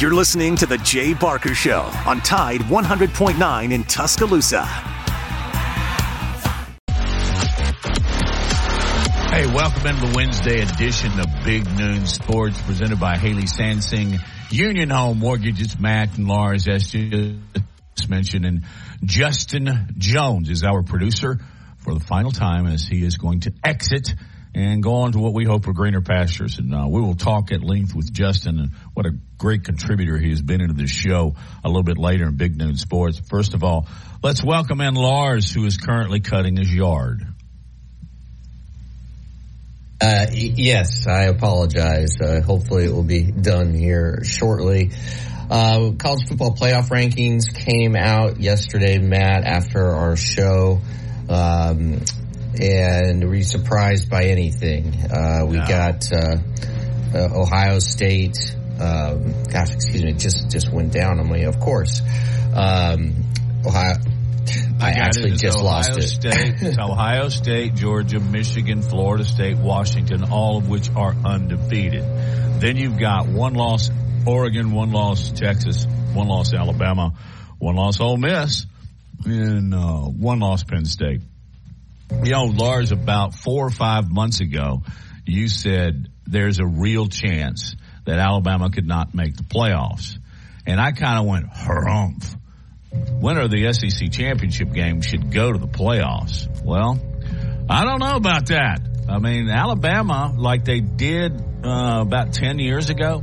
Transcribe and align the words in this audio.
You're 0.00 0.12
listening 0.12 0.56
to 0.56 0.66
The 0.66 0.78
Jay 0.78 1.14
Barker 1.14 1.54
Show 1.54 1.82
on 2.04 2.20
Tide 2.20 2.62
100.9 2.62 3.72
in 3.72 3.84
Tuscaloosa. 3.84 4.64
Hey, 9.30 9.46
welcome 9.46 9.86
into 9.86 10.06
the 10.06 10.12
Wednesday 10.16 10.62
edition 10.62 11.20
of 11.20 11.26
Big 11.44 11.64
Noon 11.78 12.06
Sports 12.06 12.60
presented 12.62 12.98
by 12.98 13.16
Haley 13.18 13.44
Sansing, 13.44 14.18
Union 14.50 14.90
Home 14.90 15.20
Mortgages, 15.20 15.78
Matt 15.78 16.18
and 16.18 16.26
Lars, 16.26 16.66
as 16.66 16.90
just 16.90 18.08
mentioned. 18.08 18.46
And 18.46 18.64
Justin 19.04 19.94
Jones 19.96 20.50
is 20.50 20.64
our 20.64 20.82
producer 20.82 21.38
for 21.78 21.94
the 21.94 22.00
final 22.00 22.32
time 22.32 22.66
as 22.66 22.84
he 22.84 23.04
is 23.04 23.16
going 23.16 23.40
to 23.40 23.52
exit 23.62 24.12
and 24.54 24.82
go 24.82 24.94
on 24.94 25.12
to 25.12 25.18
what 25.18 25.32
we 25.32 25.44
hope 25.44 25.66
are 25.66 25.72
greener 25.72 26.00
pastures. 26.00 26.58
And 26.58 26.74
uh, 26.74 26.86
we 26.88 27.00
will 27.00 27.16
talk 27.16 27.50
at 27.50 27.62
length 27.62 27.94
with 27.94 28.12
Justin 28.12 28.58
and 28.58 28.70
what 28.94 29.06
a 29.06 29.12
great 29.36 29.64
contributor 29.64 30.16
he 30.16 30.30
has 30.30 30.42
been 30.42 30.60
into 30.60 30.74
this 30.74 30.90
show 30.90 31.34
a 31.64 31.68
little 31.68 31.82
bit 31.82 31.98
later 31.98 32.26
in 32.26 32.36
Big 32.36 32.56
Noon 32.56 32.76
Sports. 32.76 33.20
First 33.28 33.54
of 33.54 33.64
all, 33.64 33.88
let's 34.22 34.44
welcome 34.44 34.80
in 34.80 34.94
Lars, 34.94 35.52
who 35.52 35.64
is 35.66 35.76
currently 35.76 36.20
cutting 36.20 36.56
his 36.56 36.72
yard. 36.72 37.26
Uh, 40.00 40.26
yes, 40.32 41.06
I 41.06 41.24
apologize. 41.24 42.20
Uh, 42.20 42.40
hopefully, 42.40 42.84
it 42.84 42.92
will 42.92 43.04
be 43.04 43.22
done 43.22 43.74
here 43.74 44.22
shortly. 44.22 44.90
Uh, 45.50 45.92
college 45.98 46.26
football 46.28 46.54
playoff 46.54 46.88
rankings 46.90 47.54
came 47.54 47.96
out 47.96 48.40
yesterday, 48.40 48.98
Matt, 48.98 49.44
after 49.44 49.84
our 49.86 50.16
show. 50.16 50.80
Um, 51.28 52.00
and 52.60 53.24
were 53.24 53.34
you 53.34 53.44
surprised 53.44 54.08
by 54.08 54.24
anything? 54.24 54.94
Uh, 55.10 55.44
we 55.46 55.56
no. 55.56 55.66
got 55.66 56.12
uh, 56.12 56.36
uh, 57.14 57.42
Ohio 57.42 57.78
State. 57.78 58.56
Um, 58.80 59.44
gosh, 59.44 59.72
excuse 59.72 60.02
me, 60.02 60.12
just 60.14 60.50
just 60.50 60.72
went 60.72 60.92
down 60.92 61.20
on 61.20 61.30
me. 61.30 61.44
Of 61.44 61.60
course, 61.60 62.00
um, 62.54 63.24
Ohio. 63.66 63.96
I, 64.78 64.88
I 64.88 64.90
actually 64.90 65.30
just 65.32 65.58
Ohio 65.58 65.64
lost 65.64 66.02
State, 66.02 66.62
it. 66.62 66.78
Ohio 66.78 67.28
State, 67.30 67.74
Georgia, 67.74 68.20
Michigan, 68.20 68.82
Florida 68.82 69.24
State, 69.24 69.56
Washington, 69.56 70.24
all 70.24 70.58
of 70.58 70.68
which 70.68 70.90
are 70.94 71.14
undefeated. 71.24 72.02
Then 72.60 72.76
you've 72.76 72.98
got 72.98 73.26
one 73.26 73.54
loss 73.54 73.90
Oregon, 74.26 74.72
one 74.72 74.92
loss 74.92 75.30
Texas, 75.30 75.86
one 76.12 76.28
loss 76.28 76.52
Alabama, 76.52 77.14
one 77.58 77.74
loss 77.74 78.00
Ole 78.00 78.18
Miss, 78.18 78.66
and 79.24 79.74
uh, 79.74 80.00
one 80.00 80.40
loss 80.40 80.62
Penn 80.64 80.84
State. 80.84 81.22
You 82.10 82.32
know, 82.32 82.44
Lars, 82.44 82.92
about 82.92 83.34
four 83.34 83.66
or 83.66 83.70
five 83.70 84.10
months 84.10 84.40
ago, 84.40 84.82
you 85.26 85.48
said 85.48 86.08
there's 86.26 86.58
a 86.58 86.66
real 86.66 87.08
chance 87.08 87.76
that 88.04 88.18
Alabama 88.18 88.70
could 88.70 88.86
not 88.86 89.14
make 89.14 89.36
the 89.36 89.42
playoffs. 89.42 90.18
And 90.66 90.80
I 90.80 90.92
kind 90.92 91.18
of 91.18 91.26
went, 91.26 91.50
harumph. 91.50 92.36
Winner 93.20 93.42
of 93.42 93.50
the 93.50 93.72
SEC 93.72 94.10
championship 94.12 94.72
game 94.72 95.00
should 95.00 95.32
go 95.32 95.52
to 95.52 95.58
the 95.58 95.66
playoffs. 95.66 96.46
Well, 96.62 97.00
I 97.68 97.84
don't 97.84 98.00
know 98.00 98.16
about 98.16 98.46
that. 98.46 98.80
I 99.08 99.18
mean, 99.18 99.48
Alabama, 99.48 100.32
like 100.36 100.64
they 100.64 100.80
did 100.80 101.32
uh, 101.64 102.00
about 102.02 102.32
10 102.32 102.58
years 102.58 102.90
ago, 102.90 103.22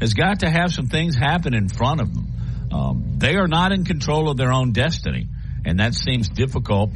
has 0.00 0.14
got 0.14 0.40
to 0.40 0.50
have 0.50 0.72
some 0.72 0.88
things 0.88 1.16
happen 1.16 1.54
in 1.54 1.68
front 1.68 2.00
of 2.00 2.12
them. 2.12 2.32
Um, 2.72 3.14
they 3.18 3.36
are 3.36 3.48
not 3.48 3.72
in 3.72 3.84
control 3.84 4.28
of 4.28 4.36
their 4.36 4.52
own 4.52 4.72
destiny, 4.72 5.28
and 5.64 5.80
that 5.80 5.94
seems 5.94 6.28
difficult 6.28 6.90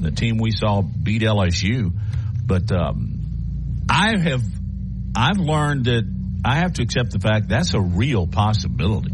the 0.00 0.10
team 0.10 0.38
we 0.38 0.50
saw 0.50 0.82
beat 0.82 1.22
LSU. 1.22 1.92
But 2.44 2.70
um, 2.72 3.84
I 3.88 4.18
have 4.18 4.42
I've 5.14 5.38
learned 5.38 5.86
that 5.86 6.04
I 6.44 6.56
have 6.56 6.74
to 6.74 6.82
accept 6.82 7.10
the 7.12 7.18
fact 7.18 7.48
that's 7.48 7.74
a 7.74 7.80
real 7.80 8.26
possibility. 8.26 9.12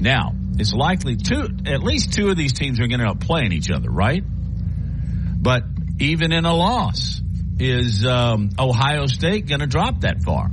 Now 0.00 0.32
it's 0.58 0.72
likely 0.72 1.16
two 1.16 1.48
at 1.66 1.82
least 1.82 2.12
two 2.12 2.28
of 2.28 2.36
these 2.36 2.52
teams 2.52 2.80
are 2.80 2.86
going 2.86 3.00
to 3.00 3.14
playing 3.14 3.52
each 3.52 3.70
other, 3.70 3.90
right? 3.90 4.22
But 4.26 5.62
even 5.98 6.32
in 6.32 6.44
a 6.44 6.54
loss, 6.54 7.20
is 7.58 8.04
um, 8.04 8.50
Ohio 8.58 9.06
State 9.06 9.46
going 9.46 9.60
to 9.60 9.66
drop 9.66 10.00
that 10.00 10.22
far? 10.22 10.50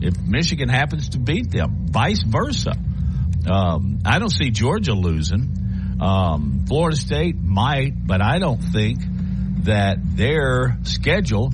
If 0.00 0.20
Michigan 0.20 0.68
happens 0.68 1.10
to 1.10 1.18
beat 1.18 1.50
them, 1.50 1.86
vice 1.90 2.22
versa. 2.26 2.72
Um, 3.48 4.00
I 4.04 4.18
don't 4.18 4.32
see 4.32 4.50
Georgia 4.50 4.94
losing. 4.94 5.61
Um, 6.02 6.64
Florida 6.66 6.96
State 6.96 7.36
might, 7.40 7.92
but 7.94 8.20
I 8.20 8.40
don't 8.40 8.58
think 8.60 8.98
that 9.64 9.98
their 10.02 10.78
schedule 10.82 11.52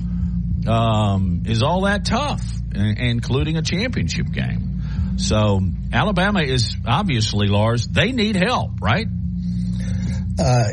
um, 0.67 1.43
is 1.45 1.61
all 1.61 1.81
that 1.81 2.05
tough, 2.05 2.41
including 2.73 3.57
a 3.57 3.61
championship 3.61 4.31
game. 4.31 5.17
So 5.17 5.59
Alabama 5.93 6.41
is 6.41 6.75
obviously 6.87 7.47
Lars. 7.47 7.87
They 7.87 8.11
need 8.11 8.35
help, 8.35 8.81
right? 8.81 9.05
Uh, 10.39 10.69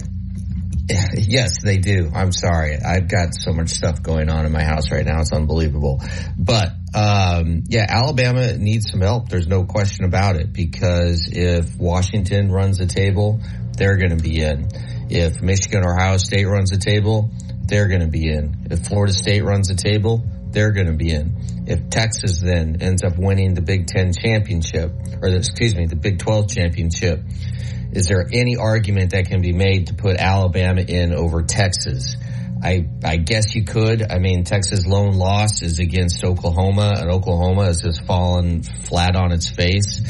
yes, 1.15 1.63
they 1.63 1.79
do. 1.79 2.11
I'm 2.15 2.33
sorry. 2.33 2.77
I've 2.77 3.09
got 3.09 3.35
so 3.35 3.53
much 3.53 3.71
stuff 3.71 4.03
going 4.03 4.31
on 4.31 4.47
in 4.47 4.53
my 4.53 4.63
house 4.63 4.91
right 4.91 5.05
now. 5.05 5.21
It's 5.21 5.33
unbelievable. 5.33 6.01
But 6.39 6.69
um, 6.95 7.65
yeah, 7.67 7.87
Alabama 7.89 8.57
needs 8.57 8.91
some 8.91 9.01
help. 9.01 9.29
There's 9.29 9.49
no 9.49 9.65
question 9.65 10.05
about 10.05 10.37
it 10.37 10.53
because 10.53 11.29
if 11.31 11.77
Washington 11.77 12.51
runs 12.51 12.79
the 12.79 12.87
table, 12.87 13.41
they're 13.77 13.97
going 13.97 14.17
to 14.17 14.23
be 14.23 14.41
in. 14.43 14.69
If 15.09 15.41
Michigan 15.41 15.85
or 15.85 15.95
Ohio 15.95 16.17
State 16.17 16.47
runs 16.47 16.71
the 16.71 16.79
table, 16.79 17.31
they're 17.65 17.89
going 17.89 18.01
to 18.01 18.09
be 18.09 18.29
in. 18.29 18.67
If 18.71 18.87
Florida 18.87 19.13
State 19.13 19.45
runs 19.45 19.69
the 19.69 19.75
table, 19.75 20.25
they're 20.51 20.73
going 20.73 20.87
to 20.87 20.95
be 20.95 21.11
in. 21.11 21.37
If 21.67 21.91
Texas 21.91 22.41
then 22.41 22.79
ends 22.81 23.03
up 23.03 23.19
winning 23.19 23.55
the 23.55 23.61
Big 23.61 23.87
Ten 23.87 24.13
championship, 24.13 24.93
or 25.21 25.31
the, 25.31 25.37
excuse 25.37 25.75
me, 25.75 25.87
the 25.87 25.97
Big 25.97 26.19
12 26.19 26.49
championship, 26.49 27.23
is 27.93 28.09
there 28.09 28.27
any 28.33 28.57
argument 28.57 29.11
that 29.11 29.27
can 29.27 29.41
be 29.41 29.53
made 29.53 29.89
to 29.89 29.95
put 29.95 30.17
Alabama 30.17 30.83
in 30.83 31.13
over 31.13 31.43
Texas? 31.43 32.17
I, 32.63 32.87
I 33.05 33.17
guess 33.19 33.55
you 33.55 33.65
could. 33.65 34.11
I 34.11 34.19
mean, 34.19 34.45
Texas' 34.45 34.87
lone 34.87 35.15
loss 35.15 35.63
is 35.63 35.79
against 35.79 36.25
Oklahoma, 36.25 36.95
and 36.97 37.11
Oklahoma 37.11 37.67
has 37.67 37.83
just 37.83 38.05
fallen 38.07 38.63
flat 38.63 39.15
on 39.15 39.33
its 39.33 39.51
face. 39.51 40.01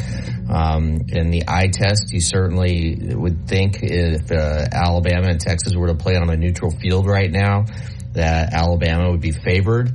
Um, 0.48 1.02
in 1.08 1.30
the 1.30 1.44
eye 1.48 1.68
test, 1.72 2.12
you 2.12 2.20
certainly 2.20 2.98
would 3.14 3.48
think 3.48 3.82
if 3.82 4.30
uh, 4.30 4.64
Alabama 4.72 5.28
and 5.28 5.40
Texas 5.40 5.74
were 5.74 5.88
to 5.88 5.96
play 5.96 6.16
on 6.16 6.30
a 6.30 6.36
neutral 6.36 6.70
field 6.70 7.06
right 7.06 7.30
now, 7.30 7.64
that 8.12 8.52
Alabama 8.54 9.10
would 9.10 9.20
be 9.20 9.32
favored. 9.32 9.90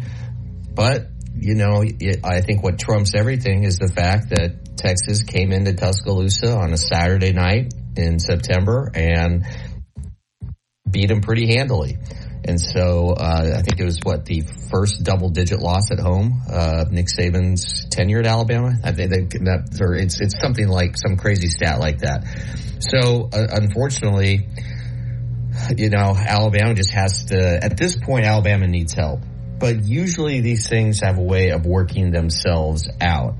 But, 0.74 1.08
you 1.36 1.56
know, 1.56 1.84
I 2.24 2.42
think 2.42 2.64
what 2.64 2.80
trumps 2.80 3.14
everything 3.16 3.64
is 3.64 3.78
the 3.78 3.88
fact 3.88 4.30
that 4.30 4.78
Texas 4.78 5.24
came 5.24 5.52
into 5.52 5.74
Tuscaloosa 5.74 6.56
on 6.56 6.74
a 6.74 6.78
Saturday 6.78 7.34
night 7.34 7.74
in 7.96 8.20
September 8.20 8.92
and 8.94 9.46
beat 10.90 11.08
them 11.08 11.22
pretty 11.22 11.56
handily. 11.56 11.98
And 12.44 12.60
so 12.60 13.12
uh, 13.12 13.56
I 13.58 13.62
think 13.62 13.80
it 13.80 13.86
was 13.86 14.00
what 14.04 14.26
the 14.26 14.42
first 14.72 15.04
double 15.04 15.30
digit 15.30 15.60
loss 15.60 15.92
at 15.92 16.00
home 16.00 16.42
uh, 16.52 16.86
Nick 16.90 17.08
Saban's 17.08 17.86
tenure 17.90 18.20
at 18.20 18.26
Alabama. 18.26 18.74
I 18.84 18.92
think 18.94 19.10
that, 19.10 19.78
or 19.80 19.96
it's 19.96 20.20
it's 20.20 20.40
something 20.40 20.68
like 20.68 20.98
some 20.98 21.18
crazy 21.18 21.48
stat 21.48 21.80
like 21.80 22.00
that. 22.00 22.26
So 22.80 23.30
uh, 23.32 23.48
unfortunately, 23.52 24.48
you 25.78 25.90
know, 25.90 26.16
Alabama 26.18 26.74
just 26.74 26.92
has 26.92 27.26
to. 27.26 27.60
At 27.64 27.78
this 27.78 27.96
point, 27.96 28.26
Alabama 28.26 28.68
needs 28.68 28.94
help. 28.94 29.22
But 29.60 29.84
usually 29.84 30.42
these 30.42 30.68
things 30.68 31.02
have 31.02 31.20
a 31.20 31.22
way 31.22 31.50
of 31.52 31.68
working 31.68 32.10
themselves 32.10 32.90
out. 33.00 33.36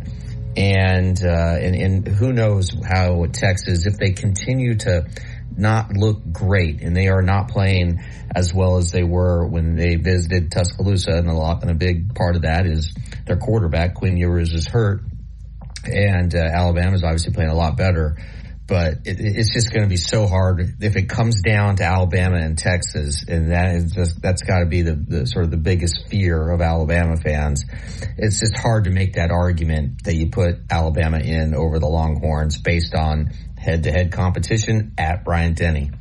And, 0.56 1.18
uh, 1.24 1.56
and, 1.60 1.76
and 1.76 2.08
who 2.08 2.32
knows 2.32 2.70
how 2.84 3.26
Texas, 3.26 3.88
if 3.88 3.98
they 3.98 4.12
continue 4.12 4.76
to 4.76 5.08
not 5.62 5.94
look 5.94 6.20
great, 6.32 6.82
and 6.82 6.96
they 6.96 7.08
are 7.08 7.22
not 7.22 7.48
playing 7.48 8.04
as 8.36 8.54
well 8.54 8.78
as 8.78 8.92
they 8.92 9.04
were 9.04 9.48
when 9.48 9.76
they 9.76 9.96
visited 9.96 10.52
Tuscaloosa. 10.52 11.12
And 11.12 11.30
a 11.30 11.34
lot, 11.34 11.62
and 11.62 11.72
a 11.72 11.76
big 11.76 12.16
part 12.16 12.36
of 12.36 12.42
that 12.42 12.66
is 12.66 12.94
their 13.26 13.38
quarterback 13.38 13.94
Quinn 13.94 14.18
Ewers 14.18 14.54
is 14.54 14.68
hurt, 14.68 15.02
and 15.86 16.34
uh, 16.36 16.40
Alabama 16.40 16.96
is 16.96 17.04
obviously 17.04 17.34
playing 17.34 17.52
a 17.52 17.56
lot 17.56 17.78
better. 17.78 18.18
But 18.68 19.00
it, 19.06 19.18
it's 19.20 19.54
just 19.54 19.72
going 19.72 19.84
to 19.84 19.90
be 19.90 19.98
so 19.98 20.28
hard 20.28 20.78
if 20.80 20.96
it 20.96 21.10
comes 21.10 21.42
down 21.42 21.76
to 21.78 21.84
Alabama 21.84 22.38
and 22.38 22.58
Texas, 22.58 23.26
and 23.28 23.52
that 23.52 23.76
is 23.76 23.92
just 23.92 24.22
that's 24.22 24.44
got 24.44 24.60
to 24.60 24.66
be 24.66 24.82
the, 24.82 24.96
the 24.96 25.28
sort 25.28 25.44
of 25.46 25.52
the 25.52 25.58
biggest 25.58 26.08
fear 26.10 26.50
of 26.52 26.62
Alabama 26.62 27.18
fans. 27.18 27.66
It's 28.18 28.40
just 28.40 28.58
hard 28.58 28.86
to 28.86 28.90
make 28.90 29.14
that 29.14 29.30
argument 29.30 30.06
that 30.06 30.16
you 30.16 30.30
put 30.30 30.56
Alabama 30.70 31.20
in 31.20 31.54
over 31.54 31.80
the 31.80 31.88
Longhorns 31.88 32.60
based 32.60 32.96
on 32.96 33.32
head 33.62 33.84
to 33.84 33.92
head 33.92 34.12
competition 34.12 34.94
at 34.98 35.24
Bryant 35.24 35.58
Denny. 35.58 35.92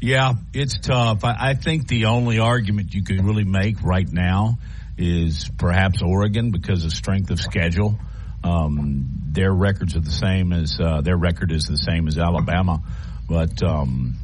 Yeah, 0.00 0.34
it's 0.52 0.78
tough. 0.78 1.24
I, 1.24 1.36
I, 1.38 1.54
think 1.54 1.88
the 1.88 2.06
only 2.06 2.38
argument 2.38 2.92
you 2.92 3.02
could 3.02 3.24
really 3.24 3.44
make 3.44 3.82
right 3.82 4.06
now 4.06 4.58
is 4.98 5.50
perhaps 5.56 6.02
Oregon 6.02 6.50
because 6.50 6.84
of 6.84 6.92
strength 6.92 7.30
of 7.30 7.40
schedule. 7.40 7.98
Um, 8.44 9.22
their 9.30 9.50
records 9.50 9.96
are 9.96 10.00
the 10.00 10.10
same 10.10 10.52
as 10.52 10.78
uh, 10.78 11.00
their 11.00 11.16
record 11.16 11.50
is 11.50 11.64
the 11.64 11.78
same 11.78 12.06
as 12.06 12.18
Alabama, 12.18 12.82
but 13.26 13.62
um, 13.62 14.16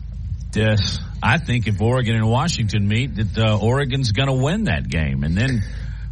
this 0.52 0.98
I 1.22 1.38
think 1.38 1.66
if 1.66 1.80
Oregon 1.80 2.16
and 2.16 2.28
Washington 2.28 2.86
meet, 2.86 3.14
that 3.16 3.38
uh, 3.38 3.58
Oregon's 3.58 4.12
going 4.12 4.28
to 4.28 4.44
win 4.44 4.64
that 4.64 4.86
game, 4.86 5.24
and 5.24 5.34
then 5.34 5.62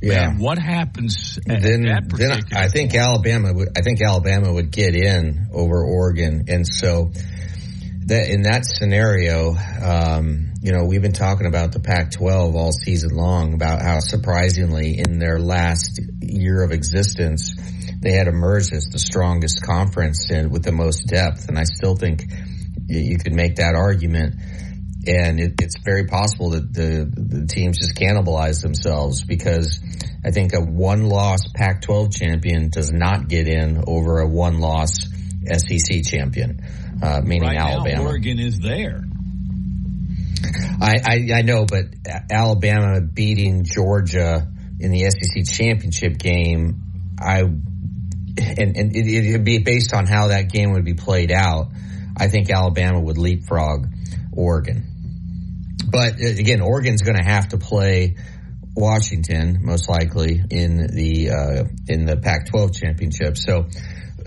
Yeah. 0.01 0.29
Man, 0.29 0.39
what 0.39 0.59
happens 0.59 1.39
then? 1.45 1.61
then 1.83 1.89
I 2.55 2.69
think 2.69 2.93
point? 2.93 3.03
Alabama 3.03 3.53
would. 3.53 3.69
I 3.77 3.83
think 3.83 4.01
Alabama 4.01 4.53
would 4.53 4.71
get 4.71 4.95
in 4.95 5.49
over 5.53 5.83
Oregon, 5.83 6.45
and 6.49 6.67
so 6.67 7.11
that 8.09 8.31
in 8.31 8.43
that 8.43 8.65
scenario, 8.65 9.55
um, 9.55 10.53
you 10.63 10.73
know, 10.73 10.85
we've 10.85 11.03
been 11.03 11.13
talking 11.13 11.47
about 11.47 11.73
the 11.73 11.81
Pac-12 11.81 12.55
all 12.55 12.73
season 12.73 13.11
long 13.11 13.53
about 13.53 13.83
how 13.83 14.01
surprisingly 14.01 14.99
in 14.99 15.19
their 15.19 15.39
last 15.39 16.01
year 16.21 16.63
of 16.63 16.73
existence, 16.73 17.55
they 18.01 18.13
had 18.13 18.27
emerged 18.27 18.73
as 18.73 18.89
the 18.91 18.99
strongest 18.99 19.63
conference 19.63 20.31
and 20.31 20.51
with 20.51 20.65
the 20.65 20.73
most 20.73 21.07
depth. 21.07 21.49
And 21.49 21.59
I 21.59 21.65
still 21.65 21.97
think 21.97 22.25
you 22.87 23.19
could 23.19 23.35
make 23.35 23.57
that 23.57 23.75
argument. 23.75 24.37
And 25.09 25.41
it, 25.41 25.55
it's 25.63 25.79
very 25.83 26.05
possible 26.05 26.51
that 26.51 26.73
the, 26.73 27.11
the 27.11 27.47
teams 27.47 27.79
just 27.79 27.97
cannibalize 27.97 28.61
themselves 28.61 29.25
because 29.25 29.81
I 30.25 30.31
think 30.31 30.53
a 30.55 30.61
one 30.61 31.09
loss 31.09 31.41
Pac 31.55 31.83
12 31.83 32.13
champion 32.13 32.69
does 32.69 32.93
not 32.93 33.29
get 33.29 33.49
in 33.49 33.83
over 33.87 34.21
a 34.21 34.29
one 34.29 34.59
loss 34.59 35.09
SEC 35.47 36.05
champion, 36.05 36.61
uh, 37.03 37.23
meaning 37.25 37.49
right 37.49 37.59
Alabama. 37.59 38.03
Now, 38.03 38.09
Oregon 38.09 38.39
is 38.39 38.59
there. 38.59 39.05
I, 40.81 40.95
I, 41.05 41.29
I 41.39 41.43
know, 41.43 41.65
but 41.65 41.87
Alabama 42.31 43.01
beating 43.01 43.65
Georgia 43.65 44.47
in 44.79 44.91
the 44.93 45.11
SEC 45.11 45.47
championship 45.53 46.19
game, 46.19 46.83
I 47.21 47.41
and, 47.41 48.77
and 48.77 48.93
it, 48.95 49.33
would 49.33 49.45
be 49.45 49.59
based 49.59 49.93
on 49.93 50.07
how 50.07 50.29
that 50.29 50.51
game 50.51 50.73
would 50.73 50.85
be 50.85 50.95
played 50.95 51.33
out. 51.33 51.69
I 52.17 52.29
think 52.29 52.51
Alabama 52.51 53.01
would 53.01 53.19
leapfrog 53.19 53.89
Oregon. 54.33 54.88
But 55.87 56.15
uh, 56.15 56.27
again, 56.27 56.61
Oregon's 56.61 57.03
going 57.03 57.17
to 57.17 57.25
have 57.25 57.49
to 57.49 57.59
play 57.59 58.17
Washington 58.75 59.59
most 59.63 59.89
likely 59.89 60.43
in 60.51 60.87
the 60.95 61.31
uh, 61.31 61.65
in 61.89 62.07
the 62.07 62.17
Pac-12 62.17 62.75
championship. 62.75 63.37
So 63.37 63.67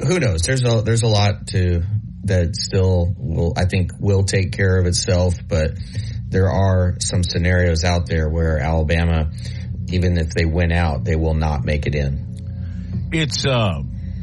who 0.06 0.20
knows? 0.20 0.42
There's 0.42 0.64
a 0.64 0.82
there's 0.82 1.04
a 1.04 1.08
lot 1.08 1.48
to 1.48 1.84
that 2.24 2.56
still 2.56 3.14
will 3.18 3.54
I 3.58 3.66
think 3.66 3.92
will 4.00 4.24
take 4.24 4.52
care 4.52 4.78
of 4.78 4.86
itself, 4.86 5.36
but 5.48 5.72
there 6.28 6.50
are 6.50 6.96
some 7.00 7.24
scenarios 7.24 7.84
out 7.84 8.08
there 8.08 8.30
where 8.30 8.60
Alabama, 8.60 9.32
even 9.90 10.18
if 10.18 10.30
they 10.30 10.46
win 10.46 10.72
out, 10.72 11.04
they 11.04 11.16
will 11.16 11.34
not 11.34 11.66
make 11.66 11.88
it 11.88 11.96
in. 11.96 13.10
It's 13.12 13.46
uh, 13.46 13.82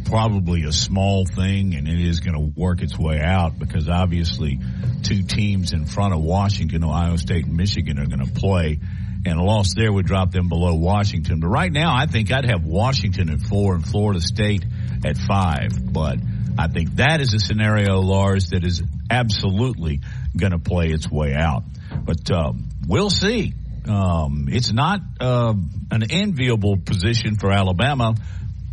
probably 0.09 0.65
a 0.65 0.73
small 0.73 1.25
thing, 1.25 1.75
and 1.75 1.87
it 1.87 2.01
is 2.01 2.21
going 2.21 2.35
to 2.35 2.61
work 2.61 2.83
its 2.83 2.99
way 2.99 3.21
out 3.23 3.59
because 3.59 3.89
obviously, 3.89 4.59
two 5.03 5.23
teams 5.23 5.73
in 5.73 5.87
front 5.87 6.15
of 6.15 6.21
Washington, 6.21 6.85
Ohio 6.85 7.17
State, 7.17 7.45
and 7.45 7.57
Michigan 7.57 7.99
are 7.99 8.07
going 8.07 8.25
to 8.25 8.33
play 8.33 8.81
and 9.27 9.39
a 9.39 9.43
loss 9.43 9.75
there 9.75 9.93
would 9.93 10.07
drop 10.07 10.31
them 10.31 10.49
below 10.49 10.75
Washington. 10.75 11.41
But 11.41 11.49
right 11.49 11.73
now, 11.73 11.95
I 11.95 12.07
think 12.07 12.33
I'd 12.33 12.49
have 12.49 12.65
Washington 12.65 13.31
at 13.31 13.41
four 13.41 13.75
and 13.75 13.87
Florida 13.87 14.21
State 14.21 14.65
at 15.05 15.17
five. 15.19 15.71
But 15.93 16.19
I 16.59 16.69
think 16.69 16.97
that 16.97 17.21
is 17.21 17.35
a 17.35 17.39
scenario, 17.39 18.01
Lars, 18.01 18.51
that 18.51 18.65
is 18.65 18.83
absolutely 19.11 20.01
going 20.37 20.53
to 20.53 20.59
play 20.59 20.87
its 20.87 21.11
way 21.11 21.35
out. 21.35 21.65
But 22.05 22.31
um, 22.31 22.69
we'll 22.87 23.11
see. 23.11 23.55
Um, 23.87 24.49
it's 24.51 24.73
not 24.73 25.01
uh, 25.21 25.55
an 25.91 26.03
enviable 26.11 26.77
position 26.77 27.37
for 27.37 27.51
Alabama 27.51 28.15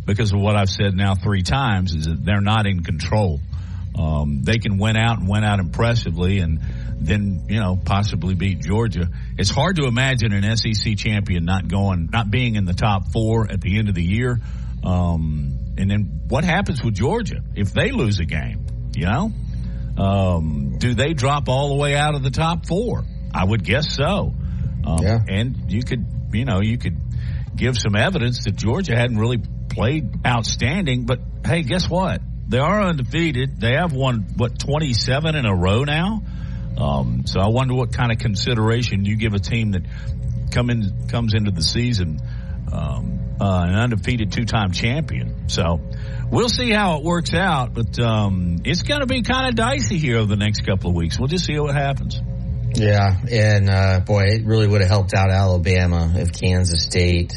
because 0.06 0.32
of 0.32 0.40
what 0.40 0.56
I've 0.56 0.70
said 0.70 0.94
now 0.94 1.14
three 1.14 1.42
times 1.42 1.94
is 1.94 2.04
that 2.06 2.24
they're 2.24 2.40
not 2.40 2.66
in 2.66 2.82
control. 2.82 3.40
Um, 3.98 4.42
they 4.42 4.58
can 4.58 4.78
win 4.78 4.96
out 4.96 5.18
and 5.18 5.28
win 5.28 5.42
out 5.42 5.58
impressively 5.58 6.38
and 6.38 6.60
then, 6.98 7.46
you 7.48 7.60
know, 7.60 7.76
possibly 7.82 8.34
beat 8.34 8.60
Georgia. 8.60 9.08
It's 9.38 9.50
hard 9.50 9.76
to 9.76 9.84
imagine 9.86 10.32
an 10.32 10.56
SEC 10.56 10.96
champion 10.96 11.44
not 11.44 11.68
going, 11.68 12.10
not 12.12 12.30
being 12.30 12.56
in 12.56 12.64
the 12.64 12.74
top 12.74 13.12
four 13.12 13.50
at 13.50 13.60
the 13.60 13.78
end 13.78 13.88
of 13.88 13.94
the 13.94 14.02
year. 14.02 14.38
Um, 14.84 15.58
and 15.78 15.90
then 15.90 16.22
what 16.28 16.44
happens 16.44 16.82
with 16.82 16.94
Georgia 16.94 17.42
if 17.54 17.72
they 17.72 17.90
lose 17.90 18.18
a 18.18 18.24
game? 18.24 18.66
You 18.94 19.06
know, 19.06 19.32
um, 19.98 20.78
do 20.78 20.94
they 20.94 21.12
drop 21.12 21.48
all 21.48 21.68
the 21.68 21.74
way 21.76 21.94
out 21.94 22.14
of 22.14 22.22
the 22.22 22.30
top 22.30 22.66
four? 22.66 23.04
I 23.34 23.44
would 23.44 23.64
guess 23.64 23.94
so. 23.94 24.34
Um, 24.86 24.98
yeah. 25.02 25.18
And 25.28 25.70
you 25.70 25.82
could, 25.82 26.06
you 26.32 26.44
know, 26.44 26.60
you 26.60 26.78
could 26.78 26.96
give 27.56 27.76
some 27.76 27.96
evidence 27.96 28.44
that 28.44 28.56
Georgia 28.56 28.96
hadn't 28.96 29.18
really 29.18 29.38
played 29.76 30.26
outstanding. 30.26 31.04
But 31.04 31.20
hey, 31.44 31.62
guess 31.62 31.88
what? 31.88 32.20
They 32.48 32.58
are 32.58 32.82
undefeated. 32.82 33.60
They 33.60 33.74
have 33.74 33.92
won 33.92 34.26
what 34.36 34.58
27 34.58 35.36
in 35.36 35.46
a 35.46 35.54
row 35.54 35.84
now. 35.84 36.22
Um, 36.78 37.22
so 37.26 37.40
I 37.40 37.48
wonder 37.48 37.74
what 37.74 37.92
kind 37.92 38.10
of 38.10 38.18
consideration 38.18 39.04
you 39.04 39.16
give 39.16 39.34
a 39.34 39.38
team 39.38 39.72
that 39.72 39.82
come 40.50 40.70
in 40.70 41.08
comes 41.08 41.34
into 41.34 41.50
the 41.50 41.62
season 41.62 42.20
um, 42.72 43.36
uh, 43.40 43.64
an 43.68 43.74
undefeated 43.74 44.32
two-time 44.32 44.72
champion. 44.72 45.48
So 45.48 45.80
we'll 46.30 46.48
see 46.48 46.70
how 46.70 46.98
it 46.98 47.04
works 47.04 47.34
out, 47.34 47.74
but 47.74 47.98
um, 48.00 48.58
it's 48.64 48.82
going 48.82 49.00
to 49.00 49.06
be 49.06 49.22
kind 49.22 49.48
of 49.48 49.54
dicey 49.54 49.98
here 49.98 50.18
over 50.18 50.26
the 50.26 50.36
next 50.36 50.64
couple 50.66 50.90
of 50.90 50.96
weeks. 50.96 51.18
We'll 51.18 51.28
just 51.28 51.44
see 51.44 51.58
what 51.58 51.74
happens. 51.74 52.20
Yeah, 52.74 53.16
and 53.30 53.70
uh, 53.70 54.00
boy, 54.00 54.24
it 54.24 54.44
really 54.44 54.66
would 54.66 54.80
have 54.80 54.90
helped 54.90 55.14
out 55.14 55.30
Alabama 55.30 56.12
if 56.14 56.32
Kansas 56.32 56.82
State 56.82 57.32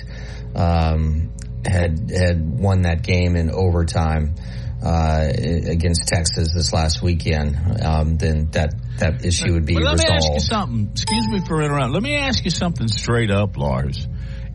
um, 0.56 1.31
had 1.65 2.09
had 2.09 2.59
won 2.59 2.83
that 2.83 3.01
game 3.03 3.35
in 3.35 3.50
overtime 3.51 4.35
uh, 4.83 5.27
against 5.35 6.07
Texas 6.07 6.53
this 6.53 6.71
last 6.71 7.01
weekend, 7.01 7.57
um, 7.83 8.17
then 8.17 8.50
that 8.51 8.73
that 9.00 9.25
issue 9.25 9.53
would 9.53 9.65
be 9.65 9.73
but 9.73 9.83
let 9.83 9.91
resolved. 9.94 10.09
me 10.09 10.15
ask 10.17 10.33
you 10.33 10.39
something. 10.39 10.89
Excuse 10.91 11.27
me 11.27 11.39
for 11.45 11.61
interrupting. 11.61 11.94
Let 11.94 12.03
me 12.03 12.15
ask 12.15 12.45
you 12.45 12.51
something 12.51 12.88
straight 12.88 13.31
up, 13.31 13.57
Lars. 13.57 14.07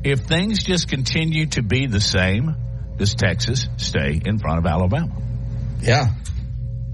If 0.02 0.20
things 0.20 0.62
just 0.62 0.88
continue 0.88 1.46
to 1.46 1.62
be 1.62 1.86
the 1.86 2.00
same, 2.00 2.54
does 2.96 3.14
Texas 3.14 3.68
stay 3.76 4.20
in 4.24 4.38
front 4.38 4.58
of 4.58 4.66
Alabama? 4.66 5.14
Yeah, 5.80 6.06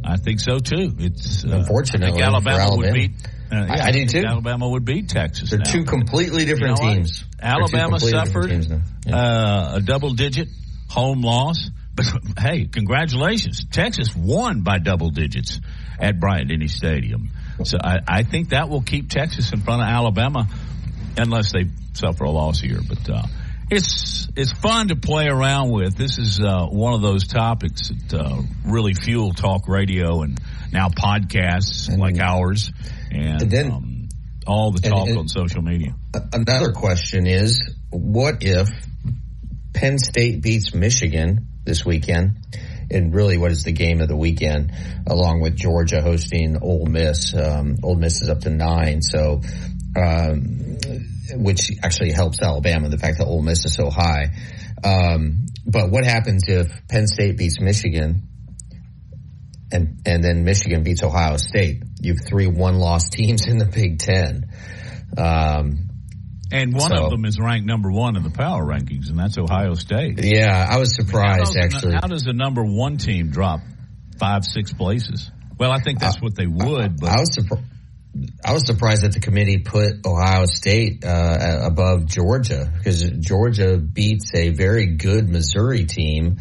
I 0.04 0.16
think 0.16 0.40
so 0.40 0.58
too. 0.58 0.94
It's 0.98 1.44
uh, 1.44 1.50
unfortunately 1.50 2.22
Alabama, 2.22 2.58
Alabama, 2.58 2.76
would 2.76 2.94
beat. 2.94 3.12
Uh, 3.52 3.66
yeah, 3.66 3.84
I, 3.84 3.88
I, 3.88 3.92
do 3.92 4.06
too. 4.06 4.24
Alabama 4.26 4.68
would 4.68 4.84
beat 4.84 5.08
Texas. 5.08 5.50
They're 5.50 5.58
now. 5.58 5.70
two 5.70 5.84
completely 5.84 6.44
different 6.44 6.78
you 6.80 6.86
know 6.86 6.94
teams. 6.94 7.24
Alabama 7.40 7.98
suffered 7.98 8.50
yeah. 9.06 9.16
uh, 9.16 9.72
a 9.76 9.80
double-digit 9.80 10.48
home 10.88 11.20
loss 11.22 11.70
but 11.94 12.06
hey, 12.38 12.66
congratulations. 12.66 13.64
Texas 13.70 14.14
won 14.16 14.62
by 14.62 14.78
double 14.78 15.10
digits 15.10 15.60
at 15.98 16.18
Bryant 16.20 16.48
Denny 16.48 16.68
Stadium. 16.68 17.30
So 17.64 17.78
I, 17.82 17.98
I 18.06 18.22
think 18.22 18.50
that 18.50 18.68
will 18.68 18.82
keep 18.82 19.10
Texas 19.10 19.52
in 19.52 19.60
front 19.60 19.82
of 19.82 19.88
Alabama 19.88 20.48
unless 21.16 21.52
they 21.52 21.66
suffer 21.92 22.24
a 22.24 22.30
loss 22.30 22.60
here. 22.60 22.78
But 22.86 23.10
uh, 23.10 23.22
it's 23.70 24.28
it's 24.34 24.52
fun 24.52 24.88
to 24.88 24.96
play 24.96 25.26
around 25.26 25.70
with. 25.70 25.96
This 25.96 26.18
is 26.18 26.40
uh, 26.40 26.66
one 26.66 26.94
of 26.94 27.02
those 27.02 27.26
topics 27.26 27.90
that 27.90 28.18
uh, 28.18 28.42
really 28.64 28.94
fuel 28.94 29.32
talk 29.32 29.68
radio 29.68 30.22
and 30.22 30.40
now 30.72 30.88
podcasts 30.88 31.88
and, 31.88 31.98
like 31.98 32.18
ours 32.18 32.72
and, 33.10 33.42
and 33.42 33.50
then, 33.50 33.70
um, 33.70 34.08
all 34.46 34.70
the 34.72 34.80
talk 34.80 35.08
and, 35.08 35.18
on 35.18 35.28
social 35.28 35.62
media. 35.62 35.94
Another 36.32 36.72
question 36.72 37.26
is, 37.26 37.62
what 37.90 38.38
if 38.40 38.68
Penn 39.72 39.98
State 39.98 40.42
beats 40.42 40.74
Michigan 40.74 41.46
this 41.64 41.84
weekend. 41.84 42.38
And 42.90 43.14
really, 43.14 43.38
what 43.38 43.52
is 43.52 43.62
the 43.62 43.72
game 43.72 44.00
of 44.00 44.08
the 44.08 44.16
weekend? 44.16 44.72
Along 45.06 45.40
with 45.40 45.56
Georgia 45.56 46.02
hosting 46.02 46.58
Ole 46.60 46.86
Miss. 46.86 47.34
Um, 47.34 47.76
Ole 47.82 47.94
Miss 47.94 48.20
is 48.20 48.28
up 48.28 48.40
to 48.40 48.50
nine, 48.50 49.00
so 49.00 49.40
um, 49.96 50.76
which 51.34 51.70
actually 51.82 52.12
helps 52.12 52.42
Alabama. 52.42 52.88
The 52.88 52.98
fact 52.98 53.18
that 53.18 53.26
Ole 53.26 53.42
Miss 53.42 53.64
is 53.64 53.74
so 53.74 53.90
high. 53.90 54.32
Um, 54.82 55.46
but 55.66 55.90
what 55.90 56.04
happens 56.04 56.44
if 56.48 56.68
Penn 56.88 57.06
State 57.06 57.36
beats 57.36 57.60
Michigan, 57.60 58.22
and 59.72 60.00
and 60.06 60.22
then 60.22 60.44
Michigan 60.44 60.82
beats 60.82 61.02
Ohio 61.02 61.36
State? 61.36 61.82
You 62.00 62.14
have 62.14 62.24
three 62.26 62.46
one 62.46 62.76
loss 62.76 63.08
teams 63.10 63.46
in 63.46 63.58
the 63.58 63.66
Big 63.66 63.98
Ten. 63.98 64.50
Um, 65.16 65.88
and 66.52 66.74
one 66.74 66.90
so, 66.90 67.04
of 67.04 67.10
them 67.10 67.24
is 67.24 67.38
ranked 67.38 67.66
number 67.66 67.90
one 67.90 68.16
in 68.16 68.24
the 68.24 68.30
power 68.30 68.64
rankings, 68.64 69.08
and 69.08 69.18
that's 69.18 69.38
Ohio 69.38 69.74
State. 69.74 70.18
Yeah, 70.22 70.66
I 70.68 70.78
was 70.78 70.94
surprised 70.94 71.56
how 71.56 71.64
actually. 71.64 71.94
how 71.94 72.08
does 72.08 72.24
the 72.24 72.32
number 72.32 72.64
one 72.64 72.96
team 72.96 73.30
drop 73.30 73.60
five, 74.18 74.44
six 74.44 74.72
places? 74.72 75.30
Well, 75.58 75.70
I 75.70 75.78
think 75.78 76.00
that's 76.00 76.20
what 76.20 76.34
they 76.34 76.46
would. 76.46 76.98
But 77.00 77.10
I 77.10 77.20
was 77.20 77.34
surprised. 77.34 77.69
I 78.44 78.52
was 78.52 78.66
surprised 78.66 79.04
that 79.04 79.12
the 79.12 79.20
committee 79.20 79.58
put 79.58 80.04
Ohio 80.04 80.46
State 80.46 81.04
uh, 81.04 81.60
above 81.62 82.06
Georgia 82.06 82.70
because 82.76 83.02
Georgia 83.02 83.78
beats 83.78 84.34
a 84.34 84.50
very 84.50 84.86
good 84.96 85.28
Missouri 85.28 85.84
team. 85.84 86.38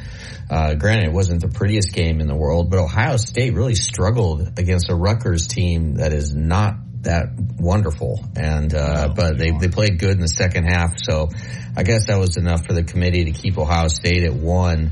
Uh, 0.49 0.73
granted, 0.73 1.05
it 1.05 1.13
wasn't 1.13 1.41
the 1.41 1.47
prettiest 1.47 1.93
game 1.93 2.21
in 2.21 2.27
the 2.27 2.35
world, 2.35 2.71
but 2.71 2.79
Ohio 2.79 3.17
State 3.17 3.53
really 3.53 3.75
struggled 3.75 4.57
against 4.57 4.89
a 4.89 4.95
Rutgers 4.95 5.47
team 5.47 5.95
that 5.95 6.11
is 6.11 6.33
not 6.33 6.73
that 7.03 7.29
wonderful. 7.59 8.19
And 8.35 8.73
uh, 8.73 9.13
but 9.15 9.37
they 9.37 9.51
they 9.51 9.67
played 9.67 9.99
good 9.99 10.11
in 10.11 10.21
the 10.21 10.27
second 10.27 10.65
half, 10.65 10.97
so 10.97 11.29
I 11.77 11.83
guess 11.83 12.07
that 12.07 12.17
was 12.17 12.37
enough 12.37 12.65
for 12.65 12.73
the 12.73 12.83
committee 12.83 13.25
to 13.25 13.31
keep 13.31 13.59
Ohio 13.59 13.89
State 13.89 14.23
at 14.23 14.33
one. 14.33 14.91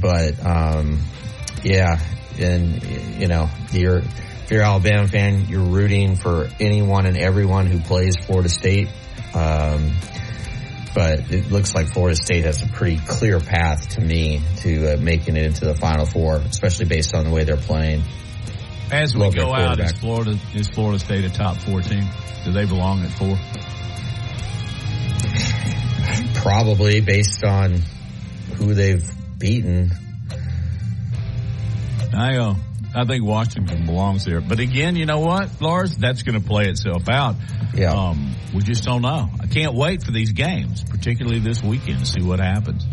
But 0.00 0.44
um, 0.44 1.00
yeah, 1.62 2.00
and 2.38 2.82
you 3.20 3.28
know 3.28 3.50
you're 3.72 4.02
if 4.48 4.52
you're 4.52 4.62
an 4.62 4.68
Alabama 4.68 5.06
fan, 5.06 5.44
you're 5.50 5.60
rooting 5.60 6.16
for 6.16 6.48
anyone 6.58 7.04
and 7.04 7.18
everyone 7.18 7.66
who 7.66 7.80
plays 7.80 8.16
Florida 8.16 8.48
State. 8.48 8.88
Um, 9.34 9.92
but 10.94 11.30
it 11.30 11.52
looks 11.52 11.74
like 11.74 11.88
Florida 11.88 12.16
State 12.16 12.46
has 12.46 12.62
a 12.62 12.66
pretty 12.66 12.96
clear 12.96 13.40
path 13.40 13.90
to 13.90 14.00
me 14.00 14.40
to 14.60 14.94
uh, 14.94 14.96
making 14.96 15.36
it 15.36 15.44
into 15.44 15.66
the 15.66 15.74
Final 15.74 16.06
Four, 16.06 16.36
especially 16.36 16.86
based 16.86 17.14
on 17.14 17.26
the 17.26 17.30
way 17.30 17.44
they're 17.44 17.58
playing. 17.58 18.02
As 18.90 19.14
we 19.14 19.30
go 19.32 19.52
out, 19.52 19.80
is 19.80 19.92
Florida 19.92 20.38
is 20.54 20.66
Florida 20.66 20.98
State 20.98 21.26
a 21.26 21.30
top 21.30 21.58
four 21.58 21.82
team? 21.82 22.08
Do 22.46 22.52
they 22.52 22.64
belong 22.64 23.02
at 23.04 23.10
four? 23.10 23.36
Probably 26.40 27.02
based 27.02 27.44
on 27.44 27.82
who 28.54 28.72
they've 28.72 29.06
beaten. 29.38 29.90
I 32.14 32.38
uh, 32.38 32.54
I 32.98 33.04
think 33.04 33.24
Washington 33.24 33.86
belongs 33.86 34.24
there. 34.24 34.40
But 34.40 34.58
again, 34.58 34.96
you 34.96 35.06
know 35.06 35.20
what, 35.20 35.60
Lars? 35.60 35.96
That's 35.96 36.22
going 36.22 36.40
to 36.40 36.46
play 36.46 36.66
itself 36.66 37.08
out. 37.08 37.36
Yeah. 37.72 37.92
Um, 37.92 38.34
we 38.52 38.62
just 38.62 38.82
don't 38.82 39.02
know. 39.02 39.28
I 39.40 39.46
can't 39.46 39.74
wait 39.74 40.02
for 40.02 40.10
these 40.10 40.32
games, 40.32 40.82
particularly 40.82 41.38
this 41.38 41.62
weekend, 41.62 42.00
to 42.00 42.06
see 42.06 42.22
what 42.22 42.40
happens. 42.40 42.84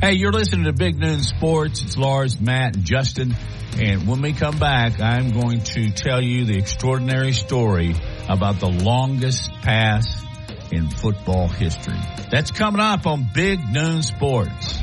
Hey, 0.00 0.12
you're 0.12 0.32
listening 0.32 0.66
to 0.66 0.72
Big 0.72 0.98
Noon 0.98 1.20
Sports. 1.20 1.82
It's 1.82 1.98
Lars, 1.98 2.40
Matt, 2.40 2.76
and 2.76 2.84
Justin. 2.84 3.34
And 3.76 4.06
when 4.06 4.22
we 4.22 4.32
come 4.32 4.58
back, 4.58 5.00
I'm 5.00 5.32
going 5.32 5.62
to 5.62 5.90
tell 5.90 6.22
you 6.22 6.44
the 6.44 6.56
extraordinary 6.56 7.32
story 7.32 7.94
about 8.28 8.60
the 8.60 8.68
longest 8.68 9.50
pass 9.62 10.24
in 10.70 10.88
football 10.88 11.48
history. 11.48 11.98
That's 12.30 12.50
coming 12.50 12.80
up 12.80 13.06
on 13.06 13.28
Big 13.34 13.58
Noon 13.72 14.02
Sports. 14.02 14.80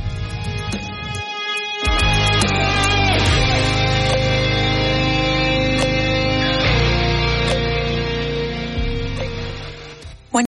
When 10.31 10.46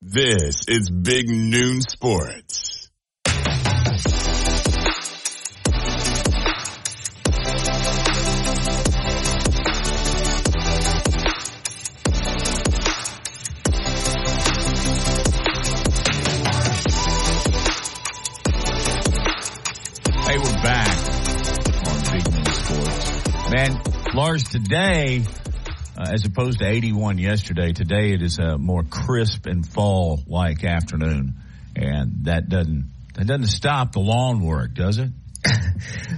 This 0.00 0.68
is 0.68 0.90
Big 0.90 1.28
Noon 1.28 1.80
Sports. 1.80 2.90
Hey, 20.26 20.38
we're 20.38 20.62
back 20.62 20.88
on 21.86 22.00
Big 22.12 22.32
Noon 22.32 22.44
Sports. 22.46 23.50
Man, 23.50 23.93
Lars, 24.14 24.44
today, 24.44 25.24
uh, 25.98 26.06
as 26.12 26.24
opposed 26.24 26.60
to 26.60 26.68
81 26.68 27.18
yesterday, 27.18 27.72
today 27.72 28.12
it 28.12 28.22
is 28.22 28.38
a 28.38 28.56
more 28.56 28.84
crisp 28.84 29.46
and 29.46 29.66
fall-like 29.66 30.62
afternoon, 30.62 31.34
and 31.74 32.26
that 32.26 32.48
doesn't 32.48 32.92
that 33.14 33.26
doesn't 33.26 33.48
stop 33.48 33.90
the 33.90 33.98
lawn 33.98 34.40
work, 34.44 34.72
does 34.74 34.98
it? 34.98 35.10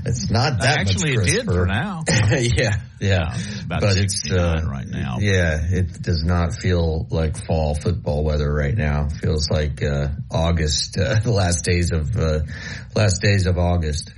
it's 0.04 0.30
not 0.30 0.60
that 0.60 0.80
Actually, 0.80 1.16
much 1.16 1.28
it 1.28 1.32
did 1.32 1.46
for 1.46 1.64
now. 1.64 2.04
yeah, 2.08 2.80
yeah, 3.00 3.34
it's 3.34 3.62
about 3.62 3.80
but 3.80 3.96
it's 3.96 4.30
uh, 4.30 4.60
right 4.70 4.86
now. 4.86 5.16
Yeah, 5.18 5.58
it 5.62 6.02
does 6.02 6.22
not 6.22 6.52
feel 6.52 7.06
like 7.10 7.46
fall 7.46 7.74
football 7.74 8.24
weather 8.24 8.52
right 8.52 8.76
now. 8.76 9.06
It 9.06 9.12
feels 9.12 9.48
like 9.50 9.82
uh, 9.82 10.08
August, 10.30 10.98
uh, 11.00 11.20
the 11.20 11.32
last 11.32 11.64
days 11.64 11.92
of 11.92 12.14
uh, 12.14 12.40
last 12.94 13.22
days 13.22 13.46
of 13.46 13.56
August. 13.56 14.12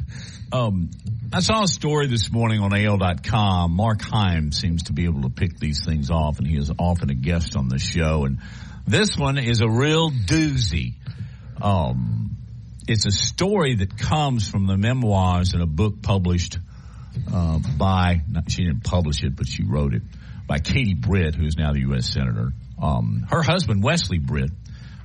Um, 0.51 0.91
I 1.31 1.41
saw 1.41 1.63
a 1.63 1.69
story 1.69 2.07
this 2.07 2.33
morning 2.33 2.61
on 2.61 2.73
AL.com. 2.75 3.73
Mark 3.73 4.01
Heim 4.01 4.51
seems 4.51 4.85
to 4.85 4.95
be 4.95 5.05
able 5.05 5.23
to 5.23 5.29
pick 5.29 5.59
these 5.59 5.85
things 5.85 6.11
off, 6.11 6.39
and 6.39 6.47
he 6.47 6.57
is 6.57 6.73
often 6.79 7.11
a 7.11 7.15
guest 7.15 7.55
on 7.55 7.69
the 7.69 7.79
show. 7.79 8.25
And 8.25 8.39
this 8.87 9.15
one 9.15 9.37
is 9.37 9.61
a 9.61 9.69
real 9.69 10.11
doozy. 10.11 10.95
Um, 11.61 12.39
it's 12.89 13.05
a 13.05 13.11
story 13.11 13.75
that 13.75 13.99
comes 13.99 14.49
from 14.49 14.67
the 14.67 14.79
memoirs 14.79 15.53
in 15.53 15.61
a 15.61 15.67
book 15.67 16.01
published 16.01 16.59
uh, 17.31 17.59
by, 17.77 18.23
not, 18.27 18.51
she 18.51 18.65
didn't 18.65 18.85
publish 18.85 19.23
it, 19.23 19.37
but 19.37 19.47
she 19.47 19.65
wrote 19.65 19.93
it, 19.93 20.03
by 20.47 20.61
Katie 20.61 20.95
Britt, 20.95 21.35
who 21.35 21.45
is 21.45 21.59
now 21.59 21.75
the 21.75 21.81
U.S. 21.81 22.11
Senator. 22.11 22.55
Um, 22.83 23.27
her 23.29 23.43
husband, 23.43 23.83
Wesley 23.83 24.19
Britt, 24.19 24.51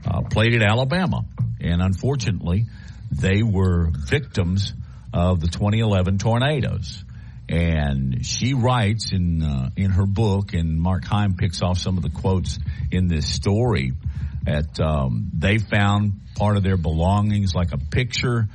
uh, 0.09 0.21
played 0.21 0.53
at 0.53 0.63
Alabama, 0.63 1.25
and 1.59 1.81
unfortunately, 1.81 2.67
they 3.11 3.43
were 3.43 3.89
victims 3.91 4.73
of 5.13 5.39
the 5.39 5.47
2011 5.47 6.17
tornadoes. 6.17 7.03
And 7.47 8.25
she 8.25 8.53
writes 8.53 9.11
in 9.11 9.43
uh, 9.43 9.69
in 9.75 9.91
her 9.91 10.05
book, 10.05 10.53
and 10.53 10.79
Mark 10.79 11.05
Heim 11.05 11.35
picks 11.35 11.61
off 11.61 11.77
some 11.77 11.97
of 11.97 12.03
the 12.03 12.09
quotes 12.09 12.57
in 12.91 13.07
this 13.07 13.27
story. 13.27 13.93
That 14.45 14.79
um, 14.79 15.29
they 15.33 15.57
found 15.57 16.13
part 16.35 16.57
of 16.57 16.63
their 16.63 16.77
belongings, 16.77 17.53
like 17.53 17.71
a 17.73 17.77
picture, 17.77 18.47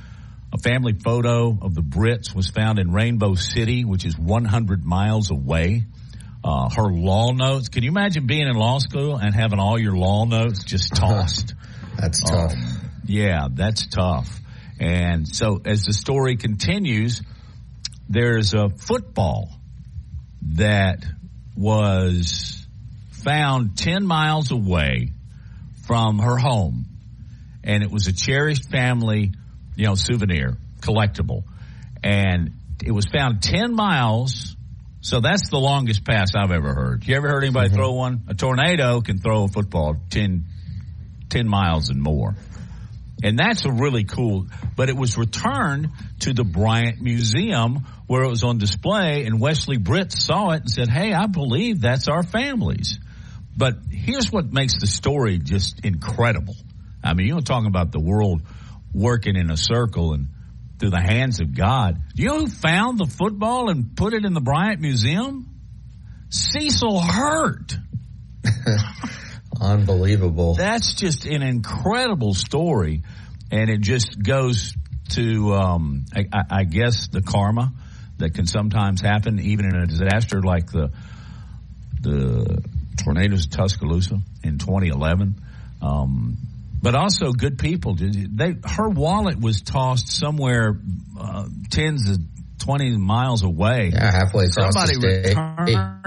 a 0.53 0.57
family 0.57 0.93
photo 0.93 1.57
of 1.61 1.75
the 1.75 1.81
Britts, 1.81 2.33
was 2.33 2.49
found 2.49 2.79
in 2.79 2.91
Rainbow 2.91 3.35
City, 3.35 3.85
which 3.85 4.05
is 4.05 4.17
100 4.17 4.83
miles 4.83 5.31
away. 5.31 5.85
Uh, 6.43 6.69
her 6.69 6.89
law 6.91 7.31
notes. 7.31 7.69
Can 7.69 7.83
you 7.83 7.89
imagine 7.89 8.25
being 8.25 8.47
in 8.47 8.55
law 8.55 8.79
school 8.79 9.17
and 9.17 9.35
having 9.35 9.59
all 9.59 9.77
your 9.77 9.95
law 9.95 10.25
notes 10.25 10.63
just 10.63 10.95
tossed? 10.95 11.53
That's 11.99 12.23
tough. 12.23 12.53
Um, 12.53 12.79
yeah, 13.05 13.47
that's 13.51 13.87
tough. 13.87 14.39
And 14.79 15.27
so 15.27 15.61
as 15.65 15.83
the 15.83 15.93
story 15.93 16.37
continues, 16.37 17.21
there's 18.07 18.53
a 18.53 18.69
football 18.69 19.49
that 20.55 21.05
was 21.55 22.65
found 23.11 23.77
10 23.77 24.05
miles 24.05 24.51
away 24.51 25.11
from 25.85 26.19
her 26.19 26.37
home. 26.37 26.85
And 27.63 27.83
it 27.83 27.91
was 27.91 28.07
a 28.07 28.13
cherished 28.13 28.69
family, 28.69 29.33
you 29.75 29.85
know, 29.85 29.95
souvenir, 29.95 30.57
collectible. 30.79 31.43
And 32.01 32.51
it 32.83 32.91
was 32.91 33.05
found 33.13 33.43
10 33.43 33.75
miles. 33.75 34.55
So 35.01 35.19
that's 35.19 35.49
the 35.49 35.59
longest 35.59 36.05
pass 36.05 36.31
I've 36.35 36.51
ever 36.51 36.73
heard. 36.73 37.05
You 37.05 37.15
ever 37.15 37.27
heard 37.27 37.43
anybody 37.43 37.67
mm-hmm. 37.67 37.75
throw 37.75 37.93
one? 37.93 38.23
A 38.29 38.33
tornado 38.33 39.01
can 39.01 39.17
throw 39.17 39.43
a 39.43 39.47
football 39.49 39.95
10, 40.09 40.45
10 41.29 41.47
miles 41.47 41.89
and 41.89 42.01
more. 42.01 42.35
And 43.21 43.37
that's 43.37 43.65
a 43.65 43.71
really 43.71 44.05
cool, 44.05 44.47
but 44.75 44.89
it 44.89 44.95
was 44.95 45.17
returned 45.17 45.89
to 46.21 46.33
the 46.33 46.43
Bryant 46.43 47.01
Museum 47.01 47.85
where 48.07 48.23
it 48.23 48.29
was 48.29 48.43
on 48.43 48.57
display 48.57 49.25
and 49.25 49.41
Wesley 49.41 49.77
Britt 49.77 50.11
saw 50.11 50.51
it 50.51 50.61
and 50.61 50.69
said, 50.69 50.87
Hey, 50.89 51.13
I 51.13 51.27
believe 51.27 51.81
that's 51.81 52.07
our 52.07 52.23
families. 52.23 52.97
But 53.57 53.75
here's 53.91 54.31
what 54.31 54.53
makes 54.53 54.79
the 54.79 54.87
story 54.87 55.37
just 55.37 55.83
incredible. 55.83 56.55
I 57.03 57.13
mean, 57.13 57.27
you're 57.27 57.41
talking 57.41 57.67
about 57.67 57.91
the 57.91 57.99
world 57.99 58.41
working 58.93 59.35
in 59.35 59.51
a 59.51 59.57
circle 59.57 60.13
and 60.13 60.29
through 60.79 60.91
the 60.91 61.01
hands 61.01 61.41
of 61.41 61.53
God. 61.53 62.01
You 62.15 62.27
know 62.27 62.39
who 62.39 62.47
found 62.47 62.99
the 62.99 63.05
football 63.05 63.69
and 63.69 63.97
put 63.97 64.13
it 64.13 64.23
in 64.23 64.33
the 64.33 64.41
Bryant 64.41 64.79
Museum? 64.79 65.59
Cecil 66.29 67.01
Hurt. 67.01 67.75
Unbelievable. 69.61 70.55
That's 70.55 70.93
just 70.93 71.25
an 71.25 71.41
incredible 71.41 72.33
story, 72.33 73.03
and 73.51 73.69
it 73.69 73.81
just 73.81 74.21
goes 74.21 74.73
to, 75.09 75.53
um, 75.53 76.05
I, 76.15 76.25
I, 76.49 76.63
guess, 76.63 77.07
the 77.07 77.21
karma 77.21 77.73
that 78.17 78.33
can 78.33 78.45
sometimes 78.45 79.01
happen, 79.01 79.39
even 79.39 79.65
in 79.65 79.75
a 79.75 79.87
disaster 79.87 80.41
like 80.41 80.71
the 80.71 80.91
the 82.01 82.63
tornadoes 83.03 83.45
of 83.45 83.51
Tuscaloosa 83.51 84.19
in 84.43 84.57
2011. 84.57 85.41
Um, 85.81 86.37
but 86.81 86.95
also 86.95 87.31
good 87.33 87.59
people. 87.59 87.95
They, 87.95 88.55
her 88.65 88.87
wallet 88.87 89.39
was 89.39 89.61
tossed 89.61 90.07
somewhere 90.07 90.79
uh, 91.19 91.47
tens 91.69 92.09
of 92.09 92.17
20 92.59 92.97
miles 92.97 93.43
away. 93.43 93.91
Yeah, 93.93 94.11
halfway 94.11 94.45
across 94.45 94.73
Somebody 94.73 94.95
the 94.95 95.23
state. 95.23 95.37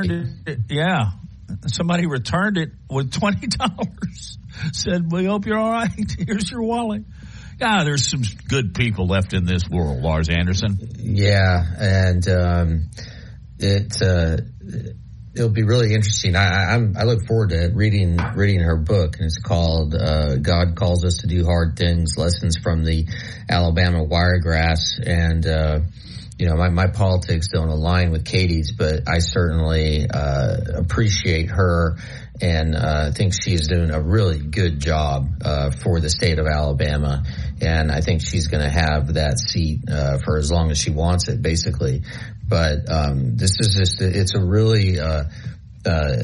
returned 0.09 0.39
it. 0.47 0.59
Yeah. 0.71 1.11
Somebody 1.67 2.07
returned 2.07 2.59
it 2.59 2.71
with 2.91 3.11
$20. 3.13 4.73
Said, 4.73 5.11
we 5.11 5.25
hope 5.25 5.47
you're 5.47 5.59
all 5.59 5.71
right. 5.71 5.91
Here's 6.19 6.51
your 6.51 6.63
wallet. 6.63 7.03
Yeah, 7.61 7.85
there's 7.85 8.09
some 8.09 8.23
good 8.49 8.75
people 8.75 9.07
left 9.07 9.35
in 9.35 9.45
this 9.45 9.69
world, 9.69 10.03
Lars 10.03 10.29
Anderson. 10.29 10.79
Yeah, 10.99 11.63
and 11.79 12.29
um, 12.29 12.91
it 13.59 14.03
uh, 14.03 14.39
it'll 15.35 15.51
be 15.51 15.63
really 15.63 15.95
interesting. 15.95 16.37
I, 16.37 16.75
I'm, 16.75 16.95
I 16.97 17.05
look 17.05 17.27
forward 17.27 17.51
to 17.51 17.71
reading 17.75 18.19
reading 18.35 18.61
her 18.61 18.77
book, 18.77 19.17
and 19.17 19.27
it's 19.27 19.39
called 19.39 19.95
uh, 19.95 20.37
"God 20.37 20.77
Calls 20.77 21.05
Us 21.05 21.19
to 21.19 21.27
Do 21.27 21.45
Hard 21.45 21.77
Things: 21.77 22.17
Lessons 22.17 22.57
from 22.57 22.85
the 22.85 23.07
Alabama 23.49 24.03
Wiregrass." 24.03 24.99
And 25.05 25.47
uh, 25.47 25.81
you 26.43 26.49
know, 26.49 26.57
my, 26.57 26.71
my 26.71 26.89
politics 26.89 27.47
don't 27.53 27.69
align 27.69 28.11
with 28.11 28.25
Katie's, 28.25 28.73
but 28.73 29.09
I 29.09 29.21
certainly 29.21 30.09
uh, 30.13 30.57
appreciate 30.75 31.51
her 31.51 31.99
and 32.41 32.75
uh, 32.75 33.13
think 33.13 33.33
she's 33.33 33.69
doing 33.69 33.93
a 33.93 34.01
really 34.01 34.41
good 34.41 34.81
job 34.81 35.29
uh, 35.45 35.71
for 35.71 36.01
the 36.01 36.11
state 36.11 36.41
of 36.41 36.49
Alabama. 36.49 37.23
And 37.61 37.93
I 37.93 38.01
think 38.01 38.23
she's 38.23 38.49
going 38.49 38.65
to 38.65 38.69
have 38.69 39.15
that 39.15 39.39
seat 39.39 39.89
uh, 39.89 40.19
for 40.19 40.37
as 40.37 40.51
long 40.51 40.73
as 40.73 40.79
she 40.79 40.91
wants 40.91 41.29
it, 41.29 41.41
basically. 41.43 42.03
But 42.49 42.91
um, 42.91 43.37
this 43.37 43.61
is 43.61 43.77
just 43.77 44.01
it's 44.01 44.35
a 44.35 44.45
really 44.45 44.99
uh, 44.99 45.27
uh, 45.87 46.17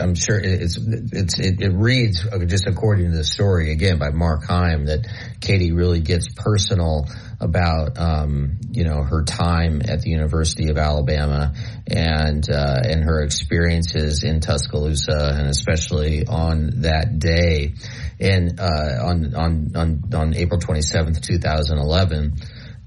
I'm 0.00 0.14
sure 0.14 0.38
it's 0.38 0.78
it's 0.78 1.38
it, 1.38 1.60
it, 1.60 1.72
reads 1.74 2.26
just 2.46 2.66
according 2.66 3.10
to 3.10 3.16
the 3.16 3.24
story 3.24 3.72
again 3.72 3.98
by 3.98 4.08
Mark 4.08 4.44
Heim 4.44 4.86
that 4.86 5.06
Katie 5.42 5.72
really 5.72 6.00
gets 6.00 6.28
personal 6.34 7.06
about 7.40 7.98
um, 7.98 8.58
you 8.70 8.84
know 8.84 9.02
her 9.02 9.24
time 9.24 9.82
at 9.86 10.00
the 10.00 10.10
University 10.10 10.70
of 10.70 10.78
Alabama 10.78 11.52
and 11.86 12.48
uh, 12.50 12.80
and 12.84 13.04
her 13.04 13.22
experiences 13.22 14.22
in 14.22 14.40
Tuscaloosa 14.40 15.34
and 15.38 15.48
especially 15.48 16.26
on 16.26 16.82
that 16.82 17.18
day 17.18 17.74
and 18.20 18.58
uh, 18.58 19.04
on 19.04 19.34
on 19.34 19.72
on 19.76 20.02
on 20.14 20.34
April 20.34 20.60
27th 20.60 21.22
2011 21.22 22.34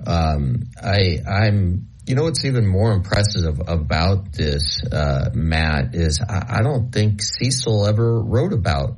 um, 0.06 0.64
I 0.82 1.20
I'm 1.28 1.90
you 2.10 2.16
know 2.16 2.24
what's 2.24 2.44
even 2.44 2.66
more 2.66 2.92
impressive 2.92 3.62
about 3.68 4.34
this, 4.34 4.84
uh, 4.92 5.30
Matt, 5.36 5.94
is 5.94 6.20
I, 6.28 6.58
I, 6.58 6.62
don't 6.64 6.92
think 6.92 7.22
Cecil 7.22 7.86
ever 7.86 8.20
wrote 8.20 8.52
about. 8.52 8.98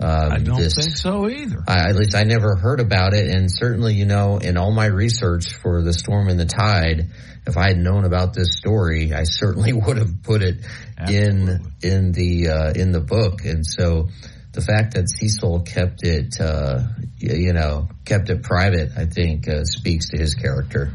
Um, 0.00 0.32
I 0.32 0.38
don't 0.38 0.58
this. 0.58 0.74
think 0.74 0.96
so 0.96 1.28
either. 1.28 1.62
I, 1.68 1.90
at 1.90 1.96
least 1.96 2.14
I 2.14 2.22
never 2.24 2.56
heard 2.56 2.80
about 2.80 3.12
it, 3.12 3.28
and 3.28 3.50
certainly, 3.52 3.94
you 3.94 4.06
know, 4.06 4.38
in 4.38 4.56
all 4.56 4.72
my 4.72 4.86
research 4.86 5.52
for 5.52 5.82
the 5.82 5.92
storm 5.92 6.28
and 6.28 6.40
the 6.40 6.46
tide, 6.46 7.10
if 7.46 7.58
I 7.58 7.68
had 7.68 7.78
known 7.78 8.04
about 8.04 8.32
this 8.32 8.56
story, 8.56 9.12
I 9.12 9.24
certainly 9.24 9.72
would 9.74 9.98
have 9.98 10.22
put 10.22 10.42
it 10.42 10.64
Absolutely. 10.96 11.54
in 11.82 11.92
in 11.92 12.12
the 12.12 12.48
uh, 12.48 12.72
in 12.72 12.92
the 12.92 13.00
book. 13.00 13.44
And 13.44 13.66
so, 13.66 14.08
the 14.52 14.62
fact 14.62 14.94
that 14.94 15.10
Cecil 15.10 15.60
kept 15.60 16.02
it, 16.02 16.40
uh, 16.40 16.82
you 17.18 17.52
know, 17.52 17.88
kept 18.06 18.30
it 18.30 18.42
private, 18.42 18.92
I 18.96 19.04
think, 19.04 19.48
uh, 19.48 19.64
speaks 19.64 20.10
to 20.10 20.18
his 20.18 20.34
character. 20.34 20.92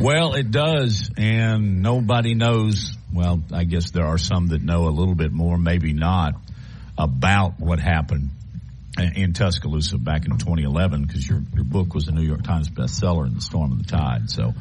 Well, 0.00 0.34
it 0.34 0.50
does, 0.50 1.10
and 1.16 1.80
nobody 1.80 2.34
knows. 2.34 2.96
Well, 3.12 3.42
I 3.52 3.64
guess 3.64 3.92
there 3.92 4.06
are 4.06 4.18
some 4.18 4.48
that 4.48 4.62
know 4.62 4.88
a 4.88 4.90
little 4.90 5.14
bit 5.14 5.32
more, 5.32 5.56
maybe 5.56 5.92
not, 5.92 6.34
about 6.96 7.58
what 7.58 7.80
happened 7.80 8.30
in 9.16 9.32
Tuscaloosa 9.32 9.98
back 9.98 10.24
in 10.24 10.38
2011 10.38 11.02
because 11.02 11.28
your 11.28 11.42
your 11.54 11.64
book 11.64 11.94
was 11.94 12.06
a 12.08 12.12
New 12.12 12.22
York 12.22 12.44
Times 12.44 12.68
bestseller 12.68 13.26
in 13.26 13.34
the 13.34 13.40
Storm 13.40 13.72
of 13.72 13.78
the 13.78 13.90
Tide. 13.90 14.30
So, 14.30 14.54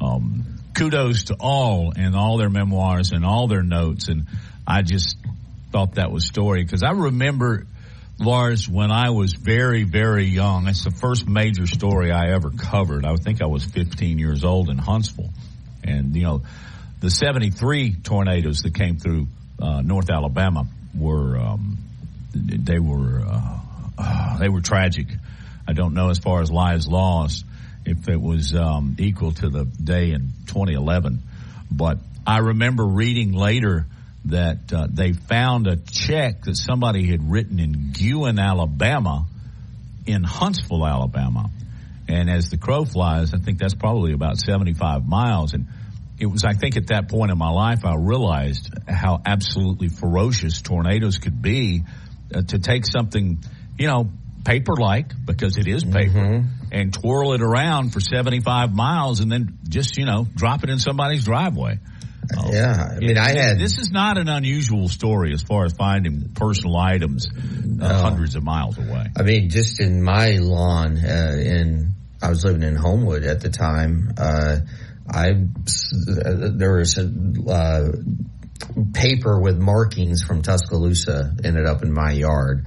um, 0.00 0.58
kudos 0.74 1.24
to 1.24 1.36
all 1.38 1.92
and 1.96 2.16
all 2.16 2.36
their 2.36 2.50
memoirs 2.50 3.12
and 3.12 3.24
all 3.24 3.46
their 3.46 3.62
notes. 3.62 4.08
And 4.08 4.26
I 4.66 4.82
just 4.82 5.16
thought 5.70 5.94
that 5.94 6.10
was 6.10 6.26
story 6.26 6.64
because 6.64 6.82
I 6.82 6.90
remember 6.90 7.66
Lars, 8.18 8.66
when 8.66 8.90
I 8.90 9.10
was 9.10 9.34
very, 9.34 9.84
very 9.84 10.24
young, 10.24 10.68
it's 10.68 10.84
the 10.84 10.90
first 10.90 11.28
major 11.28 11.66
story 11.66 12.10
I 12.10 12.32
ever 12.32 12.50
covered. 12.50 13.04
I 13.04 13.14
think 13.16 13.42
I 13.42 13.46
was 13.46 13.64
15 13.64 14.18
years 14.18 14.42
old 14.42 14.70
in 14.70 14.78
Huntsville. 14.78 15.30
And, 15.84 16.16
you 16.16 16.22
know, 16.22 16.42
the 17.00 17.10
73 17.10 17.96
tornadoes 18.02 18.62
that 18.62 18.74
came 18.74 18.96
through 18.96 19.26
uh, 19.60 19.82
North 19.82 20.08
Alabama 20.08 20.66
were, 20.98 21.38
um, 21.38 21.78
they 22.34 22.78
were, 22.78 23.20
uh, 23.20 23.60
uh, 23.98 24.38
they 24.40 24.48
were 24.48 24.60
tragic. 24.60 25.06
I 25.68 25.72
don't 25.72 25.94
know 25.94 26.10
as 26.10 26.18
far 26.18 26.42
as 26.42 26.50
lives 26.50 26.86
lost 26.86 27.44
if 27.84 28.08
it 28.08 28.20
was 28.20 28.54
um, 28.54 28.96
equal 28.98 29.32
to 29.32 29.48
the 29.48 29.64
day 29.64 30.10
in 30.10 30.32
2011. 30.46 31.20
But 31.70 31.98
I 32.26 32.38
remember 32.38 32.84
reading 32.84 33.32
later 33.32 33.86
that 34.26 34.72
uh, 34.72 34.88
they 34.90 35.12
found 35.12 35.66
a 35.68 35.76
check 35.76 36.42
that 36.42 36.56
somebody 36.56 37.06
had 37.06 37.30
written 37.30 37.60
in 37.60 37.92
Guin, 37.92 38.38
Alabama, 38.38 39.26
in 40.04 40.24
Huntsville, 40.24 40.84
Alabama. 40.84 41.50
And 42.08 42.30
as 42.30 42.50
the 42.50 42.56
crow 42.56 42.84
flies, 42.84 43.34
I 43.34 43.38
think 43.38 43.58
that's 43.58 43.74
probably 43.74 44.12
about 44.12 44.38
75 44.38 45.06
miles. 45.06 45.54
And 45.54 45.66
it 46.18 46.26
was, 46.26 46.44
I 46.44 46.54
think, 46.54 46.76
at 46.76 46.88
that 46.88 47.08
point 47.08 47.30
in 47.30 47.38
my 47.38 47.50
life, 47.50 47.84
I 47.84 47.94
realized 47.96 48.70
how 48.88 49.20
absolutely 49.24 49.88
ferocious 49.88 50.62
tornadoes 50.62 51.18
could 51.18 51.42
be 51.42 51.84
uh, 52.34 52.42
to 52.42 52.58
take 52.58 52.84
something, 52.86 53.42
you 53.78 53.86
know, 53.86 54.10
paper 54.44 54.74
like, 54.76 55.12
because 55.24 55.58
it 55.58 55.66
is 55.68 55.84
paper, 55.84 56.18
mm-hmm. 56.18 56.48
and 56.72 56.94
twirl 56.94 57.34
it 57.34 57.42
around 57.42 57.92
for 57.92 58.00
75 58.00 58.74
miles 58.74 59.20
and 59.20 59.30
then 59.30 59.58
just, 59.68 59.98
you 59.98 60.06
know, 60.06 60.26
drop 60.34 60.64
it 60.64 60.70
in 60.70 60.78
somebody's 60.78 61.24
driveway. 61.24 61.78
Oh, 62.36 62.50
yeah, 62.52 62.94
I 62.96 62.98
mean, 62.98 63.18
I 63.18 63.36
had. 63.36 63.58
This 63.58 63.78
is 63.78 63.90
not 63.92 64.18
an 64.18 64.28
unusual 64.28 64.88
story 64.88 65.32
as 65.32 65.42
far 65.42 65.64
as 65.64 65.74
finding 65.74 66.30
personal 66.34 66.76
items 66.76 67.28
uh, 67.28 68.02
hundreds 68.02 68.34
of 68.34 68.42
miles 68.42 68.78
away. 68.78 69.06
I 69.16 69.22
mean, 69.22 69.48
just 69.48 69.80
in 69.80 70.02
my 70.02 70.38
lawn, 70.40 70.96
uh, 70.96 71.36
in 71.38 71.94
I 72.20 72.30
was 72.30 72.44
living 72.44 72.62
in 72.62 72.74
Homewood 72.74 73.24
at 73.24 73.40
the 73.40 73.50
time. 73.50 74.12
I 75.08 75.46
there 76.56 76.76
was 76.76 76.98
a 76.98 77.50
uh, 77.50 77.88
paper 78.92 79.40
with 79.40 79.58
markings 79.58 80.22
from 80.22 80.42
Tuscaloosa 80.42 81.36
ended 81.44 81.66
up 81.66 81.82
in 81.82 81.92
my 81.92 82.12
yard, 82.12 82.66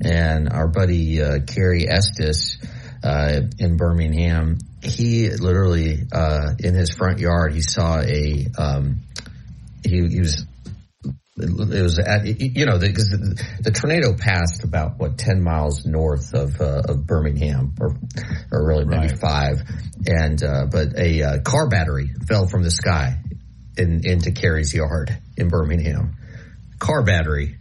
and 0.00 0.48
our 0.48 0.68
buddy 0.68 1.22
uh, 1.22 1.40
Kerry 1.46 1.88
Estes 1.88 2.58
uh, 3.02 3.40
in 3.58 3.76
Birmingham 3.76 4.58
he 4.82 5.28
literally 5.30 5.98
uh, 6.12 6.54
in 6.58 6.74
his 6.74 6.90
front 6.90 7.18
yard 7.18 7.52
he 7.52 7.60
saw 7.60 8.00
a 8.00 8.46
um, 8.58 9.02
he, 9.84 10.08
he 10.08 10.20
was 10.20 10.46
it 11.42 11.82
was 11.82 11.98
at 11.98 12.26
you 12.26 12.66
know 12.66 12.78
because 12.78 13.08
the, 13.08 13.44
the, 13.60 13.70
tornado 13.70 14.14
passed 14.16 14.64
about 14.64 14.98
what 14.98 15.18
ten 15.18 15.42
miles 15.42 15.86
north 15.86 16.34
of 16.34 16.60
uh, 16.60 16.82
of 16.88 17.06
Birmingham 17.06 17.74
or 17.80 17.96
or 18.50 18.66
really 18.66 18.84
maybe 18.84 19.08
right. 19.08 19.18
five 19.18 19.62
and 20.06 20.42
uh, 20.42 20.66
but 20.70 20.98
a 20.98 21.22
uh, 21.22 21.38
car 21.42 21.68
battery 21.68 22.10
fell 22.28 22.46
from 22.46 22.62
the 22.62 22.70
sky 22.70 23.18
in, 23.76 24.00
into 24.04 24.32
Kerry's 24.32 24.74
yard 24.74 25.16
in 25.36 25.48
Birmingham 25.48 26.16
car 26.78 27.02
battery 27.02 27.56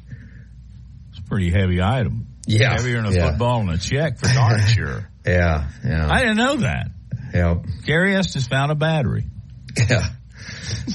it's 1.09 1.19
a 1.19 1.23
pretty 1.23 1.51
heavy 1.51 1.81
item 1.81 2.27
yeah 2.47 2.73
heavier 2.73 3.01
than 3.01 3.05
a 3.05 3.11
yeah. 3.11 3.29
football 3.29 3.61
and 3.61 3.71
a 3.71 3.77
check 3.77 4.17
for 4.19 4.27
darn 4.33 4.59
sure 4.67 5.09
yeah 5.25 5.69
yeah 5.85 6.11
I 6.11 6.19
didn't 6.19 6.37
know 6.37 6.57
that 6.57 6.91
Yep. 7.33 7.65
Gary 7.85 8.15
Estes 8.15 8.47
found 8.47 8.71
a 8.71 8.75
battery. 8.75 9.25
Yeah. 9.89 10.09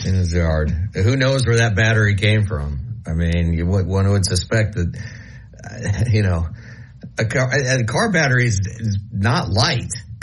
In 0.07 0.15
his 0.15 0.33
yard. 0.33 0.71
Who 0.95 1.17
knows 1.17 1.47
where 1.47 1.57
that 1.59 1.75
battery 1.75 2.15
came 2.17 2.47
from? 2.47 3.03
I 3.07 3.13
mean, 3.13 3.67
one 3.69 4.09
would 4.11 4.25
suspect 4.25 4.75
that, 4.77 6.09
you 6.13 6.23
know, 6.23 6.47
a 7.19 7.25
car, 7.25 7.51
a 7.53 7.85
car 7.85 8.11
battery 8.11 8.47
is, 8.47 8.61
is 8.61 8.99
not 9.13 9.51
light. 9.51 9.93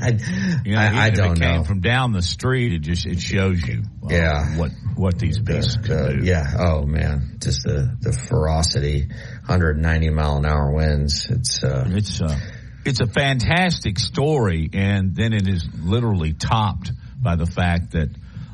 I, 0.00 0.18
You 0.64 0.72
know, 0.74 0.80
I, 0.80 0.86
I 0.86 1.06
if 1.08 1.14
don't 1.14 1.36
it 1.36 1.40
came 1.40 1.56
know. 1.58 1.64
from 1.64 1.80
down 1.80 2.12
the 2.12 2.22
street. 2.22 2.72
It 2.74 2.80
just 2.80 3.06
it 3.06 3.20
shows 3.20 3.62
you, 3.66 3.84
uh, 4.04 4.08
Yeah. 4.10 4.56
what 4.58 4.72
what 4.96 5.18
these 5.18 5.38
beasts 5.38 5.76
The- 5.76 5.82
can 5.82 5.96
the- 5.96 6.16
do. 6.20 6.24
yeah. 6.26 6.52
Oh 6.58 6.82
man, 6.84 7.36
just 7.40 7.62
the 7.62 7.96
the 8.00 8.12
ferocity, 8.12 9.06
190 9.46 10.10
mile 10.10 10.38
an 10.38 10.46
hour 10.46 10.72
winds. 10.72 11.28
It's 11.30 11.62
uh, 11.62 11.84
It's 11.88 12.20
uh, 12.20 12.36
it's 12.84 13.00
a 13.00 13.06
fantastic 13.06 13.98
story, 14.00 14.68
and 14.72 15.14
then 15.14 15.32
it 15.32 15.46
is 15.46 15.66
literally 15.80 16.32
topped 16.32 16.90
by 17.20 17.36
the 17.36 17.46
fact 17.46 17.92
that 17.92 18.08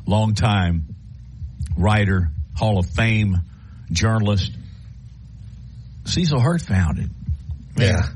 longtime 0.05 0.85
writer, 1.77 2.29
Hall 2.55 2.79
of 2.79 2.85
Fame 2.87 3.37
journalist 3.91 4.51
Cecil 6.05 6.39
Hurt 6.39 6.61
found 6.61 6.99
it. 6.99 7.09
yeah, 7.77 8.07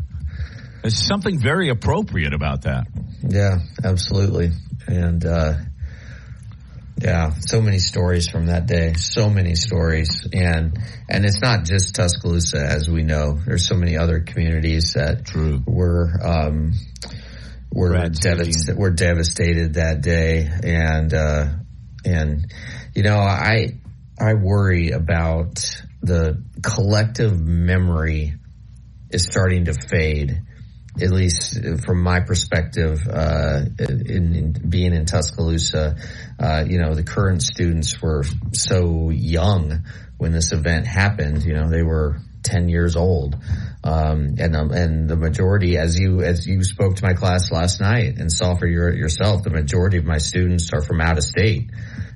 There's 0.82 0.98
something 1.06 1.40
very 1.40 1.70
appropriate 1.70 2.34
about 2.34 2.64
that. 2.64 2.88
yeah, 3.28 3.58
absolutely, 3.84 4.52
and 4.88 5.26
uh, 5.26 5.54
yeah, 7.02 7.32
so 7.40 7.62
many 7.62 7.80
stories 7.80 8.30
from 8.30 8.48
that 8.48 8.68
day. 8.68 8.94
So 8.94 9.30
many 9.30 9.56
stories, 9.56 10.28
and 10.32 10.78
and 11.10 11.26
it's 11.26 11.42
not 11.42 11.66
just 11.66 11.96
Tuscaloosa, 11.96 12.60
as 12.60 12.90
we 12.90 13.04
know. 13.04 13.40
There's 13.46 13.68
so 13.68 13.76
many 13.76 13.98
other 13.98 14.20
communities 14.20 14.94
that 14.94 15.26
True. 15.26 15.62
were 15.66 16.12
um, 16.22 16.74
were 17.74 17.92
devast- 17.94 18.76
were 18.76 18.92
devastated 18.92 19.76
that 19.76 20.02
day, 20.02 20.48
and 20.64 21.14
uh, 21.14 21.46
and 22.06 22.52
you 22.96 23.04
know 23.04 23.18
I 23.18 23.80
I 24.20 24.34
worry 24.34 24.92
about 24.92 25.60
the 26.02 26.44
collective 26.62 27.40
memory 27.40 28.36
is 29.10 29.24
starting 29.24 29.66
to 29.66 29.74
fade. 29.74 30.42
At 31.02 31.12
least 31.12 31.58
from 31.86 32.02
my 32.02 32.20
perspective, 32.20 33.00
uh, 33.10 33.62
in, 33.78 34.36
in 34.36 34.70
being 34.70 34.94
in 34.94 35.06
Tuscaloosa, 35.06 35.96
uh, 36.38 36.66
you 36.68 36.80
know, 36.80 36.94
the 36.94 37.04
current 37.04 37.42
students 37.42 38.02
were 38.02 38.24
so 38.52 39.10
young 39.10 39.86
when 40.18 40.34
this 40.34 40.52
event 40.52 40.88
happened. 40.88 41.44
You 41.44 41.54
know, 41.54 41.70
they 41.70 41.84
were 41.84 42.20
10 42.50 42.70
years 42.70 42.96
old. 42.96 43.38
Um, 43.84 44.36
and, 44.40 44.56
um, 44.56 44.72
and 44.72 45.10
the 45.10 45.16
majority, 45.16 45.78
as 45.78 45.98
you, 45.98 46.22
as 46.22 46.46
you 46.46 46.64
spoke 46.64 46.96
to 46.98 47.04
my 47.04 47.14
class 47.14 47.52
last 47.52 47.80
night 47.80 48.18
and 48.18 48.32
saw 48.32 48.56
for 48.56 48.68
your, 48.68 48.94
yourself, 48.94 49.44
the 49.44 49.50
majority 49.50 49.98
of 49.98 50.06
my 50.06 50.18
students 50.18 50.72
are 50.74 50.82
from 50.82 51.00
out 51.00 51.18
of 51.18 51.24
state. 51.24 51.70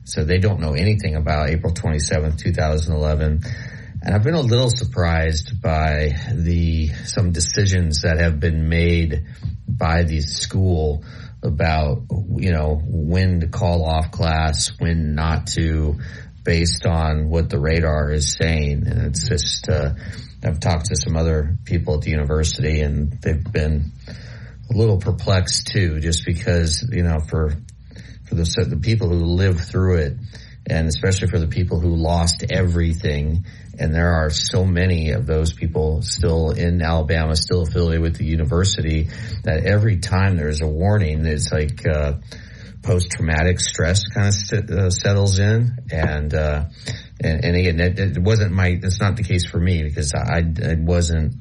So 0.05 0.25
they 0.25 0.39
don't 0.39 0.59
know 0.59 0.73
anything 0.73 1.15
about 1.15 1.49
April 1.49 1.73
27th, 1.73 2.39
2011. 2.39 3.41
And 4.01 4.13
I've 4.13 4.23
been 4.23 4.33
a 4.33 4.41
little 4.41 4.69
surprised 4.69 5.61
by 5.61 6.11
the, 6.33 6.89
some 7.05 7.31
decisions 7.31 8.01
that 8.01 8.19
have 8.19 8.39
been 8.39 8.67
made 8.67 9.25
by 9.65 10.03
the 10.03 10.19
school 10.19 11.05
about, 11.41 12.03
you 12.35 12.51
know, 12.51 12.81
when 12.83 13.41
to 13.41 13.47
call 13.47 13.85
off 13.85 14.11
class, 14.11 14.71
when 14.79 15.15
not 15.15 15.47
to, 15.47 15.99
based 16.43 16.85
on 16.85 17.29
what 17.29 17.49
the 17.49 17.59
radar 17.59 18.11
is 18.11 18.33
saying. 18.33 18.85
And 18.87 19.07
it's 19.07 19.27
just, 19.27 19.69
uh, 19.69 19.93
I've 20.43 20.59
talked 20.59 20.87
to 20.87 20.95
some 20.95 21.15
other 21.15 21.57
people 21.65 21.95
at 21.95 22.01
the 22.01 22.11
university 22.11 22.81
and 22.81 23.11
they've 23.21 23.43
been 23.43 23.91
a 24.69 24.77
little 24.77 24.97
perplexed 24.97 25.67
too, 25.67 25.99
just 25.99 26.25
because, 26.25 26.87
you 26.91 27.03
know, 27.03 27.19
for, 27.19 27.55
for 28.25 28.35
the, 28.35 28.65
the 28.69 28.77
people 28.77 29.09
who 29.09 29.23
lived 29.23 29.61
through 29.61 29.97
it 29.97 30.17
and 30.65 30.87
especially 30.87 31.27
for 31.27 31.39
the 31.39 31.47
people 31.47 31.79
who 31.79 31.95
lost 31.95 32.43
everything. 32.49 33.45
And 33.77 33.93
there 33.93 34.13
are 34.13 34.29
so 34.29 34.65
many 34.65 35.11
of 35.11 35.25
those 35.25 35.51
people 35.51 36.01
still 36.03 36.51
in 36.51 36.81
Alabama, 36.81 37.35
still 37.35 37.63
affiliated 37.63 38.01
with 38.01 38.17
the 38.17 38.25
university 38.25 39.09
that 39.43 39.65
every 39.65 39.97
time 39.97 40.37
there's 40.37 40.61
a 40.61 40.67
warning, 40.67 41.25
it's 41.25 41.51
like, 41.51 41.85
uh, 41.87 42.13
post-traumatic 42.83 43.59
stress 43.59 44.03
kind 44.07 44.27
of 44.27 44.69
uh, 44.69 44.89
settles 44.89 45.39
in. 45.39 45.77
And 45.91 46.33
uh 46.33 46.65
and, 47.21 47.45
and 47.45 47.55
again 47.55 47.79
it, 47.79 47.99
it 47.99 48.19
wasn't 48.19 48.51
my 48.51 48.77
it's 48.81 48.99
not 48.99 49.15
the 49.15 49.23
case 49.23 49.45
for 49.49 49.59
me 49.59 49.83
because 49.83 50.13
i 50.13 50.39
i 50.39 50.75
wasn't 50.77 51.35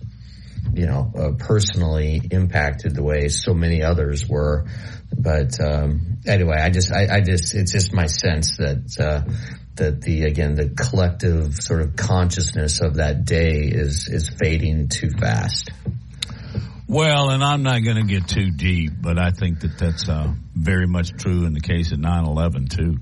you 0.75 0.87
know 0.87 1.13
uh, 1.19 1.33
personally 1.39 2.21
impacted 2.31 2.95
the 2.95 3.03
way 3.03 3.29
so 3.29 3.53
many 3.53 3.83
others 3.83 4.27
were. 4.29 4.67
But 5.15 5.61
um 5.61 6.21
anyway 6.27 6.57
i 6.61 6.71
just 6.71 6.93
i, 6.93 7.17
I 7.17 7.21
just 7.21 7.55
it's 7.55 7.73
just 7.73 7.93
my 7.93 8.07
sense 8.07 8.57
that 8.57 8.97
uh 8.99 9.31
that 9.75 10.01
the 10.03 10.25
again 10.25 10.55
the 10.55 10.69
collective 10.71 11.55
sort 11.57 11.83
of 11.83 11.97
consciousness 11.97 12.81
of 12.81 12.95
that 12.95 13.25
day 13.25 13.61
is 13.63 14.09
is 14.09 14.29
fading 14.29 14.89
too 14.89 15.11
fast 15.11 15.71
Well, 16.93 17.31
and 17.31 17.43
I'm 17.43 17.63
not 17.63 17.79
going 17.83 17.97
to 17.97 18.03
get 18.05 18.29
too 18.29 18.51
deep, 18.51 18.93
but 19.01 19.19
I 19.19 19.31
think 19.31 19.61
that 19.61 19.79
that's 19.79 20.11
uh, 20.11 20.31
very 20.55 20.87
much 20.87 21.13
true 21.17 21.47
in 21.47 21.55
the 21.55 21.61
case 21.63 21.91
of 21.91 21.99
9/11 21.99 22.69
too. 22.69 22.99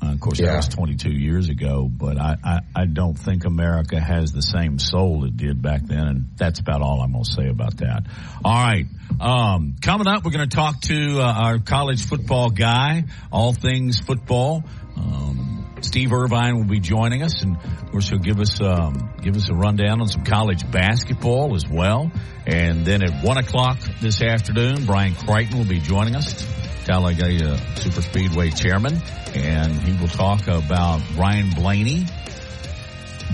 Uh, 0.00 0.12
of 0.12 0.20
course, 0.20 0.38
that 0.38 0.44
Yeah. 0.46 0.56
was 0.56 0.68
22 0.68 1.10
years 1.10 1.48
ago, 1.48 1.88
but 1.90 2.20
I, 2.20 2.36
I, 2.44 2.58
I 2.74 2.84
don't 2.86 3.18
think 3.18 3.44
America 3.44 3.98
has 4.00 4.30
the 4.32 4.42
same 4.42 4.78
soul 4.78 5.24
it 5.24 5.36
did 5.36 5.60
back 5.60 5.82
then, 5.84 6.06
and 6.06 6.24
that's 6.36 6.60
about 6.60 6.82
all 6.82 7.00
I'm 7.02 7.10
going 7.12 7.24
to 7.24 7.32
say 7.32 7.48
about 7.48 7.78
that. 7.78 8.04
All 8.44 8.54
right, 8.64 8.86
um, 9.20 9.74
coming 9.82 10.06
up, 10.06 10.24
we're 10.24 10.30
going 10.30 10.48
to 10.48 10.56
talk 10.56 10.80
to 10.82 11.20
uh, 11.20 11.24
our 11.24 11.58
college 11.58 12.04
football 12.06 12.50
guy, 12.50 13.04
all 13.32 13.52
things 13.52 13.98
football. 13.98 14.62
Um, 14.96 15.61
Steve 15.82 16.12
Irvine 16.12 16.56
will 16.56 16.64
be 16.64 16.80
joining 16.80 17.22
us, 17.22 17.42
and 17.42 17.56
of 17.56 17.90
course 17.90 18.08
he'll 18.08 18.18
give 18.18 18.40
us 18.40 18.60
um, 18.60 19.12
give 19.20 19.36
us 19.36 19.50
a 19.50 19.54
rundown 19.54 20.00
on 20.00 20.08
some 20.08 20.24
college 20.24 20.70
basketball 20.70 21.54
as 21.54 21.68
well. 21.68 22.10
And 22.46 22.84
then 22.84 23.02
at 23.02 23.24
one 23.24 23.38
o'clock 23.38 23.78
this 24.00 24.22
afternoon, 24.22 24.86
Brian 24.86 25.14
Crichton 25.14 25.58
will 25.58 25.66
be 25.66 25.80
joining 25.80 26.16
us, 26.16 26.46
Talladega 26.84 27.58
Super 27.76 28.02
Speedway 28.02 28.50
chairman, 28.50 29.00
and 29.34 29.72
he 29.72 30.00
will 30.00 30.08
talk 30.08 30.46
about 30.48 31.00
Ryan 31.16 31.50
Blaney 31.50 32.06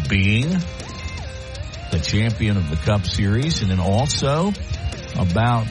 being 0.08 0.48
the 1.90 2.00
champion 2.02 2.56
of 2.56 2.68
the 2.70 2.76
Cup 2.76 3.06
Series, 3.06 3.62
and 3.62 3.70
then 3.70 3.80
also 3.80 4.52
about 5.18 5.66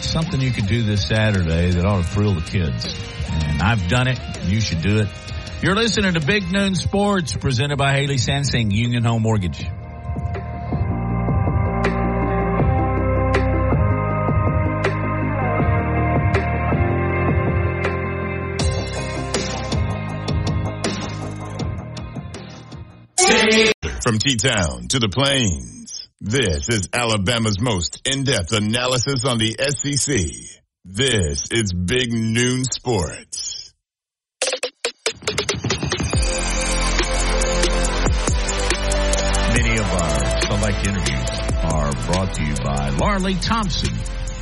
something 0.00 0.40
you 0.40 0.50
can 0.50 0.66
do 0.66 0.82
this 0.82 1.06
Saturday 1.06 1.70
that 1.70 1.84
ought 1.84 2.02
to 2.02 2.08
thrill 2.08 2.34
the 2.34 2.40
kids. 2.40 2.98
And 3.28 3.62
I've 3.62 3.88
done 3.88 4.08
it. 4.08 4.18
You 4.44 4.60
should 4.60 4.82
do 4.82 5.00
it. 5.00 5.08
You're 5.62 5.76
listening 5.76 6.14
to 6.14 6.20
Big 6.20 6.50
Noon 6.50 6.74
Sports 6.74 7.36
presented 7.36 7.76
by 7.76 7.92
Haley 7.92 8.16
Sansing, 8.16 8.72
Union 8.72 9.04
Home 9.04 9.20
Mortgage. 9.20 9.58
From 24.02 24.18
T-Town 24.18 24.88
to 24.88 24.98
the 24.98 25.10
Plains, 25.12 26.08
this 26.22 26.70
is 26.70 26.88
Alabama's 26.90 27.60
most 27.60 28.00
in-depth 28.06 28.52
analysis 28.52 29.26
on 29.26 29.36
the 29.36 29.54
SEC. 29.68 30.24
This 30.86 31.42
is 31.50 31.74
Big 31.74 32.10
Noon 32.14 32.64
Sports. 32.64 33.49
Our 39.92 40.40
select 40.42 40.86
interviews 40.86 41.30
are 41.64 41.90
brought 42.06 42.34
to 42.34 42.44
you 42.44 42.54
by 42.62 42.90
Laura 42.90 43.18
Lee 43.18 43.34
Thompson, 43.34 43.92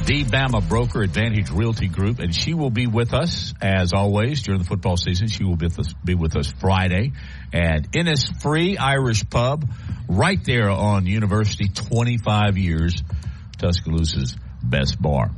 the 0.05 0.25
Bama 0.25 0.67
broker 0.69 1.01
Advantage 1.01 1.51
Realty 1.51 1.89
Group, 1.89 2.19
and 2.19 2.35
she 2.35 2.53
will 2.53 2.69
be 2.71 2.87
with 2.87 3.15
us 3.15 3.55
as 3.63 3.95
always 3.95 4.43
during 4.43 4.61
the 4.61 4.67
football 4.67 4.99
season. 4.99 5.29
She 5.29 5.45
will 5.45 5.57
be 5.57 5.67
with 5.67 5.79
us, 5.79 5.95
be 6.05 6.15
with 6.15 6.37
us 6.37 6.53
Friday 6.61 7.13
at 7.55 7.91
Innisfree 7.93 8.79
Irish 8.79 9.29
Pub, 9.31 9.65
right 10.07 10.39
there 10.45 10.69
on 10.69 11.07
University. 11.07 11.69
Twenty 11.69 12.19
five 12.19 12.59
years, 12.59 13.03
Tuscaloosa's 13.57 14.37
best 14.63 15.01
bar. 15.01 15.31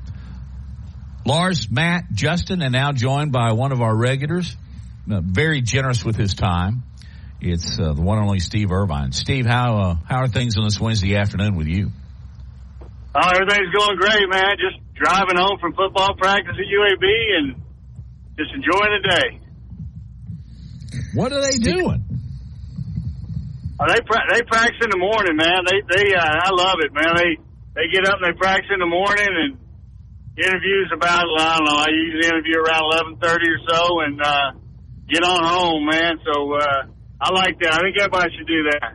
Lars, 1.25 1.71
Matt, 1.71 2.13
Justin, 2.13 2.63
and 2.63 2.73
now 2.73 2.91
joined 2.91 3.31
by 3.31 3.53
one 3.53 3.71
of 3.71 3.81
our 3.81 3.95
regulars, 3.95 4.57
very 5.07 5.61
generous 5.61 6.05
with 6.05 6.17
his 6.17 6.35
time. 6.35 6.83
It's 7.41 7.79
uh, 7.81 7.95
the 7.95 8.03
one 8.03 8.19
and 8.19 8.27
only 8.27 8.41
Steve 8.41 8.71
Irvine. 8.71 9.13
Steve, 9.13 9.47
how 9.47 9.79
uh, 9.79 9.95
how 10.05 10.19
are 10.19 10.29
things 10.29 10.59
on 10.59 10.65
this 10.65 10.79
Wednesday 10.79 11.17
afternoon 11.17 11.57
with 11.57 11.69
you? 11.69 11.91
Oh, 13.15 13.29
everything's 13.35 13.73
going 13.75 13.97
great, 13.97 14.29
man. 14.29 14.57
Just 14.61 14.79
driving 14.95 15.37
home 15.37 15.59
from 15.59 15.73
football 15.73 16.15
practice 16.17 16.53
at 16.53 16.69
UAB 16.69 17.07
and 17.39 17.63
just 18.37 18.53
enjoying 18.55 18.93
the 18.93 19.09
day. 19.09 19.41
What 21.15 21.33
are 21.33 21.41
they 21.41 21.59
doing? 21.59 22.05
Oh, 23.81 23.87
they 23.89 24.01
pra- 24.05 24.29
they 24.33 24.43
practice 24.43 24.85
in 24.85 24.91
the 24.91 25.01
morning, 25.01 25.37
man. 25.37 25.65
They 25.65 25.81
they 25.81 26.15
uh, 26.15 26.21
I 26.21 26.51
love 26.53 26.77
it, 26.85 26.93
man. 26.93 27.17
They 27.17 27.41
they 27.75 27.89
get 27.91 28.07
up 28.07 28.21
and 28.21 28.35
they 28.35 28.37
practice 28.39 28.69
in 28.71 28.81
the 28.81 28.87
morning 28.87 29.33
and 29.33 29.57
interviews 30.37 30.93
about 30.93 31.25
I 31.25 31.57
don't 31.57 31.65
know. 31.65 31.81
I 31.81 31.89
usually 31.89 32.29
interview 32.29 32.61
around 32.61 32.85
eleven 32.85 33.17
thirty 33.17 33.49
or 33.49 33.61
so 33.67 34.01
and 34.01 34.21
uh, 34.21 34.53
get 35.09 35.25
on 35.25 35.41
home, 35.43 35.87
man. 35.89 36.21
So 36.21 36.53
uh, 36.53 36.83
I 37.21 37.31
like 37.33 37.59
that. 37.61 37.75
I 37.75 37.79
think 37.83 37.97
everybody 37.99 38.37
should 38.37 38.47
do 38.47 38.71
that. 38.71 38.95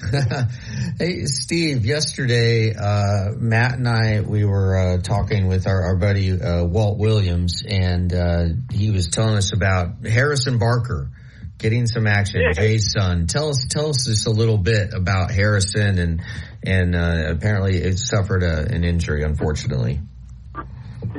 Hey, 0.98 1.26
Steve, 1.26 1.86
yesterday, 1.86 2.74
uh, 2.74 3.30
Matt 3.36 3.74
and 3.74 3.86
I, 3.86 4.20
we 4.20 4.44
were 4.44 4.76
uh, 4.76 4.98
talking 5.00 5.46
with 5.46 5.68
our, 5.68 5.80
our 5.84 5.96
buddy 5.96 6.32
uh, 6.32 6.64
Walt 6.64 6.98
Williams, 6.98 7.62
and 7.64 8.12
uh, 8.12 8.46
he 8.72 8.90
was 8.90 9.06
telling 9.06 9.36
us 9.36 9.52
about 9.52 10.04
Harrison 10.04 10.58
Barker 10.58 11.08
getting 11.56 11.86
some 11.86 12.08
action. 12.08 12.40
Yeah. 12.40 12.52
Jay's 12.52 12.90
son. 12.90 13.28
Tell 13.28 13.50
us, 13.50 13.64
tell 13.70 13.90
us 13.90 14.06
just 14.06 14.26
a 14.26 14.30
little 14.30 14.58
bit 14.58 14.92
about 14.92 15.30
Harrison, 15.30 15.98
and 16.00 16.22
and 16.64 16.96
uh, 16.96 17.26
apparently 17.28 17.76
it 17.76 17.98
suffered 17.98 18.42
a, 18.42 18.74
an 18.74 18.82
injury, 18.82 19.22
unfortunately. 19.22 20.00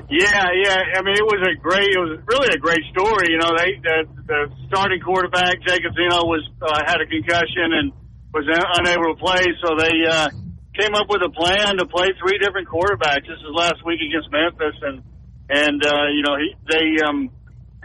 Yeah, 0.10 0.46
yeah. 0.54 0.98
I 0.98 1.02
mean, 1.02 1.18
it 1.18 1.26
was 1.26 1.42
a 1.42 1.58
great, 1.58 1.90
it 1.90 2.02
was 2.02 2.22
really 2.30 2.50
a 2.54 2.62
great 2.62 2.82
story. 2.94 3.34
You 3.34 3.40
know, 3.42 3.54
they 3.58 3.78
the, 3.82 3.98
the 4.26 4.40
starting 4.68 5.02
quarterback 5.02 5.62
Jacob 5.66 5.94
Zeno 5.98 6.26
was 6.30 6.46
uh, 6.62 6.82
had 6.86 7.02
a 7.02 7.08
concussion 7.10 7.74
and 7.74 7.94
was 8.34 8.46
unable 8.46 9.14
to 9.14 9.18
play, 9.18 9.46
so 9.66 9.74
they 9.74 10.06
uh, 10.06 10.30
came 10.78 10.94
up 10.94 11.10
with 11.10 11.26
a 11.26 11.34
plan 11.34 11.82
to 11.82 11.86
play 11.90 12.14
three 12.22 12.38
different 12.38 12.70
quarterbacks. 12.70 13.26
This 13.26 13.42
is 13.42 13.50
last 13.54 13.82
week 13.86 14.00
against 14.02 14.30
Memphis, 14.30 14.78
and 14.82 15.02
and 15.50 15.82
uh, 15.82 16.08
you 16.14 16.22
know 16.22 16.38
he 16.38 16.54
they 16.70 16.86
um 17.02 17.34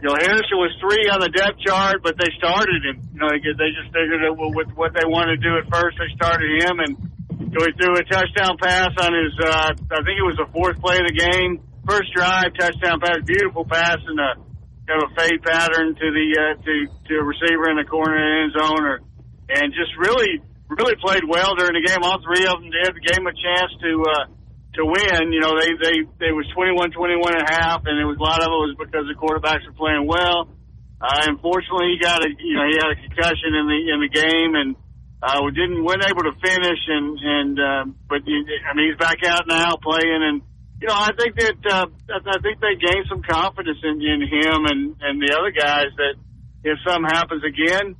you 0.00 0.04
know 0.04 0.16
Harrison 0.20 0.60
was 0.60 0.76
three 0.84 1.08
on 1.08 1.24
the 1.24 1.32
depth 1.32 1.64
chart, 1.64 2.04
but 2.04 2.20
they 2.20 2.28
started 2.36 2.84
him. 2.84 3.00
You 3.16 3.20
know 3.24 3.32
they 3.32 3.68
just 3.72 3.88
figured 3.96 4.20
that 4.20 4.36
with 4.36 4.68
what 4.76 4.92
they 4.92 5.08
wanted 5.08 5.40
to 5.40 5.42
do 5.42 5.56
at 5.56 5.64
first, 5.72 5.96
they 5.96 6.12
started 6.12 6.52
him, 6.60 6.76
and 6.84 6.92
so 7.56 7.64
he 7.64 7.72
threw 7.80 7.96
a 7.96 8.04
touchdown 8.04 8.60
pass 8.60 8.92
on 9.00 9.12
his 9.16 9.32
uh, 9.40 9.72
I 9.72 10.00
think 10.04 10.20
it 10.20 10.26
was 10.28 10.36
the 10.36 10.50
fourth 10.52 10.76
play 10.84 11.00
of 11.00 11.08
the 11.08 11.16
game, 11.16 11.64
first 11.86 12.12
drive 12.14 12.52
touchdown 12.58 13.00
pass, 13.00 13.18
beautiful 13.24 13.64
pass 13.64 13.98
and 14.06 14.18
a 14.18 14.40
kind 14.84 15.00
of 15.00 15.10
a 15.10 15.14
fade 15.16 15.40
pattern 15.42 15.94
to 15.96 16.06
the 16.12 16.26
uh, 16.36 16.54
to 16.60 16.72
to 17.08 17.12
a 17.20 17.24
receiver 17.24 17.70
in 17.72 17.76
the 17.80 17.88
corner 17.88 18.16
of 18.16 18.24
the 18.24 18.36
end 18.44 18.52
zone 18.52 18.84
or 18.84 19.00
and 19.48 19.72
just 19.76 19.92
really, 20.00 20.40
really 20.68 20.96
played 21.00 21.24
well 21.28 21.52
during 21.56 21.76
the 21.76 21.84
game. 21.84 22.00
All 22.00 22.20
three 22.24 22.48
of 22.48 22.60
them 22.60 22.72
did. 22.72 22.96
Gave 23.04 23.20
them 23.20 23.28
a 23.28 23.36
chance 23.36 23.72
to 23.84 23.92
uh, 24.00 24.24
to 24.80 24.82
win. 24.88 25.32
You 25.32 25.40
know, 25.40 25.52
they 25.56 25.70
they 25.76 25.96
they 26.20 26.32
was 26.32 26.48
21, 26.56 26.92
21 26.92 27.36
and 27.36 27.44
a 27.44 27.52
half, 27.52 27.84
and 27.84 28.00
it 28.00 28.08
was 28.08 28.16
a 28.16 28.24
lot 28.24 28.40
of 28.40 28.48
it 28.48 28.62
was 28.72 28.76
because 28.80 29.04
the 29.04 29.18
quarterbacks 29.18 29.64
were 29.68 29.76
playing 29.76 30.08
well. 30.08 30.48
Uh, 31.00 31.28
unfortunately, 31.28 31.92
he 31.92 31.98
got 32.00 32.24
a 32.24 32.28
you 32.32 32.56
know 32.56 32.64
he 32.64 32.76
had 32.80 32.96
a 32.96 32.98
concussion 33.04 33.52
in 33.52 33.64
the 33.68 33.80
in 33.92 33.98
the 34.00 34.12
game, 34.12 34.52
and 34.56 34.70
uh, 35.20 35.44
we 35.44 35.52
didn't 35.52 35.84
weren't 35.84 36.06
able 36.08 36.24
to 36.24 36.34
finish. 36.40 36.80
And 36.88 37.06
and 37.20 37.54
uh, 37.60 37.84
but 38.08 38.24
I 38.24 38.72
mean 38.72 38.88
he's 38.88 39.00
back 39.00 39.20
out 39.28 39.44
now 39.44 39.76
playing, 39.76 40.22
and 40.24 40.36
you 40.84 40.88
know 40.92 41.00
I 41.00 41.16
think 41.16 41.34
that 41.40 41.56
uh, 41.72 41.86
I 42.12 42.38
think 42.44 42.60
they 42.60 42.76
gained 42.76 43.06
some 43.08 43.22
confidence 43.24 43.78
in, 43.82 44.02
in 44.04 44.20
him 44.20 44.68
and 44.68 44.94
and 45.00 45.16
the 45.16 45.32
other 45.32 45.50
guys 45.50 45.88
that 45.96 46.14
if 46.62 46.76
something 46.86 47.08
happens 47.08 47.42
again, 47.42 47.96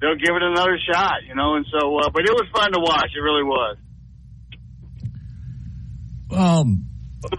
they'll 0.00 0.18
give 0.18 0.34
it 0.34 0.42
another 0.42 0.76
shot, 0.90 1.22
you 1.28 1.36
know. 1.36 1.54
And 1.54 1.64
so, 1.70 1.96
uh, 1.98 2.10
but 2.10 2.22
it 2.24 2.32
was 2.32 2.48
fun 2.52 2.72
to 2.72 2.80
watch. 2.80 3.10
It 3.14 3.20
really 3.20 3.44
was. 3.44 3.76
Um, 6.32 6.86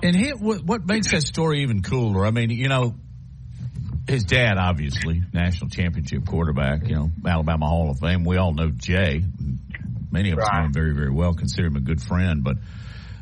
and 0.01 0.15
he, 0.15 0.29
what, 0.31 0.63
what 0.63 0.85
makes 0.87 1.11
that 1.11 1.23
story 1.23 1.63
even 1.63 1.81
cooler? 1.81 2.25
I 2.25 2.31
mean, 2.31 2.49
you 2.49 2.69
know, 2.69 2.95
his 4.07 4.23
dad, 4.23 4.57
obviously, 4.57 5.23
national 5.33 5.69
championship 5.69 6.25
quarterback, 6.25 6.87
you 6.87 6.95
know, 6.95 7.11
Alabama 7.27 7.67
Hall 7.67 7.89
of 7.89 7.99
Fame. 7.99 8.23
We 8.23 8.37
all 8.37 8.53
know 8.53 8.69
Jay. 8.69 9.21
Many 10.11 10.31
of 10.31 10.39
us 10.39 10.47
right. 10.49 10.59
know 10.59 10.65
him 10.67 10.73
very, 10.73 10.93
very 10.93 11.11
well, 11.11 11.33
consider 11.33 11.67
him 11.67 11.75
a 11.75 11.81
good 11.81 12.01
friend. 12.01 12.43
But 12.43 12.57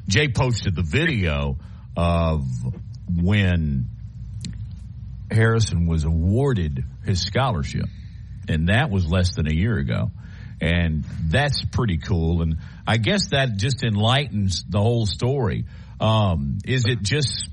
Jay 0.07 0.27
posted 0.27 0.75
the 0.75 0.83
video 0.83 1.57
of 1.95 2.45
when 3.09 3.87
Harrison 5.31 5.87
was 5.87 6.03
awarded 6.03 6.83
his 7.05 7.21
scholarship 7.21 7.85
and 8.47 8.69
that 8.69 8.89
was 8.89 9.05
less 9.07 9.35
than 9.35 9.47
a 9.47 9.53
year 9.53 9.77
ago. 9.77 10.11
And 10.61 11.03
that's 11.27 11.63
pretty 11.65 11.97
cool. 11.97 12.41
And 12.41 12.57
I 12.87 12.97
guess 12.97 13.29
that 13.31 13.57
just 13.57 13.83
enlightens 13.83 14.63
the 14.67 14.79
whole 14.79 15.05
story. 15.05 15.65
Um, 15.99 16.59
is 16.65 16.85
it 16.85 17.01
just 17.01 17.49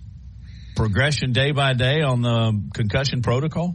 progression 0.77 1.33
day 1.33 1.53
by 1.53 1.75
day 1.75 2.03
on 2.03 2.23
the 2.23 2.63
concussion 2.75 3.23
protocol? 3.23 3.75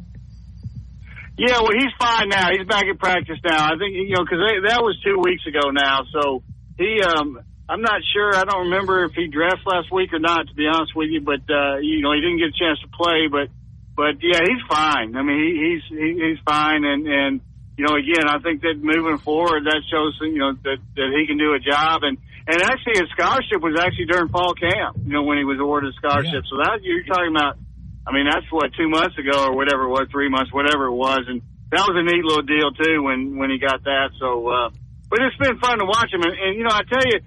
Yeah, 1.38 1.60
well, 1.60 1.72
he's 1.74 1.92
fine 2.00 2.30
now. 2.30 2.48
He's 2.52 2.66
back 2.66 2.86
in 2.90 2.98
practice 2.98 3.40
now. 3.44 3.66
I 3.66 3.78
think 3.78 3.94
you 3.94 4.16
know 4.16 4.24
because 4.24 4.40
that 4.68 4.82
was 4.82 4.98
two 5.04 5.20
weeks 5.22 5.44
ago 5.46 5.70
now. 5.72 6.04
So 6.14 6.44
he, 6.78 7.02
um, 7.02 7.40
I'm 7.67 7.82
not 7.82 8.01
sure. 8.13 8.36
I 8.36 8.43
don't 8.43 8.69
remember 8.69 9.06
if 9.06 9.13
he 9.13 9.28
dressed 9.28 9.65
last 9.65 9.91
week 9.91 10.13
or 10.13 10.19
not. 10.19 10.47
To 10.47 10.54
be 10.54 10.67
honest 10.67 10.95
with 10.95 11.10
you, 11.10 11.21
but 11.21 11.41
uh, 11.49 11.82
you 11.82 12.01
know 12.01 12.13
he 12.13 12.21
didn't 12.21 12.38
get 12.38 12.54
a 12.54 12.58
chance 12.58 12.78
to 12.86 12.89
play. 12.93 13.25
But 13.25 13.49
but 13.95 14.21
yeah, 14.21 14.43
he's 14.45 14.62
fine. 14.69 15.15
I 15.17 15.23
mean, 15.23 15.39
he, 15.41 15.49
he's 15.58 15.84
he, 15.89 16.08
he's 16.13 16.41
fine, 16.45 16.86
and 16.86 17.08
and 17.08 17.41
you 17.78 17.84
know, 17.84 17.95
again, 17.97 18.23
I 18.30 18.39
think 18.39 18.62
that 18.62 18.80
moving 18.80 19.17
forward, 19.17 19.65
that 19.65 19.82
shows 19.91 20.15
you 20.21 20.38
know 20.38 20.54
that 20.54 20.80
that 20.95 21.10
he 21.12 21.28
can 21.28 21.41
do 21.41 21.58
a 21.58 21.60
job, 21.60 22.04
and 22.04 22.21
and 22.47 22.62
actually 22.62 23.01
his 23.01 23.10
scholarship 23.17 23.60
was 23.60 23.75
actually 23.82 24.06
during 24.08 24.30
fall 24.30 24.54
camp, 24.54 25.01
you 25.04 25.12
know, 25.12 25.23
when 25.23 25.38
he 25.38 25.43
was 25.43 25.58
awarded 25.60 25.91
a 25.91 25.95
scholarship. 25.97 26.45
Yeah. 26.45 26.51
So 26.51 26.62
that 26.62 26.86
you're 26.86 27.04
talking 27.04 27.34
about, 27.34 27.58
I 28.06 28.13
mean, 28.13 28.30
that's 28.30 28.45
what 28.54 28.71
two 28.78 28.88
months 28.88 29.17
ago 29.17 29.49
or 29.49 29.58
whatever 29.58 29.89
it 29.89 29.91
was, 29.91 30.08
three 30.13 30.30
months, 30.30 30.54
whatever 30.54 30.86
it 30.86 30.95
was, 30.95 31.25
and 31.28 31.41
that 31.73 31.84
was 31.84 31.97
a 31.97 32.06
neat 32.06 32.23
little 32.23 32.45
deal 32.45 32.69
too 32.78 33.01
when 33.01 33.41
when 33.41 33.49
he 33.49 33.58
got 33.58 33.84
that. 33.84 34.13
So, 34.21 34.47
uh, 34.47 34.69
but 35.10 35.19
it's 35.19 35.36
been 35.41 35.58
fun 35.58 35.82
to 35.82 35.86
watch 35.89 36.13
him, 36.13 36.21
and, 36.21 36.32
and 36.38 36.51
you 36.54 36.63
know, 36.63 36.75
I 36.78 36.86
tell 36.86 37.04
you. 37.04 37.19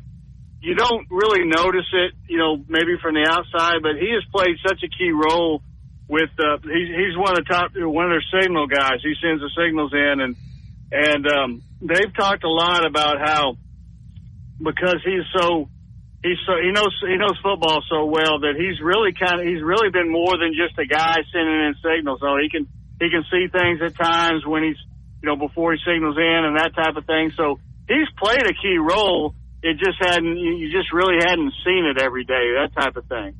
You 0.61 0.75
don't 0.75 1.07
really 1.11 1.47
notice 1.47 1.87
it, 1.92 2.12
you 2.27 2.38
know, 2.38 2.57
maybe 2.68 2.99
from 3.01 3.14
the 3.14 3.27
outside, 3.29 3.83
but 3.83 3.94
he 3.94 4.11
has 4.11 4.25
played 4.33 4.57
such 4.66 4.83
a 4.83 4.88
key 4.88 5.12
role 5.12 5.62
with 6.09 6.31
uh, 6.40 6.57
he's 6.64 6.88
he's 6.88 7.16
one 7.16 7.37
of 7.37 7.44
the 7.44 7.49
top 7.49 7.71
one 7.77 8.11
of 8.11 8.12
their 8.16 8.42
signal 8.42 8.66
guys. 8.66 8.99
He 9.03 9.14
sends 9.23 9.40
the 9.40 9.51
signals 9.55 9.92
in, 9.92 10.21
and 10.21 10.37
and 10.90 11.27
um, 11.29 11.62
they've 11.81 12.14
talked 12.16 12.44
a 12.44 12.51
lot 12.51 12.87
about 12.87 13.21
how 13.21 13.57
because 14.59 14.99
he's 15.05 15.23
so 15.37 15.68
he's 16.25 16.40
so 16.47 16.57
he 16.57 16.73
knows 16.73 16.97
he 17.07 17.16
knows 17.16 17.37
football 17.42 17.85
so 17.88 18.07
well 18.07 18.40
that 18.40 18.57
he's 18.57 18.81
really 18.81 19.12
kind 19.12 19.40
of 19.40 19.47
he's 19.47 19.62
really 19.62 19.90
been 19.90 20.11
more 20.11 20.37
than 20.38 20.57
just 20.57 20.79
a 20.79 20.87
guy 20.87 21.21
sending 21.31 21.61
in 21.68 21.75
signals. 21.85 22.21
So 22.21 22.37
he 22.40 22.49
can 22.49 22.66
he 22.99 23.11
can 23.11 23.25
see 23.31 23.47
things 23.53 23.81
at 23.85 23.94
times 23.94 24.44
when 24.47 24.64
he's 24.64 24.81
you 25.23 25.29
know 25.29 25.37
before 25.37 25.73
he 25.73 25.79
signals 25.85 26.16
in 26.16 26.40
and 26.49 26.57
that 26.57 26.75
type 26.75 26.97
of 26.97 27.05
thing. 27.05 27.33
So 27.37 27.61
he's 27.87 28.09
played 28.16 28.42
a 28.42 28.55
key 28.57 28.79
role. 28.81 29.35
It 29.62 29.79
just 29.79 29.99
hadn't 30.01 30.37
you 30.37 30.71
just 30.71 30.92
really 30.92 31.16
hadn't 31.18 31.53
seen 31.64 31.85
it 31.85 32.01
every 32.01 32.25
day 32.25 32.55
that 32.55 32.71
type 32.77 32.97
of 32.97 33.07
thing. 33.07 33.35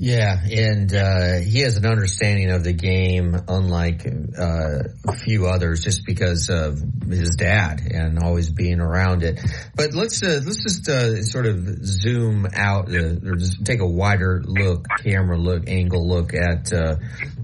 Yeah, 0.00 0.36
and 0.48 0.94
uh, 0.94 1.38
he 1.40 1.62
has 1.62 1.76
an 1.76 1.84
understanding 1.84 2.52
of 2.52 2.62
the 2.62 2.72
game, 2.72 3.36
unlike 3.48 4.06
uh, 4.06 4.84
a 5.08 5.16
few 5.16 5.48
others, 5.48 5.82
just 5.82 6.06
because 6.06 6.48
of 6.50 6.80
his 7.10 7.34
dad 7.36 7.80
and 7.80 8.22
always 8.22 8.48
being 8.48 8.78
around 8.78 9.24
it. 9.24 9.40
But 9.74 9.94
let's 9.94 10.22
uh, 10.22 10.40
let's 10.44 10.62
just 10.62 10.88
uh, 10.88 11.20
sort 11.22 11.46
of 11.46 11.84
zoom 11.84 12.46
out 12.54 12.94
uh, 12.94 13.16
or 13.26 13.34
just 13.34 13.64
take 13.64 13.80
a 13.80 13.88
wider 13.88 14.40
look, 14.46 14.86
camera 15.02 15.36
look, 15.36 15.68
angle 15.68 16.06
look 16.06 16.32
at 16.32 16.72
uh, 16.72 16.94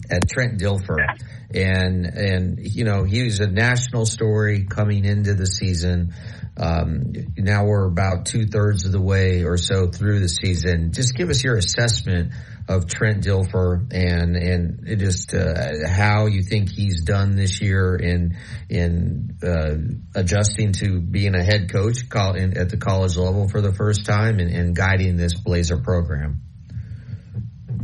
at 0.09 0.29
Trent 0.29 0.61
Dilfer, 0.61 1.05
and 1.53 2.07
and 2.07 2.59
you 2.61 2.85
know 2.85 3.03
he 3.03 3.25
was 3.25 3.41
a 3.41 3.49
national 3.49 4.07
story 4.07 4.65
coming 4.65 5.05
into 5.05 5.35
the 5.35 5.47
season. 5.47 6.15
Um, 6.57 7.13
now 7.37 7.65
we're 7.65 7.87
about 7.87 8.27
two 8.27 8.47
thirds 8.47 8.87
of 8.87 8.93
the 8.93 9.01
way 9.01 9.43
or 9.45 9.57
so 9.57 9.89
through 9.89 10.21
the 10.21 10.29
season. 10.29 10.93
Just 10.93 11.15
give 11.17 11.29
us 11.29 11.43
your 11.43 11.57
assessment 11.57 12.33
of 12.69 12.87
Trent 12.87 13.25
Dilfer 13.25 13.93
and 13.93 14.37
and 14.37 14.99
just 14.99 15.35
uh, 15.35 15.87
how 15.87 16.27
you 16.27 16.43
think 16.43 16.71
he's 16.71 17.03
done 17.03 17.37
this 17.37 17.61
year 17.61 17.97
in 17.97 18.37
in 18.71 19.37
uh, 19.43 20.19
adjusting 20.19 20.73
to 20.75 21.01
being 21.01 21.35
a 21.35 21.43
head 21.43 21.71
coach 21.71 21.99
at 22.05 22.71
the 22.71 22.79
college 22.81 23.17
level 23.17 23.49
for 23.49 23.61
the 23.61 23.75
first 23.75 24.07
time 24.07 24.39
and, 24.39 24.51
and 24.51 24.77
guiding 24.77 25.17
this 25.17 25.35
Blazer 25.35 25.79
program. 25.79 26.41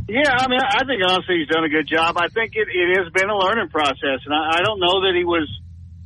Yeah, 0.09 0.31
I 0.31 0.49
mean, 0.49 0.59
I 0.61 0.83
think 0.87 1.03
honestly 1.07 1.39
he's 1.39 1.49
done 1.49 1.65
a 1.65 1.69
good 1.69 1.87
job. 1.87 2.17
I 2.19 2.29
think 2.29 2.53
it, 2.55 2.67
it 2.67 2.99
has 2.99 3.13
been 3.13 3.31
a 3.31 3.37
learning 3.37 3.69
process, 3.69 4.19
and 4.25 4.35
I, 4.35 4.59
I 4.59 4.63
don't 4.65 4.81
know 4.81 5.03
that 5.03 5.15
he 5.15 5.25
was 5.25 5.49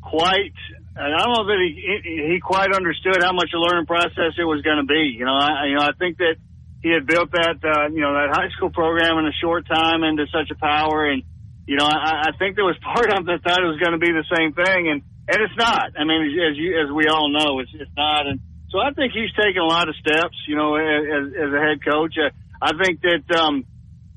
quite 0.03 0.53
I 0.97 1.11
don't 1.11 1.35
know 1.35 1.45
that 1.51 1.59
he 1.59 2.35
he 2.35 2.39
quite 2.39 2.71
understood 2.73 3.19
how 3.21 3.33
much 3.33 3.51
a 3.55 3.59
learning 3.59 3.87
process 3.87 4.39
it 4.39 4.47
was 4.47 4.63
going 4.63 4.79
to 4.79 4.87
be. 4.87 5.19
You 5.19 5.27
know, 5.27 5.35
I 5.35 5.67
you 5.67 5.75
know 5.75 5.83
I 5.83 5.93
think 5.99 6.19
that 6.19 6.37
he 6.83 6.91
had 6.95 7.07
built 7.07 7.33
that 7.33 7.59
uh, 7.67 7.91
you 7.91 8.01
know 8.01 8.15
that 8.15 8.31
high 8.31 8.49
school 8.55 8.71
program 8.71 9.19
in 9.19 9.27
a 9.27 9.35
short 9.43 9.67
time 9.67 10.05
into 10.05 10.27
such 10.31 10.55
a 10.55 10.55
power, 10.55 11.11
and 11.11 11.23
you 11.67 11.77
know 11.77 11.87
I, 11.87 12.31
I 12.31 12.39
think 12.39 12.55
there 12.55 12.65
was 12.65 12.79
part 12.83 13.11
of 13.11 13.27
that 13.27 13.43
thought 13.43 13.59
it 13.59 13.67
was 13.67 13.83
going 13.83 13.99
to 13.99 14.03
be 14.03 14.15
the 14.15 14.27
same 14.31 14.55
thing, 14.55 14.87
and 14.87 15.03
and 15.27 15.39
it's 15.43 15.59
not. 15.59 15.99
I 15.99 16.05
mean, 16.07 16.31
as 16.31 16.55
you 16.55 16.79
as 16.79 16.93
we 16.95 17.11
all 17.11 17.27
know, 17.27 17.59
it's 17.59 17.75
it's 17.75 17.91
not, 17.97 18.27
and 18.31 18.39
so 18.71 18.79
I 18.79 18.95
think 18.95 19.13
he's 19.13 19.35
taken 19.35 19.63
a 19.63 19.67
lot 19.67 19.89
of 19.89 19.97
steps. 19.97 20.39
You 20.47 20.55
know, 20.55 20.77
as, 20.79 21.27
as 21.35 21.51
a 21.51 21.59
head 21.59 21.83
coach, 21.85 22.15
uh, 22.19 22.31
I 22.63 22.71
think 22.79 23.03
that. 23.03 23.27
um 23.35 23.67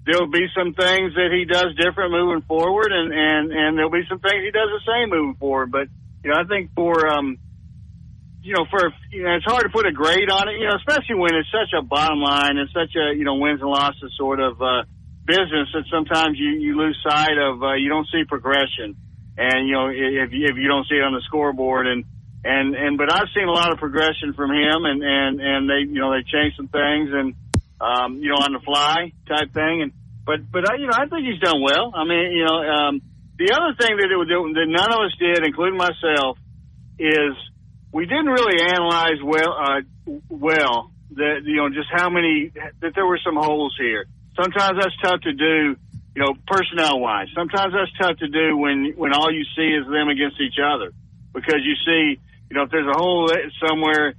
There'll 0.08 0.32
be 0.32 0.48
some 0.56 0.72
things 0.74 1.16
that 1.20 1.36
he 1.36 1.44
does 1.44 1.76
different 1.76 2.14
moving 2.14 2.42
forward, 2.48 2.94
and 2.94 3.12
and 3.12 3.52
and 3.52 3.78
there'll 3.78 3.92
be 3.92 4.08
some 4.08 4.20
things 4.20 4.40
he 4.40 4.52
does 4.52 4.72
the 4.72 4.80
same 4.88 5.10
moving 5.10 5.36
forward. 5.36 5.70
But 5.70 5.90
you 6.24 6.32
know, 6.32 6.38
I 6.38 6.46
think 6.46 6.72
for 6.76 7.08
um, 7.08 7.38
you 8.48 8.54
know, 8.54 8.66
for 8.72 8.94
you 9.12 9.24
know, 9.24 9.36
it's 9.36 9.46
hard 9.46 9.64
to 9.64 9.70
put 9.70 9.86
a 9.86 9.92
grade 9.92 10.32
on 10.32 10.48
it. 10.48 10.56
You 10.56 10.68
know, 10.72 10.80
especially 10.80 11.20
when 11.20 11.36
it's 11.36 11.52
such 11.52 11.76
a 11.78 11.84
bottom 11.84 12.20
line 12.20 12.58
and 12.58 12.70
such 12.72 12.96
a 12.96 13.12
you 13.12 13.26
know 13.26 13.36
wins 13.36 13.60
and 13.60 13.70
losses 13.70 14.16
sort 14.18 14.40
of 14.40 14.62
uh, 14.62 14.88
business 15.28 15.68
that 15.76 15.84
sometimes 15.92 16.40
you 16.40 16.56
you 16.56 16.78
lose 16.80 16.98
sight 17.04 17.38
of. 17.38 17.62
Uh, 17.62 17.76
you 17.76 17.90
don't 17.90 18.08
see 18.08 18.24
progression, 18.24 18.96
and 19.38 19.68
you 19.68 19.74
know 19.74 19.92
if 19.92 20.32
you, 20.32 20.48
if 20.48 20.56
you 20.56 20.68
don't 20.72 20.88
see 20.88 20.96
it 20.96 21.04
on 21.04 21.12
the 21.12 21.22
scoreboard, 21.28 21.88
and 21.88 22.06
and 22.48 22.74
and 22.74 22.98
but 22.98 23.12
I've 23.12 23.28
seen 23.36 23.44
a 23.44 23.52
lot 23.52 23.74
of 23.74 23.80
progression 23.80 24.32
from 24.34 24.52
him, 24.52 24.88
and 24.88 25.04
and 25.04 25.42
and 25.42 25.70
they 25.70 25.84
you 25.84 26.00
know 26.00 26.16
they 26.16 26.24
changed 26.24 26.56
some 26.56 26.72
things, 26.72 27.12
and 27.12 27.36
um, 27.84 28.24
you 28.24 28.30
know 28.32 28.40
on 28.40 28.54
the 28.56 28.64
fly 28.64 29.12
type 29.28 29.52
thing, 29.54 29.84
and 29.84 29.92
but 30.26 30.40
but 30.50 30.64
I 30.72 30.80
you 30.80 30.88
know 30.88 30.96
I 30.96 31.12
think 31.12 31.28
he's 31.28 31.44
done 31.44 31.60
well. 31.60 31.92
I 31.92 32.08
mean 32.08 32.32
you 32.32 32.46
know 32.48 32.58
um, 32.64 33.02
the 33.38 33.54
other 33.54 33.76
thing 33.80 33.98
that 33.98 34.10
it 34.10 34.18
that 34.18 34.68
none 34.68 34.92
of 34.92 35.00
us 35.06 35.14
did, 35.20 35.46
including 35.46 35.78
myself, 35.78 36.38
is 37.00 37.34
we 37.94 38.06
didn't 38.06 38.28
really 38.28 38.62
analyze 38.62 39.22
well 39.24 39.54
uh, 39.54 39.82
well 40.30 40.92
that 41.12 41.42
you 41.46 41.58
know 41.58 41.70
just 41.70 41.90
how 41.92 42.10
many 42.10 42.52
that 42.82 42.94
there 42.96 43.06
were 43.06 43.20
some 43.24 43.36
holes 43.36 43.76
here. 43.80 44.06
Sometimes 44.36 44.78
that's 44.80 44.96
tough 45.02 45.22
to 45.22 45.34
do, 45.34 45.76
you 46.16 46.22
know, 46.22 46.34
personnel 46.46 47.00
wise. 47.00 47.28
Sometimes 47.34 47.74
that's 47.74 47.92
tough 48.02 48.18
to 48.20 48.28
do 48.28 48.58
when 48.58 48.94
when 48.96 49.14
all 49.14 49.32
you 49.32 49.46
see 49.56 49.70
is 49.74 49.86
them 49.86 50.10
against 50.10 50.42
each 50.42 50.58
other 50.62 50.92
because 51.34 51.62
you 51.62 51.76
see 51.86 52.20
you 52.50 52.56
know, 52.56 52.64
if 52.64 52.72
there's 52.72 52.88
a 52.88 52.98
hole 52.98 53.30
somewhere 53.68 54.16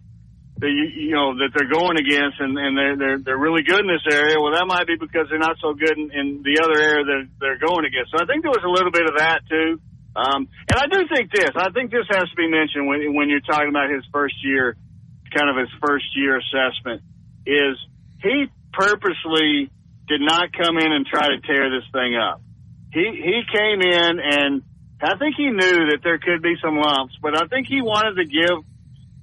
that 0.58 0.70
you, 0.70 1.10
you 1.10 1.14
know 1.14 1.38
that 1.38 1.54
they're 1.54 1.70
going 1.70 1.98
against 1.98 2.42
and, 2.42 2.58
and 2.58 2.74
they're 2.74 2.96
they're 2.96 3.18
they're 3.18 3.38
really 3.38 3.62
good 3.62 3.80
in 3.80 3.86
this 3.86 4.06
area, 4.10 4.40
well, 4.40 4.52
that 4.52 4.66
might 4.66 4.86
be 4.86 4.96
because 4.98 5.30
they're 5.30 5.38
not 5.38 5.56
so 5.62 5.74
good 5.74 5.96
in, 5.96 6.10
in 6.10 6.26
the 6.42 6.58
other 6.58 6.78
area 6.78 7.04
that 7.04 7.22
they're 7.38 7.62
going 7.62 7.86
against. 7.86 8.10
So 8.10 8.18
I 8.18 8.26
think 8.26 8.42
there 8.42 8.54
was 8.54 8.66
a 8.66 8.70
little 8.70 8.90
bit 8.90 9.06
of 9.06 9.18
that 9.18 9.46
too. 9.46 9.80
Um, 10.18 10.50
and 10.66 10.76
I 10.76 10.86
do 10.90 11.06
think 11.06 11.30
this. 11.30 11.54
I 11.54 11.70
think 11.70 11.94
this 11.94 12.06
has 12.10 12.26
to 12.30 12.36
be 12.36 12.50
mentioned 12.50 12.86
when 12.86 13.14
when 13.14 13.30
you're 13.30 13.44
talking 13.46 13.70
about 13.70 13.90
his 13.90 14.02
first 14.10 14.34
year, 14.42 14.74
kind 15.30 15.46
of 15.46 15.56
his 15.56 15.70
first 15.78 16.10
year 16.18 16.42
assessment, 16.42 17.02
is 17.46 17.78
he 18.18 18.50
purposely 18.74 19.70
did 20.10 20.20
not 20.20 20.50
come 20.52 20.78
in 20.78 20.90
and 20.90 21.06
try 21.06 21.28
to 21.30 21.38
tear 21.46 21.70
this 21.70 21.86
thing 21.94 22.18
up. 22.18 22.42
He 22.90 23.06
he 23.14 23.46
came 23.46 23.78
in 23.78 24.18
and 24.18 24.62
I 25.00 25.16
think 25.16 25.36
he 25.36 25.46
knew 25.46 25.94
that 25.94 26.00
there 26.02 26.18
could 26.18 26.42
be 26.42 26.56
some 26.62 26.76
lumps, 26.76 27.14
but 27.22 27.36
I 27.40 27.46
think 27.46 27.68
he 27.68 27.80
wanted 27.80 28.16
to 28.16 28.24
give, 28.26 28.66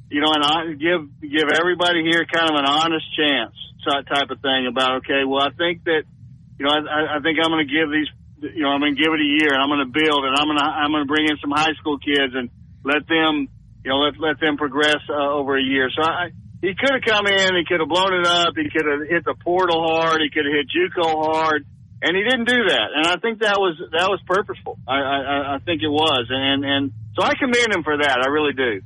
you 0.10 0.22
know, 0.22 0.32
and 0.34 0.44
I 0.44 0.74
give 0.78 1.10
give 1.22 1.50
everybody 1.50 2.04
here 2.04 2.26
kind 2.26 2.50
of 2.50 2.56
an 2.56 2.66
honest 2.66 3.06
chance 3.16 3.56
type 3.86 4.34
of 4.34 4.42
thing 4.42 4.66
about 4.66 5.06
okay, 5.06 5.22
well, 5.30 5.46
I 5.46 5.54
think 5.54 5.86
that, 5.86 6.10
you 6.58 6.66
know, 6.66 6.74
I, 6.74 7.18
I 7.18 7.20
think 7.22 7.38
I'm 7.38 7.54
going 7.54 7.62
to 7.62 7.70
give 7.70 7.86
these, 7.94 8.10
you 8.58 8.66
know, 8.66 8.74
I'm 8.74 8.82
going 8.82 8.98
to 8.98 9.02
give 9.02 9.14
it 9.14 9.22
a 9.22 9.32
year, 9.38 9.54
and 9.54 9.62
I'm 9.62 9.70
going 9.70 9.86
to 9.86 9.94
build, 9.94 10.26
and 10.26 10.34
I'm 10.34 10.50
going 10.50 10.58
to 10.58 10.66
I'm 10.66 10.92
going 10.92 11.06
to 11.06 11.12
bring 11.12 11.30
in 11.30 11.38
some 11.38 11.54
high 11.54 11.74
school 11.78 11.98
kids 12.02 12.34
and 12.34 12.50
let 12.84 13.06
them, 13.06 13.50
you 13.86 13.90
know, 13.90 14.02
let 14.02 14.18
let 14.18 14.40
them 14.40 14.58
progress 14.58 15.02
uh, 15.10 15.38
over 15.38 15.58
a 15.58 15.64
year. 15.64 15.90
So 15.94 16.02
I. 16.02 16.32
He 16.62 16.74
could 16.74 16.90
have 16.90 17.04
come 17.06 17.28
in, 17.28 17.54
he 17.54 17.66
could 17.68 17.80
have 17.80 17.90
blown 17.90 18.14
it 18.16 18.26
up, 18.26 18.56
he 18.56 18.72
could 18.72 18.90
have 18.90 19.08
hit 19.08 19.24
the 19.24 19.36
portal 19.44 19.86
hard, 19.86 20.20
he 20.22 20.32
could 20.32 20.46
have 20.46 20.56
hit 20.56 20.66
JUCO 20.66 21.06
hard 21.06 21.64
and 22.02 22.16
he 22.16 22.24
didn't 22.24 22.46
do 22.46 22.70
that. 22.70 22.88
And 22.96 23.08
I 23.08 23.18
think 23.18 23.40
that 23.40 23.58
was 23.58 23.78
that 23.92 24.10
was 24.10 24.20
purposeful. 24.28 24.78
I, 24.88 24.98
I, 24.98 25.56
I 25.56 25.60
think 25.60 25.82
it 25.82 25.90
was, 25.90 26.28
and 26.30 26.66
and 26.66 26.92
so 27.16 27.24
I 27.24 27.34
commend 27.38 27.74
him 27.74 27.84
for 27.84 27.98
that. 27.98 28.22
I 28.24 28.30
really 28.30 28.54
do. 28.54 28.82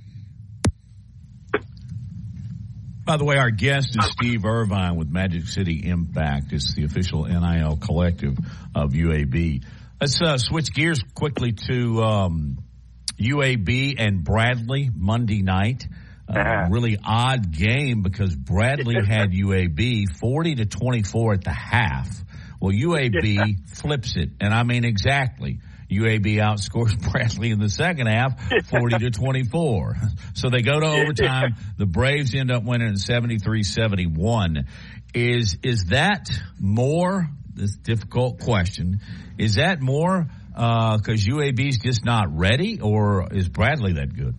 By 3.10 3.18
the 3.18 3.26
way, 3.26 3.38
our 3.38 3.50
guest 3.50 3.98
is 3.98 4.06
Steve 4.12 4.46
Irvine 4.46 4.96
with 4.96 5.10
Magic 5.10 5.48
City 5.48 5.82
Impact. 5.84 6.54
It's 6.54 6.76
the 6.76 6.84
official 6.84 7.26
NIL 7.26 7.78
collective 7.78 8.38
of 8.76 8.92
UAB. 8.92 9.64
Let's 10.00 10.22
uh, 10.22 10.38
switch 10.38 10.72
gears 10.72 11.02
quickly 11.16 11.54
to 11.54 12.04
um, 12.04 12.60
UAB 13.20 13.96
and 13.98 14.24
Bradley 14.24 14.92
Monday 14.94 15.42
night. 15.42 15.88
Uh, 16.28 16.68
really 16.70 17.00
odd 17.04 17.52
game 17.52 18.04
because 18.04 18.36
Bradley 18.36 18.98
had 19.08 19.32
UAB 19.32 20.16
40 20.20 20.56
to 20.58 20.66
24 20.68 21.34
at 21.34 21.44
the 21.44 21.50
half. 21.50 22.10
Well, 22.62 22.74
UAB 22.74 23.68
flips 23.76 24.18
it, 24.18 24.34
and 24.40 24.54
I 24.54 24.62
mean 24.62 24.86
exactly. 24.86 25.62
UAB 25.90 26.36
outscores 26.36 26.96
Bradley 27.12 27.52
in 27.52 27.60
the 27.60 27.70
second 27.70 28.08
half, 28.08 28.40
40 28.70 29.00
to 29.00 29.12
24. 29.12 29.96
So 30.34 30.50
they 30.50 30.62
go 30.62 30.80
to 30.80 30.86
overtime. 31.02 31.56
The 31.78 31.86
Braves 31.86 32.34
end 32.36 32.52
up 32.52 32.64
winning 32.64 32.94
73-71. 32.94 34.68
Is, 35.14 35.58
is 35.64 35.86
that 35.86 36.30
more, 36.60 37.28
this 37.54 37.76
difficult 37.76 38.40
question, 38.42 39.02
is 39.38 39.56
that 39.56 39.82
more, 39.82 40.28
uh, 40.56 40.98
cause 41.00 41.26
UAB's 41.26 41.80
just 41.80 42.06
not 42.06 42.38
ready 42.38 42.80
or 42.82 43.28
is 43.32 43.50
Bradley 43.50 43.94
that 43.94 44.16
good? 44.16 44.36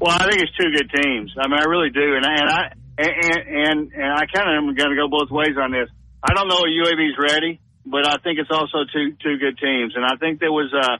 Well, 0.00 0.14
I 0.14 0.30
think 0.30 0.42
it's 0.42 0.52
two 0.60 0.70
good 0.70 0.90
teams. 0.94 1.32
I 1.38 1.48
mean, 1.48 1.58
I 1.58 1.64
really 1.64 1.90
do. 1.90 2.14
And 2.14 2.24
I, 2.24 2.34
and 2.34 2.50
I, 2.50 2.72
and, 2.98 3.46
and, 3.48 3.92
and 3.92 4.12
I 4.12 4.26
kind 4.26 4.48
of 4.48 4.62
am 4.62 4.74
going 4.74 4.90
to 4.90 4.96
go 4.96 5.08
both 5.08 5.30
ways 5.30 5.56
on 5.60 5.72
this. 5.72 5.88
I 6.22 6.34
don't 6.34 6.48
know 6.48 6.60
if 6.66 6.70
UAB's 6.70 7.16
ready, 7.18 7.60
but 7.90 8.06
I 8.06 8.16
think 8.18 8.38
it's 8.38 8.50
also 8.50 8.84
two 8.92 9.16
two 9.22 9.38
good 9.38 9.58
teams, 9.58 9.96
and 9.96 10.04
I 10.04 10.16
think 10.16 10.40
there 10.40 10.52
was 10.52 10.72
uh 10.72 10.98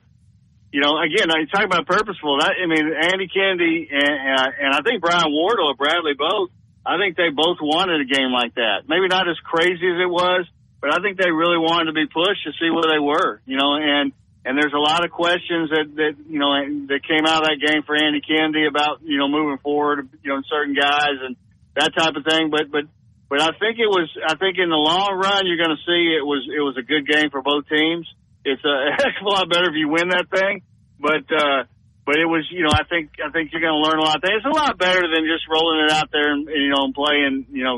you 0.71 0.83
know, 0.83 1.01
again, 1.01 1.33
I 1.33 1.49
talk 1.49 1.65
about 1.65 1.87
purposeful. 1.87 2.41
That, 2.41 2.61
I 2.61 2.67
mean, 2.69 2.93
Andy 2.93 3.29
Kennedy 3.29 3.89
and, 3.91 4.39
uh, 4.39 4.51
and 4.61 4.71
I 4.75 4.83
think 4.85 5.01
Brian 5.01 5.33
Wardle 5.33 5.73
or 5.73 5.75
Bradley 5.75 6.13
both. 6.13 6.51
I 6.85 6.97
think 6.97 7.17
they 7.17 7.29
both 7.29 7.59
wanted 7.61 8.01
a 8.01 8.09
game 8.09 8.33
like 8.33 8.55
that. 8.57 8.89
Maybe 8.89 9.09
not 9.09 9.29
as 9.29 9.37
crazy 9.45 9.85
as 9.85 9.99
it 10.01 10.09
was, 10.09 10.47
but 10.81 10.93
I 10.93 11.01
think 11.01 11.17
they 11.17 11.31
really 11.31 11.57
wanted 11.57 11.93
to 11.93 11.97
be 11.97 12.07
pushed 12.07 12.45
to 12.45 12.53
see 12.61 12.71
where 12.71 12.89
they 12.89 13.01
were. 13.01 13.41
You 13.45 13.57
know, 13.57 13.77
and 13.77 14.13
and 14.45 14.57
there's 14.57 14.73
a 14.73 14.81
lot 14.81 15.05
of 15.05 15.11
questions 15.11 15.69
that 15.69 15.89
that 15.97 16.15
you 16.29 16.39
know 16.39 16.53
that 16.89 17.01
came 17.05 17.25
out 17.25 17.45
of 17.45 17.49
that 17.49 17.61
game 17.61 17.83
for 17.85 17.97
Andy 17.97 18.21
Kennedy 18.21 18.65
about 18.65 19.01
you 19.03 19.19
know 19.19 19.29
moving 19.29 19.59
forward, 19.59 20.09
you 20.23 20.33
know, 20.33 20.41
certain 20.49 20.75
guys 20.75 21.17
and 21.25 21.37
that 21.77 21.93
type 21.97 22.17
of 22.17 22.25
thing. 22.25 22.49
But 22.49 22.71
but 22.71 22.85
but 23.29 23.45
I 23.45 23.53
think 23.61 23.77
it 23.77 23.89
was. 23.93 24.09
I 24.25 24.41
think 24.41 24.57
in 24.57 24.73
the 24.73 24.81
long 24.81 25.13
run, 25.21 25.45
you're 25.45 25.61
going 25.61 25.77
to 25.77 25.85
see 25.85 26.17
it 26.17 26.25
was. 26.25 26.49
It 26.49 26.65
was 26.65 26.81
a 26.81 26.85
good 26.85 27.05
game 27.05 27.29
for 27.29 27.45
both 27.45 27.69
teams. 27.69 28.09
It's 28.45 28.65
a 28.65 28.77
heck 28.97 29.21
of 29.21 29.27
a 29.27 29.29
lot 29.29 29.53
better 29.53 29.69
if 29.69 29.77
you 29.77 29.93
win 29.93 30.09
that 30.17 30.33
thing. 30.33 30.65
But 30.97 31.29
uh, 31.29 31.69
but 32.09 32.17
it 32.17 32.25
was. 32.25 32.49
You 32.49 32.65
know, 32.65 32.73
I 32.73 32.89
think 32.89 33.21
I 33.21 33.29
think 33.29 33.53
you're 33.53 33.61
going 33.61 33.77
to 33.77 33.85
learn 33.85 34.01
a 34.01 34.07
lot. 34.09 34.25
It's 34.25 34.49
a 34.49 34.57
lot 34.57 34.81
better 34.81 35.05
than 35.05 35.29
just 35.29 35.45
rolling 35.45 35.85
it 35.85 35.93
out 35.93 36.09
there 36.09 36.33
and 36.33 36.49
you 36.49 36.73
know 36.73 36.89
and 36.89 36.97
playing. 36.97 37.53
You 37.53 37.65
know, 37.69 37.77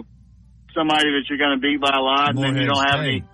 somebody 0.70 1.10
that 1.18 1.26
you're 1.26 1.42
going 1.42 1.58
to 1.58 1.62
beat 1.62 1.82
by 1.82 1.98
a 1.98 2.02
lot, 2.02 2.38
More 2.38 2.46
and 2.46 2.54
then 2.54 2.62
you 2.62 2.70
don't 2.70 2.86
have 2.86 3.02
any. 3.02 3.26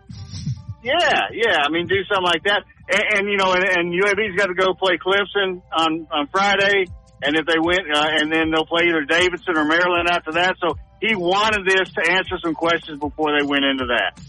Yeah, 0.80 1.36
yeah. 1.36 1.66
I 1.66 1.68
mean, 1.68 1.84
do 1.84 2.00
something 2.08 2.24
like 2.24 2.48
that, 2.48 2.64
and, 2.88 3.04
and 3.12 3.22
you 3.28 3.36
know, 3.36 3.52
and, 3.52 3.60
and 3.60 3.92
UAB's 3.92 4.40
got 4.40 4.48
to 4.48 4.56
go 4.56 4.72
play 4.72 4.96
Clemson 4.96 5.60
on 5.68 6.08
on 6.08 6.32
Friday, 6.32 6.88
and 7.20 7.36
if 7.36 7.44
they 7.44 7.60
win, 7.60 7.92
uh, 7.92 8.08
and 8.08 8.32
then 8.32 8.48
they'll 8.48 8.64
play 8.64 8.88
either 8.88 9.04
Davidson 9.04 9.60
or 9.60 9.68
Maryland 9.68 10.08
after 10.08 10.32
that. 10.40 10.56
So 10.64 10.80
he 11.00 11.14
wanted 11.14 11.66
this 11.66 11.92
to 11.94 12.12
answer 12.12 12.36
some 12.42 12.54
questions 12.54 12.98
before 12.98 13.38
they 13.38 13.44
went 13.46 13.64
into 13.64 13.86
that. 13.86 14.20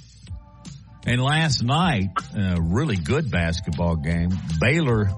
And 1.05 1.21
last 1.21 1.63
night, 1.63 2.09
a 2.35 2.57
really 2.61 2.97
good 2.97 3.31
basketball 3.31 3.95
game. 3.95 4.29
Baylor, 4.59 5.09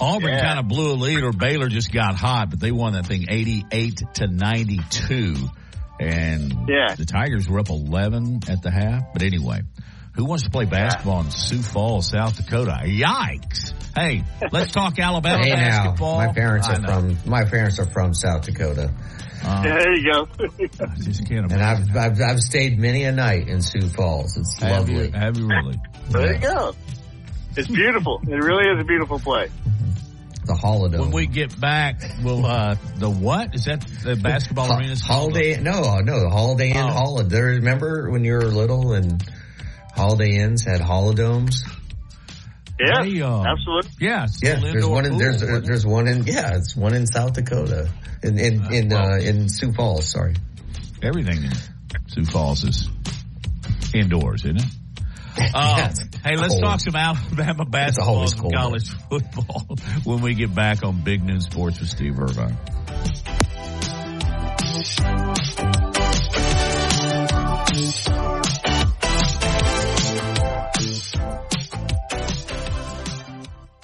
Auburn 0.00 0.28
Yeah. 0.30 0.40
kind 0.46 0.58
of 0.58 0.68
blew 0.68 0.92
a 0.92 0.94
lead, 0.96 1.22
or 1.22 1.32
Baylor 1.32 1.68
just 1.68 1.90
got 1.92 2.14
hot, 2.16 2.50
but 2.50 2.60
they 2.60 2.70
won 2.72 2.92
that 2.94 3.06
thing 3.06 3.26
eighty-eight 3.28 4.00
to 4.14 4.26
ninety-two. 4.26 5.36
And 5.98 6.68
Yeah. 6.68 6.94
the 6.96 7.04
Tigers 7.06 7.48
were 7.48 7.60
up 7.60 7.70
eleven 7.70 8.40
at 8.48 8.62
the 8.62 8.70
half. 8.70 9.12
But 9.12 9.22
anyway, 9.22 9.60
who 10.14 10.24
wants 10.26 10.44
to 10.44 10.50
play 10.50 10.64
basketball 10.66 11.20
in 11.20 11.30
Sioux 11.30 11.62
Falls, 11.62 12.08
South 12.10 12.36
Dakota? 12.36 12.80
Yikes! 12.84 13.72
Hey, 13.94 14.24
let's 14.52 14.72
talk 14.72 14.98
Alabama 14.98 15.42
Hey 15.44 15.50
now, 15.50 15.56
basketball. 15.84 16.18
my 16.18 16.32
parents 16.32 16.68
are 16.68 16.76
from 16.82 17.16
my 17.26 17.44
parents 17.44 17.78
are 17.78 17.86
from 17.86 18.14
South 18.14 18.42
Dakota, 18.46 18.90
Uh, 19.44 19.62
there 19.62 19.92
you 19.94 20.12
go. 20.12 20.28
I 20.84 20.94
just 20.96 21.26
can't 21.26 21.50
and. 21.50 21.62
I've 21.62 21.96
I've, 21.96 22.20
I've 22.20 22.40
stayed 22.40 22.78
many 22.78 23.04
a 23.04 23.12
night 23.12 23.48
in 23.48 23.62
Sioux 23.62 23.88
Falls. 23.88 24.36
It's 24.36 24.60
have 24.60 24.88
lovely. 24.88 25.06
you, 25.06 25.12
have 25.12 25.36
you 25.36 25.46
really? 25.48 25.80
there 26.10 26.34
you 26.34 26.40
go. 26.40 26.74
It's 27.56 27.68
beautiful. 27.68 28.20
It 28.28 28.34
really 28.36 28.68
is 28.70 28.80
a 28.80 28.84
beautiful 28.84 29.18
place. 29.18 29.50
The 30.44 30.54
Holidome. 30.54 31.00
When 31.00 31.10
we 31.10 31.26
get 31.26 31.58
back, 31.60 32.02
we'll 32.22 32.44
uh 32.46 32.76
the 32.98 33.10
what 33.10 33.54
is 33.54 33.64
that? 33.66 33.80
The 34.02 34.16
basketball 34.16 34.66
Ho- 34.66 34.78
arena? 34.78 34.94
Holiday, 34.98 35.60
no, 35.60 35.98
no, 36.00 36.28
Holiday 36.28 36.70
Inn, 36.70 36.76
Oh. 36.78 36.88
Holiday. 36.88 37.28
There, 37.28 37.44
remember 37.46 38.10
when 38.10 38.24
you 38.24 38.32
were 38.34 38.42
little 38.44 38.92
and 38.94 39.22
Holiday 39.94 40.36
Inns 40.36 40.64
had 40.64 40.80
Holidomes? 40.80 41.62
Yeah, 42.82 43.02
They, 43.02 43.20
uh, 43.20 43.44
absolutely. 43.44 43.90
Yeah, 44.00 44.24
it's 44.24 44.40
Yeah, 44.42 44.58
still 44.58 44.72
there's 44.72 44.86
one 44.86 45.04
in 45.06 45.18
there's 45.18 45.42
wasn't 45.42 45.66
there's 45.66 45.86
one 45.86 46.08
in 46.08 46.22
yeah, 46.24 46.56
it's 46.56 46.74
one 46.76 46.94
in 46.94 47.06
South 47.06 47.34
Dakota, 47.34 47.88
in 48.22 48.38
in 48.38 48.72
in 48.72 48.88
well- 48.88 49.12
uh, 49.12 49.18
in 49.18 49.48
Sioux 49.48 49.72
Falls. 49.72 50.10
Sorry. 50.10 50.34
everything 51.02 51.44
in 51.44 51.52
Sioux 52.08 52.24
Falls 52.24 52.64
is 52.64 52.88
indoors, 53.94 54.44
isn't 54.44 54.58
it? 54.60 54.64
Uh, 55.54 55.76
Yeah, 55.78 55.92
hey, 56.24 56.36
let's 56.36 56.54
cold. 56.54 56.62
talk 56.62 56.80
some 56.80 56.96
Alabama 56.96 57.64
basketball 57.64 58.22
and 58.22 58.52
college 58.52 58.88
football 59.10 59.66
when 60.04 60.20
we 60.22 60.34
get 60.34 60.54
back 60.54 60.82
on 60.84 61.02
Big 61.02 61.22
Noon 61.24 61.40
Sports 61.40 61.80
with 61.80 61.88
Steve 61.90 62.18
Irvine. 62.18 62.56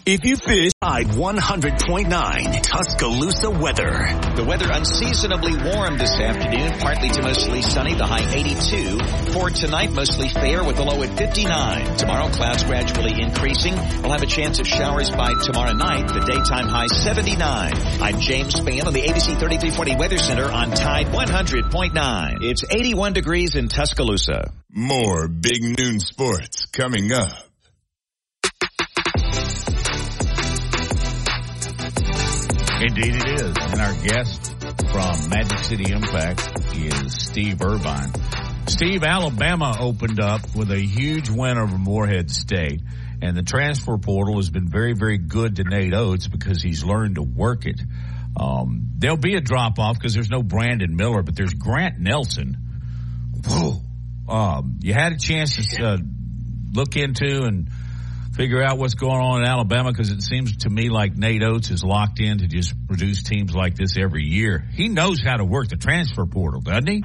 If 0.08 0.24
you 0.24 0.36
fish 0.36 0.70
Tide 0.80 1.06
100.9 1.06 2.62
Tuscaloosa 2.62 3.50
weather. 3.50 4.06
The 4.36 4.44
weather 4.44 4.70
unseasonably 4.70 5.56
warm 5.56 5.98
this 5.98 6.20
afternoon, 6.20 6.78
partly 6.78 7.08
to 7.08 7.22
mostly 7.22 7.60
sunny, 7.60 7.94
the 7.94 8.06
high 8.06 8.32
82. 8.32 9.32
For 9.32 9.50
tonight, 9.50 9.90
mostly 9.90 10.28
fair 10.28 10.62
with 10.62 10.78
a 10.78 10.84
low 10.84 11.02
at 11.02 11.18
59. 11.18 11.96
Tomorrow, 11.96 12.28
clouds 12.28 12.62
gradually 12.62 13.20
increasing. 13.20 13.74
We'll 13.74 14.12
have 14.12 14.22
a 14.22 14.26
chance 14.26 14.60
of 14.60 14.68
showers 14.68 15.10
by 15.10 15.34
tomorrow 15.42 15.72
night, 15.72 16.06
the 16.06 16.20
daytime 16.20 16.68
high 16.68 16.86
79. 16.86 17.72
I'm 18.00 18.20
James 18.20 18.54
Spann 18.54 18.86
on 18.86 18.92
the 18.92 19.02
ABC 19.02 19.36
3340 19.40 19.96
Weather 19.96 20.18
Center 20.18 20.44
on 20.44 20.70
Tide 20.70 21.06
100.9. 21.06 22.44
It's 22.44 22.62
81 22.70 23.12
degrees 23.12 23.56
in 23.56 23.66
Tuscaloosa. 23.66 24.52
More 24.70 25.26
big 25.26 25.64
noon 25.76 25.98
sports 25.98 26.66
coming 26.66 27.10
up. 27.10 27.45
Indeed 32.86 33.16
it 33.16 33.40
is. 33.40 33.56
And 33.58 33.80
our 33.80 33.94
guest 33.94 34.60
from 34.92 35.28
Magic 35.28 35.58
City 35.58 35.90
Impact 35.90 36.76
is 36.76 37.14
Steve 37.20 37.60
Irvine. 37.60 38.12
Steve, 38.68 39.02
Alabama 39.02 39.76
opened 39.80 40.20
up 40.20 40.54
with 40.54 40.70
a 40.70 40.78
huge 40.78 41.28
win 41.28 41.58
over 41.58 41.76
Morehead 41.76 42.30
State. 42.30 42.82
And 43.20 43.36
the 43.36 43.42
transfer 43.42 43.98
portal 43.98 44.36
has 44.36 44.50
been 44.50 44.68
very, 44.68 44.92
very 44.94 45.18
good 45.18 45.56
to 45.56 45.64
Nate 45.64 45.94
Oats 45.94 46.28
because 46.28 46.62
he's 46.62 46.84
learned 46.84 47.16
to 47.16 47.22
work 47.22 47.66
it. 47.66 47.80
Um, 48.38 48.92
there'll 48.96 49.16
be 49.16 49.34
a 49.34 49.40
drop 49.40 49.80
off 49.80 49.98
because 49.98 50.14
there's 50.14 50.30
no 50.30 50.44
Brandon 50.44 50.94
Miller, 50.94 51.24
but 51.24 51.34
there's 51.34 51.54
Grant 51.54 51.98
Nelson. 51.98 52.56
Whoa. 53.48 53.80
Um, 54.28 54.78
you 54.82 54.94
had 54.94 55.12
a 55.12 55.18
chance 55.18 55.56
to 55.56 55.84
uh, 55.84 55.96
look 56.72 56.94
into 56.94 57.42
and 57.42 57.68
figure 58.36 58.62
out 58.62 58.76
what's 58.76 58.94
going 58.94 59.20
on 59.20 59.42
in 59.42 59.48
Alabama 59.48 59.90
because 59.90 60.10
it 60.10 60.22
seems 60.22 60.58
to 60.58 60.70
me 60.70 60.90
like 60.90 61.16
Nate 61.16 61.42
Oats 61.42 61.70
is 61.70 61.82
locked 61.82 62.20
in 62.20 62.38
to 62.38 62.46
just 62.46 62.74
produce 62.86 63.22
teams 63.22 63.54
like 63.54 63.74
this 63.76 63.96
every 63.96 64.24
year. 64.24 64.62
He 64.74 64.88
knows 64.88 65.22
how 65.24 65.38
to 65.38 65.44
work 65.44 65.68
the 65.68 65.76
transfer 65.76 66.26
portal, 66.26 66.60
doesn't 66.60 66.86
he? 66.86 67.02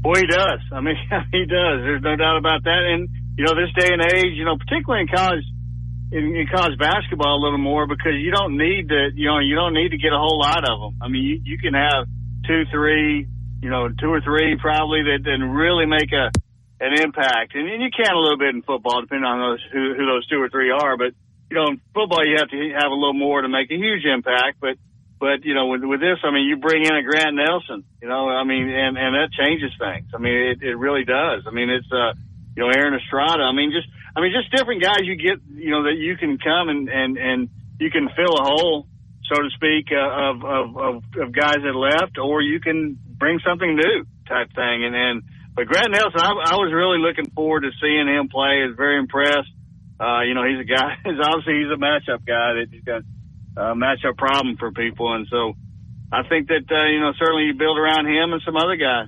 Boy, 0.00 0.20
he 0.20 0.26
does. 0.26 0.60
I 0.72 0.80
mean, 0.80 0.96
he 1.32 1.44
does. 1.44 1.84
There's 1.84 2.02
no 2.02 2.16
doubt 2.16 2.38
about 2.38 2.64
that. 2.64 2.82
And 2.88 3.08
you 3.36 3.44
know, 3.44 3.52
this 3.52 3.72
day 3.76 3.92
and 3.92 4.00
age, 4.00 4.32
you 4.32 4.44
know, 4.44 4.56
particularly 4.56 5.02
in 5.02 5.08
college, 5.08 5.44
in, 6.12 6.32
in 6.34 6.46
college 6.48 6.78
basketball, 6.78 7.36
a 7.36 7.42
little 7.42 7.58
more 7.58 7.86
because 7.86 8.16
you 8.16 8.30
don't 8.30 8.56
need 8.56 8.88
to, 8.88 9.10
you 9.14 9.28
know, 9.28 9.38
you 9.40 9.54
don't 9.54 9.74
need 9.74 9.90
to 9.90 9.98
get 9.98 10.12
a 10.12 10.18
whole 10.18 10.40
lot 10.40 10.64
of 10.64 10.80
them. 10.80 10.96
I 11.02 11.08
mean, 11.08 11.24
you, 11.24 11.40
you 11.44 11.58
can 11.58 11.74
have 11.74 12.06
two, 12.46 12.64
three, 12.72 13.28
you 13.60 13.70
know, 13.70 13.88
two 13.88 14.08
or 14.08 14.20
three 14.20 14.56
probably 14.60 15.02
that 15.12 15.20
then 15.24 15.50
really 15.50 15.84
make 15.84 16.12
a 16.12 16.30
an 16.80 16.92
impact. 17.00 17.54
And, 17.54 17.68
and 17.68 17.82
you 17.82 17.90
can 17.90 18.12
a 18.12 18.18
little 18.18 18.38
bit 18.38 18.54
in 18.54 18.62
football, 18.62 19.00
depending 19.00 19.24
on 19.24 19.38
those 19.38 19.62
who, 19.72 19.94
who 19.94 20.06
those 20.06 20.26
two 20.26 20.40
or 20.40 20.48
three 20.48 20.70
are. 20.70 20.96
But 20.96 21.14
you 21.50 21.56
know, 21.56 21.68
in 21.68 21.80
football, 21.92 22.26
you 22.26 22.36
have 22.38 22.48
to 22.48 22.58
have 22.74 22.90
a 22.90 22.94
little 22.94 23.14
more 23.14 23.42
to 23.42 23.48
make 23.48 23.70
a 23.70 23.76
huge 23.76 24.04
impact. 24.04 24.58
But 24.60 24.76
but 25.20 25.44
you 25.44 25.54
know, 25.54 25.66
with, 25.66 25.84
with 25.84 26.00
this, 26.00 26.18
I 26.24 26.30
mean, 26.30 26.44
you 26.44 26.56
bring 26.56 26.84
in 26.84 26.94
a 26.94 27.02
Grant 27.02 27.36
Nelson, 27.36 27.84
you 28.02 28.08
know, 28.08 28.28
I 28.28 28.44
mean, 28.44 28.68
and 28.68 28.98
and 28.98 29.14
that 29.14 29.30
changes 29.32 29.70
things. 29.78 30.10
I 30.14 30.18
mean, 30.18 30.34
it, 30.34 30.62
it 30.62 30.76
really 30.76 31.04
does. 31.04 31.44
I 31.46 31.50
mean, 31.50 31.70
it's 31.70 31.90
uh, 31.92 32.12
you 32.56 32.62
know, 32.62 32.70
Aaron 32.70 32.94
Estrada. 32.94 33.42
I 33.42 33.52
mean, 33.52 33.72
just 33.72 33.88
I 34.16 34.20
mean, 34.20 34.32
just 34.32 34.50
different 34.54 34.82
guys 34.82 35.02
you 35.02 35.16
get, 35.16 35.38
you 35.54 35.70
know, 35.70 35.84
that 35.84 35.96
you 35.96 36.16
can 36.16 36.38
come 36.38 36.68
and 36.68 36.88
and 36.88 37.16
and 37.16 37.48
you 37.78 37.90
can 37.90 38.08
fill 38.16 38.34
a 38.34 38.44
hole, 38.44 38.86
so 39.24 39.42
to 39.42 39.50
speak, 39.54 39.90
uh, 39.90 40.30
of, 40.30 40.44
of 40.44 40.76
of 40.76 40.94
of 41.20 41.32
guys 41.32 41.58
that 41.62 41.74
left, 41.74 42.18
or 42.18 42.42
you 42.42 42.60
can 42.60 42.98
bring 43.18 43.40
something 43.46 43.74
new 43.74 44.06
type 44.28 44.52
thing. 44.54 44.84
And 44.84 44.94
and 44.94 45.22
but 45.54 45.66
Grant 45.66 45.90
Nelson, 45.92 46.20
I, 46.20 46.30
I 46.30 46.56
was 46.58 46.72
really 46.74 46.98
looking 46.98 47.30
forward 47.30 47.62
to 47.62 47.70
seeing 47.80 48.08
him 48.08 48.28
play. 48.28 48.62
I 48.62 48.66
was 48.66 48.76
very 48.76 48.98
impressed. 48.98 49.50
Uh, 50.00 50.22
you 50.26 50.34
know, 50.34 50.42
he's 50.42 50.58
a 50.58 50.66
guy. 50.66 50.98
He's 51.04 51.20
obviously 51.22 51.62
he's 51.62 51.70
a 51.70 51.78
matchup 51.78 52.26
guy 52.26 52.58
that 52.58 52.66
he's 52.70 52.82
got 52.82 53.02
a 53.56 53.74
matchup 53.74 54.18
problem 54.18 54.56
for 54.58 54.72
people, 54.72 55.14
and 55.14 55.28
so 55.30 55.54
I 56.10 56.26
think 56.28 56.48
that 56.48 56.66
uh, 56.66 56.86
you 56.90 56.98
know 56.98 57.12
certainly 57.16 57.44
you 57.44 57.54
build 57.54 57.78
around 57.78 58.06
him 58.06 58.32
and 58.32 58.42
some 58.44 58.56
other 58.56 58.74
guys. 58.74 59.06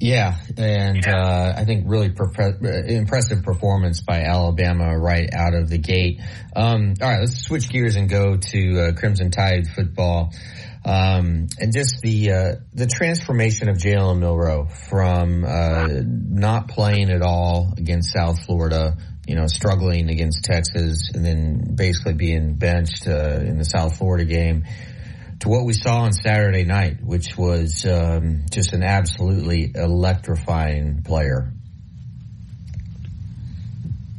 Yeah, 0.00 0.36
and 0.58 1.06
uh, 1.06 1.54
I 1.56 1.64
think 1.64 1.84
really 1.86 2.06
impressive 2.08 3.42
performance 3.42 4.02
by 4.02 4.22
Alabama 4.22 4.98
right 4.98 5.32
out 5.32 5.54
of 5.54 5.70
the 5.70 5.78
gate. 5.78 6.20
Um, 6.54 6.94
all 7.00 7.08
right, 7.08 7.20
let's 7.20 7.42
switch 7.42 7.70
gears 7.70 7.96
and 7.96 8.08
go 8.08 8.36
to 8.36 8.80
uh, 8.80 8.92
Crimson 8.98 9.30
Tide 9.30 9.68
football. 9.68 10.32
Um, 10.86 11.46
and 11.58 11.72
just 11.72 12.00
the 12.02 12.30
uh, 12.30 12.54
the 12.74 12.86
transformation 12.86 13.70
of 13.70 13.78
Jalen 13.78 14.18
Milroe 14.18 14.66
from 14.66 15.42
uh, 15.42 15.86
not 16.04 16.68
playing 16.68 17.10
at 17.10 17.22
all 17.22 17.72
against 17.78 18.12
South 18.12 18.44
Florida, 18.44 18.98
you 19.26 19.34
know, 19.34 19.46
struggling 19.46 20.10
against 20.10 20.44
Texas, 20.44 21.10
and 21.14 21.24
then 21.24 21.74
basically 21.74 22.12
being 22.12 22.56
benched 22.56 23.08
uh, 23.08 23.40
in 23.40 23.56
the 23.56 23.64
South 23.64 23.96
Florida 23.96 24.26
game, 24.26 24.64
to 25.40 25.48
what 25.48 25.64
we 25.64 25.72
saw 25.72 26.02
on 26.02 26.12
Saturday 26.12 26.64
night, 26.64 27.02
which 27.02 27.36
was 27.38 27.86
um, 27.86 28.44
just 28.50 28.74
an 28.74 28.82
absolutely 28.82 29.72
electrifying 29.74 31.02
player. 31.02 31.50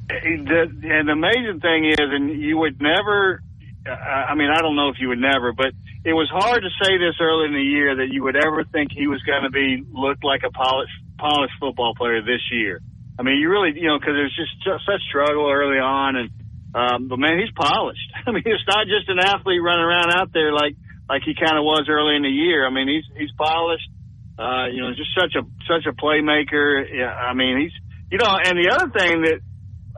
The, 0.07 0.67
and 0.81 1.07
the 1.07 1.11
amazing 1.11 1.59
thing 1.61 1.85
is, 1.85 1.99
and 1.99 2.41
you 2.41 2.57
would 2.57 2.81
never. 2.81 3.43
I 3.85 4.33
mean, 4.33 4.49
I 4.49 4.61
don't 4.61 4.75
know 4.75 4.89
if 4.89 4.97
you 4.99 5.09
would 5.09 5.21
never, 5.21 5.53
but 5.53 5.71
it 6.03 6.13
was 6.13 6.29
hard 6.33 6.63
to 6.63 6.71
say 6.81 6.97
this 6.97 7.15
early 7.21 7.45
in 7.45 7.53
the 7.53 7.61
year 7.61 7.95
that 7.97 8.09
you 8.09 8.23
would 8.23 8.35
ever 8.35 8.63
think 8.65 8.91
he 8.91 9.07
was 9.07 9.21
going 9.21 9.43
to 9.43 9.53
be 9.53 9.85
looked 9.93 10.23
like 10.23 10.41
a 10.41 10.49
polished 10.49 10.93
polished 11.17 11.53
football 11.59 11.93
player 11.95 12.21
this 12.21 12.41
year. 12.51 12.81
I 13.17 13.23
mean, 13.23 13.37
you 13.39 13.49
really, 13.49 13.77
you 13.77 13.87
know, 13.87 13.97
because 13.97 14.17
there's 14.17 14.35
just, 14.35 14.51
such 14.65 15.01
struggle 15.07 15.47
early 15.49 15.79
on, 15.79 16.15
and 16.17 16.29
um, 16.75 17.07
but 17.07 17.19
man, 17.19 17.39
he's 17.39 17.53
polished. 17.55 18.09
I 18.27 18.31
mean, 18.31 18.43
it's 18.45 18.67
not 18.67 18.87
just 18.87 19.07
an 19.07 19.19
athlete 19.19 19.61
running 19.61 19.85
around 19.85 20.11
out 20.11 20.33
there 20.33 20.51
like 20.51 20.75
like 21.07 21.21
he 21.21 21.37
kind 21.37 21.57
of 21.57 21.63
was 21.63 21.85
early 21.87 22.15
in 22.15 22.23
the 22.23 22.33
year. 22.33 22.65
I 22.65 22.71
mean, 22.73 22.89
he's 22.89 23.05
he's 23.15 23.31
polished. 23.37 23.89
Uh, 24.37 24.67
you 24.67 24.81
know, 24.81 24.91
just 24.91 25.13
such 25.15 25.37
a 25.37 25.45
such 25.69 25.85
a 25.85 25.93
playmaker. 25.93 26.83
Yeah, 26.91 27.13
I 27.13 27.33
mean, 27.33 27.61
he's 27.61 27.75
you 28.11 28.17
know, 28.17 28.33
and 28.33 28.57
the 28.57 28.73
other 28.73 28.89
thing 28.91 29.21
that 29.23 29.39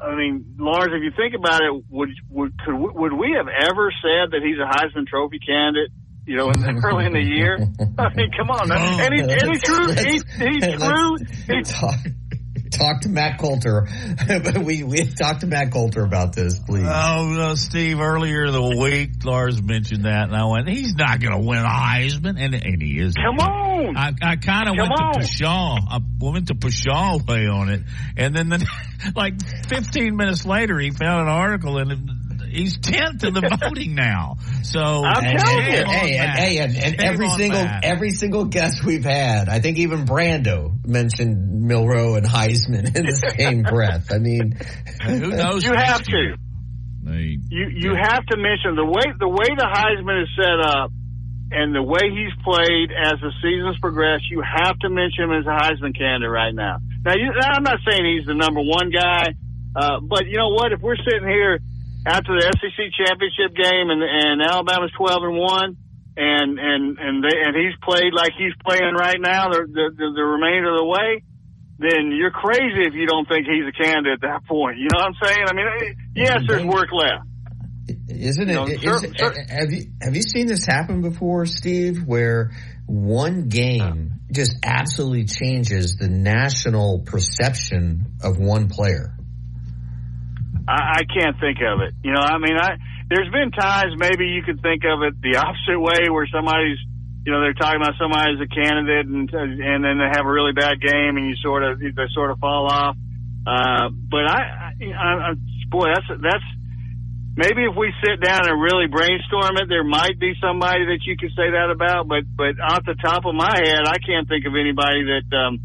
I 0.01 0.15
mean, 0.15 0.55
Lars, 0.59 0.89
if 0.91 1.01
you 1.01 1.11
think 1.15 1.33
about 1.33 1.61
it, 1.61 1.83
would 1.89 2.09
would 2.29 2.59
could, 2.59 2.75
would 2.75 3.13
we 3.13 3.35
have 3.37 3.47
ever 3.47 3.91
said 3.91 4.31
that 4.31 4.41
he's 4.43 4.57
a 4.57 4.67
Heisman 4.69 5.07
Trophy 5.07 5.39
candidate? 5.39 5.91
You 6.25 6.35
know, 6.35 6.49
in 6.51 6.59
the, 6.59 6.81
early 6.83 7.05
in 7.05 7.13
the 7.13 7.21
year. 7.21 7.55
I 7.55 8.13
mean, 8.13 8.31
come 8.37 8.51
on, 8.51 8.69
and 8.71 9.13
he, 9.13 9.21
and 9.21 9.51
he 9.51 9.57
true, 9.59 9.87
he, 9.93 10.21
he 10.37 10.59
true. 10.75 11.17
He, 11.47 11.63
talk, 12.77 12.93
talk 12.93 13.01
to 13.01 13.09
Matt 13.09 13.39
Coulter. 13.39 13.87
we 14.63 14.83
we 14.83 15.05
talked 15.05 15.41
to 15.41 15.47
Matt 15.47 15.71
Coulter 15.71 16.03
about 16.03 16.33
this, 16.33 16.59
please. 16.59 16.85
Oh, 16.87 17.39
uh, 17.39 17.55
Steve, 17.55 17.99
earlier 17.99 18.49
the 18.51 18.61
week, 18.61 19.23
Lars 19.25 19.61
mentioned 19.61 20.05
that, 20.05 20.29
and 20.29 20.35
I 20.35 20.45
went, 20.45 20.69
he's 20.69 20.95
not 20.95 21.19
going 21.19 21.33
to 21.33 21.47
win 21.47 21.59
a 21.59 21.67
Heisman, 21.67 22.35
and 22.39 22.53
and 22.53 22.81
he 22.81 22.99
is. 22.99 23.13
Come 23.13 23.39
on. 23.39 23.95
I, 23.95 24.11
I 24.21 24.35
kind 24.37 24.69
of 24.69 24.75
went 24.77 24.91
on. 24.91 25.13
to 25.13 25.27
Pshaw. 25.27 25.77
I 25.89 25.99
went 26.19 26.47
to 26.47 26.55
Pshaw 26.55 27.19
way 27.27 27.47
on 27.47 27.69
it, 27.69 27.81
and 28.15 28.35
then 28.35 28.49
the, 28.49 28.67
like 29.15 29.35
15 29.67 30.15
minutes 30.15 30.45
later, 30.45 30.79
he 30.79 30.91
found 30.91 31.21
an 31.21 31.33
article 31.33 31.77
and. 31.77 32.16
It, 32.57 32.61
he's 32.61 32.77
tenth 32.79 33.23
in 33.23 33.33
the 33.33 33.57
voting 33.61 33.95
now. 33.95 34.37
So 34.63 34.79
I'm 34.81 35.23
And, 35.23 35.39
telling 35.39 35.63
and, 35.65 35.73
you. 35.73 35.85
hey, 35.93 36.17
and, 36.17 36.31
hey, 36.31 36.57
and, 36.59 36.75
and 36.77 37.01
every 37.01 37.29
single 37.29 37.63
Matt. 37.63 37.85
every 37.85 38.11
single 38.11 38.45
guest 38.45 38.83
we've 38.83 39.03
had, 39.05 39.49
I 39.49 39.59
think 39.59 39.77
even 39.77 40.05
Brando 40.05 40.73
mentioned 40.85 41.63
Milroe 41.67 42.15
and 42.15 42.25
Heisman 42.25 42.95
in 42.95 43.05
the 43.05 43.33
same 43.37 43.63
breath. 43.63 44.11
I 44.11 44.17
mean, 44.19 44.57
who 45.05 45.27
knows? 45.35 45.63
You 45.63 45.71
next 45.73 45.89
have 45.91 46.03
to. 46.03 46.35
They- 47.03 47.37
You 47.49 47.67
you 47.73 47.95
have 47.95 48.25
to 48.25 48.37
mention 48.37 48.75
the 48.75 48.85
way 48.85 49.05
the 49.17 49.29
way 49.29 49.47
the 49.55 49.63
Heisman 49.69 50.23
is 50.23 50.29
set 50.35 50.59
up, 50.59 50.91
and 51.51 51.73
the 51.73 51.81
way 51.83 52.09
he's 52.11 52.33
played 52.43 52.91
as 52.91 53.15
the 53.21 53.31
seasons 53.41 53.79
progress. 53.79 54.19
You 54.29 54.41
have 54.43 54.77
to 54.79 54.89
mention 54.89 55.25
him 55.25 55.31
as 55.31 55.45
a 55.45 55.55
Heisman 55.55 55.97
candidate 55.97 56.29
right 56.29 56.53
now. 56.53 56.79
Now, 57.05 57.13
you, 57.15 57.31
I'm 57.31 57.63
not 57.63 57.79
saying 57.89 58.03
he's 58.17 58.27
the 58.27 58.33
number 58.35 58.59
one 58.59 58.91
guy, 58.91 59.31
uh, 59.75 60.01
but 60.01 60.27
you 60.27 60.35
know 60.35 60.49
what? 60.49 60.73
If 60.73 60.81
we're 60.81 60.97
sitting 60.97 61.27
here 61.29 61.59
after 62.07 62.33
the 62.39 62.47
SEC 62.47 62.79
championship 62.95 63.51
game 63.53 63.91
and 63.91 64.01
and 64.01 64.41
Alabama's 64.41 64.91
12 64.97 65.23
and 65.23 65.37
one. 65.37 65.77
And 66.17 66.57
and 66.57 66.97
and 66.97 67.21
they, 67.21 67.37
and 67.37 67.53
he's 67.53 67.77
played 67.83 68.09
like 68.09 68.31
he's 68.33 68.55
playing 68.65 68.95
right 68.97 69.21
now 69.21 69.49
the, 69.53 69.69
the 69.69 70.07
the 70.15 70.25
remainder 70.25 70.73
of 70.73 70.79
the 70.81 70.89
way 70.89 71.21
then 71.79 72.11
you're 72.11 72.31
crazy 72.31 72.87
if 72.87 72.93
you 72.93 73.05
don't 73.05 73.27
think 73.27 73.45
he's 73.45 73.67
a 73.67 73.83
candidate 73.83 74.13
at 74.13 74.21
that 74.21 74.47
point. 74.47 74.77
You 74.77 74.87
know 74.91 74.99
what 74.99 75.07
I'm 75.07 75.15
saying? 75.23 75.45
I 75.47 75.53
mean, 75.53 75.65
eh, 75.67 75.93
yes, 76.15 76.41
there's 76.47 76.65
work 76.65 76.89
left. 76.91 77.25
isn't 78.09 78.49
it? 78.49 78.69
Is- 78.69 78.81
cer- 78.81 79.13
cer- 79.15 79.45
have 79.49 79.71
you 79.71 79.91
have 80.01 80.15
you 80.15 80.23
seen 80.23 80.47
this 80.47 80.65
happen 80.65 81.01
before, 81.01 81.45
Steve? 81.45 82.03
Where 82.03 82.51
one 82.87 83.47
game 83.49 84.13
just 84.31 84.57
absolutely 84.63 85.25
changes 85.25 85.97
the 85.97 86.09
national 86.09 87.03
perception 87.05 88.17
of 88.23 88.37
one 88.37 88.69
player. 88.69 89.16
I, 90.67 90.99
I 90.99 91.01
can't 91.07 91.39
think 91.39 91.63
of 91.63 91.79
it. 91.81 91.95
You 92.03 92.11
know, 92.11 92.19
I 92.19 92.37
mean, 92.37 92.59
I 92.59 92.75
there's 93.09 93.31
been 93.31 93.51
times 93.55 93.95
maybe 93.95 94.27
you 94.27 94.43
could 94.43 94.61
think 94.61 94.83
of 94.83 95.01
it 95.01 95.15
the 95.23 95.39
opposite 95.43 95.79
way, 95.79 96.11
where 96.11 96.27
somebody's, 96.27 96.77
you 97.25 97.31
know, 97.31 97.39
they're 97.39 97.55
talking 97.55 97.79
about 97.79 97.95
somebody 97.95 98.35
as 98.35 98.41
a 98.43 98.51
candidate, 98.51 99.07
and 99.07 99.31
and 99.31 99.79
then 99.83 99.95
they 99.97 100.11
have 100.11 100.27
a 100.27 100.31
really 100.31 100.51
bad 100.51 100.79
game, 100.83 101.15
and 101.15 101.25
you 101.27 101.35
sort 101.39 101.63
of 101.63 101.79
they 101.79 102.07
sort 102.13 102.31
of 102.31 102.39
fall 102.39 102.67
off. 102.67 102.95
Uh, 103.47 103.87
but 104.11 104.27
I, 104.27 104.75
I, 104.91 105.31
I, 105.31 105.33
boy, 105.71 105.87
that's 105.87 106.07
that's 106.19 106.47
maybe 107.39 107.63
if 107.63 107.75
we 107.79 107.95
sit 108.03 108.19
down 108.19 108.43
and 108.43 108.59
really 108.59 108.91
brainstorm 108.91 109.55
it, 109.55 109.71
there 109.71 109.87
might 109.87 110.19
be 110.19 110.35
somebody 110.43 110.83
that 110.91 111.07
you 111.07 111.15
could 111.15 111.31
say 111.31 111.47
that 111.55 111.71
about. 111.71 112.11
But 112.11 112.27
but 112.27 112.59
off 112.59 112.83
the 112.83 112.99
top 112.99 113.23
of 113.23 113.35
my 113.35 113.55
head, 113.55 113.87
I 113.87 114.03
can't 114.03 114.27
think 114.27 114.43
of 114.43 114.51
anybody 114.51 115.15
that 115.15 115.27
um, 115.31 115.63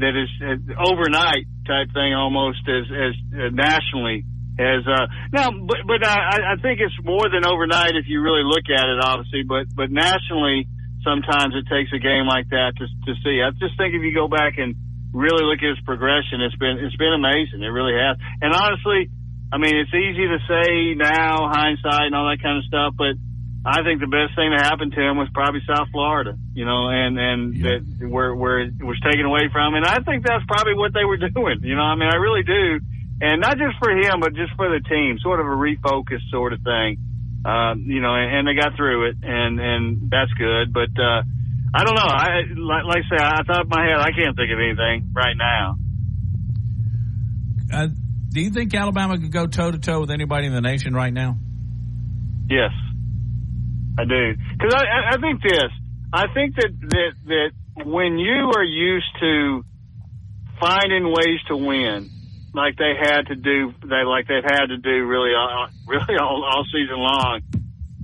that 0.00 0.16
is 0.16 0.32
uh, 0.40 0.56
overnight 0.80 1.44
type 1.68 1.92
thing 1.92 2.16
almost 2.16 2.64
as 2.64 2.88
as 2.88 3.12
uh, 3.36 3.52
nationally 3.52 4.24
as 4.58 4.82
uh 4.86 5.06
now 5.32 5.54
but 5.54 5.78
but 5.86 6.02
I, 6.02 6.54
I 6.54 6.62
think 6.62 6.82
it's 6.82 6.94
more 7.06 7.30
than 7.30 7.46
overnight 7.46 7.94
if 7.94 8.10
you 8.10 8.20
really 8.20 8.42
look 8.42 8.66
at 8.66 8.86
it 8.90 8.98
obviously 8.98 9.46
but 9.46 9.70
but 9.70 9.90
nationally 9.90 10.66
sometimes 11.06 11.54
it 11.54 11.70
takes 11.70 11.94
a 11.94 12.02
game 12.02 12.26
like 12.26 12.50
that 12.50 12.74
to 12.76 12.84
to 12.84 13.12
see 13.22 13.38
I 13.38 13.54
just 13.54 13.78
think 13.78 13.94
if 13.94 14.02
you 14.02 14.10
go 14.12 14.26
back 14.26 14.58
and 14.58 14.74
really 15.14 15.46
look 15.46 15.62
at 15.62 15.78
his 15.78 15.82
progression 15.86 16.42
it's 16.42 16.58
been 16.58 16.82
it's 16.82 16.98
been 16.98 17.14
amazing 17.14 17.62
it 17.62 17.70
really 17.70 17.94
has 17.94 18.18
and 18.42 18.50
honestly 18.52 19.08
I 19.50 19.56
mean, 19.56 19.72
it's 19.76 19.94
easy 19.94 20.28
to 20.28 20.38
say 20.44 20.94
now, 20.94 21.48
hindsight 21.48 22.12
and 22.12 22.14
all 22.14 22.28
that 22.28 22.42
kind 22.42 22.58
of 22.60 22.64
stuff, 22.68 22.92
but 22.92 23.16
I 23.64 23.80
think 23.82 24.00
the 24.00 24.08
best 24.12 24.36
thing 24.36 24.52
that 24.52 24.60
happened 24.60 24.92
to 24.92 25.00
him 25.00 25.16
was 25.16 25.28
probably 25.32 25.64
South 25.64 25.88
Florida, 25.90 26.36
you 26.52 26.68
know, 26.68 26.92
and, 26.92 27.16
and 27.16 27.40
yeah. 27.56 27.80
that 27.80 28.08
where, 28.08 28.34
where 28.36 28.60
it 28.60 28.76
was 28.84 29.00
taken 29.00 29.24
away 29.24 29.48
from. 29.50 29.74
And 29.74 29.88
I 29.88 30.04
think 30.04 30.24
that's 30.24 30.44
probably 30.44 30.76
what 30.76 30.92
they 30.92 31.04
were 31.04 31.16
doing, 31.32 31.64
you 31.64 31.74
know, 31.74 31.82
I 31.82 31.96
mean, 31.96 32.08
I 32.12 32.16
really 32.20 32.44
do. 32.44 32.80
And 33.20 33.40
not 33.40 33.58
just 33.58 33.76
for 33.82 33.90
him, 33.90 34.20
but 34.20 34.34
just 34.34 34.54
for 34.56 34.68
the 34.68 34.80
team, 34.88 35.18
sort 35.22 35.40
of 35.40 35.46
a 35.46 35.50
refocus 35.50 36.20
sort 36.30 36.52
of 36.52 36.60
thing. 36.62 36.98
Um, 37.44 37.84
you 37.86 38.00
know, 38.00 38.14
and, 38.14 38.34
and 38.34 38.48
they 38.48 38.54
got 38.54 38.76
through 38.76 39.10
it 39.10 39.16
and, 39.22 39.60
and 39.60 40.10
that's 40.10 40.32
good. 40.34 40.72
But, 40.72 40.90
uh, 41.00 41.22
I 41.74 41.84
don't 41.84 41.94
know. 41.94 42.08
I, 42.08 42.28
like, 42.56 42.84
like 42.84 43.02
I 43.04 43.16
say, 43.16 43.22
I 43.22 43.42
thought 43.46 43.64
in 43.64 43.68
my 43.68 43.84
head, 43.84 43.98
I 43.98 44.10
can't 44.10 44.36
think 44.36 44.50
of 44.50 44.58
anything 44.58 45.12
right 45.14 45.36
now. 45.36 45.76
Uh, 47.72 47.88
do 48.30 48.40
you 48.40 48.50
think 48.50 48.74
Alabama 48.74 49.18
could 49.18 49.32
go 49.32 49.46
toe 49.46 49.70
to 49.70 49.78
toe 49.78 50.00
with 50.00 50.10
anybody 50.10 50.46
in 50.46 50.52
the 50.52 50.60
nation 50.60 50.94
right 50.94 51.12
now? 51.12 51.36
Yes, 52.48 52.72
I 53.98 54.04
do. 54.04 54.34
Because 54.56 54.74
I, 54.74 55.16
I 55.16 55.20
think 55.20 55.42
this. 55.42 55.70
I 56.12 56.26
think 56.32 56.54
that, 56.56 56.70
that 56.88 57.12
that 57.26 57.84
when 57.84 58.18
you 58.18 58.52
are 58.56 58.64
used 58.64 59.10
to 59.20 59.64
finding 60.58 61.04
ways 61.08 61.40
to 61.48 61.56
win, 61.56 62.10
like 62.54 62.76
they 62.76 62.94
had 62.98 63.26
to 63.28 63.36
do, 63.36 63.72
they 63.82 64.04
like 64.04 64.26
they've 64.26 64.44
had 64.44 64.66
to 64.66 64.78
do 64.78 65.06
really, 65.06 65.32
all, 65.34 65.68
really 65.86 66.16
all, 66.20 66.44
all 66.44 66.64
season 66.72 66.98
long. 66.98 67.40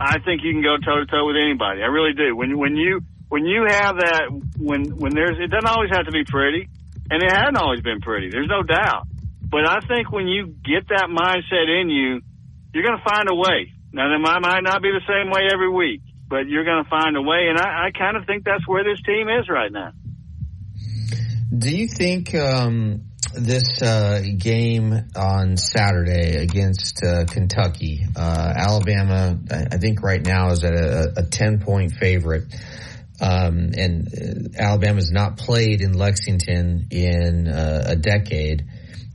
I 0.01 0.19
think 0.21 0.43
you 0.43 0.53
can 0.53 0.63
go 0.63 0.77
toe 0.79 1.01
to 1.01 1.07
toe 1.07 1.27
with 1.27 1.37
anybody. 1.37 1.83
I 1.83 1.87
really 1.87 2.15
do. 2.15 2.35
When 2.35 2.59
when 2.59 2.77
you 2.77 3.01
when 3.29 3.47
you 3.47 3.65
have 3.69 3.97
that, 3.97 4.31
when 4.59 4.97
when 4.97 5.15
there's, 5.15 5.39
it 5.39 5.51
doesn't 5.51 5.71
always 5.71 5.91
have 5.91 6.07
to 6.07 6.13
be 6.13 6.25
pretty, 6.25 6.69
and 7.11 7.23
it 7.23 7.31
hasn't 7.31 7.57
always 7.57 7.81
been 7.81 8.01
pretty. 8.01 8.31
There's 8.31 8.49
no 8.49 8.63
doubt. 8.63 9.07
But 9.43 9.69
I 9.69 9.79
think 9.87 10.11
when 10.11 10.27
you 10.27 10.47
get 10.47 10.89
that 10.89 11.07
mindset 11.07 11.71
in 11.81 11.89
you, 11.89 12.21
you're 12.73 12.83
going 12.83 12.99
to 12.99 13.05
find 13.05 13.29
a 13.31 13.35
way. 13.35 13.73
Now, 13.93 14.11
might, 14.19 14.41
might 14.41 14.63
not 14.63 14.83
be 14.83 14.91
the 14.91 15.05
same 15.07 15.31
way 15.31 15.47
every 15.53 15.71
week, 15.71 16.03
but 16.29 16.49
you're 16.49 16.65
going 16.65 16.83
to 16.83 16.91
find 16.91 17.17
a 17.17 17.23
way. 17.23 17.47
And 17.49 17.59
I, 17.59 17.87
I 17.87 17.91
kind 17.97 18.17
of 18.17 18.27
think 18.27 18.45
that's 18.45 18.67
where 18.67 18.83
this 18.83 19.01
team 19.07 19.29
is 19.29 19.49
right 19.49 19.71
now. 19.71 19.93
Do 21.57 21.71
you 21.71 21.87
think 21.87 22.35
um, 22.35 23.03
this 23.33 23.83
uh, 23.83 24.23
game 24.39 24.93
on 25.17 25.57
Saturday 25.57 26.37
against 26.37 27.03
uh, 27.05 27.25
Kentucky, 27.25 28.01
uh, 28.17 28.53
Alabama, 28.57 29.39
I 29.51 29.79
think 29.79 30.03
right 30.03 30.25
now 30.25 30.51
is 30.51 30.65
at 30.65 30.75
a, 30.75 31.13
a 31.17 31.23
10 31.23 31.61
point 31.61 31.93
favorite. 31.93 32.45
Um, 33.21 33.71
and 33.77 34.09
uh, 34.09 34.61
Alabama's 34.61 35.11
not 35.13 35.37
played 35.37 35.81
in 35.81 35.93
Lexington 35.93 36.89
in 36.91 37.49
uh, 37.49 37.85
a 37.89 37.97
decade. 37.97 38.65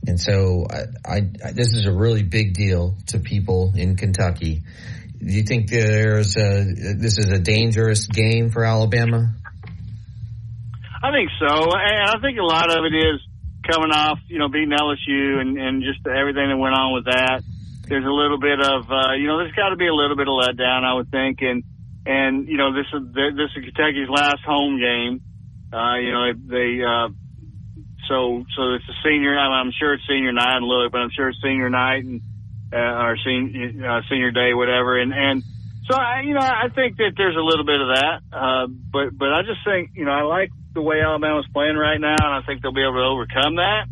And 0.06 0.18
so 0.18 0.66
I, 0.70 0.84
I, 1.04 1.20
this 1.52 1.74
is 1.74 1.86
a 1.86 1.92
really 1.92 2.22
big 2.22 2.54
deal 2.54 2.96
to 3.08 3.18
people 3.18 3.72
in 3.76 3.96
Kentucky. 3.96 4.62
Do 5.18 5.32
you 5.32 5.42
think 5.42 5.68
there's 5.68 6.36
a, 6.38 6.64
this 6.96 7.18
is 7.18 7.28
a 7.30 7.38
dangerous 7.38 8.06
game 8.06 8.50
for 8.50 8.64
Alabama? 8.64 9.34
I 11.02 11.12
think 11.12 11.30
so. 11.38 11.46
And 11.46 12.08
I 12.08 12.18
think 12.22 12.38
a 12.38 12.44
lot 12.44 12.70
of 12.70 12.84
it 12.84 12.94
is 12.94 13.20
coming 13.66 13.90
off, 13.90 14.18
you 14.28 14.38
know, 14.38 14.48
beating 14.48 14.70
LSU 14.70 15.40
and, 15.40 15.58
and 15.58 15.82
just 15.82 16.06
everything 16.06 16.48
that 16.48 16.56
went 16.56 16.74
on 16.74 16.94
with 16.94 17.04
that. 17.06 17.42
There's 17.86 18.04
a 18.04 18.10
little 18.10 18.38
bit 18.38 18.60
of, 18.60 18.90
uh, 18.90 19.12
you 19.18 19.26
know, 19.26 19.38
there's 19.38 19.52
got 19.52 19.70
to 19.70 19.76
be 19.76 19.86
a 19.86 19.94
little 19.94 20.16
bit 20.16 20.28
of 20.28 20.34
letdown, 20.38 20.84
I 20.84 20.94
would 20.94 21.10
think. 21.10 21.42
And, 21.42 21.64
and, 22.06 22.46
you 22.46 22.56
know, 22.56 22.72
this 22.72 22.86
is, 22.92 23.02
this 23.12 23.50
is 23.56 23.64
Kentucky's 23.64 24.08
last 24.08 24.42
home 24.46 24.78
game. 24.78 25.20
Uh, 25.72 25.96
you 25.98 26.12
know, 26.12 26.32
they, 26.34 26.82
uh, 26.82 27.08
so 28.10 28.44
so 28.56 28.74
it's 28.74 28.88
a 28.90 28.96
senior. 29.06 29.38
I'm 29.38 29.70
sure 29.78 29.94
it's 29.94 30.02
senior 30.08 30.32
night 30.32 30.56
and 30.56 30.66
look, 30.66 30.90
but 30.90 30.98
I'm 30.98 31.10
sure 31.14 31.28
it's 31.28 31.38
senior 31.40 31.70
night 31.70 32.02
and 32.02 32.20
uh, 32.72 33.06
or 33.06 33.16
senior 33.24 33.86
uh, 33.86 34.00
senior 34.10 34.32
day, 34.32 34.52
whatever. 34.52 34.98
And 35.00 35.14
and 35.14 35.44
so 35.88 35.94
I, 35.96 36.22
you 36.26 36.34
know, 36.34 36.40
I 36.40 36.68
think 36.74 36.96
that 36.96 37.12
there's 37.16 37.36
a 37.36 37.40
little 37.40 37.64
bit 37.64 37.80
of 37.80 37.88
that. 37.94 38.18
Uh, 38.32 38.66
but 38.66 39.16
but 39.16 39.32
I 39.32 39.42
just 39.42 39.62
think 39.64 39.90
you 39.94 40.04
know 40.04 40.10
I 40.10 40.22
like 40.22 40.50
the 40.74 40.82
way 40.82 41.00
Alabama's 41.00 41.46
playing 41.52 41.76
right 41.76 42.00
now, 42.00 42.16
and 42.18 42.34
I 42.34 42.42
think 42.46 42.62
they'll 42.62 42.72
be 42.74 42.82
able 42.82 43.00
to 43.00 43.08
overcome 43.10 43.56
that. 43.56 43.86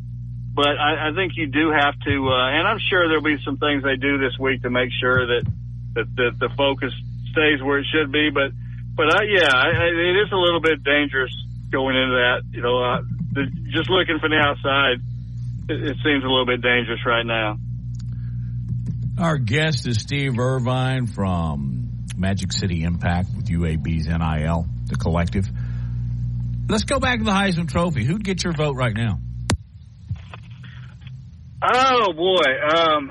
But 0.55 0.74
I, 0.74 1.11
I 1.11 1.14
think 1.14 1.35
you 1.37 1.47
do 1.47 1.70
have 1.70 1.95
to, 2.07 2.14
uh, 2.29 2.51
and 2.51 2.66
I'm 2.66 2.79
sure 2.91 3.07
there'll 3.07 3.22
be 3.22 3.39
some 3.45 3.59
things 3.59 3.83
they 3.83 3.97
do 3.97 4.18
this 4.18 4.39
week 4.39 4.62
to 4.62 4.70
make 4.70 4.91
sure 5.01 5.26
that 5.26 5.45
that, 5.95 6.07
that 6.16 6.33
the 6.39 6.51
focus 6.57 6.93
stays 7.31 7.62
where 7.62 7.79
it 7.79 7.87
should 7.91 8.11
be. 8.11 8.31
But 8.31 8.51
but 8.95 9.14
uh, 9.14 9.22
yeah, 9.22 9.51
I, 9.55 9.87
it 9.87 10.16
is 10.26 10.33
a 10.33 10.37
little 10.37 10.61
bit 10.61 10.83
dangerous 10.83 11.31
going 11.70 11.97
into 11.97 12.14
that. 12.14 12.43
You 12.51 12.62
know, 12.62 12.83
uh, 12.83 13.03
the, 13.33 13.47
just 13.70 13.91
looking 13.91 14.18
from 14.18 14.31
the 14.31 14.43
outside, 14.43 14.99
it, 15.68 15.95
it 15.95 15.97
seems 16.03 16.24
a 16.24 16.29
little 16.29 16.47
bit 16.47 16.62
dangerous 16.62 17.01
right 17.07 17.26
now. 17.26 17.59
Our 19.18 19.39
guest 19.39 19.87
is 19.87 19.99
Steve 19.99 20.39
Irvine 20.39 21.07
from 21.07 22.07
Magic 22.16 22.53
City 22.53 22.85
Impact 22.85 23.29
with 23.37 23.47
UAB's 23.47 24.07
NIL, 24.07 24.66
the 24.87 24.97
collective. 24.97 25.49
Let's 26.69 26.85
go 26.85 27.01
back 27.01 27.19
to 27.19 27.25
the 27.25 27.31
Heisman 27.31 27.71
Trophy. 27.71 28.05
Who'd 28.05 28.23
get 28.23 28.45
your 28.45 28.53
vote 28.53 28.77
right 28.77 28.95
now? 28.95 29.21
Oh 31.62 32.12
boy, 32.12 32.77
um, 32.77 33.11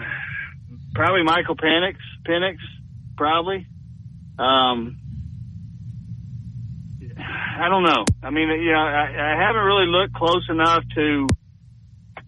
probably 0.93 1.23
Michael 1.23 1.55
Penix. 1.55 1.95
Penix, 2.25 2.57
probably. 3.17 3.65
Um, 4.37 4.99
I 7.17 7.69
don't 7.69 7.83
know. 7.83 8.05
I 8.21 8.29
mean, 8.29 8.49
you 8.49 8.71
know, 8.71 8.77
I, 8.77 9.33
I 9.33 9.43
haven't 9.43 9.63
really 9.63 9.87
looked 9.87 10.13
close 10.13 10.45
enough 10.49 10.83
to 10.93 11.27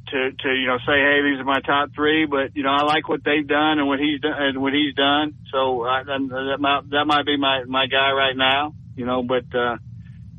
to 0.09 0.31
to 0.31 0.49
you 0.49 0.65
know 0.65 0.77
say, 0.79 0.97
hey, 0.97 1.21
these 1.23 1.39
are 1.39 1.45
my 1.45 1.61
top 1.61 1.89
three. 1.95 2.25
But 2.25 2.55
you 2.55 2.63
know, 2.63 2.71
I 2.71 2.83
like 2.83 3.07
what 3.07 3.23
they've 3.23 3.47
done 3.47 3.77
and 3.77 3.87
what 3.87 3.99
he's 3.99 4.19
done 4.19 4.33
and 4.35 4.61
what 4.61 4.73
he's 4.73 4.95
done. 4.95 5.35
So 5.51 5.83
I, 5.83 6.03
that 6.03 6.57
might 6.59 6.89
that 6.89 7.05
might 7.05 7.25
be 7.25 7.37
my 7.37 7.65
my 7.65 7.85
guy 7.85 8.11
right 8.11 8.35
now. 8.35 8.73
You 8.95 9.05
know, 9.05 9.21
but 9.21 9.45
uh, 9.55 9.77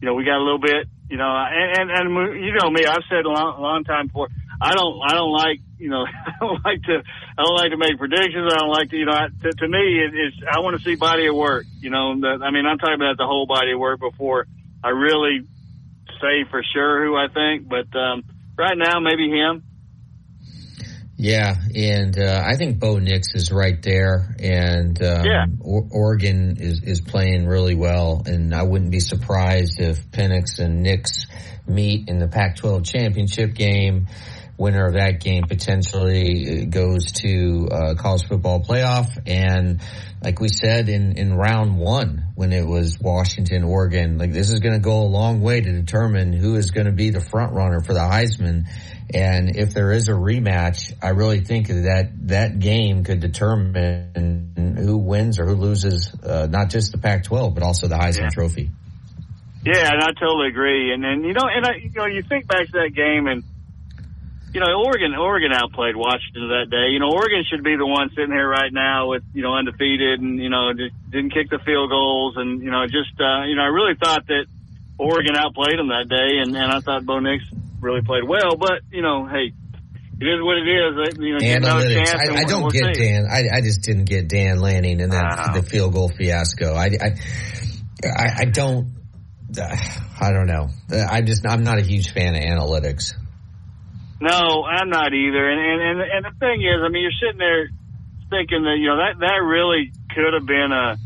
you 0.01 0.07
know, 0.07 0.15
we 0.15 0.25
got 0.25 0.39
a 0.39 0.45
little 0.45 0.61
bit. 0.61 0.89
You 1.09 1.17
know, 1.17 1.27
and 1.27 1.91
and, 1.91 1.91
and 1.91 2.45
you 2.45 2.55
know 2.55 2.71
me, 2.71 2.87
I've 2.87 3.03
said 3.09 3.25
a 3.25 3.29
long, 3.29 3.61
long 3.61 3.85
time 3.85 4.07
before. 4.07 4.29
I 4.61 4.75
don't 4.75 5.01
I 5.03 5.15
don't 5.15 5.33
like 5.33 5.61
you 5.79 5.89
know 5.89 6.05
I 6.27 6.33
don't 6.39 6.65
like 6.65 6.83
to 6.83 7.03
I 7.03 7.43
don't 7.43 7.57
like 7.57 7.71
to 7.71 7.79
make 7.79 7.99
predictions. 7.99 8.53
I 8.53 8.59
don't 8.59 8.71
like 8.71 8.91
to 8.91 8.97
you 8.97 9.07
know 9.07 9.13
I, 9.13 9.29
to, 9.43 9.51
to 9.51 9.69
me 9.69 10.05
it, 10.05 10.13
it's 10.15 10.37
I 10.47 10.61
want 10.61 10.79
to 10.79 10.85
see 10.85 10.95
body 10.97 11.27
of 11.27 11.35
work. 11.35 11.67
You 11.81 11.91
know, 11.91 12.21
the, 12.21 12.39
I 12.45 12.51
mean 12.51 12.67
I'm 12.67 12.79
talking 12.79 12.95
about 12.95 13.17
the 13.17 13.27
whole 13.27 13.47
body 13.47 13.73
of 13.73 13.81
work 13.81 14.01
before 14.01 14.47
I 14.85 14.91
really 14.91 15.49
say 16.21 16.45
for 16.51 16.63
sure 16.63 17.05
who 17.05 17.17
I 17.17 17.29
think, 17.29 17.69
but 17.69 17.89
um, 17.99 18.25
right 18.57 18.77
now 18.77 19.01
maybe 19.01 19.29
him. 19.29 19.65
Yeah, 21.23 21.55
and 21.75 22.19
uh, 22.19 22.43
I 22.47 22.57
think 22.57 22.79
Bo 22.79 22.99
Nix 22.99 23.35
is 23.35 23.53
right 23.53 23.81
there, 23.83 24.35
and 24.39 25.03
um, 25.03 25.27
yeah. 25.27 25.45
o- 25.63 25.87
Oregon 25.91 26.57
is 26.59 26.83
is 26.83 27.03
playing 27.03 27.45
really 27.47 27.75
well, 27.75 28.23
and 28.25 28.55
I 28.55 28.63
wouldn't 28.63 28.91
be 28.91 29.01
surprised 29.01 29.81
if 29.81 30.11
Penix 30.11 30.61
and 30.61 30.83
Nix 30.83 31.27
meet 31.67 32.09
in 32.09 32.21
the 32.21 32.27
Pac-12 32.27 32.87
championship 32.87 33.53
game. 33.53 34.07
Winner 34.57 34.87
of 34.87 34.95
that 34.95 35.21
game 35.21 35.45
potentially 35.47 36.63
uh, 36.63 36.65
goes 36.67 37.13
to 37.13 37.69
uh, 37.71 37.95
college 37.97 38.27
football 38.27 38.63
playoff, 38.63 39.09
and 39.27 39.83
like 40.23 40.41
we 40.41 40.49
said 40.49 40.89
in, 40.89 41.19
in 41.19 41.35
round 41.35 41.79
one 41.79 42.25
when 42.35 42.53
it 42.53 42.67
was 42.67 42.99
Washington, 43.01 43.65
Oregon, 43.65 44.19
like 44.19 44.33
this 44.33 44.51
is 44.51 44.61
going 44.61 44.75
to 44.75 44.81
go 44.81 45.03
a 45.03 45.09
long 45.09 45.41
way 45.41 45.61
to 45.61 45.73
determine 45.73 46.33
who 46.33 46.57
is 46.57 46.71
going 46.71 46.87
to 46.87 46.93
be 46.93 47.11
the 47.11 47.21
front 47.21 47.55
runner 47.55 47.81
for 47.81 47.95
the 47.95 48.01
Heisman. 48.01 48.67
And 49.13 49.57
if 49.57 49.75
there 49.75 49.93
is 49.93 50.09
a 50.09 50.13
rematch, 50.13 50.93
I 51.03 51.11
really 51.11 51.41
think 51.41 51.69
that 51.69 52.11
that 52.29 52.59
game 52.59 53.03
could 53.03 53.21
determine 53.21 54.77
who 54.79 54.99
wins 54.99 55.41
or 55.41 55.47
who 55.47 55.55
loses, 55.55 56.15
uh, 56.23 56.47
not 56.49 56.71
just 56.71 56.93
the 56.93 56.99
Pac-12, 56.99 57.55
but 57.55 57.63
also 57.63 57.89
the 57.89 57.97
Heisman 57.97 58.23
yeah. 58.23 58.29
Trophy. 58.29 58.71
Yeah, 59.65 59.93
and 59.93 60.03
I 60.03 60.13
totally 60.19 60.49
agree. 60.49 60.95
And 60.95 61.03
then, 61.03 61.25
you 61.25 61.35
know, 61.35 61.45
and 61.45 61.67
I, 61.67 61.75
you 61.83 61.91
know, 61.95 62.07
you 62.07 62.23
think 62.23 62.47
back 62.47 62.67
to 62.67 62.73
that 62.73 62.95
game 62.95 63.27
and, 63.27 63.43
you 64.55 64.61
know, 64.61 64.67
Oregon, 64.85 65.15
Oregon 65.15 65.53
outplayed 65.53 65.97
Washington 65.97 66.49
that 66.49 66.71
day. 66.71 66.91
You 66.91 66.99
know, 66.99 67.11
Oregon 67.11 67.45
should 67.49 67.63
be 67.63 67.77
the 67.77 67.87
one 67.87 68.11
sitting 68.11 68.33
here 68.33 68.49
right 68.49 68.73
now 68.73 69.11
with, 69.11 69.23
you 69.35 69.43
know, 69.43 69.55
undefeated 69.55 70.21
and, 70.21 70.39
you 70.39 70.51
know, 70.51 70.73
just 70.73 70.95
didn't 71.11 71.35
kick 71.35 71.51
the 71.51 71.59
field 71.59 71.91
goals. 71.91 72.37
And, 72.37 72.63
you 72.63 72.71
know, 72.71 72.87
just, 72.87 73.15
uh, 73.21 73.45
you 73.45 73.55
know, 73.55 73.63
I 73.63 73.71
really 73.75 73.95
thought 73.95 74.27
that 74.27 74.47
Oregon 74.99 75.37
outplayed 75.37 75.79
them 75.79 75.89
that 75.89 76.09
day. 76.09 76.39
And, 76.43 76.57
and 76.57 76.73
I 76.73 76.81
thought 76.81 77.05
Bo 77.05 77.21
Nix 77.21 77.45
really 77.81 78.03
played 78.03 78.25
well. 78.27 78.57
But, 78.59 78.83
you 78.91 79.03
know, 79.03 79.27
hey, 79.27 79.53
it 80.21 80.25
is 80.25 80.43
what 80.43 80.59
it 80.59 80.69
is. 80.69 81.19
You 81.19 81.33
know, 81.33 81.69
Analytics. 81.69 82.15
I, 82.15 82.41
I, 82.41 82.45
don't 82.45 82.73
get 82.73 82.95
see. 82.95 83.03
Dan. 83.03 83.27
I, 83.31 83.57
I 83.57 83.61
just 83.63 83.83
didn't 83.83 84.05
get 84.05 84.29
Dan 84.29 84.61
Lanning 84.61 85.01
and 85.01 85.13
that 85.13 85.39
uh, 85.39 85.61
the 85.61 85.63
field 85.63 85.95
goal 85.95 86.09
fiasco. 86.09 86.75
I, 86.75 86.91
I, 87.01 87.15
I, 88.05 88.27
I 88.41 88.45
don't. 88.45 89.01
I 90.21 90.31
don't 90.31 90.47
know. 90.47 90.69
I 90.93 91.23
just 91.23 91.45
I'm 91.45 91.65
not 91.65 91.79
a 91.79 91.83
huge 91.83 92.13
fan 92.13 92.37
of 92.37 92.41
analytics. 92.41 93.15
No, 94.21 94.63
I'm 94.63 94.91
not 94.91 95.13
either. 95.13 95.51
And 95.51 95.59
and 95.59 95.81
and, 95.83 96.01
and 96.13 96.25
the 96.25 96.39
thing 96.39 96.63
is, 96.63 96.79
I 96.85 96.89
mean, 96.89 97.03
you're 97.03 97.19
sitting 97.19 97.39
there 97.39 97.71
thinking 98.31 98.63
that 98.63 98.77
you 98.79 98.87
know 98.87 98.97
that 98.99 99.19
that 99.19 99.43
really 99.43 99.91
could 100.15 100.35
have 100.35 100.47
been 100.47 100.71
a 100.71 100.97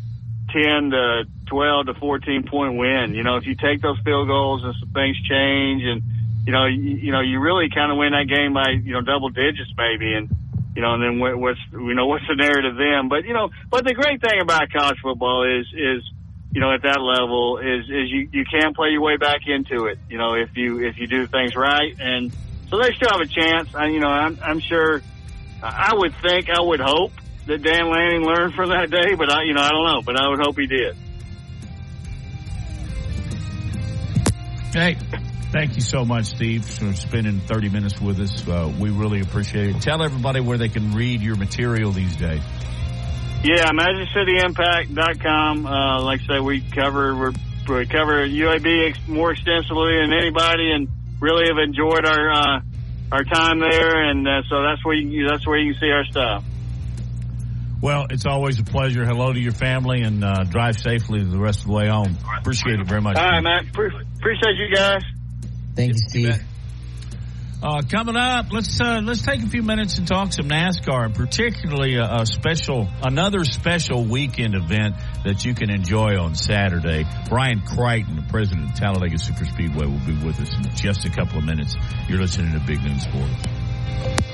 ten 0.53 0.91
to 0.91 1.25
twelve 1.47 1.87
to 1.87 1.95
fourteen 1.95 2.45
point 2.45 2.77
win. 2.77 3.15
You 3.15 3.23
know, 3.23 3.37
if 3.37 3.47
you 3.47 3.55
take 3.55 3.81
those 3.81 3.97
field 4.05 4.29
goals 4.29 4.63
and 4.65 4.75
some 4.81 4.91
things 4.93 5.17
change 5.25 5.83
and 5.87 6.03
you 6.47 6.53
know, 6.53 6.67
you, 6.67 6.81
you 6.81 7.13
know, 7.13 7.21
you 7.21 7.41
really 7.41 7.69
kind 7.75 7.91
of 7.91 7.99
win 7.99 8.13
that 8.13 8.29
game 8.29 8.53
by, 8.53 8.71
you 8.71 8.93
know, 8.93 9.01
double 9.01 9.31
digits 9.31 9.73
maybe. 9.77 10.15
And, 10.15 10.29
you 10.77 10.83
know, 10.83 10.95
and 10.95 11.03
then 11.03 11.19
what, 11.19 11.37
what's, 11.39 11.61
you 11.73 11.95
know, 11.95 12.07
what's 12.07 12.27
the 12.29 12.35
narrative 12.35 12.77
then? 12.77 13.09
But, 13.09 13.25
you 13.25 13.33
know, 13.33 13.51
but 13.71 13.85
the 13.85 13.95
great 13.95 14.21
thing 14.21 14.41
about 14.41 14.71
college 14.73 14.99
football 15.03 15.45
is, 15.45 15.67
is, 15.73 16.03
you 16.53 16.61
know, 16.61 16.73
at 16.73 16.83
that 16.83 17.01
level 17.01 17.59
is, 17.59 17.85
is 17.89 18.11
you, 18.11 18.29
you 18.33 18.45
can 18.45 18.75
play 18.75 18.91
your 18.91 19.01
way 19.01 19.17
back 19.17 19.41
into 19.47 19.87
it, 19.87 19.99
you 20.11 20.19
know, 20.19 20.35
if 20.35 20.57
you, 20.57 20.85
if 20.85 20.99
you 20.99 21.07
do 21.07 21.27
things 21.27 21.57
right. 21.57 21.97
And 21.99 22.33
so 22.71 22.79
they 22.79 22.93
still 22.93 23.11
have 23.11 23.21
a 23.21 23.27
chance. 23.27 23.75
I, 23.75 23.87
you 23.87 24.01
know, 24.01 24.09
I'm, 24.09 24.39
I'm 24.43 24.61
sure, 24.61 25.03
I 25.63 25.95
would 25.95 26.15
think, 26.17 26.51
I 26.51 26.61
would 26.61 26.81
hope 26.81 27.13
that 27.47 27.63
Dan 27.63 27.89
Lanning 27.91 28.23
learned 28.23 28.55
from 28.55 28.71
that 28.71 28.91
day, 28.91 29.15
but 29.15 29.31
I, 29.33 29.45
you 29.45 29.55
know, 29.55 29.63
I 29.63 29.71
don't 29.71 29.87
know, 29.87 30.03
but 30.03 30.21
I 30.21 30.29
would 30.29 30.41
hope 30.41 30.59
he 30.59 30.67
did. 30.67 30.97
Hey, 34.73 34.97
Thank 35.55 35.77
you 35.77 35.83
so 35.83 36.05
much, 36.05 36.25
Steve, 36.25 36.65
for 36.65 36.93
spending 36.95 37.39
30 37.39 37.69
minutes 37.69 38.01
with 38.01 38.19
us. 38.19 38.47
Uh, 38.47 38.75
we 38.77 38.91
really 38.91 39.21
appreciate 39.21 39.77
it. 39.77 39.81
Tell 39.81 40.03
everybody 40.03 40.41
where 40.41 40.59
they 40.59 40.69
can 40.69 40.91
read 40.91 41.23
your 41.23 41.37
material 41.37 41.93
these 41.93 42.17
days. 42.17 42.43
Yeah, 43.45 43.71
MagicCityImpact.com. 43.71 45.65
Uh, 45.65 46.03
like 46.03 46.23
I 46.23 46.27
say, 46.27 46.41
we 46.41 46.61
cover 46.61 47.31
we 47.69 47.87
cover 47.87 48.27
UAB 48.27 49.07
more 49.07 49.31
extensively 49.31 49.93
than 50.01 50.13
anybody, 50.13 50.73
and 50.73 50.89
really 51.21 51.45
have 51.47 51.59
enjoyed 51.59 52.05
our 52.05 52.33
uh, 52.33 52.61
our 53.13 53.23
time 53.23 53.61
there. 53.61 54.11
And 54.11 54.27
uh, 54.27 54.43
so 54.51 54.61
that's 54.61 54.85
where 54.85 54.97
you 54.97 55.29
that's 55.29 55.47
where 55.47 55.59
you 55.59 55.75
can 55.75 55.81
see 55.81 55.91
our 55.93 56.05
stuff. 56.07 56.43
Well, 57.81 58.09
it's 58.11 58.27
always 58.27 58.59
a 58.59 58.65
pleasure. 58.65 59.05
Hello 59.05 59.33
to 59.33 59.39
your 59.39 59.53
family, 59.53 60.03
and 60.03 60.25
uh, 60.25 60.43
drive 60.43 60.81
safely 60.81 61.23
the 61.23 61.39
rest 61.39 61.61
of 61.61 61.67
the 61.69 61.75
way 61.75 61.87
home. 61.87 62.19
Appreciate 62.41 62.81
it 62.81 62.89
very 62.89 63.03
much. 63.03 63.17
All 63.19 63.25
right, 63.25 63.41
man. 63.41 63.69
Appreciate 63.69 64.57
you 64.57 64.75
guys. 64.75 65.05
Thank 65.75 65.95
you, 65.95 65.99
Steve. 66.09 66.43
Uh, 67.63 67.81
coming 67.91 68.15
up, 68.15 68.53
let's 68.53 68.79
uh, 68.79 69.01
let's 69.03 69.23
take 69.23 69.43
a 69.43 69.47
few 69.47 69.63
minutes 69.63 69.97
and 69.97 70.07
talk 70.07 70.35
some 70.35 70.47
NASCAR, 70.47 71.07
and 71.07 71.15
particularly 71.15 71.95
a, 71.97 72.05
a, 72.05 72.27
special, 72.27 72.87
another 73.03 73.43
special 73.45 74.05
weekend 74.05 74.55
event 74.55 74.97
that 75.25 75.47
you 75.47 75.55
can 75.55 75.71
enjoy 75.71 76.19
on 76.19 76.35
Saturday. 76.35 77.07
Brian 77.31 77.63
Crichton, 77.63 78.17
the 78.17 78.27
president 78.29 78.71
of 78.71 78.77
Talladega 78.77 79.17
Superspeedway, 79.17 79.87
will 79.87 80.07
be 80.07 80.27
with 80.27 80.39
us 80.41 80.55
in 80.55 80.77
just 80.77 81.07
a 81.07 81.11
couple 81.11 81.39
of 81.39 81.45
minutes. 81.45 81.75
You're 82.07 82.21
listening 82.21 82.53
to 82.53 82.61
Big 82.67 82.83
Noon 82.83 83.01
Sports. 83.01 84.34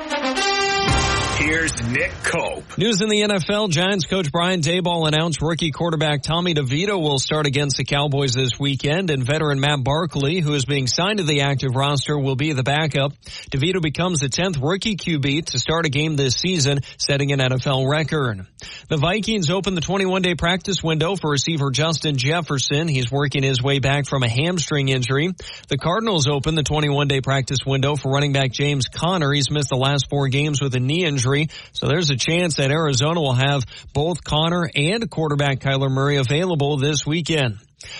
Here's 1.41 1.81
Nick 1.81 2.11
Cope. 2.23 2.77
News 2.77 3.01
in 3.01 3.09
the 3.09 3.21
NFL. 3.21 3.71
Giants 3.71 4.05
coach 4.05 4.31
Brian 4.31 4.61
Daboll 4.61 5.07
announced 5.07 5.41
rookie 5.41 5.71
quarterback 5.71 6.21
Tommy 6.21 6.53
DeVito 6.53 7.01
will 7.01 7.17
start 7.17 7.47
against 7.47 7.77
the 7.77 7.83
Cowboys 7.83 8.33
this 8.33 8.59
weekend, 8.59 9.09
and 9.09 9.23
veteran 9.23 9.59
Matt 9.59 9.83
Barkley, 9.83 10.39
who 10.39 10.53
is 10.53 10.65
being 10.65 10.85
signed 10.85 11.17
to 11.17 11.23
the 11.23 11.41
active 11.41 11.71
roster, 11.75 12.15
will 12.15 12.35
be 12.35 12.53
the 12.53 12.61
backup. 12.61 13.13
DeVito 13.49 13.81
becomes 13.81 14.19
the 14.19 14.27
10th 14.27 14.61
rookie 14.61 14.95
QB 14.95 15.47
to 15.47 15.57
start 15.57 15.87
a 15.87 15.89
game 15.89 16.15
this 16.15 16.35
season, 16.35 16.81
setting 16.99 17.31
an 17.31 17.39
NFL 17.39 17.89
record. 17.89 18.45
The 18.89 18.97
Vikings 18.97 19.49
open 19.49 19.73
the 19.73 19.81
21-day 19.81 20.35
practice 20.35 20.83
window 20.83 21.15
for 21.15 21.31
receiver 21.31 21.71
Justin 21.71 22.17
Jefferson. 22.17 22.87
He's 22.87 23.11
working 23.11 23.41
his 23.41 23.63
way 23.63 23.79
back 23.79 24.05
from 24.05 24.21
a 24.21 24.29
hamstring 24.29 24.89
injury. 24.89 25.33
The 25.69 25.77
Cardinals 25.79 26.27
open 26.27 26.53
the 26.53 26.61
21-day 26.61 27.21
practice 27.21 27.65
window 27.65 27.95
for 27.95 28.11
running 28.11 28.31
back 28.31 28.51
James 28.51 28.87
Conner. 28.89 29.33
He's 29.33 29.49
missed 29.49 29.69
the 29.69 29.75
last 29.75 30.07
four 30.07 30.27
games 30.27 30.61
with 30.61 30.75
a 30.75 30.79
knee 30.79 31.03
injury 31.03 31.30
injury. 31.31 31.49
So 31.73 31.87
there's 31.87 32.09
a 32.09 32.15
chance 32.15 32.55
that 32.55 32.71
Arizona 32.71 33.19
will 33.19 33.33
have 33.33 33.63
both 33.93 34.23
Conner 34.23 34.69
and 34.73 35.09
quarterback 35.09 35.59
Kyler 35.59 35.91
Murray 35.91 36.17
available 36.17 36.77
this 36.77 37.05
weekend. 37.05 37.57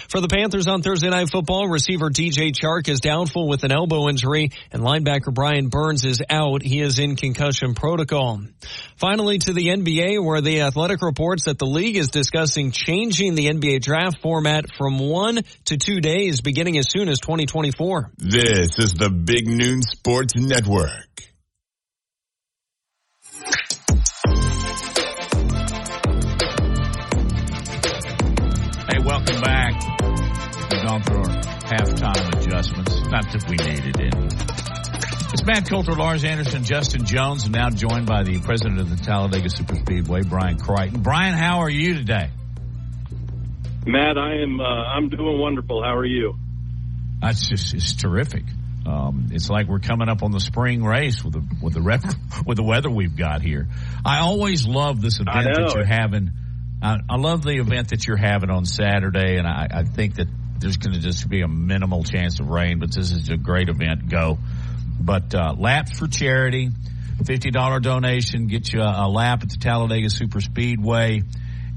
For 0.09 0.21
the 0.21 0.27
Panthers 0.27 0.67
on 0.67 0.83
Thursday 0.83 1.09
Night 1.09 1.31
Football, 1.31 1.67
receiver 1.67 2.11
DJ 2.11 2.51
Chark 2.51 2.87
is 2.87 2.99
doubtful 2.99 3.47
with 3.47 3.63
an 3.63 3.71
elbow 3.71 4.09
injury, 4.09 4.51
and 4.71 4.83
linebacker 4.83 5.33
Brian 5.33 5.69
Burns 5.69 6.05
is 6.05 6.21
out. 6.29 6.61
He 6.61 6.81
is 6.81 6.99
in 6.99 7.15
concussion 7.15 7.73
protocol. 7.73 8.41
Finally, 8.97 9.39
to 9.39 9.53
the 9.53 9.69
NBA, 9.69 10.23
where 10.23 10.39
the 10.39 10.61
Athletic 10.61 11.01
reports 11.01 11.45
that 11.45 11.57
the 11.57 11.65
league 11.65 11.97
is 11.97 12.09
discussing 12.09 12.69
changing 12.69 13.33
the 13.33 13.47
NBA 13.47 13.81
draft 13.81 14.21
format 14.21 14.65
from 14.77 14.99
one 14.99 15.39
to 15.65 15.77
two 15.77 15.99
days, 15.99 16.41
beginning 16.41 16.77
as 16.77 16.87
soon 16.87 17.09
as 17.09 17.19
2024. 17.19 18.11
This 18.19 18.77
is 18.77 18.93
the 18.93 19.09
Big 19.09 19.47
Noon 19.47 19.81
Sports 19.81 20.35
Network. 20.35 21.30
We've 30.71 30.83
gone 30.83 31.03
through 31.03 31.17
our 31.17 31.25
halftime 31.25 32.41
adjustments. 32.41 33.01
Not 33.09 33.29
that 33.33 33.45
we 33.49 33.57
needed 33.57 33.99
it. 33.99 34.15
It's 35.33 35.45
Matt 35.45 35.67
Coulter, 35.67 35.91
Lars 35.91 36.23
Anderson, 36.23 36.63
Justin 36.63 37.03
Jones, 37.03 37.43
and 37.43 37.53
now 37.53 37.69
joined 37.69 38.05
by 38.05 38.23
the 38.23 38.39
president 38.39 38.79
of 38.79 38.89
the 38.89 38.95
Talladega 38.95 39.49
Superspeedway, 39.49 40.29
Brian 40.29 40.57
Crichton. 40.57 41.01
Brian, 41.01 41.33
how 41.33 41.59
are 41.59 41.69
you 41.69 41.95
today? 41.95 42.29
Matt, 43.85 44.17
I 44.17 44.43
am. 44.43 44.61
Uh, 44.61 44.63
I'm 44.63 45.09
doing 45.09 45.39
wonderful. 45.39 45.83
How 45.83 45.97
are 45.97 46.05
you? 46.05 46.35
That's 47.21 47.49
just 47.49 47.73
it's 47.73 47.93
terrific. 47.95 48.43
Um, 48.85 49.27
it's 49.31 49.49
like 49.49 49.67
we're 49.67 49.79
coming 49.79 50.07
up 50.07 50.23
on 50.23 50.31
the 50.31 50.39
spring 50.39 50.85
race 50.85 51.21
with 51.21 51.33
the 51.33 51.43
with 51.61 51.73
the 51.73 51.81
rep, 51.81 52.01
with 52.45 52.55
the 52.55 52.63
weather 52.63 52.89
we've 52.89 53.17
got 53.17 53.41
here. 53.41 53.67
I 54.05 54.19
always 54.19 54.65
love 54.65 55.01
this 55.01 55.19
event 55.19 55.49
that 55.53 55.73
you're 55.75 55.83
having 55.83 56.31
I, 56.81 56.97
I 57.09 57.17
love 57.17 57.43
the 57.43 57.57
event 57.57 57.89
that 57.89 58.07
you're 58.07 58.17
having 58.17 58.49
on 58.49 58.65
Saturday, 58.65 59.37
and 59.37 59.45
I, 59.45 59.67
I 59.69 59.83
think 59.83 60.15
that 60.15 60.27
there's 60.61 60.77
going 60.77 60.93
to 60.93 60.99
just 61.01 61.27
be 61.27 61.41
a 61.41 61.47
minimal 61.47 62.03
chance 62.03 62.39
of 62.39 62.47
rain, 62.47 62.79
but 62.79 62.93
this 62.93 63.11
is 63.11 63.29
a 63.29 63.37
great 63.37 63.67
event. 63.67 64.09
Go. 64.09 64.37
But 64.99 65.33
uh, 65.33 65.55
laps 65.57 65.97
for 65.97 66.07
charity, 66.07 66.69
$50 67.23 67.81
donation, 67.81 68.47
get 68.47 68.71
you 68.71 68.81
a, 68.81 69.07
a 69.07 69.09
lap 69.09 69.41
at 69.41 69.49
the 69.49 69.57
Talladega 69.57 70.09
Super 70.09 70.39
Speedway. 70.39 71.23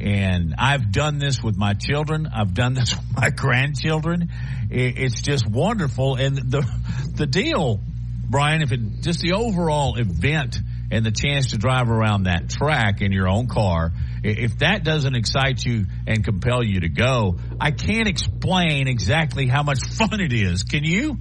And 0.01 0.55
I've 0.59 0.93
done 0.93 1.19
this 1.19 1.43
with 1.43 1.57
my 1.57 1.73
children. 1.73 2.29
I've 2.33 2.53
done 2.53 2.75
this 2.75 2.95
with 2.95 3.17
my 3.17 3.31
grandchildren. 3.31 4.31
It's 4.71 5.23
just 5.23 5.49
wonderful. 5.49 6.17
And 6.17 6.37
the, 6.37 6.69
the 7.15 7.27
deal, 7.27 7.81
Brian, 8.29 8.63
if 8.63 8.73
it 8.73 8.81
just 9.01 9.21
the 9.21 9.33
overall 9.33 9.97
event 9.97 10.59
and 10.91 11.05
the 11.05 11.13
chance 11.13 11.49
to 11.49 11.59
drive 11.59 11.89
around 11.89 12.25
that 12.25 12.49
track 12.49 13.01
in 13.01 13.13
your 13.13 13.29
own 13.29 13.47
car, 13.47 13.93
if 14.23 14.59
that 14.59 14.85
doesn't 14.85 15.15
excite 15.15 15.65
you 15.65 15.87
and 16.07 16.25
compel 16.25 16.63
you 16.65 16.81
to 16.81 16.89
go, 16.89 17.37
I 17.61 17.71
can't 17.71 18.09
explain 18.09 18.89
exactly 18.89 19.47
how 19.47 19.63
much 19.63 19.81
fun 19.99 20.21
it 20.21 20.33
is. 20.33 20.63
Can 20.63 20.85
you? 20.85 21.17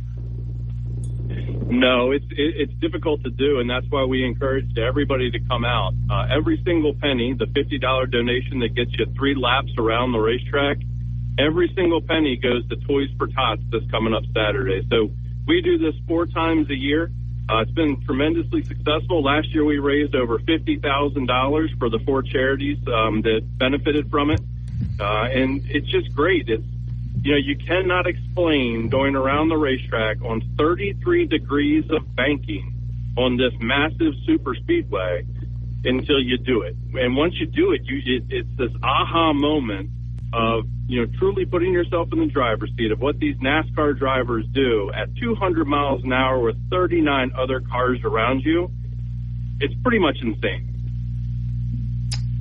No, 1.74 2.12
it's 2.12 2.26
it's 2.30 2.74
difficult 2.80 3.24
to 3.24 3.32
do, 3.32 3.60
and 3.60 3.68
that's 3.68 3.88
why 3.90 4.06
we 4.06 4.24
encourage 4.24 4.78
everybody 4.78 5.32
to 5.32 5.40
come 5.50 5.66
out. 5.66 5.94
Uh, 6.08 6.28
every 6.30 6.62
single 6.64 6.94
penny, 6.94 7.34
the 7.34 7.48
fifty 7.48 7.80
dollar 7.80 8.06
donation 8.06 8.60
that 8.60 8.76
gets 8.76 8.92
you 8.94 9.08
three 9.18 9.34
laps 9.34 9.72
around 9.80 10.12
the 10.12 10.20
racetrack, 10.20 10.78
every 11.40 11.72
single 11.76 12.02
penny 12.02 12.38
goes 12.38 12.68
to 12.70 12.76
Toys 12.86 13.10
for 13.18 13.26
Tots 13.26 13.64
this 13.72 13.82
coming 13.90 14.14
up 14.14 14.22
Saturday. 14.36 14.86
So 14.92 15.10
we 15.48 15.62
do 15.62 15.80
this 15.80 15.96
four 16.08 16.28
times 16.28 16.70
a 16.70 16.76
year. 16.76 17.10
Uh, 17.50 17.60
it's 17.60 17.72
been 17.72 18.02
tremendously 18.02 18.64
successful. 18.64 19.22
Last 19.22 19.54
year 19.54 19.66
we 19.66 19.78
raised 19.78 20.16
over 20.16 20.40
fifty 20.40 20.78
thousand 20.78 21.28
dollars 21.28 21.72
for 21.78 21.90
the 21.90 22.00
four 22.00 22.24
charities 22.24 22.78
um, 22.88 23.22
that 23.24 23.42
benefited 23.58 24.10
from 24.10 24.32
it, 24.32 24.42
uh, 25.00 25.28
and 25.32 25.62
it's 25.70 25.88
just 25.88 26.14
great. 26.16 26.48
It's 26.48 26.64
you 27.24 27.32
know, 27.32 27.38
you 27.38 27.56
cannot 27.58 28.06
explain 28.06 28.90
going 28.90 29.16
around 29.16 29.48
the 29.48 29.56
racetrack 29.56 30.22
on 30.24 30.42
33 30.58 31.26
degrees 31.28 31.86
of 31.90 32.16
banking 32.16 32.74
on 33.18 33.38
this 33.38 33.54
massive 33.62 34.14
super 34.26 34.54
speedway 34.56 35.26
until 35.86 36.22
you 36.22 36.38
do 36.38 36.62
it. 36.64 36.76
And 36.94 37.16
once 37.16 37.36
you 37.40 37.46
do 37.46 37.72
it, 37.72 37.82
you 37.86 38.18
it, 38.18 38.24
it's 38.30 38.58
this 38.58 38.72
aha 38.84 39.32
moment 39.32 39.90
of 40.34 40.66
you 40.88 41.02
know 41.02 41.12
truly 41.18 41.46
putting 41.46 41.72
yourself 41.72 42.10
in 42.12 42.20
the 42.20 42.28
driver's 42.28 42.72
seat 42.78 42.92
of 42.92 43.00
what 43.00 43.20
these 43.20 43.36
NASCAR 43.38 43.98
drivers 43.98 44.46
do 44.54 44.92
at 44.94 45.16
200 45.16 45.66
miles 45.66 46.04
an 46.04 46.12
hour 46.12 46.40
with 46.40 46.58
39 46.70 47.32
other 47.38 47.62
cars 47.62 48.00
around 48.04 48.42
you. 48.44 48.70
It's 49.60 49.74
pretty 49.82 50.00
much 50.00 50.18
insane. 50.22 50.70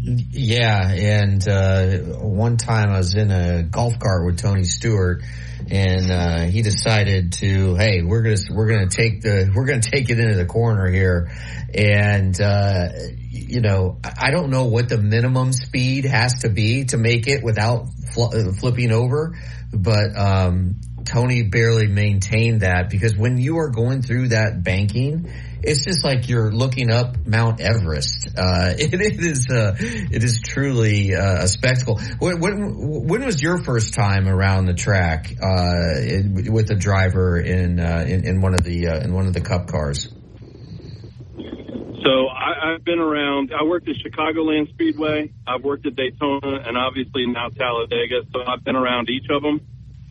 Yeah, 0.05 0.91
and 0.91 1.47
uh, 1.47 1.99
one 2.19 2.57
time 2.57 2.91
I 2.91 2.99
was 2.99 3.15
in 3.15 3.31
a 3.31 3.63
golf 3.63 4.01
cart 4.01 4.27
with 4.27 4.39
Tony 4.39 4.65
Stewart, 4.65 5.23
and 5.71 6.11
uh, 6.11 6.41
he 6.47 6.63
decided 6.63 7.35
to, 7.35 7.77
hey, 7.77 8.03
we're 8.03 8.23
gonna 8.23 8.37
we're 8.51 8.67
gonna 8.67 8.89
take 8.89 9.23
the 9.23 9.53
we're 9.55 9.67
gonna 9.67 9.81
take 9.81 10.11
it 10.11 10.19
into 10.19 10.35
the 10.35 10.47
corner 10.47 10.91
here, 10.91 11.31
and 11.73 12.41
uh, 12.41 12.89
you 13.33 13.61
know 13.61 13.99
I 14.05 14.31
don't 14.31 14.51
know 14.51 14.67
what 14.67 14.89
the 14.89 14.99
minimum 14.99 15.53
speed 15.53 16.05
has 16.05 16.41
to 16.41 16.49
be 16.49 16.85
to 16.87 16.99
make 16.99 17.27
it 17.27 17.43
without 17.43 17.87
fl- 18.13 18.53
flipping 18.59 18.93
over, 18.93 19.37
but 19.73 20.17
um, 20.17 20.81
Tony 21.05 21.43
barely 21.43 21.87
maintained 21.87 22.61
that 22.61 22.91
because 22.91 23.17
when 23.17 23.39
you 23.39 23.59
are 23.59 23.71
going 23.71 24.03
through 24.03 24.29
that 24.29 24.63
banking 24.63 25.31
it's 25.63 25.85
just 25.85 26.05
like 26.05 26.29
you're 26.29 26.51
looking 26.51 26.91
up 26.91 27.27
Mount 27.27 27.61
Everest. 27.61 28.29
Uh, 28.37 28.75
it, 28.77 28.93
it 29.01 29.21
is, 29.21 29.49
uh, 29.49 29.77
it 29.79 30.23
is 30.23 30.41
truly 30.45 31.15
uh, 31.15 31.45
a 31.45 31.49
spectacle. 31.49 32.01
When, 32.19 32.41
when, 32.41 33.07
when, 33.07 33.25
was 33.25 33.41
your 33.41 33.63
first 33.63 33.95
time 33.95 34.29
around 34.29 34.67
the 34.67 34.75
track 34.75 35.33
uh, 35.41 36.51
with 36.51 36.71
a 36.71 36.77
driver 36.77 37.39
in, 37.39 37.79
uh, 37.79 38.05
in, 38.07 38.27
in 38.27 38.41
one 38.41 38.55
of 38.55 38.65
the 38.65 38.89
uh, 38.89 39.01
in 39.01 39.15
one 39.15 39.27
of 39.27 39.35
the 39.35 39.41
Cup 39.41 39.69
cars? 39.69 40.13
So 42.05 42.27
I, 42.27 42.75
I've 42.75 42.85
been 42.85 42.99
around. 42.99 43.53
I 43.55 43.65
worked 43.65 43.89
at 43.89 43.97
Chicagoland 43.97 44.69
Speedway. 44.71 45.33
I've 45.47 45.63
worked 45.63 45.87
at 45.87 45.95
Daytona, 45.95 46.63
and 46.67 46.77
obviously 46.77 47.27
now 47.27 47.49
Talladega. 47.49 48.23
So 48.33 48.41
I've 48.45 48.65
been 48.65 48.77
around 48.77 49.09
each 49.09 49.27
of 49.31 49.43
them. 49.43 49.61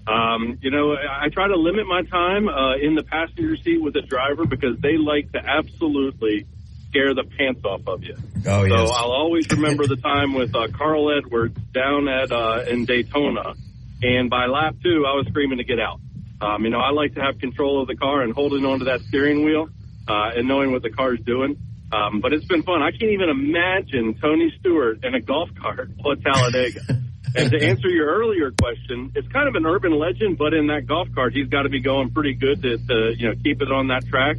Um, 0.08 0.58
you 0.62 0.72
know, 0.72 0.94
I 0.94 1.30
try 1.30 1.48
to 1.48 1.56
limit 1.56 1.86
my 1.88 2.04
time 2.04 2.48
uh, 2.48 2.76
in 2.76 2.96
the 2.96 3.04
passenger 3.04 3.56
seat 3.58 3.82
with 3.82 3.94
the 3.94 4.02
driver 4.02 4.46
because 4.46 4.80
they 4.82 4.98
like 4.98 5.32
to 5.34 5.40
absolutely 5.40 6.48
scare 6.90 7.14
the 7.14 7.24
pants 7.38 7.64
off 7.64 7.82
of 7.88 8.04
you. 8.04 8.16
Oh, 8.46 8.64
yes. 8.64 8.90
So 8.90 8.94
I'll 8.94 9.12
always 9.12 9.50
remember 9.52 9.86
the 9.86 9.98
time 9.98 10.34
with 10.34 10.56
uh, 10.56 10.68
Carl 10.76 11.16
Edwards 11.16 11.58
down 11.74 12.08
at 12.08 12.32
uh, 12.32 12.64
in 12.68 12.86
Daytona, 12.86 13.54
and 14.02 14.30
by 14.30 14.48
lap 14.48 14.76
two, 14.84 15.06
I 15.06 15.16
was 15.16 15.28
screaming 15.30 15.60
to 15.60 15.64
get 15.64 15.80
out. 15.80 16.00
Um, 16.42 16.64
you 16.64 16.72
know, 16.72 16.80
I 16.80 16.92
like 16.92 17.14
to 17.16 17.22
have 17.22 17.38
control 17.40 17.82
of 17.82 17.88
the 17.88 17.96
car 17.96 18.22
and 18.24 18.34
holding 18.34 18.66
onto 18.66 18.86
that 18.86 19.02
steering 19.02 19.46
wheel 19.46 19.70
uh, 20.08 20.32
and 20.36 20.48
knowing 20.48 20.72
what 20.72 20.82
the 20.82 20.90
car's 20.90 21.20
doing. 21.20 21.58
Um, 21.92 22.22
but 22.22 22.32
it's 22.34 22.46
been 22.46 22.64
fun. 22.64 22.82
I 22.82 22.92
can't 22.92 23.12
even 23.12 23.30
imagine 23.30 24.16
Tony 24.22 24.54
Stewart 24.60 25.04
in 25.04 25.14
a 25.14 25.20
golf 25.20 25.50
cart 25.60 25.90
at 25.90 26.22
Talladega. 26.24 26.82
And 27.34 27.50
to 27.50 27.66
answer 27.66 27.88
your 27.88 28.08
earlier 28.08 28.52
question, 28.52 29.14
it's 29.16 29.28
kind 29.30 29.48
of 29.48 29.56
an 29.56 29.66
urban 29.66 29.98
legend, 29.98 30.38
but 30.38 30.54
in 30.54 30.68
that 30.68 30.86
golf 30.86 31.08
cart, 31.16 31.34
he's 31.34 31.48
got 31.48 31.62
to 31.62 31.70
be 31.70 31.80
going 31.80 32.10
pretty 32.10 32.34
good 32.34 32.62
to, 32.62 32.78
to 32.78 33.14
you 33.18 33.30
know 33.30 33.36
keep 33.42 33.62
it 33.62 33.72
on 33.72 33.88
that 33.88 34.06
track. 34.08 34.36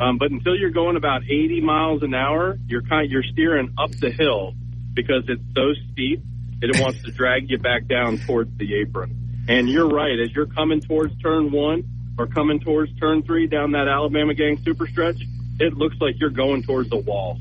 Um, 0.00 0.18
but 0.18 0.32
until 0.32 0.56
you're 0.56 0.70
going 0.70 0.96
about 0.96 1.22
80 1.22 1.60
miles 1.60 2.02
an 2.02 2.12
hour, 2.12 2.58
you're 2.66 2.82
kind 2.82 3.08
you're 3.08 3.22
steering 3.22 3.74
up 3.78 3.90
the 3.92 4.10
hill 4.10 4.54
because 4.94 5.22
it's 5.28 5.44
so 5.54 5.74
steep 5.92 6.22
that 6.60 6.70
it 6.70 6.80
wants 6.80 7.02
to 7.04 7.12
drag 7.12 7.50
you 7.50 7.58
back 7.58 7.86
down 7.86 8.18
towards 8.18 8.50
the 8.58 8.80
apron. 8.80 9.44
And 9.48 9.68
you're 9.68 9.88
right, 9.88 10.18
as 10.18 10.32
you're 10.32 10.46
coming 10.46 10.80
towards 10.80 11.16
turn 11.20 11.52
one 11.52 11.84
or 12.18 12.26
coming 12.26 12.58
towards 12.60 12.92
turn 12.98 13.22
three 13.22 13.46
down 13.46 13.72
that 13.72 13.86
Alabama 13.86 14.34
gang 14.34 14.58
super 14.64 14.86
stretch, 14.88 15.22
it 15.60 15.74
looks 15.74 15.96
like 16.00 16.14
you're 16.20 16.30
going 16.30 16.62
towards 16.62 16.90
the 16.90 16.96
wall. 16.96 17.38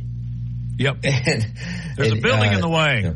Yep. 0.78 1.02
There's 1.02 2.12
a 2.12 2.16
building 2.16 2.50
uh, 2.50 2.54
in 2.54 2.62
the 2.62 2.70
way. 2.70 3.14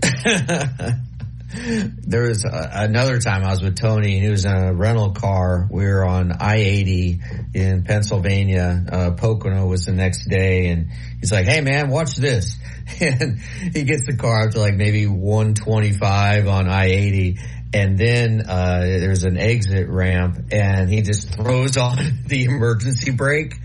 there 2.06 2.28
was 2.28 2.44
uh, 2.44 2.68
another 2.72 3.18
time 3.20 3.42
I 3.42 3.50
was 3.50 3.62
with 3.62 3.76
Tony 3.76 4.16
and 4.16 4.24
he 4.24 4.30
was 4.30 4.44
in 4.44 4.52
a 4.52 4.74
rental 4.74 5.12
car. 5.12 5.66
We 5.70 5.86
were 5.86 6.06
on 6.06 6.32
I-80 6.32 7.54
in 7.54 7.84
Pennsylvania. 7.84 8.84
Uh, 8.90 9.10
Pocono 9.12 9.66
was 9.66 9.86
the 9.86 9.92
next 9.92 10.28
day 10.28 10.68
and 10.68 10.90
he's 11.20 11.32
like, 11.32 11.46
Hey 11.46 11.60
man, 11.60 11.88
watch 11.88 12.16
this. 12.16 12.56
And 13.00 13.38
he 13.74 13.84
gets 13.84 14.06
the 14.06 14.16
car 14.16 14.46
up 14.46 14.52
to 14.52 14.60
like 14.60 14.74
maybe 14.74 15.06
125 15.06 16.48
on 16.48 16.70
I-80 16.70 17.38
and 17.74 17.98
then 17.98 18.42
uh, 18.48 18.80
there's 18.80 19.24
an 19.24 19.36
exit 19.36 19.90
ramp 19.90 20.38
and 20.50 20.88
he 20.88 21.02
just 21.02 21.34
throws 21.34 21.76
on 21.76 21.98
the 22.26 22.44
emergency 22.44 23.10
brake 23.10 23.56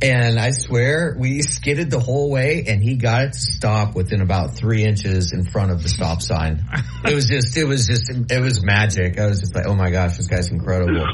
and 0.00 0.38
I 0.38 0.52
swear 0.52 1.16
we 1.18 1.42
skidded 1.42 1.90
the 1.90 1.98
whole 1.98 2.30
way 2.30 2.64
and 2.68 2.80
he 2.82 2.96
got 2.96 3.22
it 3.22 3.32
to 3.32 3.38
stop 3.38 3.96
within 3.96 4.20
about 4.20 4.54
three 4.54 4.84
inches 4.84 5.32
in 5.32 5.44
front 5.44 5.72
of 5.72 5.82
the 5.82 5.88
stop 5.88 6.22
sign. 6.22 6.64
it 7.04 7.14
was 7.14 7.26
just, 7.26 7.56
it 7.56 7.64
was 7.64 7.86
just, 7.86 8.08
it 8.08 8.40
was 8.40 8.62
magic. 8.62 9.18
I 9.18 9.26
was 9.26 9.40
just 9.40 9.54
like, 9.56 9.66
oh 9.66 9.74
my 9.74 9.90
gosh, 9.90 10.16
this 10.16 10.28
guy's 10.28 10.50
incredible. 10.50 11.04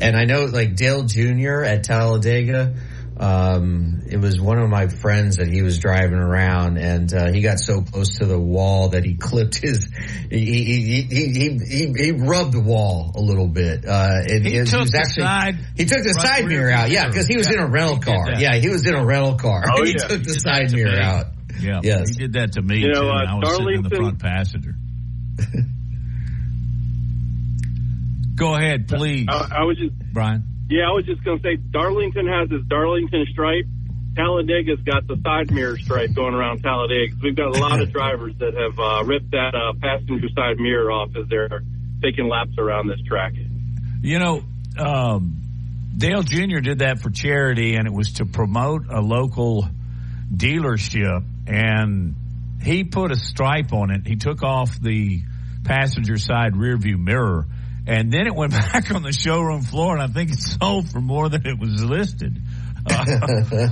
And 0.00 0.14
I 0.14 0.24
know 0.24 0.44
like 0.44 0.76
Dale 0.76 1.04
Jr. 1.04 1.62
at 1.64 1.84
Talladega, 1.84 2.74
um, 3.16 4.02
it 4.10 4.16
was 4.16 4.40
one 4.40 4.58
of 4.58 4.68
my 4.68 4.88
friends 4.88 5.36
that 5.36 5.46
he 5.46 5.62
was 5.62 5.78
driving 5.78 6.18
around 6.18 6.78
and 6.78 7.14
uh, 7.14 7.30
he 7.30 7.42
got 7.42 7.60
so 7.60 7.80
close 7.80 8.18
to 8.18 8.24
the 8.24 8.36
wall 8.38 8.88
that 8.88 9.04
he 9.04 9.14
clipped 9.14 9.54
his 9.56 9.88
he 10.30 10.44
he 10.44 11.02
he 11.02 11.58
he, 11.58 11.92
he 11.96 12.12
rubbed 12.12 12.52
the 12.52 12.60
wall 12.60 13.12
a 13.14 13.20
little 13.20 13.46
bit 13.46 13.86
uh 13.86 14.08
and 14.28 14.44
he, 14.44 14.56
it, 14.56 14.66
took 14.66 14.80
was 14.80 14.94
actually, 14.94 15.22
side 15.22 15.58
he 15.76 15.84
took 15.84 16.02
the 16.02 16.12
side 16.12 16.44
mirror 16.46 16.72
out. 16.72 16.90
Yeah 16.90 17.06
because 17.06 17.28
he 17.28 17.36
was 17.36 17.48
yeah, 17.48 17.58
in 17.58 17.60
a 17.60 17.68
rental 17.68 18.00
car. 18.00 18.32
yeah 18.36 18.56
he 18.56 18.68
was 18.68 18.84
in 18.84 18.94
a 18.94 19.04
rental 19.04 19.36
car. 19.36 19.62
Oh, 19.72 19.82
he 19.84 19.92
yeah. 19.92 20.08
took 20.08 20.24
the 20.24 20.34
side 20.34 20.72
mirror 20.72 21.00
out. 21.00 21.26
Yeah 21.60 21.80
yes. 21.84 22.08
he 22.08 22.16
did 22.16 22.32
that 22.32 22.54
to 22.54 22.62
me 22.62 22.78
you 22.78 22.92
too. 22.92 23.00
know, 23.00 23.10
uh, 23.10 23.12
I 23.12 23.36
was 23.36 23.48
Darlington, 23.48 23.54
sitting 23.54 23.76
in 23.76 23.82
the 23.90 23.96
front 23.96 24.18
passenger. 24.18 24.74
Go 28.34 28.56
ahead 28.56 28.88
please. 28.88 29.26
I, 29.28 29.58
I 29.58 29.62
was 29.62 29.78
just 29.78 29.92
Brian 30.12 30.42
yeah, 30.68 30.88
I 30.88 30.92
was 30.92 31.04
just 31.04 31.22
going 31.24 31.38
to 31.38 31.42
say 31.42 31.56
Darlington 31.56 32.26
has 32.26 32.50
his 32.50 32.64
Darlington 32.66 33.26
stripe. 33.30 33.66
Talladega's 34.16 34.80
got 34.80 35.06
the 35.06 35.20
side 35.24 35.50
mirror 35.50 35.76
stripe 35.76 36.14
going 36.14 36.34
around 36.34 36.62
Talladega. 36.62 37.14
We've 37.22 37.36
got 37.36 37.56
a 37.56 37.60
lot 37.60 37.80
of 37.80 37.92
drivers 37.92 38.34
that 38.38 38.54
have 38.54 38.78
uh, 38.78 39.04
ripped 39.04 39.32
that 39.32 39.54
uh, 39.54 39.72
passenger 39.80 40.28
side 40.34 40.58
mirror 40.58 40.90
off 40.90 41.10
as 41.16 41.28
they're 41.28 41.62
taking 42.02 42.28
laps 42.28 42.56
around 42.58 42.88
this 42.88 43.00
track. 43.06 43.32
You 44.02 44.18
know, 44.18 44.44
um, 44.78 45.36
Dale 45.96 46.22
Jr. 46.22 46.60
did 46.60 46.78
that 46.78 47.00
for 47.00 47.10
charity, 47.10 47.74
and 47.74 47.86
it 47.86 47.92
was 47.92 48.14
to 48.14 48.24
promote 48.24 48.86
a 48.88 49.00
local 49.00 49.66
dealership, 50.32 51.24
and 51.46 52.14
he 52.62 52.84
put 52.84 53.10
a 53.10 53.16
stripe 53.16 53.72
on 53.72 53.90
it. 53.90 54.06
He 54.06 54.16
took 54.16 54.42
off 54.42 54.80
the 54.80 55.22
passenger 55.64 56.18
side 56.18 56.56
rear 56.56 56.76
view 56.76 56.98
mirror 56.98 57.46
and 57.86 58.12
then 58.12 58.26
it 58.26 58.34
went 58.34 58.52
back 58.72 58.94
on 58.94 59.02
the 59.02 59.12
showroom 59.12 59.62
floor, 59.62 59.94
and 59.94 60.02
I 60.02 60.06
think 60.08 60.30
it 60.30 60.38
sold 60.38 60.90
for 60.90 61.00
more 61.00 61.28
than 61.28 61.46
it 61.46 61.58
was 61.58 61.82
listed. 61.84 62.38
Uh, 62.86 63.04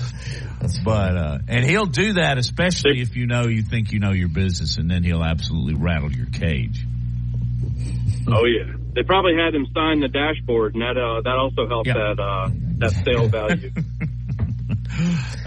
but 0.85 1.17
uh, 1.17 1.39
and 1.49 1.65
he'll 1.65 1.87
do 1.87 2.15
that, 2.15 2.39
especially 2.39 3.01
if 3.03 3.15
you 3.15 3.27
know 3.27 3.47
you 3.47 3.63
think 3.63 3.93
you 3.93 4.01
know 4.01 4.13
your 4.13 4.29
business, 4.29 4.79
and 4.79 4.91
then 4.91 5.05
he'll 5.05 5.25
absolutely 5.25 5.75
rattle 5.75 6.11
your 6.11 6.27
cage. 6.27 6.85
Oh 8.27 8.47
yeah, 8.47 8.73
they 8.95 9.03
probably 9.03 9.35
had 9.35 9.55
him 9.55 9.67
sign 9.75 10.01
the 10.01 10.09
dashboard, 10.09 10.75
and 10.75 10.83
that 10.83 10.97
uh, 10.97 11.21
that 11.23 11.37
also 11.37 11.69
helped 11.69 11.89
yeah. 11.89 11.95
that 11.95 12.19
uh, 12.19 12.49
that 12.79 12.91
sale 13.05 13.29
value. 13.29 13.71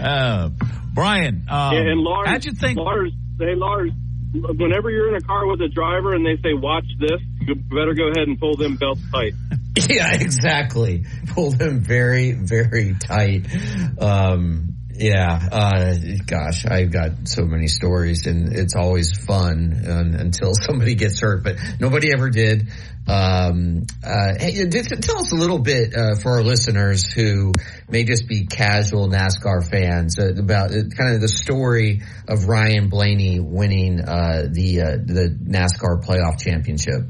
uh, 0.00 0.50
Brian, 0.94 1.46
um, 1.48 1.74
yeah, 1.74 1.80
and 1.80 2.00
Lars, 2.00 2.28
how'd 2.28 2.44
you 2.44 2.52
think? 2.52 2.78
Lars, 2.78 3.12
hey 3.38 3.54
Lars, 3.56 3.90
whenever 4.32 4.90
you're 4.90 5.08
in 5.08 5.16
a 5.16 5.26
car 5.26 5.46
with 5.46 5.60
a 5.60 5.68
driver 5.68 6.14
and 6.14 6.24
they 6.24 6.36
say, 6.42 6.54
watch 6.54 6.86
this, 6.98 7.20
you 7.46 7.54
better 7.54 7.94
go 7.94 8.08
ahead 8.08 8.28
and 8.28 8.38
pull 8.38 8.56
them 8.56 8.76
belts 8.76 9.02
tight. 9.12 9.34
Yeah, 9.90 10.14
exactly. 10.14 11.04
Pull 11.34 11.50
them 11.50 11.80
very, 11.80 12.32
very 12.32 12.94
tight. 12.94 13.46
Um, 14.00 14.76
yeah, 14.98 15.48
uh, 15.52 15.94
gosh, 16.26 16.64
I've 16.64 16.90
got 16.90 17.28
so 17.28 17.44
many 17.44 17.68
stories 17.68 18.26
and 18.26 18.54
it's 18.54 18.74
always 18.74 19.12
fun 19.12 19.84
uh, 19.86 20.18
until 20.18 20.52
somebody 20.60 20.94
gets 20.94 21.20
hurt, 21.20 21.44
but 21.44 21.56
nobody 21.78 22.12
ever 22.14 22.30
did. 22.30 22.68
Um, 23.08 23.86
uh, 24.02 24.34
hey, 24.38 24.66
tell 24.68 25.18
us 25.18 25.32
a 25.32 25.36
little 25.36 25.60
bit, 25.60 25.94
uh, 25.94 26.16
for 26.16 26.32
our 26.32 26.42
listeners 26.42 27.12
who 27.12 27.52
may 27.88 28.04
just 28.04 28.26
be 28.26 28.46
casual 28.46 29.08
NASCAR 29.08 29.68
fans 29.68 30.18
uh, 30.18 30.34
about 30.34 30.70
uh, 30.70 30.88
kind 30.96 31.14
of 31.14 31.20
the 31.20 31.28
story 31.28 32.02
of 32.26 32.46
Ryan 32.48 32.88
Blaney 32.88 33.38
winning, 33.38 33.96
the, 33.96 35.02
the 35.04 35.28
NASCAR 35.28 36.02
playoff 36.02 36.40
championship. 36.40 37.02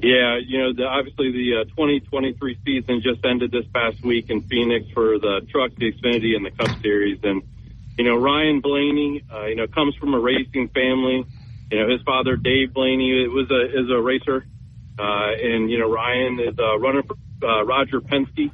Yeah, 0.00 0.38
you 0.44 0.58
know, 0.58 0.72
the, 0.74 0.84
obviously 0.84 1.32
the 1.32 1.62
uh, 1.62 1.64
2023 1.64 2.58
season 2.64 3.00
just 3.02 3.24
ended 3.24 3.50
this 3.50 3.64
past 3.72 4.02
week 4.04 4.28
in 4.28 4.42
Phoenix 4.42 4.86
for 4.92 5.18
the 5.18 5.46
Truck, 5.50 5.72
the 5.76 5.92
Xfinity, 5.92 6.36
and 6.36 6.44
the 6.44 6.50
Cup 6.50 6.80
Series. 6.82 7.20
And, 7.22 7.42
you 7.96 8.04
know, 8.04 8.16
Ryan 8.16 8.60
Blaney, 8.60 9.24
uh, 9.32 9.46
you 9.46 9.56
know, 9.56 9.66
comes 9.66 9.94
from 9.96 10.14
a 10.14 10.20
racing 10.20 10.68
family. 10.68 11.24
You 11.70 11.78
know, 11.78 11.88
his 11.88 12.02
father, 12.02 12.36
Dave 12.36 12.74
Blaney, 12.74 13.26
was 13.28 13.50
a, 13.50 13.80
is 13.80 13.90
a 13.90 14.00
racer. 14.00 14.44
Uh, 14.98 15.30
and, 15.42 15.70
you 15.70 15.78
know, 15.78 15.90
Ryan 15.90 16.38
is 16.40 16.58
a 16.58 16.78
runner 16.78 17.02
for 17.02 17.16
uh, 17.46 17.64
Roger 17.64 18.00
Penske. 18.00 18.50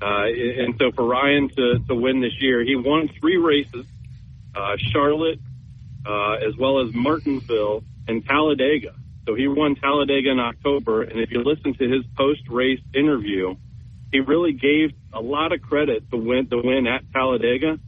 Uh, 0.00 0.26
and 0.26 0.74
so 0.78 0.92
for 0.92 1.06
Ryan 1.06 1.48
to, 1.48 1.78
to 1.88 1.94
win 1.94 2.20
this 2.20 2.40
year, 2.40 2.62
he 2.62 2.76
won 2.76 3.08
three 3.20 3.36
races, 3.36 3.86
uh, 4.54 4.76
Charlotte, 4.92 5.40
uh, 6.06 6.34
as 6.34 6.56
well 6.56 6.80
as 6.80 6.94
Martinsville 6.94 7.84
and 8.06 8.24
Talladega. 8.24 8.94
So 9.26 9.34
he 9.34 9.48
won 9.48 9.74
Talladega 9.74 10.30
in 10.30 10.38
October, 10.38 11.02
and 11.02 11.18
if 11.18 11.30
you 11.30 11.42
listen 11.42 11.74
to 11.74 11.88
his 11.88 12.04
post-race 12.16 12.80
interview, 12.94 13.56
he 14.12 14.20
really 14.20 14.52
gave 14.52 14.92
a 15.12 15.20
lot 15.20 15.52
of 15.52 15.62
credit 15.62 16.10
to 16.10 16.16
win 16.16 16.46
the 16.50 16.58
win 16.58 16.86
at 16.86 17.02
Talladega 17.12 17.78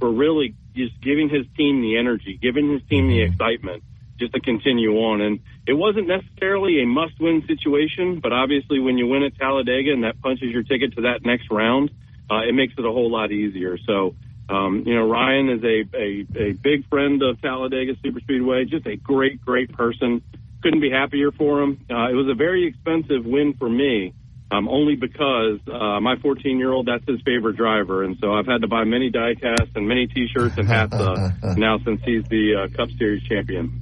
for 0.00 0.10
really 0.10 0.54
just 0.74 1.00
giving 1.00 1.28
his 1.28 1.46
team 1.56 1.80
the 1.80 1.96
energy, 1.98 2.38
giving 2.40 2.72
his 2.72 2.82
team 2.88 3.08
the 3.08 3.22
excitement 3.22 3.82
just 4.18 4.32
to 4.32 4.40
continue 4.40 4.92
on. 4.92 5.20
And 5.20 5.40
it 5.66 5.74
wasn't 5.74 6.08
necessarily 6.08 6.82
a 6.82 6.86
must-win 6.86 7.44
situation, 7.46 8.20
but 8.20 8.32
obviously 8.32 8.80
when 8.80 8.96
you 8.96 9.06
win 9.06 9.22
at 9.22 9.36
Talladega 9.36 9.92
and 9.92 10.04
that 10.04 10.20
punches 10.22 10.50
your 10.50 10.62
ticket 10.62 10.94
to 10.96 11.02
that 11.02 11.24
next 11.24 11.50
round, 11.50 11.90
uh, 12.30 12.40
it 12.48 12.54
makes 12.54 12.74
it 12.78 12.84
a 12.84 12.90
whole 12.90 13.10
lot 13.10 13.30
easier. 13.30 13.78
So, 13.86 14.16
um, 14.48 14.84
you 14.86 14.94
know, 14.94 15.08
Ryan 15.08 15.50
is 15.50 15.62
a, 15.62 15.96
a, 15.96 16.48
a 16.48 16.52
big 16.52 16.88
friend 16.88 17.22
of 17.22 17.40
Talladega 17.42 17.94
Super 18.02 18.20
Superspeedway, 18.20 18.68
just 18.68 18.86
a 18.86 18.96
great, 18.96 19.44
great 19.44 19.72
person 19.72 20.22
couldn't 20.66 20.80
be 20.80 20.90
happier 20.90 21.30
for 21.30 21.62
him. 21.62 21.78
Uh, 21.88 22.10
it 22.10 22.14
was 22.14 22.26
a 22.28 22.34
very 22.34 22.66
expensive 22.66 23.24
win 23.24 23.54
for 23.56 23.70
me, 23.70 24.12
um, 24.50 24.68
only 24.68 24.96
because 24.96 25.60
uh, 25.72 26.00
my 26.00 26.16
14 26.20 26.58
year 26.58 26.72
old, 26.72 26.88
that's 26.88 27.06
his 27.06 27.20
favorite 27.24 27.56
driver. 27.56 28.02
And 28.02 28.16
so 28.20 28.32
I've 28.32 28.46
had 28.46 28.62
to 28.62 28.66
buy 28.66 28.82
many 28.82 29.12
diecasts 29.12 29.76
and 29.76 29.86
many 29.86 30.08
t 30.08 30.26
shirts 30.26 30.58
and 30.58 30.66
hats 30.66 30.92
uh, 30.92 31.30
now 31.56 31.78
since 31.84 32.00
he's 32.04 32.24
the 32.24 32.64
uh, 32.64 32.76
Cup 32.76 32.88
Series 32.98 33.22
champion. 33.28 33.80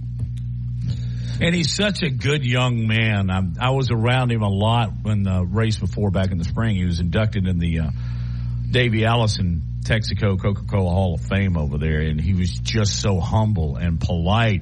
And 1.41 1.55
he's 1.55 1.75
such 1.75 2.03
a 2.03 2.11
good 2.11 2.45
young 2.45 2.87
man. 2.87 3.31
I'm, 3.31 3.55
i 3.59 3.71
was 3.71 3.91
around 3.91 4.31
him 4.31 4.43
a 4.43 4.51
lot 4.51 4.91
when 5.03 5.23
the 5.23 5.43
race 5.43 5.79
before 5.79 6.11
back 6.11 6.33
in 6.33 6.39
the 6.39 6.45
spring. 6.45 6.77
He 6.77 6.85
was 6.85 7.01
inducted 7.01 7.47
in 7.47 7.59
the 7.59 7.81
uh, 7.81 7.91
Davey 8.71 9.07
Allison 9.07 9.63
Texaco 9.85 10.39
Coca 10.39 10.65
Cola 10.71 10.91
Hall 10.91 11.15
of 11.15 11.23
Fame 11.23 11.57
over 11.57 11.79
there, 11.79 12.01
and 12.01 12.21
he 12.21 12.35
was 12.35 12.51
just 12.51 13.01
so 13.01 13.21
humble 13.21 13.77
and 13.77 13.99
polite. 13.99 14.61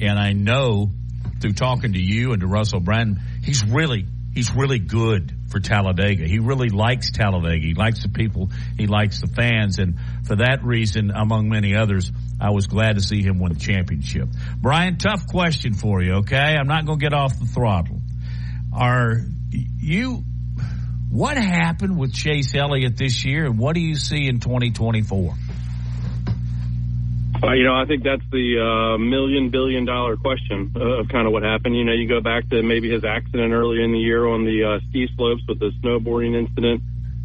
And 0.00 0.18
I 0.18 0.32
know 0.32 0.92
through 1.40 1.52
talking 1.52 1.92
to 1.92 2.00
you 2.00 2.32
and 2.32 2.40
to 2.40 2.46
Russell 2.46 2.80
Branham, 2.80 3.18
he's 3.42 3.64
really 3.64 4.06
he's 4.34 4.54
really 4.54 4.78
good 4.78 5.32
for 5.50 5.60
Talladega. 5.60 6.26
He 6.26 6.38
really 6.38 6.68
likes 6.68 7.10
Talladega. 7.10 7.66
He 7.66 7.74
likes 7.74 8.02
the 8.02 8.08
people. 8.08 8.50
He 8.76 8.86
likes 8.86 9.20
the 9.20 9.26
fans, 9.26 9.78
and 9.78 9.98
for 10.24 10.36
that 10.36 10.62
reason, 10.62 11.10
among 11.10 11.48
many 11.48 11.74
others, 11.74 12.12
I 12.40 12.50
was 12.50 12.66
glad 12.66 12.96
to 12.96 13.02
see 13.02 13.22
him 13.22 13.38
win 13.38 13.52
the 13.52 13.58
championship. 13.58 14.28
Brian, 14.58 14.98
tough 14.98 15.26
question 15.26 15.74
for 15.74 16.02
you. 16.02 16.16
Okay, 16.18 16.36
I'm 16.36 16.68
not 16.68 16.86
going 16.86 16.98
to 16.98 17.02
get 17.02 17.14
off 17.14 17.38
the 17.38 17.46
throttle. 17.46 18.00
Are 18.72 19.20
you? 19.50 20.24
What 21.10 21.38
happened 21.38 21.98
with 21.98 22.12
Chase 22.12 22.54
Elliott 22.54 22.98
this 22.98 23.24
year, 23.24 23.46
and 23.46 23.58
what 23.58 23.74
do 23.74 23.80
you 23.80 23.94
see 23.94 24.28
in 24.28 24.40
2024? 24.40 25.34
Uh, 27.40 27.52
you 27.52 27.64
know, 27.64 27.74
I 27.74 27.84
think 27.84 28.02
that's 28.02 28.24
the 28.32 28.58
uh, 28.58 28.98
million 28.98 29.50
billion 29.50 29.84
dollar 29.84 30.16
question 30.16 30.72
of 30.74 31.08
kind 31.08 31.26
of 31.26 31.32
what 31.32 31.44
happened. 31.44 31.76
You 31.76 31.84
know, 31.84 31.92
you 31.92 32.08
go 32.08 32.20
back 32.20 32.48
to 32.50 32.62
maybe 32.62 32.90
his 32.90 33.04
accident 33.04 33.52
earlier 33.52 33.82
in 33.82 33.92
the 33.92 33.98
year 33.98 34.26
on 34.26 34.44
the 34.44 34.64
uh, 34.64 34.80
ski 34.88 35.08
slopes 35.16 35.42
with 35.46 35.60
the 35.60 35.70
snowboarding 35.80 36.34
incident. 36.34 36.82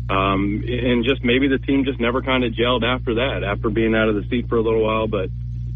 Um, 0.09 0.64
and 0.68 1.03
just 1.03 1.24
maybe 1.24 1.47
the 1.47 1.57
team 1.57 1.86
just 1.86 1.99
never 1.99 2.22
kind 2.22 2.43
of 2.43 2.53
gelled 2.53 2.84
after 2.84 3.16
that, 3.16 3.43
after 3.43 3.70
being 3.70 3.95
out 3.95 4.09
of 4.09 4.16
the 4.16 4.24
seat 4.30 4.49
for 4.49 4.57
a 4.57 4.61
little 4.61 4.84
while. 4.84 5.07
But, 5.07 5.30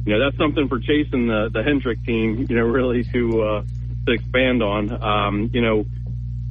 you 0.05 0.13
know, 0.13 0.19
that's 0.19 0.37
something 0.37 0.67
for 0.67 0.79
chasing 0.79 1.27
the, 1.27 1.49
the 1.51 1.63
Hendrick 1.63 2.03
team, 2.05 2.45
you 2.47 2.55
know, 2.55 2.65
really 2.65 3.05
to, 3.05 3.41
uh, 3.41 3.63
to 4.05 4.11
expand 4.11 4.61
on. 4.61 4.91
Um, 5.01 5.49
you 5.51 5.61
know, 5.61 5.85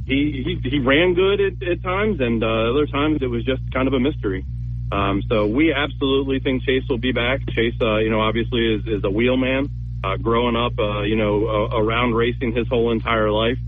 he, 0.06 0.58
he, 0.62 0.70
he 0.70 0.78
ran 0.80 1.14
good 1.14 1.40
at, 1.40 1.62
at 1.62 1.82
times 1.82 2.20
and, 2.20 2.42
uh, 2.42 2.70
other 2.70 2.86
times 2.86 3.18
it 3.22 3.28
was 3.28 3.44
just 3.44 3.62
kind 3.72 3.86
of 3.86 3.94
a 3.94 4.00
mystery. 4.00 4.44
Um, 4.92 5.22
so 5.28 5.46
we 5.46 5.72
absolutely 5.72 6.38
think 6.40 6.62
Chase 6.62 6.84
will 6.88 6.98
be 6.98 7.12
back. 7.12 7.40
Chase, 7.50 7.74
uh, 7.80 7.96
you 7.98 8.10
know, 8.10 8.20
obviously 8.20 8.74
is, 8.74 8.86
is 8.86 9.04
a 9.04 9.10
wheelman, 9.10 9.68
uh, 10.04 10.16
growing 10.16 10.56
up, 10.56 10.78
uh, 10.78 11.02
you 11.02 11.16
know, 11.16 11.46
uh, 11.46 11.78
around 11.78 12.14
racing 12.14 12.54
his 12.54 12.68
whole 12.68 12.92
entire 12.92 13.30
life. 13.30 13.58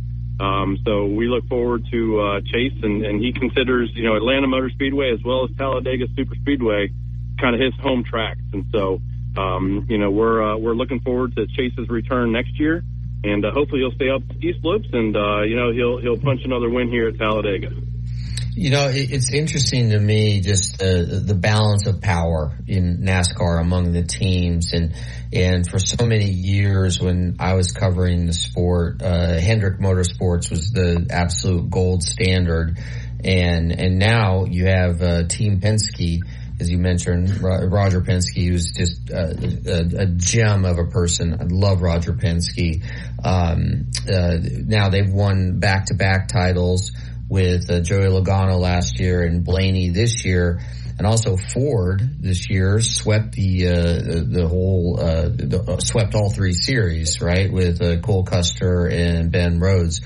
Um, 0.40 0.78
so 0.84 1.06
we 1.06 1.26
look 1.26 1.48
forward 1.48 1.84
to 1.90 2.20
uh, 2.20 2.40
Chase, 2.42 2.78
and, 2.82 3.04
and 3.04 3.20
he 3.20 3.32
considers, 3.32 3.90
you 3.94 4.04
know, 4.04 4.14
Atlanta 4.14 4.46
Motor 4.46 4.70
Speedway 4.70 5.12
as 5.12 5.18
well 5.24 5.44
as 5.44 5.56
Talladega 5.56 6.06
Super 6.14 6.36
Speedway 6.36 6.90
kind 7.40 7.54
of 7.54 7.60
his 7.60 7.74
home 7.80 8.04
tracks. 8.04 8.40
And 8.52 8.66
so, 8.72 9.00
um, 9.36 9.86
you 9.88 9.98
know, 9.98 10.10
we're 10.10 10.42
uh, 10.42 10.56
we're 10.56 10.74
looking 10.74 11.00
forward 11.00 11.34
to 11.36 11.46
Chase's 11.48 11.88
return 11.88 12.30
next 12.32 12.58
year, 12.58 12.82
and 13.24 13.44
uh, 13.44 13.50
hopefully 13.50 13.80
he'll 13.80 13.92
stay 13.92 14.10
up 14.10 14.22
ski 14.36 14.54
slopes, 14.60 14.88
and 14.92 15.16
uh, 15.16 15.42
you 15.42 15.56
know 15.56 15.72
he'll 15.72 15.98
he'll 15.98 16.18
punch 16.18 16.42
another 16.44 16.70
win 16.70 16.88
here 16.88 17.08
at 17.08 17.18
Talladega. 17.18 17.70
You 18.59 18.70
know, 18.70 18.90
it's 18.92 19.32
interesting 19.32 19.90
to 19.90 20.00
me 20.00 20.40
just 20.40 20.82
uh, 20.82 21.04
the 21.06 21.38
balance 21.40 21.86
of 21.86 22.00
power 22.00 22.59
in 22.66 23.04
NASCAR 23.04 23.61
among 23.61 23.92
the 23.92 24.02
teams, 24.02 24.72
and 24.72 24.96
and 25.32 25.64
for 25.64 25.78
so 25.78 26.04
many 26.04 26.28
years 26.28 27.00
when 27.00 27.36
I 27.38 27.54
was 27.54 27.70
covering 27.70 28.26
the 28.26 28.32
sport, 28.32 29.00
uh, 29.00 29.38
Hendrick 29.38 29.78
Motorsports 29.78 30.50
was 30.50 30.72
the 30.72 31.06
absolute 31.09 31.70
gold 31.70 32.02
standard, 32.02 32.78
and 33.22 33.70
and 33.70 34.00
now 34.00 34.46
you 34.46 34.66
have 34.66 35.02
uh, 35.02 35.28
Team 35.28 35.61
Penske, 35.61 36.22
as 36.59 36.68
you 36.68 36.78
mentioned, 36.78 37.40
Roger 37.40 38.00
Penske, 38.00 38.44
who's 38.44 38.72
just 38.72 39.09
uh, 39.12 39.34
a, 39.70 40.02
a, 40.02 40.06
gem 40.06 40.64
of 40.64 40.78
a 40.78 40.86
person. 40.86 41.32
I 41.40 41.44
love 41.44 41.80
Roger 41.80 42.12
Penske. 42.12 42.82
Um, 43.22 43.86
uh, 44.12 44.38
now 44.66 44.88
they've 44.88 45.12
won 45.12 45.61
back 45.61 45.86
to 45.86 45.94
back 45.94 46.26
titles 46.26 46.90
with 47.29 47.70
uh, 47.70 47.81
Joey 47.81 48.07
Logano 48.07 48.59
last 48.59 48.99
year 48.99 49.22
and 49.22 49.45
Blaney 49.45 49.91
this 49.91 50.24
year, 50.24 50.61
and 50.99 51.07
also 51.07 51.37
Ford 51.37 52.03
this 52.20 52.51
year 52.51 52.81
swept 52.81 53.33
the 53.33 53.68
uh, 53.68 54.24
the 54.26 54.47
whole 54.49 54.99
uh, 54.99 55.29
the, 55.29 55.64
uh, 55.66 55.79
swept 55.79 56.14
all 56.14 56.31
three 56.31 56.55
series 56.55 57.20
right 57.20 57.53
with 57.53 57.81
uh, 57.83 57.99
Cole 58.01 58.24
Custer 58.24 58.87
and 58.87 59.31
Ben 59.31 59.61
Rhodes 59.61 60.01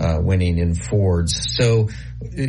uh, 0.00 0.18
winning 0.20 0.58
in 0.58 0.74
Fords. 0.74 1.54
So 1.56 1.88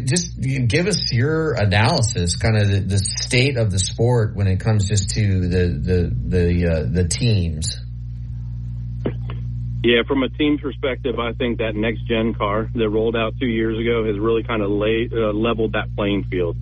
just 0.05 0.39
give 0.39 0.87
us 0.87 1.11
your 1.11 1.53
analysis, 1.53 2.37
kind 2.37 2.57
of 2.57 2.69
the, 2.69 2.79
the, 2.79 2.97
state 2.97 3.57
of 3.57 3.69
the 3.69 3.77
sport 3.77 4.35
when 4.35 4.47
it 4.47 4.59
comes 4.59 4.87
just 4.87 5.11
to 5.11 5.41
the 5.41 5.67
the 5.67 6.15
the 6.27 6.89
the 6.91 7.07
teams. 7.07 7.77
Yeah, 9.81 10.03
from 10.05 10.23
a 10.23 10.29
team 10.29 10.57
perspective, 10.57 11.19
I 11.19 11.31
think 11.31 11.59
that 11.59 11.73
next 11.73 12.05
gen 12.05 12.33
car 12.33 12.69
that 12.75 12.89
rolled 12.89 13.15
out 13.15 13.35
two 13.39 13.47
years 13.47 13.79
ago 13.79 14.05
has 14.05 14.19
really 14.19 14.43
kind 14.43 14.61
of 14.61 14.69
laid, 14.69 15.13
uh, 15.13 15.31
leveled 15.31 15.71
that 15.73 15.95
playing 15.95 16.25
field. 16.25 16.57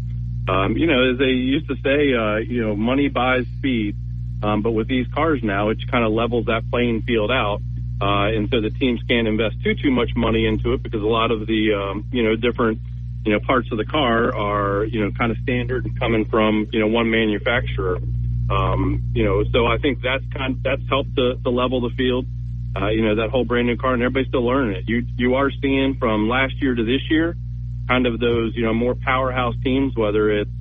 Um, 0.48 0.78
you 0.78 0.86
know, 0.86 1.12
as 1.12 1.18
they 1.18 1.34
used 1.34 1.68
to 1.68 1.76
say, 1.84 2.14
uh, 2.14 2.38
you 2.38 2.62
know, 2.62 2.76
money 2.76 3.10
buys 3.10 3.46
speed. 3.58 3.96
Um, 4.44 4.62
but 4.62 4.72
with 4.72 4.88
these 4.88 5.08
cars 5.16 5.42
now, 5.42 5.70
it 5.70 5.80
kind 5.90 6.06
of 6.06 6.12
levels 6.12 6.46
that 6.46 6.70
playing 6.70 7.02
field 7.02 7.32
out. 7.32 7.60
Uh, 8.00 8.30
and 8.30 8.50
so 8.52 8.62
the 8.62 8.70
teams 8.70 9.02
can't 9.10 9.28
invest 9.28 9.56
too, 9.64 9.74
too 9.74 9.90
much 9.90 10.12
money 10.16 10.46
into 10.46 10.74
it 10.74 10.84
because 10.84 11.02
a 11.02 11.06
lot 11.06 11.32
of 11.32 11.48
the, 11.48 11.74
um, 11.74 12.06
you 12.12 12.22
know, 12.22 12.36
different, 12.36 12.78
you 13.26 13.34
know, 13.34 13.40
parts 13.40 13.68
of 13.72 13.80
the 13.80 13.86
car 13.86 14.34
are, 14.36 14.86
you 14.86 15.04
know, 15.04 15.10
kind 15.18 15.32
of 15.32 15.38
standard 15.40 15.86
and 15.86 16.00
coming 16.00 16.26
from, 16.26 16.68
you 16.72 16.80
know, 16.80 16.88
one 16.88 17.10
manufacturer. 17.10 17.98
Um, 18.52 19.02
you 19.16 19.26
know, 19.26 19.44
so 19.52 19.66
I 19.66 19.80
think 19.80 20.02
that's 20.04 20.24
kind 20.32 20.56
of, 20.56 20.64
that's 20.64 20.88
helped 20.88 21.16
to, 21.16 21.36
to 21.44 21.50
level 21.50 21.82
the 21.82 21.90
field 21.98 22.28
uh, 22.80 22.90
you 22.90 23.02
know, 23.02 23.16
that 23.16 23.30
whole 23.30 23.46
brand 23.46 23.68
new 23.68 23.78
car 23.78 23.94
and 23.94 24.04
everybody's 24.04 24.28
still 24.28 24.46
learning 24.46 24.76
it. 24.76 24.84
You, 24.88 25.06
you 25.18 25.36
are 25.36 25.50
seeing 25.50 25.96
from 25.96 26.30
last 26.30 26.62
year 26.62 26.76
to 26.76 26.84
this 26.84 27.02
year 27.10 27.36
kind 27.88 28.06
of 28.06 28.20
those, 28.20 28.56
you 28.56 28.66
know, 28.66 28.74
more 28.74 28.96
powerhouse 28.96 29.56
teams, 29.64 29.96
whether 29.96 30.30
it's, 30.30 30.52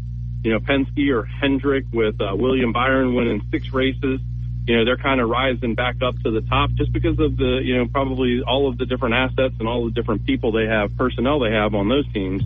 you 0.45 0.53
know, 0.53 0.61
Penske 0.61 1.13
or 1.13 1.25
Hendrick 1.25 1.85
with 1.93 2.21
uh, 2.21 2.35
William 2.37 2.73
Byron 2.73 3.15
winning 3.15 3.43
six 3.51 3.73
races. 3.73 4.21
you 4.67 4.77
know, 4.77 4.85
they're 4.85 4.97
kind 4.97 5.21
of 5.21 5.29
rising 5.29 5.75
back 5.75 5.97
up 6.03 6.15
to 6.23 6.31
the 6.31 6.41
top 6.43 6.71
just 6.75 6.93
because 6.93 7.19
of 7.19 7.37
the, 7.37 7.61
you 7.63 7.77
know, 7.77 7.87
probably 7.87 8.43
all 8.43 8.69
of 8.69 8.79
the 8.79 8.87
different 8.87 9.15
assets 9.15 9.55
and 9.59 9.69
all 9.69 9.85
the 9.85 9.91
different 9.91 10.25
people 10.25 10.53
they 10.53 10.67
have, 10.67 10.97
personnel 10.97 11.41
they 11.41 11.53
have 11.53 11.75
on 11.75 11.89
those 11.89 12.11
teams 12.13 12.43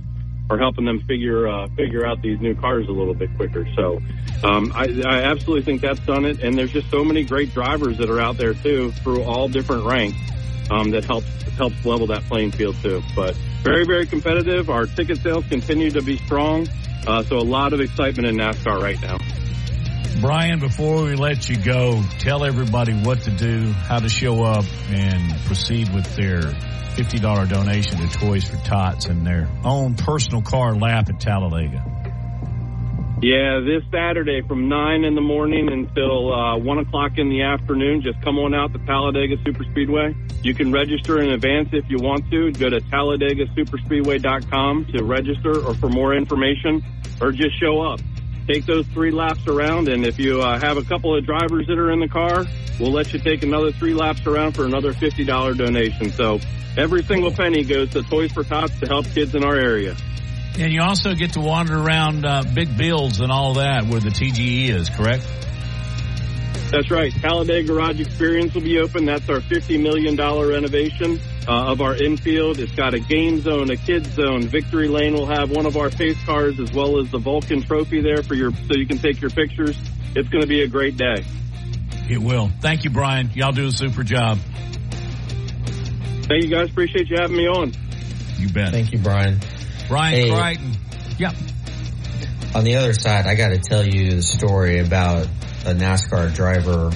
are 0.50 0.58
helping 0.58 0.84
them 0.84 1.00
figure 1.00 1.48
uh, 1.48 1.68
figure 1.68 2.04
out 2.04 2.20
these 2.20 2.40
new 2.40 2.54
cars 2.54 2.86
a 2.88 2.92
little 2.92 3.14
bit 3.14 3.30
quicker. 3.36 3.66
So 3.76 4.02
um, 4.42 4.72
I, 4.74 5.00
I 5.06 5.22
absolutely 5.22 5.62
think 5.62 5.80
that's 5.80 6.00
done 6.00 6.24
it. 6.24 6.42
And 6.42 6.58
there's 6.58 6.72
just 6.72 6.90
so 6.90 7.04
many 7.04 7.24
great 7.24 7.54
drivers 7.54 7.98
that 7.98 8.10
are 8.10 8.20
out 8.20 8.36
there 8.36 8.54
too 8.54 8.90
through 8.90 9.22
all 9.22 9.48
different 9.48 9.84
ranks 9.84 10.18
um, 10.70 10.90
that 10.90 11.04
helps 11.04 11.30
helps 11.56 11.84
level 11.84 12.08
that 12.08 12.22
playing 12.24 12.50
field 12.50 12.76
too. 12.82 13.02
But 13.14 13.36
very 13.62 13.86
very 13.86 14.06
competitive. 14.06 14.68
Our 14.68 14.86
ticket 14.86 15.18
sales 15.18 15.46
continue 15.48 15.90
to 15.92 16.02
be 16.02 16.18
strong. 16.18 16.68
Uh, 17.06 17.22
so 17.22 17.38
a 17.38 17.40
lot 17.40 17.72
of 17.72 17.80
excitement 17.80 18.26
in 18.26 18.36
NASCAR 18.36 18.82
right 18.82 19.00
now. 19.00 19.16
Brian, 20.20 20.60
before 20.60 21.04
we 21.04 21.14
let 21.14 21.48
you 21.48 21.56
go, 21.56 22.02
tell 22.18 22.44
everybody 22.44 22.92
what 22.92 23.22
to 23.22 23.30
do, 23.30 23.72
how 23.72 23.98
to 23.98 24.10
show 24.10 24.44
up, 24.44 24.66
and 24.90 25.40
proceed 25.46 25.94
with 25.94 26.14
their 26.14 26.42
$50 26.42 27.48
donation 27.48 27.96
to 27.96 28.06
Toys 28.18 28.44
for 28.44 28.58
Tots 28.58 29.06
and 29.06 29.26
their 29.26 29.48
own 29.64 29.94
personal 29.94 30.42
car 30.42 30.74
lap 30.74 31.08
at 31.08 31.20
Talladega. 31.20 31.86
Yeah, 33.22 33.60
this 33.60 33.82
Saturday 33.90 34.42
from 34.46 34.68
9 34.68 35.04
in 35.04 35.14
the 35.14 35.22
morning 35.22 35.72
until 35.72 36.34
uh, 36.34 36.58
1 36.58 36.78
o'clock 36.78 37.12
in 37.16 37.30
the 37.30 37.40
afternoon, 37.42 38.02
just 38.02 38.20
come 38.22 38.38
on 38.38 38.54
out 38.54 38.74
to 38.74 38.78
Talladega 38.80 39.38
Superspeedway. 39.38 40.14
You 40.44 40.52
can 40.54 40.70
register 40.70 41.22
in 41.22 41.30
advance 41.30 41.70
if 41.72 41.88
you 41.88 41.96
want 41.98 42.30
to. 42.30 42.52
Go 42.52 42.68
to 42.68 42.80
TalladegaSuperspeedway.com 42.80 44.84
to 44.92 45.02
register 45.02 45.64
or 45.64 45.72
for 45.74 45.88
more 45.88 46.14
information, 46.14 46.84
or 47.22 47.32
just 47.32 47.58
show 47.58 47.80
up 47.80 48.00
take 48.50 48.66
those 48.66 48.86
three 48.88 49.10
laps 49.10 49.46
around. 49.46 49.88
And 49.88 50.04
if 50.04 50.18
you 50.18 50.40
uh, 50.40 50.58
have 50.58 50.76
a 50.76 50.82
couple 50.82 51.16
of 51.16 51.24
drivers 51.24 51.66
that 51.68 51.78
are 51.78 51.92
in 51.92 52.00
the 52.00 52.08
car, 52.08 52.44
we'll 52.78 52.92
let 52.92 53.12
you 53.12 53.18
take 53.18 53.42
another 53.42 53.72
three 53.72 53.94
laps 53.94 54.26
around 54.26 54.52
for 54.52 54.64
another 54.64 54.92
$50 54.92 55.56
donation. 55.56 56.10
So 56.10 56.40
every 56.76 57.02
single 57.04 57.30
penny 57.30 57.64
goes 57.64 57.90
to 57.90 58.02
Toys 58.02 58.32
for 58.32 58.42
Tots 58.42 58.78
to 58.80 58.86
help 58.86 59.06
kids 59.06 59.34
in 59.34 59.44
our 59.44 59.56
area. 59.56 59.96
And 60.58 60.72
you 60.72 60.82
also 60.82 61.14
get 61.14 61.34
to 61.34 61.40
wander 61.40 61.78
around 61.78 62.26
uh, 62.26 62.42
Big 62.54 62.76
Bills 62.76 63.20
and 63.20 63.30
all 63.30 63.54
that 63.54 63.84
where 63.86 64.00
the 64.00 64.10
TGE 64.10 64.70
is, 64.70 64.88
correct? 64.88 65.24
That's 66.70 66.88
right. 66.88 67.12
Talladega 67.12 67.66
Garage 67.66 68.00
Experience 68.00 68.54
will 68.54 68.62
be 68.62 68.78
open. 68.78 69.04
That's 69.04 69.28
our 69.28 69.40
$50 69.40 69.82
million 69.82 70.16
renovation 70.16 71.20
uh, 71.48 71.72
of 71.72 71.80
our 71.80 71.96
infield. 71.96 72.60
It's 72.60 72.74
got 72.76 72.94
a 72.94 73.00
game 73.00 73.40
zone, 73.40 73.70
a 73.70 73.76
kids 73.76 74.10
zone. 74.10 74.42
Victory 74.42 74.86
Lane 74.86 75.14
will 75.14 75.26
have 75.26 75.50
one 75.50 75.66
of 75.66 75.76
our 75.76 75.90
pace 75.90 76.22
cars 76.24 76.60
as 76.60 76.72
well 76.72 77.00
as 77.00 77.10
the 77.10 77.18
Vulcan 77.18 77.62
trophy 77.62 78.00
there 78.02 78.22
for 78.22 78.34
your, 78.34 78.52
so 78.52 78.76
you 78.76 78.86
can 78.86 78.98
take 78.98 79.20
your 79.20 79.30
pictures. 79.30 79.76
It's 80.14 80.28
going 80.28 80.42
to 80.42 80.46
be 80.46 80.62
a 80.62 80.68
great 80.68 80.96
day. 80.96 81.24
It 82.08 82.18
will. 82.18 82.50
Thank 82.60 82.84
you, 82.84 82.90
Brian. 82.90 83.30
Y'all 83.34 83.50
do 83.50 83.66
a 83.66 83.72
super 83.72 84.04
job. 84.04 84.38
Thank 86.28 86.44
you 86.44 86.50
guys. 86.50 86.70
Appreciate 86.70 87.08
you 87.08 87.16
having 87.18 87.36
me 87.36 87.48
on. 87.48 87.72
You 88.36 88.48
bet. 88.48 88.70
Thank 88.70 88.92
you, 88.92 88.98
Brian. 89.00 89.40
Brian 89.88 90.14
hey, 90.14 90.30
Crichton. 90.30 90.72
Yep. 91.18 91.34
On 92.54 92.62
the 92.64 92.76
other 92.76 92.92
side, 92.92 93.26
I 93.26 93.34
got 93.34 93.48
to 93.48 93.58
tell 93.58 93.84
you 93.84 94.16
the 94.16 94.22
story 94.22 94.78
about 94.78 95.28
a 95.66 95.74
NASCAR 95.74 96.34
driver 96.34 96.90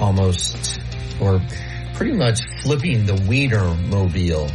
almost, 0.00 0.78
or 1.20 1.40
pretty 1.94 2.12
much 2.16 2.40
flipping 2.62 3.06
the 3.06 3.14
Wiener 3.28 3.74
mobile 3.74 4.48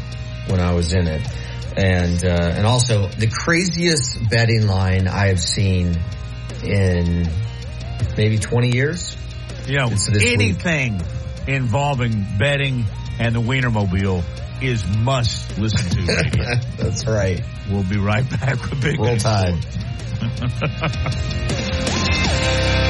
when 0.47 0.59
I 0.59 0.73
was 0.73 0.93
in 0.93 1.07
it. 1.07 1.21
And, 1.77 2.23
uh, 2.23 2.29
and 2.29 2.65
also 2.65 3.07
the 3.07 3.27
craziest 3.27 4.29
betting 4.29 4.67
line 4.67 5.07
I 5.07 5.27
have 5.27 5.39
seen 5.39 5.95
in 6.63 7.29
maybe 8.17 8.37
20 8.39 8.73
years. 8.73 9.15
Yeah, 9.67 9.87
anything 9.87 10.97
week. 10.97 11.07
involving 11.47 12.25
betting 12.37 12.85
and 13.19 13.35
the 13.35 13.41
Wienermobile 13.41 14.23
is 14.61 14.85
must 14.97 15.57
listen 15.57 15.89
to. 15.89 16.05
That's 16.77 17.05
right. 17.07 17.41
We'll 17.69 17.83
be 17.83 17.97
right 17.97 18.29
back 18.29 18.61
with 18.69 18.81
Big 18.81 18.99
Roll 18.99 19.17
Tide. 19.17 19.55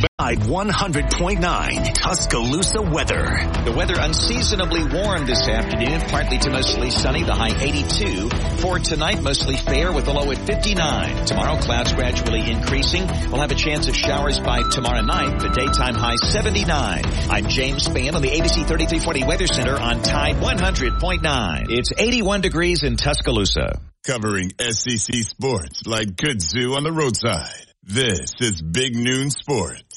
100.9 0.00 1.94
Tuscaloosa 1.94 2.82
weather. 2.82 3.24
The 3.64 3.72
weather 3.72 3.94
unseasonably 3.98 4.84
warm 4.84 5.26
this 5.26 5.46
afternoon, 5.48 6.00
partly 6.02 6.38
to 6.38 6.50
mostly 6.50 6.90
sunny, 6.90 7.22
the 7.22 7.34
high 7.34 7.58
82. 7.60 8.28
For 8.60 8.78
tonight, 8.78 9.22
mostly 9.22 9.56
fair 9.56 9.92
with 9.92 10.08
a 10.08 10.12
low 10.12 10.30
at 10.30 10.38
59. 10.38 11.26
Tomorrow, 11.26 11.60
clouds 11.60 11.92
gradually 11.92 12.50
increasing. 12.50 13.06
We'll 13.30 13.40
have 13.40 13.52
a 13.52 13.56
chance 13.56 13.88
of 13.88 13.96
showers 13.96 14.40
by 14.40 14.62
tomorrow 14.68 15.02
night, 15.02 15.38
the 15.40 15.48
daytime 15.48 15.94
high 15.94 16.16
79. 16.16 17.02
I'm 17.30 17.48
James 17.48 17.86
Spann 17.86 18.14
on 18.14 18.22
the 18.22 18.30
ABC 18.30 18.66
3340 18.66 19.24
Weather 19.24 19.46
Center 19.46 19.76
on 19.76 20.02
Tide 20.02 20.36
100.9. 20.36 21.66
It's 21.70 21.92
81 21.96 22.40
degrees 22.40 22.82
in 22.82 22.96
Tuscaloosa. 22.96 23.80
Covering 24.04 24.52
SEC 24.60 25.14
sports 25.24 25.82
like 25.86 26.08
kudzu 26.08 26.76
on 26.76 26.84
the 26.84 26.92
roadside. 26.92 27.68
This 27.82 28.34
is 28.40 28.60
Big 28.60 28.94
Noon 28.94 29.30
Sports. 29.30 29.87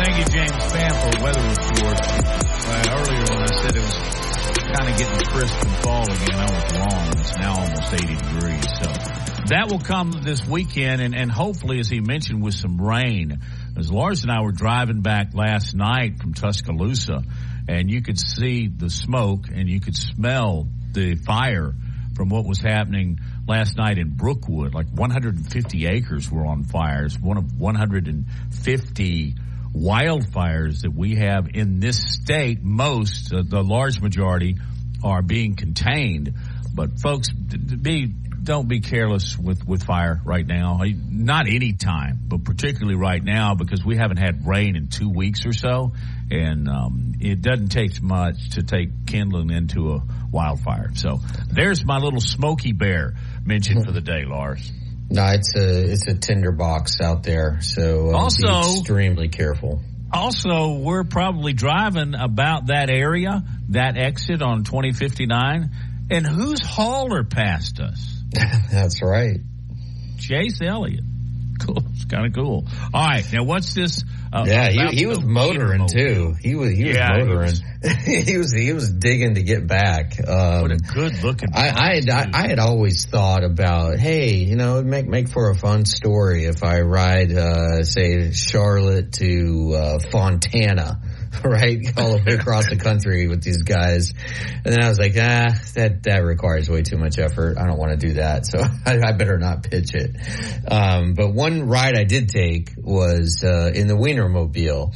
Thank 0.00 0.18
you, 0.18 0.24
James 0.32 0.52
Spann, 0.52 0.92
for 1.00 1.22
weather 1.22 1.42
report. 1.42 2.00
Uh, 2.00 2.84
earlier 2.90 3.24
when 3.28 3.42
I 3.42 3.52
said 3.60 3.76
it 3.76 3.82
was 3.82 3.94
kind 4.56 4.88
of 4.88 4.96
getting 4.98 5.20
crisp 5.26 5.60
and 5.60 5.76
fall 5.82 6.04
again, 6.04 6.38
I 6.38 6.44
was 6.44 6.72
wrong. 6.76 7.08
It's 7.18 7.36
now 7.36 7.60
almost 7.60 7.92
80 7.92 8.06
degrees. 8.06 8.66
So 8.78 8.88
that 9.48 9.68
will 9.68 9.80
come 9.80 10.12
this 10.24 10.46
weekend 10.46 11.02
and, 11.02 11.14
and 11.14 11.30
hopefully, 11.30 11.78
as 11.80 11.88
he 11.88 12.00
mentioned, 12.00 12.42
with 12.42 12.54
some 12.54 12.80
rain. 12.80 13.40
As 13.76 13.90
Lars 13.90 14.22
and 14.22 14.32
I 14.32 14.40
were 14.42 14.52
driving 14.52 15.02
back 15.02 15.34
last 15.34 15.74
night 15.74 16.20
from 16.20 16.34
Tuscaloosa 16.34 17.22
and 17.68 17.90
you 17.90 18.02
could 18.02 18.18
see 18.18 18.68
the 18.68 18.88
smoke 18.90 19.48
and 19.52 19.68
you 19.68 19.80
could 19.80 19.96
smell 19.96 20.66
the 20.92 21.16
fire 21.16 21.74
from 22.20 22.28
what 22.28 22.44
was 22.44 22.60
happening 22.60 23.18
last 23.48 23.78
night 23.78 23.96
in 23.96 24.10
Brookwood. 24.10 24.74
Like 24.74 24.88
150 24.92 25.86
acres 25.86 26.30
were 26.30 26.44
on 26.44 26.64
fires. 26.64 27.18
One 27.18 27.38
of 27.38 27.58
150 27.58 29.34
wildfires 29.74 30.82
that 30.82 30.92
we 30.94 31.14
have 31.14 31.48
in 31.54 31.80
this 31.80 31.96
state. 31.96 32.62
Most, 32.62 33.32
uh, 33.32 33.40
the 33.42 33.62
large 33.62 34.02
majority, 34.02 34.56
are 35.02 35.22
being 35.22 35.56
contained. 35.56 36.34
But 36.74 37.00
folks, 37.00 37.30
be 37.30 38.08
don't 38.42 38.68
be 38.68 38.80
careless 38.80 39.38
with 39.38 39.66
with 39.66 39.82
fire 39.84 40.20
right 40.22 40.46
now. 40.46 40.80
Not 40.84 41.46
any 41.46 41.72
time, 41.72 42.18
but 42.28 42.44
particularly 42.44 42.96
right 42.96 43.24
now 43.24 43.54
because 43.54 43.82
we 43.82 43.96
haven't 43.96 44.18
had 44.18 44.46
rain 44.46 44.76
in 44.76 44.88
two 44.88 45.08
weeks 45.08 45.46
or 45.46 45.54
so, 45.54 45.92
and 46.30 46.68
um, 46.68 47.12
it 47.20 47.42
doesn't 47.42 47.68
take 47.68 48.00
much 48.02 48.50
to 48.52 48.62
take 48.62 49.06
kindling 49.06 49.50
into 49.50 49.92
a 49.92 50.02
wildfire. 50.30 50.90
So 50.94 51.18
there's 51.50 51.84
my 51.84 51.98
little 51.98 52.20
Smokey 52.20 52.72
Bear 52.72 53.14
mention 53.44 53.84
for 53.84 53.92
the 53.92 54.00
day, 54.00 54.24
Lars. 54.26 54.70
No, 55.10 55.26
it's 55.26 55.52
a 55.56 55.90
it's 55.90 56.06
a 56.06 56.14
tinderbox 56.14 57.00
out 57.00 57.24
there, 57.24 57.60
so 57.62 58.10
uh, 58.10 58.16
also 58.16 58.78
extremely 58.78 59.28
careful. 59.28 59.80
Also, 60.12 60.74
we're 60.78 61.04
probably 61.04 61.52
driving 61.52 62.14
about 62.14 62.66
that 62.66 62.90
area, 62.90 63.42
that 63.70 63.96
exit 63.96 64.42
on 64.42 64.64
2059, 64.64 65.70
and 66.10 66.26
who's 66.26 66.64
hauler 66.64 67.24
passed 67.24 67.80
us? 67.80 68.22
That's 68.70 69.02
right, 69.02 69.40
Chase 70.18 70.60
Elliott. 70.62 71.04
Cool, 71.60 71.78
it's 71.92 72.04
kind 72.06 72.26
of 72.26 72.32
cool. 72.32 72.66
All 72.92 73.06
right, 73.06 73.24
now 73.32 73.44
what's 73.44 73.74
this? 73.74 74.02
Uh, 74.32 74.44
yeah, 74.46 74.68
he, 74.68 74.98
he 74.98 75.06
was 75.06 75.22
motoring 75.22 75.88
too. 75.88 76.34
He 76.40 76.54
was 76.54 76.70
he 76.70 76.84
was 76.84 76.96
yeah, 76.96 77.08
motoring. 77.10 77.54
He 77.82 77.88
was, 77.88 77.92
he 78.04 78.38
was, 78.38 78.52
he 78.52 78.72
was 78.72 78.92
digging 78.92 79.34
to 79.34 79.42
get 79.42 79.66
back. 79.66 80.16
Um, 80.26 80.62
what 80.62 80.72
a 80.72 80.76
good 80.76 81.22
looking. 81.22 81.48
I 81.54 81.70
I 81.70 81.94
had, 81.96 82.08
I, 82.08 82.30
I 82.32 82.48
had 82.48 82.58
always 82.58 83.06
thought 83.06 83.42
about 83.42 83.98
hey, 83.98 84.34
you 84.34 84.56
know, 84.56 84.82
make 84.82 85.06
make 85.06 85.28
for 85.28 85.50
a 85.50 85.54
fun 85.54 85.84
story 85.84 86.44
if 86.44 86.62
I 86.62 86.80
ride 86.82 87.32
uh, 87.32 87.82
say 87.82 88.32
Charlotte 88.32 89.12
to 89.14 89.74
uh, 89.74 89.98
Fontana 90.10 91.00
right? 91.44 91.78
All 91.96 92.16
the 92.16 92.22
way 92.26 92.34
across 92.34 92.68
the 92.68 92.76
country 92.76 93.28
with 93.28 93.42
these 93.42 93.62
guys. 93.62 94.12
And 94.64 94.74
then 94.74 94.82
I 94.82 94.88
was 94.88 94.98
like, 94.98 95.12
ah, 95.16 95.54
that, 95.74 96.02
that 96.04 96.24
requires 96.24 96.68
way 96.68 96.82
too 96.82 96.96
much 96.96 97.18
effort. 97.18 97.56
I 97.58 97.66
don't 97.66 97.78
want 97.78 97.92
to 97.92 98.06
do 98.06 98.14
that. 98.14 98.46
So 98.46 98.58
I, 98.86 98.98
I 99.00 99.12
better 99.12 99.38
not 99.38 99.62
pitch 99.62 99.94
it. 99.94 100.16
Um, 100.70 101.14
but 101.14 101.32
one 101.32 101.68
ride 101.68 101.96
I 101.96 102.04
did 102.04 102.28
take 102.28 102.72
was, 102.76 103.42
uh, 103.44 103.70
in 103.74 103.86
the 103.86 103.94
Wienermobile. 103.94 104.94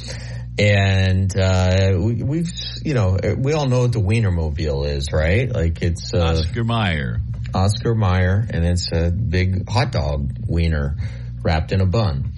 And, 0.56 1.36
uh, 1.36 1.98
we, 1.98 2.38
have 2.38 2.48
you 2.84 2.94
know, 2.94 3.18
we 3.36 3.52
all 3.52 3.68
know 3.68 3.80
what 3.80 3.92
the 3.92 4.00
Wienermobile 4.00 4.88
is, 4.88 5.12
right? 5.12 5.50
Like 5.50 5.82
it's, 5.82 6.12
uh, 6.14 6.36
Oscar 6.38 6.64
Mayer. 6.64 7.20
Oscar 7.54 7.94
Mayer, 7.94 8.44
and 8.50 8.64
it's 8.64 8.90
a 8.92 9.10
big 9.10 9.68
hot 9.68 9.92
dog 9.92 10.32
wiener 10.48 10.96
wrapped 11.42 11.70
in 11.72 11.80
a 11.80 11.86
bun. 11.86 12.32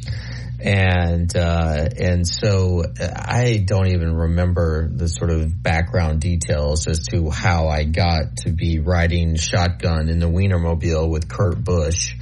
And 0.61 1.34
uh, 1.36 1.88
and 1.98 2.26
so 2.26 2.82
I 2.98 3.62
don't 3.64 3.88
even 3.88 4.14
remember 4.14 4.88
the 4.88 5.09
sort 5.09 5.30
of 5.30 5.62
background 5.62 6.20
details 6.20 6.86
as 6.86 7.07
to 7.09 7.30
how 7.30 7.68
I 7.68 7.84
got 7.84 8.38
to 8.44 8.52
be 8.52 8.78
riding 8.78 9.36
shotgun 9.36 10.09
in 10.09 10.18
the 10.18 10.28
Wienermobile 10.28 11.11
with 11.11 11.28
Kurt 11.28 11.62
Busch 11.62 12.14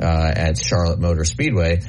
uh, 0.00 0.32
at 0.34 0.58
Charlotte 0.58 0.98
Motor 0.98 1.24
Speedway. 1.24 1.80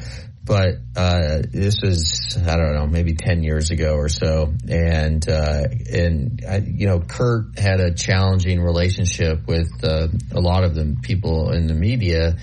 But 0.43 0.75
uh, 0.95 1.41
this 1.49 1.81
was 1.81 2.37
I 2.47 2.55
don't 2.55 2.75
know 2.75 2.85
maybe 2.85 3.15
ten 3.15 3.41
years 3.41 3.71
ago 3.71 3.95
or 3.95 4.09
so, 4.09 4.53
and 4.69 5.27
uh, 5.27 5.63
and 5.91 6.43
I, 6.47 6.57
you 6.57 6.85
know 6.85 6.99
Kurt 6.99 7.57
had 7.57 7.79
a 7.79 7.95
challenging 7.95 8.61
relationship 8.61 9.47
with 9.47 9.71
uh, 9.83 10.07
a 10.31 10.39
lot 10.39 10.63
of 10.63 10.75
the 10.75 10.97
people 11.01 11.51
in 11.51 11.65
the 11.65 11.73
media, 11.73 12.37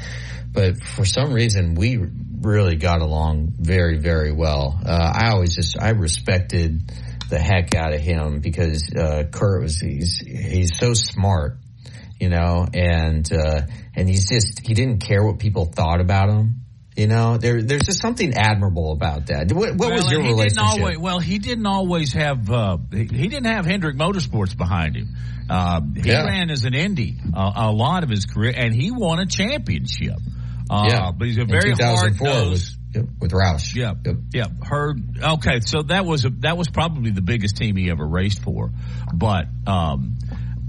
but 0.53 0.83
for 0.83 1.05
some 1.05 1.33
reason 1.33 1.75
we 1.75 1.99
really 2.43 2.77
got 2.77 3.01
along 3.01 3.55
very, 3.59 3.99
very 3.99 4.33
well. 4.33 4.79
Uh, 4.85 5.13
I 5.15 5.31
always 5.31 5.55
just, 5.55 5.81
I 5.81 5.91
respected 5.91 6.91
the 7.31 7.39
heck 7.39 7.75
out 7.75 7.95
of 7.95 8.01
him 8.01 8.41
because, 8.41 8.93
uh, 8.95 9.25
Kurt 9.31 9.63
was, 9.63 9.79
he's, 9.81 10.19
he's 10.19 10.77
so 10.77 10.93
smart, 10.93 11.57
you 12.21 12.29
know, 12.29 12.67
and, 12.73 13.31
uh, 13.33 13.63
and 13.95 14.09
he's 14.09 14.29
just, 14.29 14.67
he 14.67 14.75
didn't 14.75 14.99
care 14.99 15.25
what 15.25 15.39
people 15.39 15.67
thought 15.67 16.01
about 16.01 16.29
him. 16.29 16.57
You 16.95 17.07
know, 17.07 17.39
there, 17.39 17.63
there's 17.63 17.85
just 17.85 18.03
something 18.03 18.35
admirable 18.35 18.93
about 18.93 19.29
that. 19.29 19.51
What, 19.51 19.77
what 19.77 19.79
well, 19.79 19.93
was 19.93 20.11
your 20.11 20.21
he 20.21 20.29
relationship? 20.29 20.73
Didn't 20.73 20.83
always, 20.83 20.99
well, 20.99 21.21
he 21.21 21.39
didn't 21.39 21.65
always 21.65 22.13
have. 22.13 22.51
Uh, 22.51 22.77
he, 22.91 23.05
he, 23.05 23.29
didn't 23.29 23.47
have 23.47 23.65
Hendrick 23.65 23.97
Motorsports 23.97 24.55
behind 24.55 24.97
him. 24.97 25.17
Uh, 25.49 25.81
he 25.95 26.11
yeah. 26.11 26.25
ran 26.25 26.51
as 26.51 26.65
an 26.65 26.75
Indy 26.75 27.17
uh, 27.35 27.53
a 27.57 27.73
lot 27.73 28.05
of 28.05 28.11
his 28.11 28.27
career, 28.27 28.53
and 28.55 28.75
he 28.75 28.91
won 28.91 29.21
a 29.21 29.27
championship. 29.27 30.19
Uh, 30.73 30.87
yeah, 30.89 31.11
but 31.13 31.29
he's 31.29 31.39
a 31.39 31.45
very 31.45 31.73
hard 31.73 32.21
nosed. 32.21 32.77
Yep, 32.95 33.07
with 33.21 33.31
Roush. 33.33 33.75
Yep, 33.75 33.99
yep, 34.05 34.17
yep. 34.33 34.51
Heard. 34.63 35.19
Okay, 35.23 35.61
so 35.61 35.83
that 35.83 36.05
was 36.05 36.25
a, 36.25 36.31
that 36.41 36.57
was 36.57 36.69
probably 36.69 37.11
the 37.11 37.23
biggest 37.23 37.57
team 37.57 37.77
he 37.77 37.91
ever 37.91 38.07
raced 38.07 38.43
for, 38.43 38.71
but 39.15 39.47
um, 39.67 40.19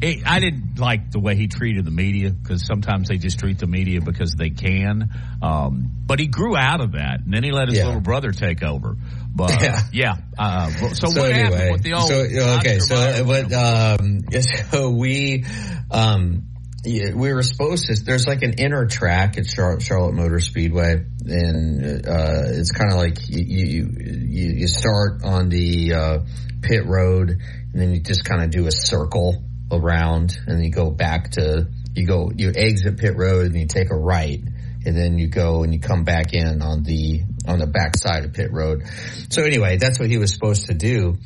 it, 0.01 0.23
I 0.25 0.39
didn't 0.39 0.79
like 0.79 1.11
the 1.11 1.19
way 1.19 1.35
he 1.35 1.47
treated 1.47 1.85
the 1.85 1.91
media 1.91 2.31
because 2.31 2.65
sometimes 2.65 3.07
they 3.07 3.17
just 3.17 3.39
treat 3.39 3.59
the 3.59 3.67
media 3.67 4.01
because 4.01 4.35
they 4.35 4.49
can. 4.49 5.09
Um, 5.41 5.89
but 6.05 6.19
he 6.19 6.27
grew 6.27 6.57
out 6.57 6.81
of 6.81 6.93
that, 6.93 7.21
and 7.23 7.33
then 7.33 7.43
he 7.43 7.51
let 7.51 7.69
his 7.69 7.77
yeah. 7.77 7.85
little 7.85 8.01
brother 8.01 8.31
take 8.31 8.63
over. 8.63 8.97
But 9.33 9.51
yeah, 9.61 9.79
yeah. 9.93 10.15
Uh, 10.37 10.69
so, 10.71 11.09
so, 11.09 11.21
what 11.21 11.31
anyway, 11.31 11.55
happened 11.55 11.71
with 11.71 11.83
the 11.83 11.93
old? 11.93 12.07
So 12.09 12.15
okay, 12.59 12.79
so? 12.79 13.99
Um, 14.01 14.21
so 14.71 14.89
we. 14.89 15.45
Um, 15.89 16.52
we 16.85 17.33
were 17.33 17.43
supposed 17.43 17.85
to. 17.85 17.95
There's 17.95 18.27
like 18.27 18.41
an 18.41 18.53
inner 18.57 18.85
track 18.85 19.37
at 19.37 19.47
Charlotte, 19.47 20.13
Motor 20.13 20.39
Speedway, 20.39 21.05
and 21.25 22.07
uh, 22.07 22.43
it's 22.47 22.71
kind 22.71 22.91
of 22.91 22.97
like 22.97 23.17
you, 23.29 23.43
you 23.45 24.53
you 24.53 24.67
start 24.67 25.23
on 25.23 25.49
the 25.49 25.93
uh, 25.93 26.19
pit 26.61 26.85
road, 26.85 27.29
and 27.29 27.81
then 27.81 27.93
you 27.93 28.01
just 28.01 28.25
kind 28.25 28.43
of 28.43 28.49
do 28.49 28.67
a 28.67 28.71
circle 28.71 29.43
around, 29.71 30.37
and 30.45 30.63
you 30.63 30.71
go 30.71 30.91
back 30.91 31.31
to 31.31 31.67
you 31.95 32.05
go 32.05 32.31
you 32.35 32.51
exit 32.53 32.97
pit 32.97 33.15
road, 33.15 33.45
and 33.45 33.55
you 33.55 33.65
take 33.65 33.89
a 33.89 33.95
right, 33.95 34.41
and 34.85 34.97
then 34.97 35.17
you 35.17 35.29
go 35.29 35.63
and 35.63 35.73
you 35.73 35.79
come 35.79 36.03
back 36.03 36.33
in 36.33 36.61
on 36.61 36.83
the 36.83 37.21
on 37.47 37.59
the 37.59 37.67
back 37.67 37.95
side 37.95 38.25
of 38.25 38.33
pit 38.33 38.51
road. 38.51 38.83
So 39.29 39.43
anyway, 39.43 39.77
that's 39.77 39.99
what 39.99 40.09
he 40.09 40.17
was 40.17 40.33
supposed 40.33 40.65
to 40.65 40.73
do, 40.73 41.17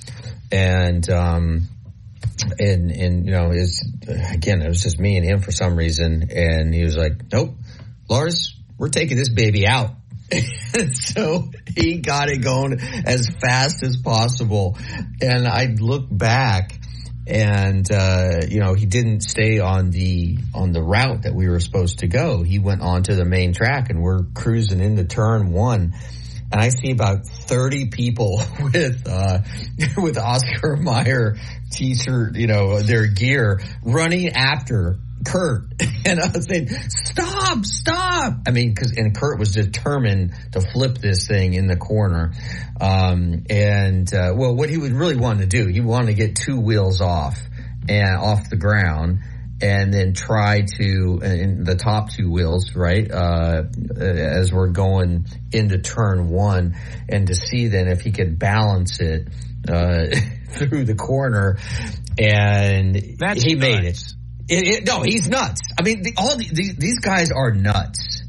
and 0.51 1.09
um, 1.09 1.67
and 2.59 2.91
and 2.91 3.25
you 3.25 3.31
know 3.31 3.51
is 3.51 3.85
again 4.33 4.61
it 4.61 4.67
was 4.67 4.81
just 4.81 4.99
me 4.99 5.17
and 5.17 5.25
him 5.25 5.41
for 5.41 5.51
some 5.51 5.75
reason. 5.75 6.29
And 6.31 6.73
he 6.73 6.83
was 6.83 6.97
like 6.97 7.31
nope 7.31 7.55
lars 8.09 8.55
we're 8.77 8.89
taking 8.89 9.17
this 9.17 9.29
baby 9.29 9.67
out. 9.67 9.91
So 10.93 11.49
he 11.75 12.01
got 12.01 12.29
it 12.29 12.43
going 12.43 12.79
as 12.79 13.27
fast 13.41 13.81
as 13.81 13.97
possible. 13.97 14.77
And 15.21 15.47
i 15.47 15.65
look 15.65 16.05
back 16.11 16.77
and 17.27 17.85
uh, 17.91 18.41
you 18.47 18.59
know 18.59 18.73
he 18.73 18.85
didn't 18.85 19.21
stay 19.21 19.59
on 19.59 19.91
the 19.91 20.37
on 20.53 20.71
the 20.71 20.81
route 20.81 21.23
that 21.23 21.35
we 21.35 21.49
were 21.49 21.59
supposed 21.59 21.99
to 21.99 22.07
go. 22.07 22.43
He 22.43 22.59
went 22.59 22.81
on 22.81 23.03
to 23.03 23.15
the 23.15 23.25
main 23.25 23.53
track 23.53 23.89
and 23.89 24.01
we're 24.01 24.23
cruising 24.33 24.79
into 24.79 25.03
turn 25.03 25.51
one 25.51 25.93
and 26.51 26.61
I 26.61 26.69
see 26.69 26.91
about 26.91 27.25
30 27.25 27.87
people 27.87 28.41
with, 28.61 29.07
uh, 29.07 29.39
with 29.97 30.17
Oscar 30.17 30.77
Mayer 30.77 31.37
t-shirt, 31.71 32.35
you 32.35 32.47
know, 32.47 32.81
their 32.81 33.07
gear 33.07 33.61
running 33.83 34.29
after 34.29 34.97
Kurt. 35.25 35.63
And 36.05 36.21
I 36.21 36.27
was 36.27 36.45
saying, 36.47 36.69
stop, 36.69 37.65
stop. 37.65 38.33
I 38.47 38.51
mean, 38.51 38.75
cause, 38.75 38.93
and 38.95 39.13
Kurt 39.13 39.39
was 39.39 39.51
determined 39.51 40.33
to 40.53 40.61
flip 40.61 40.99
this 40.99 41.27
thing 41.27 41.53
in 41.53 41.67
the 41.67 41.75
corner. 41.75 42.31
Um, 42.79 43.43
and, 43.49 44.07
uh, 44.13 44.31
well, 44.33 44.55
what 44.55 44.69
he 44.69 44.77
would 44.77 44.93
really 44.93 45.17
want 45.17 45.39
to 45.39 45.45
do, 45.45 45.67
he 45.67 45.81
wanted 45.81 46.07
to 46.07 46.13
get 46.13 46.37
two 46.37 46.61
wheels 46.61 47.01
off 47.01 47.37
and 47.89 48.17
off 48.17 48.49
the 48.49 48.55
ground 48.55 49.19
and 49.61 49.91
then 49.93 50.13
try 50.13 50.61
to 50.77 51.19
in 51.23 51.63
the 51.63 51.75
top 51.75 52.11
two 52.11 52.29
wheels 52.31 52.75
right 52.75 53.09
uh, 53.11 53.63
as 53.97 54.51
we're 54.53 54.69
going 54.69 55.25
into 55.51 55.79
turn 55.79 56.29
one 56.29 56.75
and 57.09 57.27
to 57.27 57.35
see 57.35 57.67
then 57.67 57.87
if 57.87 58.01
he 58.01 58.11
could 58.11 58.37
balance 58.37 58.99
it 58.99 59.27
uh, 59.67 60.05
through 60.49 60.83
the 60.85 60.95
corner 60.95 61.57
and 62.19 62.95
That's 63.19 63.43
he 63.43 63.55
nuts. 63.55 63.67
made 63.67 63.83
it. 63.85 64.03
It, 64.49 64.67
it. 64.67 64.85
no 64.85 65.01
he's 65.01 65.27
nuts 65.27 65.61
i 65.79 65.83
mean 65.83 66.03
the, 66.03 66.13
all 66.17 66.37
the, 66.37 66.45
the, 66.45 66.73
these 66.77 66.99
guys 66.99 67.31
are 67.31 67.51
nuts 67.53 68.23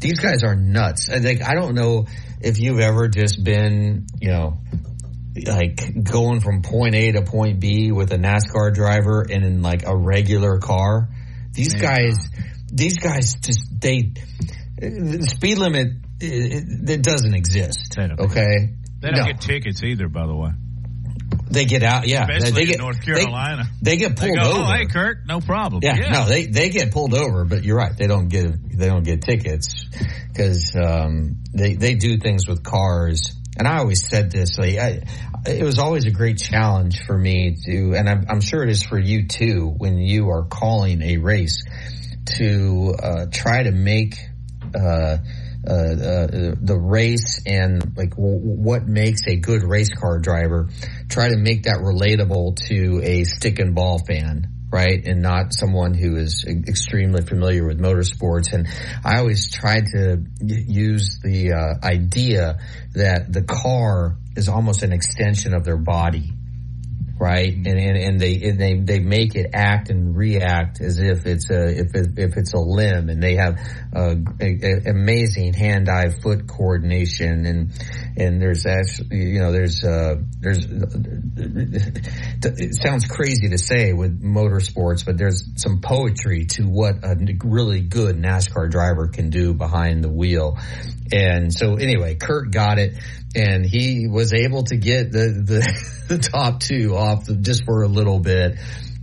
these 0.00 0.18
guys 0.18 0.42
are 0.42 0.54
nuts 0.56 1.08
i 1.10 1.20
think 1.20 1.42
i 1.42 1.54
don't 1.54 1.74
know 1.74 2.06
if 2.40 2.58
you've 2.58 2.80
ever 2.80 3.08
just 3.08 3.42
been 3.44 4.06
you 4.20 4.30
know 4.30 4.58
like 5.46 6.04
going 6.04 6.40
from 6.40 6.62
point 6.62 6.94
A 6.94 7.12
to 7.12 7.22
point 7.22 7.60
B 7.60 7.92
with 7.92 8.12
a 8.12 8.18
NASCAR 8.18 8.72
driver 8.72 9.26
and 9.28 9.44
in 9.44 9.62
like 9.62 9.84
a 9.86 9.96
regular 9.96 10.58
car. 10.58 11.08
These 11.52 11.74
Man. 11.74 11.82
guys, 11.82 12.28
these 12.72 12.98
guys 12.98 13.34
just 13.34 13.80
they 13.80 14.12
the 14.76 15.26
speed 15.28 15.58
limit 15.58 15.88
it, 16.20 16.90
it 16.90 17.02
doesn't 17.02 17.34
exist. 17.34 17.94
They 17.96 18.02
okay, 18.02 18.74
they 19.00 19.10
don't 19.10 19.20
no. 19.20 19.26
get 19.26 19.40
tickets 19.40 19.82
either. 19.82 20.08
By 20.08 20.26
the 20.26 20.34
way, 20.34 20.50
they 21.50 21.64
get 21.64 21.82
out. 21.82 22.06
Yeah, 22.06 22.22
Especially 22.22 22.52
they 22.52 22.66
get 22.66 22.78
North 22.78 23.02
Carolina. 23.02 23.64
They, 23.82 23.92
they 23.92 23.96
get 23.96 24.16
pulled 24.16 24.30
they 24.30 24.34
go, 24.34 24.50
over. 24.50 24.60
Oh, 24.60 24.72
hey, 24.72 24.86
Kurt, 24.86 25.26
no 25.26 25.40
problem. 25.40 25.80
Yeah, 25.82 25.96
yeah, 25.96 26.10
no, 26.10 26.24
they 26.26 26.46
they 26.46 26.70
get 26.70 26.92
pulled 26.92 27.14
over, 27.14 27.44
but 27.44 27.64
you're 27.64 27.76
right. 27.76 27.96
They 27.96 28.06
don't 28.06 28.28
get 28.28 28.46
they 28.76 28.88
don't 28.88 29.04
get 29.04 29.22
tickets 29.22 29.84
because 30.28 30.74
um, 30.76 31.42
they 31.52 31.74
they 31.74 31.94
do 31.94 32.18
things 32.18 32.46
with 32.46 32.62
cars 32.62 33.34
and 33.58 33.68
I 33.68 33.78
always 33.78 34.08
said 34.08 34.30
this, 34.30 34.58
like, 34.58 34.76
I, 34.76 35.02
it 35.46 35.62
was 35.62 35.78
always 35.78 36.06
a 36.06 36.10
great 36.10 36.38
challenge 36.38 37.04
for 37.04 37.16
me 37.16 37.56
to, 37.66 37.94
and 37.94 38.08
I'm, 38.08 38.26
I'm, 38.28 38.40
sure 38.40 38.62
it 38.62 38.70
is 38.70 38.82
for 38.82 38.98
you 38.98 39.26
too, 39.26 39.72
when 39.76 39.98
you 39.98 40.30
are 40.30 40.44
calling 40.44 41.02
a 41.02 41.18
race 41.18 41.62
to 42.38 42.94
uh, 43.00 43.26
try 43.30 43.62
to 43.62 43.70
make 43.70 44.16
uh, 44.74 45.18
uh, 45.66 45.70
uh 45.70 46.54
the 46.60 46.78
race 46.78 47.42
and 47.46 47.96
like 47.96 48.10
w- 48.10 48.38
what 48.38 48.86
makes 48.86 49.26
a 49.26 49.36
good 49.36 49.62
race 49.62 49.88
car 49.94 50.18
driver, 50.18 50.68
try 51.08 51.28
to 51.28 51.36
make 51.36 51.64
that 51.64 51.76
relatable 51.76 52.56
to 52.68 53.00
a 53.02 53.24
stick 53.24 53.58
and 53.60 53.74
ball 53.74 53.98
fan 53.98 54.53
right? 54.74 55.06
And 55.06 55.22
not 55.22 55.54
someone 55.54 55.94
who 55.94 56.16
is 56.16 56.44
extremely 56.48 57.22
familiar 57.22 57.64
with 57.64 57.78
motorsports. 57.78 58.52
And 58.52 58.66
I 59.04 59.18
always 59.18 59.52
tried 59.52 59.86
to 59.92 60.24
use 60.40 61.20
the 61.22 61.52
uh, 61.52 61.86
idea 61.86 62.58
that 62.94 63.32
the 63.32 63.42
car 63.42 64.16
is 64.34 64.48
almost 64.48 64.82
an 64.82 64.92
extension 64.92 65.54
of 65.54 65.64
their 65.64 65.76
body 65.76 66.32
right? 67.18 67.52
And, 67.52 67.66
and, 67.66 67.96
and 67.96 68.20
they, 68.20 68.42
and 68.42 68.58
they, 68.58 68.74
they 68.74 68.98
make 68.98 69.34
it 69.34 69.50
act 69.54 69.90
and 69.90 70.16
react 70.16 70.80
as 70.80 70.98
if 70.98 71.26
it's 71.26 71.50
a, 71.50 71.66
if 71.68 71.94
it, 71.94 72.18
if 72.18 72.36
it's 72.36 72.52
a 72.52 72.58
limb 72.58 73.08
and 73.08 73.22
they 73.22 73.36
have 73.36 73.58
a, 73.94 74.16
a, 74.40 74.90
amazing 74.90 75.52
hand-eye 75.54 76.10
foot 76.22 76.48
coordination 76.48 77.46
and, 77.46 77.72
and 78.16 78.40
there's 78.40 78.66
actually, 78.66 79.16
you 79.16 79.40
know, 79.40 79.52
there's, 79.52 79.84
uh, 79.84 80.16
there's, 80.40 80.66
it 82.44 82.74
sounds 82.74 83.06
crazy 83.06 83.48
to 83.50 83.58
say 83.58 83.92
with 83.92 84.20
motorsports, 84.22 85.04
but 85.04 85.16
there's 85.16 85.44
some 85.56 85.80
poetry 85.80 86.46
to 86.46 86.64
what 86.64 86.96
a 87.04 87.16
really 87.44 87.80
good 87.80 88.16
NASCAR 88.16 88.70
driver 88.70 89.08
can 89.08 89.30
do 89.30 89.54
behind 89.54 90.02
the 90.02 90.10
wheel. 90.10 90.58
And 91.14 91.54
so 91.54 91.76
anyway, 91.76 92.16
Kurt 92.16 92.50
got 92.50 92.80
it 92.80 92.94
and 93.36 93.64
he 93.64 94.08
was 94.08 94.32
able 94.32 94.64
to 94.64 94.76
get 94.76 95.12
the, 95.12 95.28
the, 95.28 95.82
the 96.08 96.18
top 96.18 96.58
two 96.58 96.96
off 96.96 97.28
just 97.40 97.64
for 97.64 97.82
a 97.82 97.88
little 97.88 98.18
bit. 98.18 98.58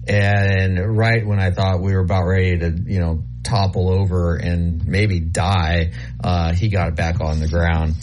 And 0.07 0.97
right 0.97 1.25
when 1.25 1.39
I 1.39 1.51
thought 1.51 1.81
we 1.81 1.93
were 1.93 2.01
about 2.01 2.25
ready 2.25 2.57
to, 2.57 2.75
you 2.85 2.99
know, 2.99 3.23
topple 3.43 3.91
over 3.91 4.35
and 4.35 4.85
maybe 4.88 5.19
die, 5.19 5.91
uh, 6.23 6.53
he 6.53 6.69
got 6.69 6.89
it 6.89 6.95
back 6.95 7.22
on 7.22 7.39
the 7.39 7.47
ground. 7.47 7.95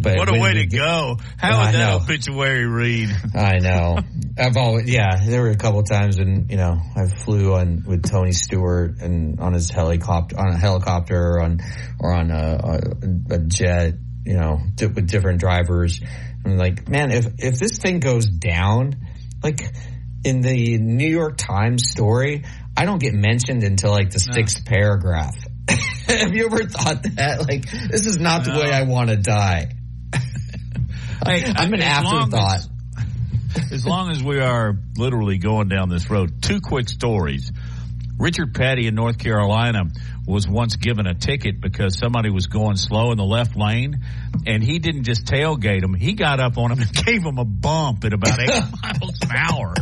But 0.00 0.16
what 0.16 0.28
a 0.28 0.40
way 0.40 0.54
to 0.54 0.66
go! 0.66 1.16
How 1.36 1.64
would 1.64 1.74
that 1.74 2.02
obituary 2.02 2.66
read? 2.66 3.10
I 3.34 3.58
know. 3.58 3.98
I've 4.38 4.56
always, 4.56 4.88
yeah. 4.90 5.24
There 5.24 5.42
were 5.42 5.50
a 5.50 5.56
couple 5.56 5.82
times 5.82 6.18
when 6.18 6.48
you 6.50 6.56
know 6.56 6.78
I 6.96 7.08
flew 7.08 7.54
on 7.54 7.84
with 7.86 8.08
Tony 8.08 8.32
Stewart 8.32 9.00
and 9.00 9.40
on 9.40 9.52
his 9.52 9.70
helicopter, 9.70 10.38
on 10.38 10.48
a 10.48 10.58
helicopter, 10.58 11.16
or 11.16 11.40
on 11.42 11.60
or 11.98 12.12
on 12.12 12.30
a, 12.30 12.80
a, 13.30 13.34
a 13.34 13.38
jet 13.38 13.94
you 14.26 14.34
know, 14.34 14.60
di- 14.74 14.86
with 14.86 15.08
different 15.08 15.40
drivers. 15.40 16.00
I'm 16.44 16.56
like, 16.56 16.88
man, 16.88 17.12
if 17.12 17.26
if 17.38 17.58
this 17.58 17.78
thing 17.78 18.00
goes 18.00 18.26
down, 18.26 18.96
like 19.42 19.60
in 20.24 20.40
the 20.40 20.78
New 20.78 21.08
York 21.08 21.36
Times 21.38 21.88
story, 21.88 22.44
I 22.76 22.84
don't 22.84 23.00
get 23.00 23.14
mentioned 23.14 23.62
until 23.62 23.90
like 23.90 24.10
the 24.10 24.18
sixth 24.18 24.64
paragraph. 24.64 25.34
Have 26.06 26.34
you 26.34 26.46
ever 26.46 26.64
thought 26.64 27.02
that? 27.16 27.46
Like, 27.48 27.70
this 27.90 28.06
is 28.06 28.18
not 28.18 28.44
the 28.44 28.52
way 28.52 28.70
I 28.70 28.82
want 28.82 29.10
to 29.10 29.16
die. 29.16 29.72
Hey, 31.24 31.44
I'm 31.44 31.72
an 31.72 31.80
afterthought. 31.82 32.60
As, 33.56 33.72
as 33.72 33.86
long 33.86 34.10
as 34.10 34.22
we 34.22 34.38
are 34.38 34.76
literally 34.96 35.38
going 35.38 35.66
down 35.66 35.88
this 35.88 36.08
road, 36.08 36.40
two 36.40 36.60
quick 36.60 36.88
stories. 36.88 37.50
Richard 38.18 38.54
Petty 38.54 38.86
in 38.86 38.94
North 38.94 39.18
Carolina 39.18 39.86
was 40.26 40.48
once 40.48 40.76
given 40.76 41.06
a 41.06 41.14
ticket 41.14 41.60
because 41.60 41.98
somebody 41.98 42.30
was 42.30 42.46
going 42.46 42.76
slow 42.76 43.12
in 43.12 43.18
the 43.18 43.24
left 43.24 43.56
lane, 43.56 44.04
and 44.46 44.62
he 44.62 44.78
didn't 44.78 45.04
just 45.04 45.24
tailgate 45.26 45.82
him; 45.82 45.94
he 45.94 46.14
got 46.14 46.40
up 46.40 46.58
on 46.58 46.72
him 46.72 46.80
and 46.80 46.92
gave 47.06 47.22
him 47.22 47.38
a 47.38 47.44
bump 47.44 48.04
at 48.04 48.12
about 48.12 48.40
eight 48.40 48.48
miles 48.82 49.20
an 49.22 49.36
hour. 49.36 49.74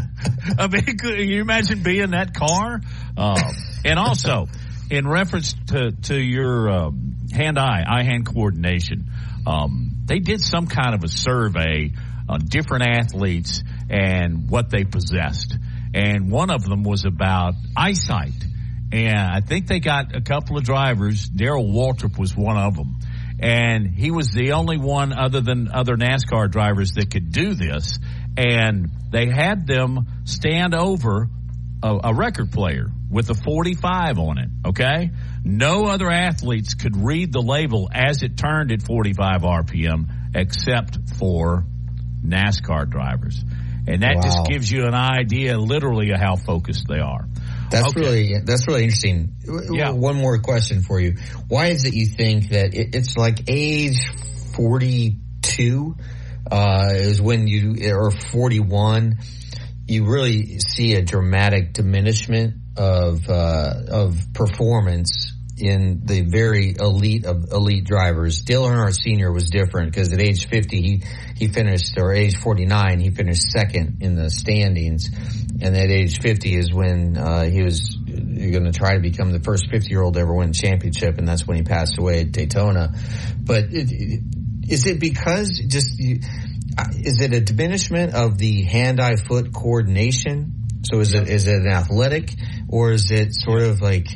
I 0.59 0.69
mean, 0.69 0.85
could 0.99 1.19
you 1.19 1.41
imagine 1.41 1.83
being 1.83 2.11
that 2.11 2.35
car? 2.35 2.81
Uh, 3.16 3.53
and 3.85 3.99
also, 3.99 4.47
in 4.91 5.09
reference 5.09 5.55
to 5.69 5.93
to 6.03 6.16
your 6.16 6.71
um, 6.71 7.16
hand-eye 7.33 7.85
eye-hand 7.89 8.27
coordination, 8.27 9.11
um, 9.47 10.03
they 10.05 10.19
did 10.19 10.41
some 10.41 10.66
kind 10.66 10.95
of 10.95 11.03
a 11.05 11.09
survey 11.09 11.93
on 12.29 12.41
different 12.47 12.87
athletes 12.87 13.62
and 13.89 14.49
what 14.49 14.71
they 14.71 14.85
possessed. 14.85 15.57
And 15.95 16.31
one 16.31 16.51
of 16.51 16.65
them 16.65 16.83
was 16.83 17.05
about 17.05 17.55
eyesight. 17.77 18.33
And 18.95 19.19
I 19.19 19.41
think 19.41 19.66
they 19.66 19.81
got 19.81 20.15
a 20.15 20.21
couple 20.21 20.57
of 20.57 20.62
drivers. 20.62 21.27
Darrell 21.29 21.65
Waltrip 21.66 22.16
was 22.16 22.37
one 22.37 22.57
of 22.57 22.77
them. 22.77 22.97
And 23.41 23.89
he 23.89 24.12
was 24.12 24.29
the 24.29 24.53
only 24.53 24.79
one 24.79 25.12
other 25.12 25.41
than 25.41 25.69
other 25.69 25.97
NASCAR 25.97 26.49
drivers 26.49 26.93
that 26.93 27.11
could 27.11 27.33
do 27.33 27.55
this. 27.55 27.99
And 28.37 28.91
they 29.11 29.27
had 29.27 29.66
them 29.66 30.07
stand 30.25 30.77
over 30.77 31.29
a, 31.83 32.01
a 32.05 32.15
record 32.15 32.53
player 32.53 32.87
with 33.11 33.31
a 33.31 33.35
45 33.35 34.19
on 34.21 34.39
it. 34.39 34.49
Okay. 34.69 35.11
No 35.45 35.87
other 35.87 36.09
athletes 36.09 36.75
could 36.75 36.97
read 36.97 37.33
the 37.33 37.43
label 37.43 37.91
as 37.93 38.23
it 38.23 38.37
turned 38.37 38.71
at 38.71 38.83
45 38.83 39.43
RPM 39.43 40.07
except 40.37 40.99
for 41.19 41.65
NASCAR 42.25 42.89
drivers. 42.89 43.45
And 43.89 44.03
that 44.03 44.15
Wow. 44.16 44.23
just 44.23 44.47
gives 44.49 44.71
you 44.71 44.87
an 44.87 44.95
idea 44.95 45.59
literally 45.59 46.12
of 46.12 46.21
how 46.21 46.37
focused 46.37 46.87
they 46.89 47.01
are. 47.01 47.27
That's 47.70 47.89
Okay. 47.89 48.01
really 48.01 48.39
that's 48.45 48.66
really 48.69 48.85
interesting. 48.85 49.35
Yeah. 49.73 49.91
One 49.91 50.16
more 50.16 50.39
question 50.39 50.82
for 50.82 51.01
you: 51.01 51.16
Why 51.49 51.66
is 51.69 51.85
it 51.85 51.95
you 51.95 52.07
think 52.07 52.51
that 52.51 52.74
it, 52.74 52.95
it's 52.95 53.16
like 53.16 53.49
age 53.49 53.99
forty 54.55 55.19
two 55.43 55.97
uh, 56.51 56.89
is 56.93 57.20
when 57.20 57.47
you 57.47 57.77
or 57.95 58.11
forty 58.11 58.61
one 58.61 59.19
you 59.86 60.05
really 60.07 60.59
see 60.61 60.95
a 60.95 61.03
dramatic 61.03 61.73
diminishment 61.74 62.55
of 62.77 63.28
uh, 63.28 63.73
of 63.89 64.32
performance 64.32 65.32
in 65.56 66.01
the 66.05 66.22
very 66.22 66.74
elite 66.78 67.24
of 67.26 67.52
elite 67.52 67.85
drivers. 67.85 68.43
Dale 68.43 68.64
Earnhardt 68.64 68.98
Sr. 69.01 69.32
was 69.32 69.51
different 69.51 69.93
because 69.93 70.12
at 70.12 70.20
age 70.20 70.48
50 70.48 70.81
he 70.81 71.02
he 71.36 71.48
finished 71.48 71.94
or 71.97 72.12
age 72.12 72.36
49 72.36 73.01
he 73.01 73.10
finished 73.10 73.43
second 73.51 73.98
in 74.01 74.16
the 74.16 74.31
standings, 74.31 75.09
and 75.60 75.76
at 75.76 75.90
age 75.90 76.20
50 76.20 76.56
is 76.56 76.72
when 76.72 77.16
uh, 77.16 77.44
he 77.44 77.62
was 77.62 77.97
going 77.97 78.64
to 78.64 78.72
try 78.72 78.94
to 78.94 79.01
become 79.01 79.31
the 79.31 79.40
first 79.40 79.70
50 79.70 79.89
year 79.89 80.02
old 80.02 80.14
to 80.14 80.20
ever 80.20 80.35
win 80.35 80.51
a 80.51 80.52
championship, 80.52 81.18
and 81.18 81.28
that's 81.28 81.47
when 81.47 81.56
he 81.56 81.62
passed 81.62 81.98
away 81.98 82.20
at 82.22 82.32
Daytona. 82.32 82.93
But 83.39 83.66
it, 83.70 84.22
is 84.68 84.86
it 84.86 84.98
because 84.98 85.62
just 85.68 86.01
uh, 86.76 86.85
is 86.93 87.20
it 87.20 87.32
a 87.32 87.40
diminishment 87.40 88.14
of 88.14 88.39
the 88.39 88.62
hand-eye 88.64 89.16
foot 89.16 89.52
coordination? 89.52 90.52
So 90.82 91.01
is 91.01 91.14
it 91.14 91.28
is 91.28 91.47
it 91.47 91.55
an 91.55 91.68
athletic 91.68 92.35
or 92.68 92.93
is 92.93 93.10
it 93.10 93.32
sort 93.32 93.62
of 93.62 93.81
like, 93.81 94.09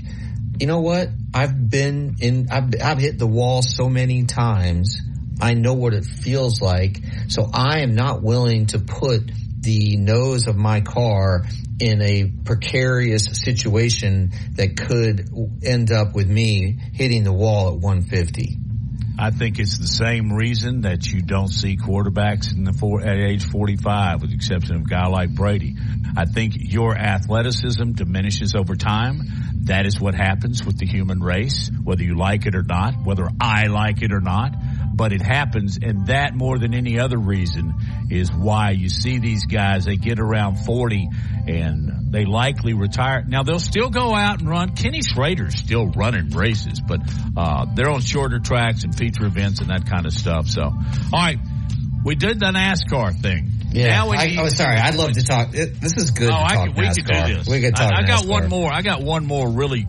you 0.61 0.67
know 0.67 0.81
what? 0.81 1.09
I've 1.35 1.71
been 1.71 2.17
in, 2.21 2.49
I've, 2.51 2.71
I've 2.83 2.99
hit 2.99 3.19
the 3.19 3.27
wall 3.27 3.63
so 3.63 3.89
many 3.89 4.25
times. 4.25 5.01
I 5.41 5.55
know 5.55 5.75
what 5.75 5.95
it 5.95 6.05
feels 6.05 6.61
like. 6.61 7.01
So 7.29 7.49
I 7.53 7.81
am 7.81 7.95
not 7.95 8.23
willing 8.23 8.67
to 8.67 8.79
put 8.79 9.31
the 9.61 9.97
nose 9.97 10.47
of 10.47 10.57
my 10.57 10.81
car 10.81 11.45
in 11.81 12.03
a 12.03 12.25
precarious 12.45 13.27
situation 13.27 14.33
that 14.57 14.77
could 14.77 15.29
end 15.65 15.93
up 15.93 16.15
with 16.15 16.29
me 16.29 16.79
hitting 16.93 17.23
the 17.23 17.33
wall 17.33 17.69
at 17.69 17.75
150. 17.75 18.57
I 19.21 19.31
think 19.31 19.59
it's 19.59 19.79
the 19.79 19.89
same 19.89 20.33
reason 20.33 20.83
that 20.83 21.05
you 21.13 21.23
don't 21.23 21.49
see 21.49 21.77
quarterbacks 21.77 22.53
in 22.55 22.63
the 22.63 22.73
four, 22.73 23.01
at 23.01 23.19
age 23.19 23.45
45, 23.45 24.21
with 24.21 24.31
the 24.31 24.37
exception 24.37 24.77
of 24.77 24.83
a 24.83 24.85
guy 24.85 25.09
like 25.09 25.35
Brady. 25.35 25.75
I 26.17 26.25
think 26.25 26.55
your 26.57 26.97
athleticism 26.97 27.93
diminishes 27.93 28.55
over 28.55 28.77
time. 28.77 29.23
That 29.65 29.87
is 29.87 30.01
what 30.01 30.15
happens 30.15 30.65
with 30.65 30.79
the 30.79 30.87
human 30.87 31.21
race, 31.21 31.71
whether 31.83 32.03
you 32.03 32.17
like 32.17 32.47
it 32.47 32.55
or 32.55 32.63
not, 32.63 32.95
whether 33.05 33.29
I 33.41 33.67
like 33.67 34.03
it 34.03 34.13
or 34.13 34.21
not. 34.21 34.55
But 34.95 35.13
it 35.13 35.23
happens, 35.23 35.79
and 35.81 36.09
that 36.09 36.35
more 36.35 36.59
than 36.59 36.75
any 36.75 36.99
other 36.99 37.19
reason 37.19 37.75
is 38.11 38.33
why 38.33 38.71
you 38.71 38.89
see 38.89 39.19
these 39.19 39.45
guys. 39.47 39.85
They 39.85 39.97
get 39.97 40.19
around 40.19 40.57
40 40.65 41.09
and 41.47 42.13
they 42.13 42.25
likely 42.25 42.73
retire. 42.73 43.25
Now 43.27 43.43
they'll 43.43 43.61
still 43.61 43.91
go 43.91 44.15
out 44.15 44.41
and 44.41 44.49
run. 44.49 44.75
Kenny 44.75 45.03
Schrader's 45.03 45.57
still 45.57 45.87
running 45.87 46.31
races, 46.31 46.81
but 46.81 47.01
uh, 47.37 47.67
they're 47.75 47.91
on 47.91 48.01
shorter 48.01 48.41
tracks 48.41 48.83
and 48.85 48.95
feature 48.95 49.27
events 49.27 49.61
and 49.61 49.71
that 49.71 49.87
kind 49.87 50.05
of 50.05 50.13
stuff. 50.13 50.49
So, 50.49 50.63
all 50.63 50.73
right, 51.13 51.39
we 52.05 52.15
did 52.15 52.41
the 52.41 52.47
NASCAR 52.47 53.21
thing. 53.21 53.58
Yeah. 53.71 53.89
Now 53.89 54.11
I, 54.13 54.27
need- 54.27 54.39
oh, 54.39 54.49
sorry. 54.49 54.77
I'd 54.79 54.95
love 54.97 55.13
to 55.13 55.23
talk. 55.25 55.55
It, 55.55 55.81
this 55.81 55.97
is 55.97 56.11
good 56.13 56.31
Oh, 56.31 56.35
I 56.35 56.67
could, 56.67 56.77
we 56.77 56.87
could 56.89 57.05
do 57.07 57.35
this. 57.37 57.49
We 57.49 57.61
could 57.61 57.77
talk 57.77 57.93
I, 57.93 58.03
I 58.03 58.07
got 58.07 58.25
NASCAR. 58.25 58.29
one 58.29 58.49
more. 58.49 58.73
I 58.73 58.83
got 58.83 59.03
one 59.03 59.27
more 59.27 59.49
really 59.51 59.87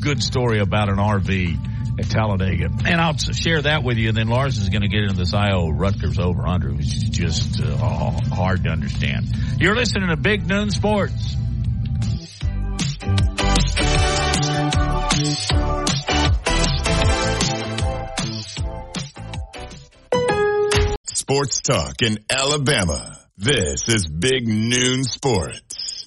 good 0.00 0.22
story 0.22 0.60
about 0.60 0.88
an 0.90 0.96
RV 0.96 1.98
at 1.98 2.10
Talladega, 2.10 2.70
and 2.86 3.00
I'll 3.00 3.16
share 3.16 3.62
that 3.62 3.84
with 3.84 3.96
you. 3.98 4.08
And 4.08 4.16
then 4.16 4.26
Lars 4.28 4.58
is 4.58 4.68
going 4.68 4.82
to 4.82 4.88
get 4.88 5.02
into 5.04 5.14
this 5.14 5.32
IO 5.32 5.70
Rutgers 5.70 6.18
over 6.18 6.46
under, 6.46 6.72
which 6.72 6.86
is 6.86 7.08
just 7.10 7.62
uh, 7.62 7.76
hard 7.76 8.64
to 8.64 8.70
understand. 8.70 9.26
You're 9.58 9.76
listening 9.76 10.08
to 10.10 10.16
Big 10.16 10.46
Noon 10.46 10.70
Sports. 10.70 11.36
Sports 21.24 21.62
talk 21.62 22.02
in 22.02 22.18
Alabama. 22.28 23.18
This 23.38 23.88
is 23.88 24.06
Big 24.06 24.46
Noon 24.46 25.04
Sports. 25.04 26.06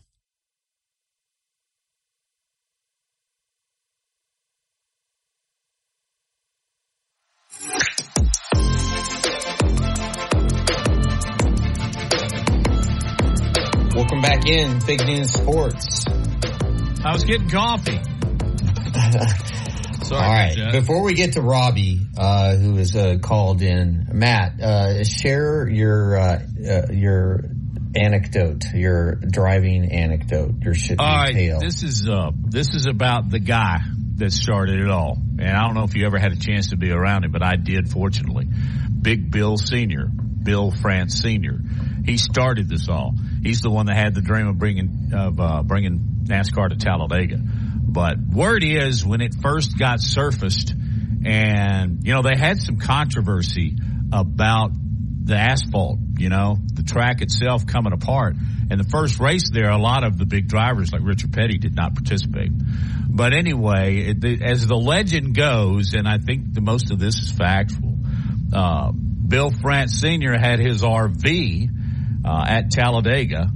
Welcome 13.96 14.22
back 14.22 14.46
in 14.46 14.80
Big 14.86 15.04
Noon 15.04 15.26
Sports. 15.26 16.06
I 17.04 17.14
was 17.14 17.24
getting 17.24 17.50
coffee. 17.50 18.00
Sorry, 20.08 20.24
All 20.24 20.34
right. 20.34 20.56
Jeff. 20.56 20.72
Before 20.72 21.04
we 21.04 21.14
get 21.14 21.34
to 21.34 21.42
Robbie, 21.42 22.00
uh, 22.18 22.56
who 22.56 22.78
is 22.78 22.96
uh, 22.96 23.18
called 23.22 23.62
in, 23.62 24.08
Matt, 24.14 24.62
uh, 24.62 25.04
share 25.04 25.68
your 25.68 26.18
uh, 26.18 26.40
uh, 26.68 26.82
your 26.92 27.44
anecdote, 27.96 28.64
your 28.74 29.16
driving 29.16 29.92
anecdote, 29.92 30.56
your 30.64 30.74
shit 30.74 31.00
All 31.00 31.06
right, 31.06 31.34
tale. 31.34 31.60
this 31.60 31.84
is 31.84 32.08
uh, 32.08 32.32
this 32.46 32.74
is 32.74 32.86
about 32.86 33.30
the 33.30 33.40
guy 33.40 33.80
that 34.16 34.32
started 34.32 34.80
it 34.80 34.90
all, 34.90 35.18
and 35.40 35.50
I 35.50 35.66
don't 35.66 35.76
know 35.76 35.84
if 35.84 35.96
you 35.96 36.06
ever 36.06 36.20
had 36.20 36.32
a 36.32 36.40
chance 36.40 36.70
to 36.70 36.78
be 36.78 36.92
around 36.92 37.26
him, 37.26 37.32
but 37.32 37.44
I 37.44 37.56
did, 37.56 37.90
fortunately. 37.90 38.48
Big 39.02 39.32
Bill 39.32 39.58
Senior, 39.58 40.08
Bill 40.08 40.72
France 40.72 41.22
Senior, 41.22 41.60
he 42.06 42.18
started 42.18 42.68
this 42.70 42.90
all. 42.90 43.14
He's 43.44 43.62
the 43.62 43.70
one 43.70 43.86
that 43.88 43.96
had 43.96 44.16
the 44.16 44.22
dream 44.22 44.48
of 44.48 44.58
bringing 44.58 45.12
of 45.14 45.40
uh, 45.40 45.64
bringing 45.64 46.24
NASCAR 46.24 46.70
to 46.70 46.76
Talladega. 46.78 47.40
But 47.88 48.20
word 48.20 48.64
is, 48.64 49.06
when 49.06 49.22
it 49.22 49.36
first 49.42 49.78
got 49.78 50.02
surfaced, 50.02 50.74
and 51.26 52.06
you 52.06 52.14
know 52.14 52.22
they 52.22 52.38
had 52.38 52.62
some 52.62 52.78
controversy 52.78 53.76
about 54.12 54.72
the 55.28 55.36
asphalt, 55.36 56.00
you 56.18 56.30
know, 56.30 56.58
the 56.74 56.84
track 56.84 57.22
itself 57.22 57.68
coming 57.68 57.94
apart. 57.94 58.36
And 58.70 58.80
the 58.80 58.90
first 58.90 59.20
race 59.20 59.50
there, 59.52 59.70
a 59.70 59.78
lot 59.78 60.04
of 60.04 60.18
the 60.18 60.26
big 60.26 60.48
drivers 60.48 60.92
like 60.92 61.02
Richard 61.04 61.34
Petty 61.34 61.58
did 61.58 61.76
not 61.76 61.96
participate. 61.96 62.52
But 63.10 63.34
anyway, 63.34 64.10
it, 64.10 64.22
the, 64.22 64.42
as 64.44 64.68
the 64.68 64.78
legend 64.78 65.36
goes, 65.36 65.94
and 65.94 66.08
I 66.08 66.18
think 66.18 66.54
the 66.54 66.62
most 66.62 66.92
of 66.92 67.00
this 67.00 67.16
is 67.20 67.32
factual, 67.32 67.98
uh, 68.54 68.92
Bill 68.92 69.52
France 69.52 70.00
Sr. 70.00 70.38
had 70.38 70.60
his 70.60 70.82
RV 70.82 71.70
uh, 72.26 72.46
at 72.48 72.72
Talladega, 72.72 73.50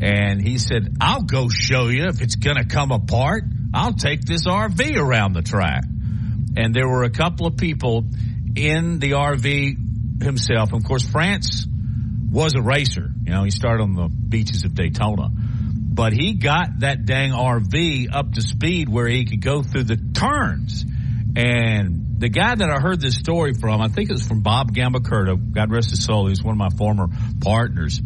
and 0.00 0.40
he 0.40 0.58
said, 0.58 0.96
I'll 1.00 1.22
go 1.22 1.48
show 1.48 1.88
you 1.88 2.06
if 2.06 2.20
it's 2.20 2.36
going 2.36 2.56
to 2.56 2.66
come 2.66 2.92
apart. 2.92 3.42
I'll 3.72 3.92
take 3.92 4.22
this 4.22 4.46
RV 4.46 4.96
around 4.96 5.34
the 5.34 5.42
track. 5.42 5.84
And 6.56 6.74
there 6.74 6.88
were 6.88 7.04
a 7.04 7.10
couple 7.10 7.46
of 7.46 7.56
people 7.56 8.04
in 8.56 8.98
the 8.98 9.12
RV 9.12 10.22
himself. 10.22 10.72
Of 10.72 10.84
course, 10.84 11.06
France 11.06 11.66
was 12.30 12.54
a 12.54 12.62
racer. 12.62 13.10
You 13.24 13.32
know, 13.32 13.44
he 13.44 13.50
started 13.50 13.82
on 13.82 13.94
the 13.94 14.08
beaches 14.08 14.64
of 14.64 14.74
Daytona. 14.74 15.30
But 15.30 16.12
he 16.12 16.34
got 16.34 16.80
that 16.80 17.04
dang 17.06 17.32
RV 17.32 18.06
up 18.12 18.32
to 18.32 18.42
speed 18.42 18.88
where 18.88 19.08
he 19.08 19.24
could 19.24 19.42
go 19.42 19.62
through 19.62 19.84
the 19.84 19.96
turns. 19.96 20.84
And 21.36 22.18
the 22.18 22.28
guy 22.28 22.54
that 22.54 22.70
I 22.70 22.80
heard 22.80 23.00
this 23.00 23.14
story 23.14 23.52
from, 23.54 23.80
I 23.80 23.88
think 23.88 24.10
it 24.10 24.12
was 24.12 24.26
from 24.26 24.40
Bob 24.40 24.74
Gambacurta, 24.74 25.52
God 25.52 25.70
rest 25.70 25.90
his 25.90 26.04
soul, 26.04 26.28
he's 26.28 26.42
one 26.42 26.52
of 26.52 26.58
my 26.58 26.70
former 26.76 27.08
partners. 27.40 28.00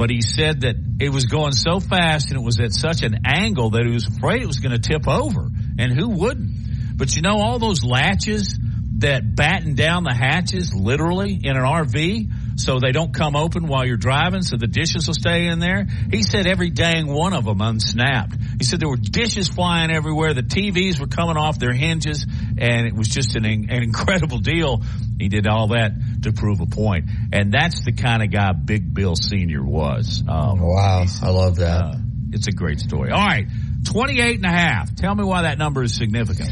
But 0.00 0.08
he 0.08 0.22
said 0.22 0.62
that 0.62 0.76
it 0.98 1.10
was 1.10 1.26
going 1.26 1.52
so 1.52 1.78
fast 1.78 2.30
and 2.30 2.40
it 2.40 2.42
was 2.42 2.58
at 2.58 2.72
such 2.72 3.02
an 3.02 3.18
angle 3.26 3.72
that 3.72 3.84
he 3.84 3.92
was 3.92 4.06
afraid 4.06 4.40
it 4.40 4.46
was 4.46 4.58
going 4.58 4.72
to 4.72 4.78
tip 4.78 5.06
over. 5.06 5.50
And 5.78 5.92
who 5.92 6.08
wouldn't? 6.08 6.96
But 6.96 7.14
you 7.16 7.20
know, 7.20 7.36
all 7.36 7.58
those 7.58 7.84
latches 7.84 8.58
that 9.00 9.36
batten 9.36 9.74
down 9.74 10.04
the 10.04 10.14
hatches 10.14 10.74
literally 10.74 11.38
in 11.44 11.54
an 11.54 11.62
RV 11.62 12.32
so 12.60 12.78
they 12.78 12.92
don't 12.92 13.14
come 13.14 13.36
open 13.36 13.66
while 13.66 13.86
you're 13.86 13.96
driving 13.96 14.42
so 14.42 14.56
the 14.56 14.66
dishes 14.66 15.06
will 15.06 15.14
stay 15.14 15.46
in 15.46 15.58
there. 15.58 15.86
He 16.10 16.22
said 16.22 16.46
every 16.46 16.70
dang 16.70 17.06
one 17.06 17.32
of 17.32 17.44
them 17.44 17.60
unsnapped. 17.60 18.36
He 18.58 18.64
said 18.64 18.80
there 18.80 18.88
were 18.88 18.96
dishes 18.96 19.48
flying 19.48 19.90
everywhere. 19.90 20.34
The 20.34 20.42
TVs 20.42 21.00
were 21.00 21.06
coming 21.06 21.36
off 21.36 21.58
their 21.58 21.72
hinges 21.72 22.26
and 22.58 22.86
it 22.86 22.94
was 22.94 23.08
just 23.08 23.34
an, 23.36 23.44
an 23.44 23.82
incredible 23.82 24.38
deal. 24.38 24.82
He 25.18 25.28
did 25.28 25.46
all 25.46 25.68
that 25.68 25.92
to 26.22 26.32
prove 26.32 26.60
a 26.60 26.66
point. 26.66 27.06
And 27.32 27.52
that's 27.52 27.84
the 27.84 27.92
kind 27.92 28.22
of 28.22 28.30
guy 28.30 28.52
Big 28.52 28.92
Bill 28.92 29.14
Sr. 29.16 29.62
was. 29.62 30.22
Um, 30.26 30.60
wow. 30.60 31.04
I 31.22 31.30
love 31.30 31.56
that. 31.56 31.80
Uh, 31.80 31.94
it's 32.32 32.46
a 32.46 32.52
great 32.52 32.78
story. 32.78 33.10
All 33.10 33.26
right. 33.26 33.46
28 33.84 34.36
and 34.36 34.44
a 34.44 34.48
half. 34.48 34.94
Tell 34.94 35.14
me 35.14 35.24
why 35.24 35.42
that 35.42 35.58
number 35.58 35.82
is 35.82 35.94
significant. 35.94 36.50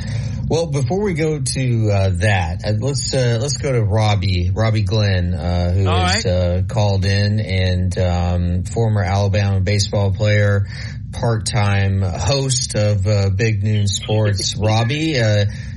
Well, 0.48 0.70
before 0.70 1.02
we 1.02 1.12
go 1.12 1.40
to 1.40 1.90
uh, 1.90 2.08
that, 2.20 2.64
uh, 2.64 2.72
let's 2.80 3.12
uh, 3.12 3.38
let's 3.38 3.58
go 3.58 3.70
to 3.70 3.82
Robbie 3.82 4.50
Robbie 4.50 4.82
Glenn, 4.82 5.34
uh, 5.34 5.72
who 5.72 5.86
All 5.86 6.06
is 6.06 6.24
right. 6.24 6.26
Uh, 6.26 6.62
called 6.62 7.04
in 7.04 7.38
and 7.38 7.98
um, 7.98 8.62
former 8.64 9.02
Alabama 9.02 9.60
baseball 9.60 10.10
player, 10.14 10.66
part 11.12 11.44
time 11.44 12.00
host 12.00 12.76
of 12.76 13.06
uh, 13.06 13.28
Big 13.28 13.62
Noon 13.62 13.86
Sports. 13.88 14.56
Robbie, 14.58 15.18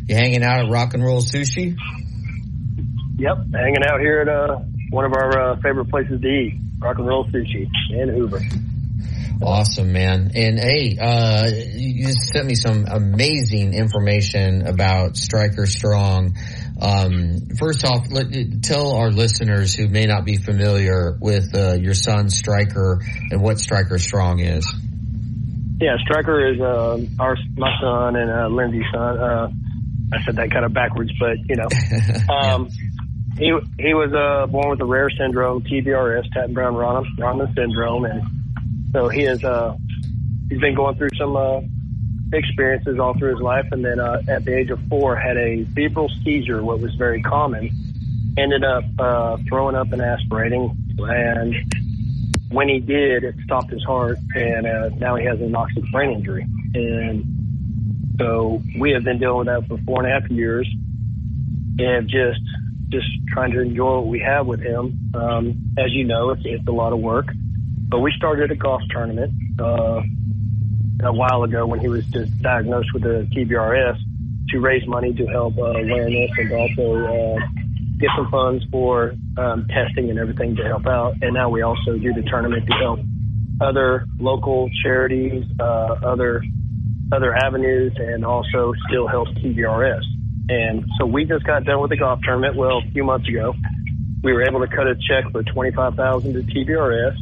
you 0.07 0.15
hanging 0.15 0.43
out 0.43 0.63
at 0.63 0.71
Rock 0.71 0.93
and 0.93 1.03
Roll 1.03 1.19
Sushi? 1.19 1.75
Yep, 3.17 3.37
hanging 3.53 3.83
out 3.85 3.99
here 3.99 4.21
at 4.21 4.61
one 4.89 5.03
of 5.03 5.11
our 5.13 5.57
favorite 5.57 5.89
places 5.89 6.21
to 6.21 6.27
eat, 6.27 6.61
Rock 6.79 6.97
and 6.97 7.07
Roll 7.07 7.25
Sushi 7.25 7.67
in 7.91 8.07
Hoover. 8.07 8.39
Awesome, 9.43 9.91
man. 9.91 10.31
And 10.35 10.59
hey, 10.59 10.97
uh, 11.01 11.47
you 11.73 12.11
sent 12.13 12.45
me 12.45 12.53
some 12.53 12.85
amazing 12.87 13.73
information 13.73 14.67
about 14.67 15.17
Striker 15.17 15.65
Strong. 15.65 16.37
Um, 16.79 17.47
first 17.59 17.83
off, 17.83 18.07
let, 18.11 18.27
tell 18.61 18.93
our 18.93 19.09
listeners 19.09 19.73
who 19.73 19.87
may 19.87 20.05
not 20.05 20.25
be 20.25 20.37
familiar 20.37 21.17
with 21.19 21.55
uh, 21.55 21.73
your 21.73 21.95
son 21.95 22.29
Striker 22.29 23.01
and 23.31 23.41
what 23.41 23.59
Striker 23.59 23.97
Strong 23.97 24.39
is. 24.39 24.71
Yeah, 25.79 25.97
Striker 26.03 26.53
is 26.53 26.61
uh, 26.61 26.99
our 27.19 27.35
my 27.57 27.71
son 27.81 28.15
and 28.15 28.29
uh, 28.29 28.47
Lindsay's 28.47 28.85
son. 28.93 29.17
Uh, 29.17 29.49
I 30.13 30.21
said 30.23 30.35
that 30.35 30.51
kind 30.51 30.65
of 30.65 30.73
backwards, 30.73 31.11
but 31.19 31.37
you 31.49 31.55
know, 31.55 31.67
um, 32.33 32.69
he 33.39 33.51
he 33.79 33.93
was 33.95 34.13
uh, 34.13 34.45
born 34.45 34.69
with 34.69 34.81
a 34.81 34.85
rare 34.85 35.09
syndrome, 35.09 35.63
TBRS, 35.63 36.31
Tatton 36.33 36.53
Brown 36.53 36.75
Rahman 36.75 37.53
syndrome, 37.55 38.05
and 38.05 38.40
so 38.93 39.09
he 39.09 39.23
has 39.23 39.43
uh, 39.43 39.75
he's 40.49 40.59
been 40.59 40.75
going 40.75 40.95
through 40.95 41.09
some 41.17 41.35
uh, 41.35 41.61
experiences 42.33 42.99
all 42.99 43.13
through 43.13 43.35
his 43.35 43.41
life, 43.41 43.67
and 43.71 43.83
then 43.83 43.99
uh, 43.99 44.21
at 44.27 44.45
the 44.45 44.55
age 44.57 44.69
of 44.69 44.79
four 44.89 45.15
had 45.15 45.37
a 45.37 45.65
febrile 45.75 46.09
seizure, 46.23 46.63
what 46.63 46.79
was 46.79 46.93
very 46.95 47.21
common. 47.21 47.69
Ended 48.37 48.63
up 48.63 48.83
uh, 48.97 49.37
throwing 49.47 49.75
up 49.75 49.91
and 49.91 50.01
aspirating, 50.01 50.75
and 50.99 51.55
when 52.49 52.67
he 52.67 52.79
did, 52.79 53.23
it 53.23 53.35
stopped 53.43 53.69
his 53.69 53.83
heart, 53.83 54.19
and 54.35 54.65
uh, 54.65 54.89
now 54.97 55.15
he 55.15 55.25
has 55.25 55.39
an 55.39 55.51
anoxic 55.51 55.89
brain 55.91 56.11
injury. 56.11 56.45
And 56.73 58.17
so 58.19 58.61
we 58.79 58.91
have 58.91 59.03
been 59.03 59.19
dealing 59.19 59.39
with 59.39 59.47
that 59.47 59.67
for 59.67 59.77
four 59.85 60.03
and 60.03 60.11
a 60.11 60.19
half 60.19 60.29
years, 60.29 60.69
and 61.79 62.07
just 62.07 62.41
just 62.89 63.07
trying 63.29 63.51
to 63.51 63.61
enjoy 63.61 63.99
what 63.99 64.07
we 64.07 64.19
have 64.19 64.45
with 64.45 64.59
him. 64.59 65.11
Um, 65.13 65.73
as 65.77 65.91
you 65.91 66.03
know, 66.03 66.31
it's, 66.31 66.41
it's 66.43 66.67
a 66.67 66.71
lot 66.71 66.91
of 66.91 66.99
work. 66.99 67.27
But 67.91 67.99
we 67.99 68.13
started 68.15 68.49
a 68.51 68.55
golf 68.55 68.81
tournament 68.89 69.33
uh, 69.59 70.01
a 71.03 71.11
while 71.11 71.43
ago 71.43 71.65
when 71.65 71.81
he 71.81 71.89
was 71.89 72.05
just 72.05 72.41
diagnosed 72.41 72.87
with 72.93 73.03
a 73.03 73.27
TBRS 73.35 73.97
to 74.51 74.59
raise 74.61 74.87
money 74.87 75.13
to 75.13 75.25
help 75.25 75.57
uh, 75.57 75.63
awareness 75.63 76.31
and 76.37 76.53
also 76.53 77.05
uh, 77.05 77.39
get 77.99 78.09
some 78.15 78.31
funds 78.31 78.63
for 78.71 79.13
um, 79.37 79.67
testing 79.67 80.09
and 80.09 80.17
everything 80.19 80.55
to 80.55 80.63
help 80.63 80.87
out. 80.87 81.15
And 81.21 81.33
now 81.33 81.49
we 81.49 81.63
also 81.63 81.97
do 81.97 82.13
the 82.13 82.21
tournament 82.29 82.65
to 82.67 82.73
help 82.75 82.99
other 83.59 84.05
local 84.19 84.69
charities, 84.83 85.43
uh, 85.59 85.95
other 86.01 86.41
other 87.11 87.35
avenues, 87.35 87.91
and 87.97 88.23
also 88.23 88.73
still 88.87 89.05
helps 89.05 89.31
TBRS. 89.31 90.03
And 90.47 90.85
so 90.97 91.05
we 91.05 91.25
just 91.25 91.45
got 91.45 91.65
done 91.65 91.81
with 91.81 91.89
the 91.89 91.97
golf 91.97 92.21
tournament. 92.23 92.55
Well, 92.55 92.77
a 92.77 92.91
few 92.91 93.03
months 93.03 93.27
ago, 93.27 93.53
we 94.23 94.31
were 94.31 94.43
able 94.43 94.61
to 94.61 94.67
cut 94.67 94.87
a 94.87 94.95
check 94.95 95.29
for 95.33 95.43
twenty 95.43 95.71
five 95.71 95.95
thousand 95.95 96.33
to 96.35 96.41
TBRS 96.43 97.17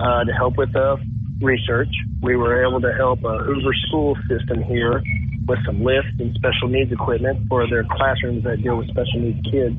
uh, 0.00 0.24
to 0.24 0.32
help 0.32 0.56
with 0.56 0.72
the 0.72 0.96
research. 1.40 1.92
We 2.22 2.36
were 2.36 2.66
able 2.66 2.80
to 2.80 2.92
help 2.92 3.24
a 3.24 3.38
Hoover 3.38 3.74
school 3.88 4.16
system 4.28 4.62
here 4.62 5.02
with 5.46 5.58
some 5.64 5.82
lifts 5.82 6.10
and 6.18 6.34
special 6.34 6.68
needs 6.68 6.90
equipment 6.92 7.46
for 7.48 7.68
their 7.68 7.84
classrooms 7.84 8.44
that 8.44 8.62
deal 8.62 8.76
with 8.76 8.88
special 8.88 9.20
needs 9.20 9.40
kids 9.50 9.76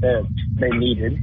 that 0.00 0.26
they 0.60 0.70
needed. 0.70 1.18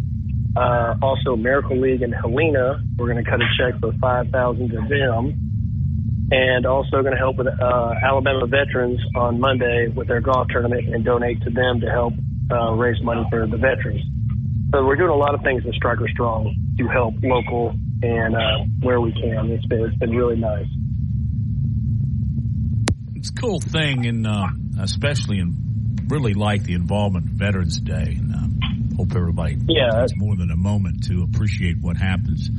Uh, 0.55 0.95
also, 1.01 1.35
Miracle 1.35 1.79
League 1.79 2.01
in 2.01 2.11
Helena, 2.11 2.81
we're 2.97 3.11
going 3.11 3.23
to 3.23 3.29
cut 3.29 3.41
a 3.41 3.47
check 3.57 3.79
for 3.79 3.91
five 3.99 4.29
thousand 4.29 4.69
to 4.69 4.81
them, 4.87 6.29
and 6.31 6.65
also 6.65 7.01
going 7.01 7.13
to 7.13 7.17
help 7.17 7.37
with 7.37 7.47
uh, 7.47 7.93
Alabama 8.03 8.45
veterans 8.47 8.99
on 9.15 9.39
Monday 9.39 9.87
with 9.95 10.07
their 10.07 10.21
golf 10.21 10.47
tournament 10.49 10.93
and 10.93 11.03
donate 11.03 11.41
to 11.41 11.49
them 11.49 11.81
to 11.81 11.89
help 11.89 12.13
uh, 12.51 12.71
raise 12.73 13.01
money 13.03 13.25
for 13.29 13.47
the 13.47 13.57
veterans. 13.57 14.01
So 14.71 14.85
we're 14.85 14.95
doing 14.95 15.09
a 15.09 15.15
lot 15.15 15.33
of 15.33 15.41
things 15.41 15.63
in 15.65 15.73
Striker 15.73 16.07
Strong 16.09 16.55
to 16.77 16.87
help 16.87 17.15
local 17.21 17.75
and 18.03 18.35
uh, 18.35 18.65
where 18.81 18.99
we 18.99 19.11
can. 19.13 19.49
It's 19.51 19.65
been 19.65 19.81
it's 19.85 19.97
been 19.97 20.15
really 20.15 20.35
nice. 20.35 20.67
It's 23.15 23.29
a 23.29 23.33
cool 23.33 23.59
thing, 23.59 24.05
and 24.05 24.27
uh, 24.27 24.47
especially 24.81 25.39
in 25.39 26.05
really 26.07 26.33
like 26.33 26.63
the 26.63 26.73
involvement 26.73 27.27
of 27.27 27.31
Veterans 27.31 27.79
Day, 27.79 28.17
and 28.19 28.35
uh, 28.35 28.97
hope 28.97 29.15
everybody 29.15 29.57
yeah 29.67 30.01
has 30.01 30.13
more 30.17 30.35
than 30.35 30.51
a 30.51 30.57
moment 30.57 31.05
to 31.05 31.23
appreciate 31.23 31.77
what 31.79 31.97
happens 31.97 32.49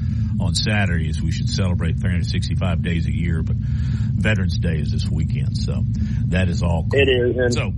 on 0.41 0.55
Saturday. 0.55 1.09
As 1.11 1.21
we 1.21 1.31
should 1.31 1.51
celebrate 1.51 2.01
365 2.01 2.83
days 2.83 3.07
a 3.07 3.15
year, 3.15 3.43
but 3.43 3.57
Veterans 3.57 4.59
Day 4.59 4.79
is 4.79 4.91
this 4.93 5.09
weekend, 5.09 5.59
so 5.59 5.85
that 6.29 6.49
is 6.49 6.63
all. 6.63 6.87
Cool. 6.91 7.01
It 7.01 7.09
is, 7.09 7.37
and 7.37 7.55
so. 7.55 7.73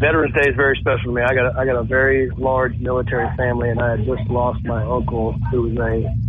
Veterans 0.00 0.32
Day 0.32 0.48
is 0.48 0.56
very 0.56 0.78
special 0.80 1.12
to 1.12 1.12
me. 1.12 1.20
I 1.20 1.34
got 1.34 1.54
a, 1.54 1.58
I 1.58 1.66
got 1.66 1.76
a 1.76 1.84
very 1.84 2.30
large 2.30 2.74
military 2.78 3.28
family, 3.36 3.68
and 3.68 3.78
I 3.78 3.90
had 3.90 4.06
just 4.06 4.30
lost 4.30 4.64
my 4.64 4.82
uncle, 4.82 5.34
who 5.50 5.62
was 5.64 5.76
a 5.76 6.19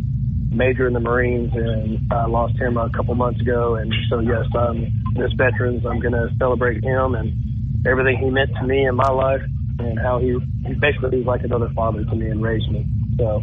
major 0.51 0.87
in 0.87 0.93
the 0.93 0.99
Marines, 0.99 1.51
and 1.53 2.11
I 2.11 2.25
lost 2.25 2.57
him 2.57 2.77
a 2.77 2.89
couple 2.89 3.15
months 3.15 3.41
ago. 3.41 3.75
And 3.75 3.93
so, 4.09 4.19
yes, 4.19 4.45
um, 4.55 4.85
this 5.15 5.31
veterans, 5.33 5.85
I'm 5.85 5.99
going 5.99 6.13
to 6.13 6.29
celebrate 6.37 6.83
him 6.83 7.15
and 7.15 7.87
everything 7.87 8.17
he 8.17 8.29
meant 8.29 8.51
to 8.55 8.63
me 8.67 8.85
in 8.85 8.95
my 8.95 9.09
life, 9.09 9.41
and 9.79 9.97
how 9.99 10.19
he 10.19 10.37
he 10.67 10.73
basically 10.75 11.17
was 11.17 11.25
like 11.25 11.43
another 11.43 11.69
father 11.73 12.03
to 12.03 12.15
me 12.15 12.29
and 12.29 12.41
raised 12.41 12.69
me. 12.69 12.85
So, 13.17 13.41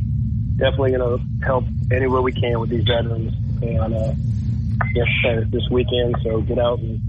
definitely 0.57 0.93
going 0.93 1.19
to 1.19 1.45
help 1.45 1.65
anywhere 1.91 2.23
we 2.23 2.33
can 2.33 2.61
with 2.61 2.71
these 2.71 2.85
veterans. 2.85 3.33
And 3.63 3.95
uh, 3.95 4.13
yes, 4.95 5.09
uh, 5.27 5.41
this 5.51 5.67
weekend, 5.71 6.17
so 6.23 6.43
get 6.43 6.59
out 6.59 6.79
and 6.79 7.01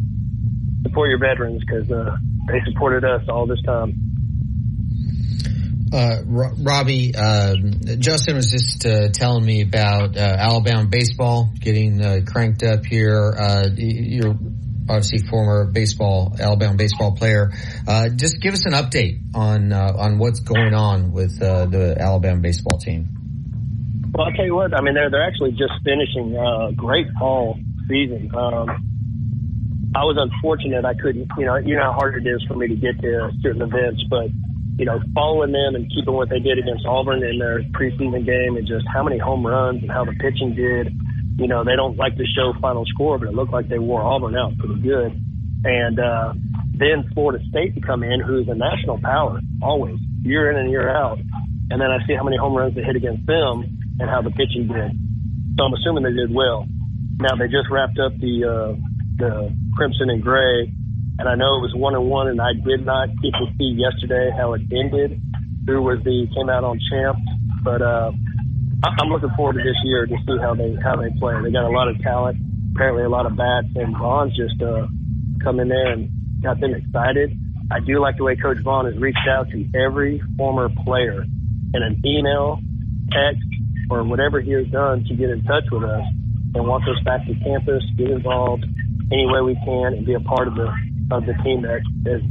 support 0.84 1.10
your 1.10 1.20
veterans 1.20 1.62
because 1.66 1.90
uh, 1.92 2.16
they 2.48 2.62
supported 2.66 3.04
us 3.04 3.28
all 3.28 3.46
this 3.46 3.62
time. 3.64 4.09
Uh, 5.92 6.18
Robbie, 6.26 7.14
uh, 7.16 7.56
Justin 7.98 8.36
was 8.36 8.52
just 8.52 8.86
uh, 8.86 9.10
telling 9.10 9.44
me 9.44 9.62
about 9.62 10.16
uh, 10.16 10.20
Alabama 10.20 10.86
baseball 10.86 11.52
getting 11.60 12.04
uh, 12.04 12.20
cranked 12.28 12.64
up 12.64 12.86
here. 12.86 13.34
Uh, 13.40 13.70
you're 13.76 14.36
obviously 14.88 15.28
former 15.28 15.66
baseball 15.72 16.36
Alabama 16.40 16.76
baseball 16.76 17.16
player. 17.16 17.52
just 18.16 18.40
give 18.40 18.54
us 18.54 18.66
an 18.66 18.74
update 18.74 19.20
on 19.34 19.74
on 19.74 20.20
what's 20.20 20.42
going 20.42 20.74
on 20.74 21.12
with 21.12 21.40
the 21.40 21.96
Alabama 22.00 22.40
baseball 22.42 22.78
team. 22.78 23.10
Well, 24.14 24.28
I'll 24.28 24.34
tell 24.34 24.46
you 24.46 24.56
what. 24.56 24.78
I 24.78 24.82
mean, 24.82 24.94
they're 24.94 25.10
they're 25.10 25.28
actually 25.28 25.52
just 25.52 25.74
finishing 25.84 26.36
a 26.36 26.72
great 26.76 27.08
fall 27.18 27.58
season. 27.88 28.30
Um, 28.36 28.90
I 29.96 30.04
was 30.06 30.18
unfortunate 30.20 30.86
I 30.86 30.94
couldn't. 30.94 31.30
You 31.38 31.46
know, 31.46 31.58
you 31.58 31.76
know 31.76 31.84
how 31.84 31.94
hard 31.94 32.16
it 32.16 32.30
is 32.30 32.44
for 32.48 32.54
me 32.54 32.68
to 32.68 32.76
get 32.76 33.02
to 33.02 33.32
certain 33.42 33.64
events, 33.64 34.04
but 34.10 34.30
you 34.80 34.86
know, 34.86 34.98
following 35.14 35.52
them 35.52 35.76
and 35.76 35.92
keeping 35.92 36.14
what 36.14 36.30
they 36.30 36.40
did 36.40 36.58
against 36.58 36.86
Auburn 36.88 37.22
in 37.22 37.38
their 37.38 37.60
preseason 37.76 38.26
game 38.26 38.56
and 38.56 38.66
just 38.66 38.88
how 38.88 39.04
many 39.04 39.20
home 39.20 39.46
runs 39.46 39.82
and 39.82 39.92
how 39.92 40.06
the 40.06 40.14
pitching 40.14 40.56
did. 40.56 40.96
You 41.36 41.48
know, 41.48 41.66
they 41.66 41.76
don't 41.76 41.98
like 41.98 42.16
to 42.16 42.24
show 42.24 42.54
final 42.62 42.86
score, 42.88 43.20
but 43.20 43.28
it 43.28 43.36
looked 43.36 43.52
like 43.52 43.68
they 43.68 43.78
wore 43.78 44.02
Auburn 44.02 44.38
out 44.38 44.58
pretty 44.58 44.80
good. 44.80 45.20
And 45.66 46.00
uh, 46.00 46.32
then 46.80 47.12
Florida 47.14 47.44
State 47.52 47.76
to 47.76 47.82
come 47.82 48.04
in, 48.04 48.22
who's 48.22 48.48
a 48.48 48.56
national 48.56 49.02
power 49.04 49.42
always. 49.62 50.00
year 50.24 50.50
in 50.50 50.58
and 50.58 50.72
year 50.72 50.90
out. 50.90 51.20
And 51.70 51.82
then 51.82 51.92
I 51.92 52.00
see 52.08 52.16
how 52.16 52.24
many 52.24 52.38
home 52.38 52.56
runs 52.56 52.74
they 52.74 52.82
hit 52.82 52.96
against 52.96 53.28
them 53.28 53.68
and 54.00 54.10
how 54.10 54.22
the 54.22 54.32
pitching 54.32 54.72
did. 54.72 54.96
So 55.60 55.64
I'm 55.68 55.74
assuming 55.76 56.04
they 56.04 56.16
did 56.16 56.34
well. 56.34 56.66
Now 57.20 57.36
they 57.36 57.52
just 57.52 57.68
wrapped 57.70 58.00
up 58.00 58.16
the 58.16 58.48
uh, 58.48 58.72
the 59.20 59.52
Crimson 59.76 60.10
and 60.10 60.24
Gray, 60.24 60.72
and 61.20 61.28
I 61.28 61.36
know 61.36 61.60
it 61.60 61.68
was 61.68 61.76
one 61.76 61.96
and 61.96 62.10
one, 62.10 62.30
and 62.30 62.40
I 62.40 62.54
did 62.54 62.86
not 62.86 63.10
get 63.22 63.36
to 63.36 63.52
see 63.58 63.76
yesterday 63.76 64.32
how 64.36 64.54
it 64.54 64.62
ended. 64.72 65.20
Who 65.68 65.82
was 65.82 66.00
the 66.06 66.28
came 66.34 66.50
out 66.50 66.64
on 66.64 66.80
champ? 66.90 67.20
But 67.62 67.82
uh, 67.82 68.12
I'm 68.88 69.10
looking 69.10 69.30
forward 69.36 69.60
to 69.60 69.64
this 69.64 69.76
year 69.84 70.06
to 70.06 70.16
see 70.16 70.38
how 70.40 70.56
they 70.56 70.80
how 70.82 70.96
they 70.96 71.12
play. 71.20 71.36
They 71.44 71.52
got 71.52 71.68
a 71.68 71.76
lot 71.76 71.90
of 71.90 72.00
talent, 72.00 72.40
apparently 72.74 73.04
a 73.04 73.10
lot 73.10 73.26
of 73.26 73.36
bats, 73.36 73.68
and 73.76 73.98
Vaughn's 73.98 74.34
just 74.34 74.62
uh, 74.64 74.88
come 75.44 75.60
in 75.60 75.68
there 75.68 75.92
and 75.92 76.10
got 76.42 76.62
them 76.62 76.74
excited. 76.74 77.36
I 77.70 77.82
do 77.82 78.00
like 78.00 78.16
the 78.16 78.24
way 78.24 78.38
Coach 78.38 78.64
Vaughn 78.64 78.86
has 78.86 78.98
reached 78.98 79.28
out 79.30 79.50
to 79.52 79.68
every 79.76 80.24
former 80.38 80.70
player 80.70 81.22
in 81.74 81.84
an 81.84 82.02
email, 82.06 82.60
text, 83.12 83.44
or 83.92 84.04
whatever 84.06 84.40
he 84.40 84.52
has 84.52 84.68
done 84.68 85.04
to 85.04 85.16
get 85.16 85.30
in 85.30 85.44
touch 85.44 85.66
with 85.70 85.84
us 85.84 86.06
and 86.56 86.66
wants 86.66 86.88
us 86.88 87.04
back 87.04 87.28
to 87.28 87.36
campus, 87.44 87.84
get 87.98 88.10
involved 88.10 88.64
any 89.12 89.26
way 89.28 89.42
we 89.42 89.56
can, 89.66 89.94
and 89.94 90.06
be 90.06 90.14
a 90.14 90.20
part 90.22 90.48
of 90.48 90.56
the 90.56 90.72
of 91.12 91.26
the 91.26 91.34
team 91.44 91.64
that 91.64 91.82
is 92.06 92.22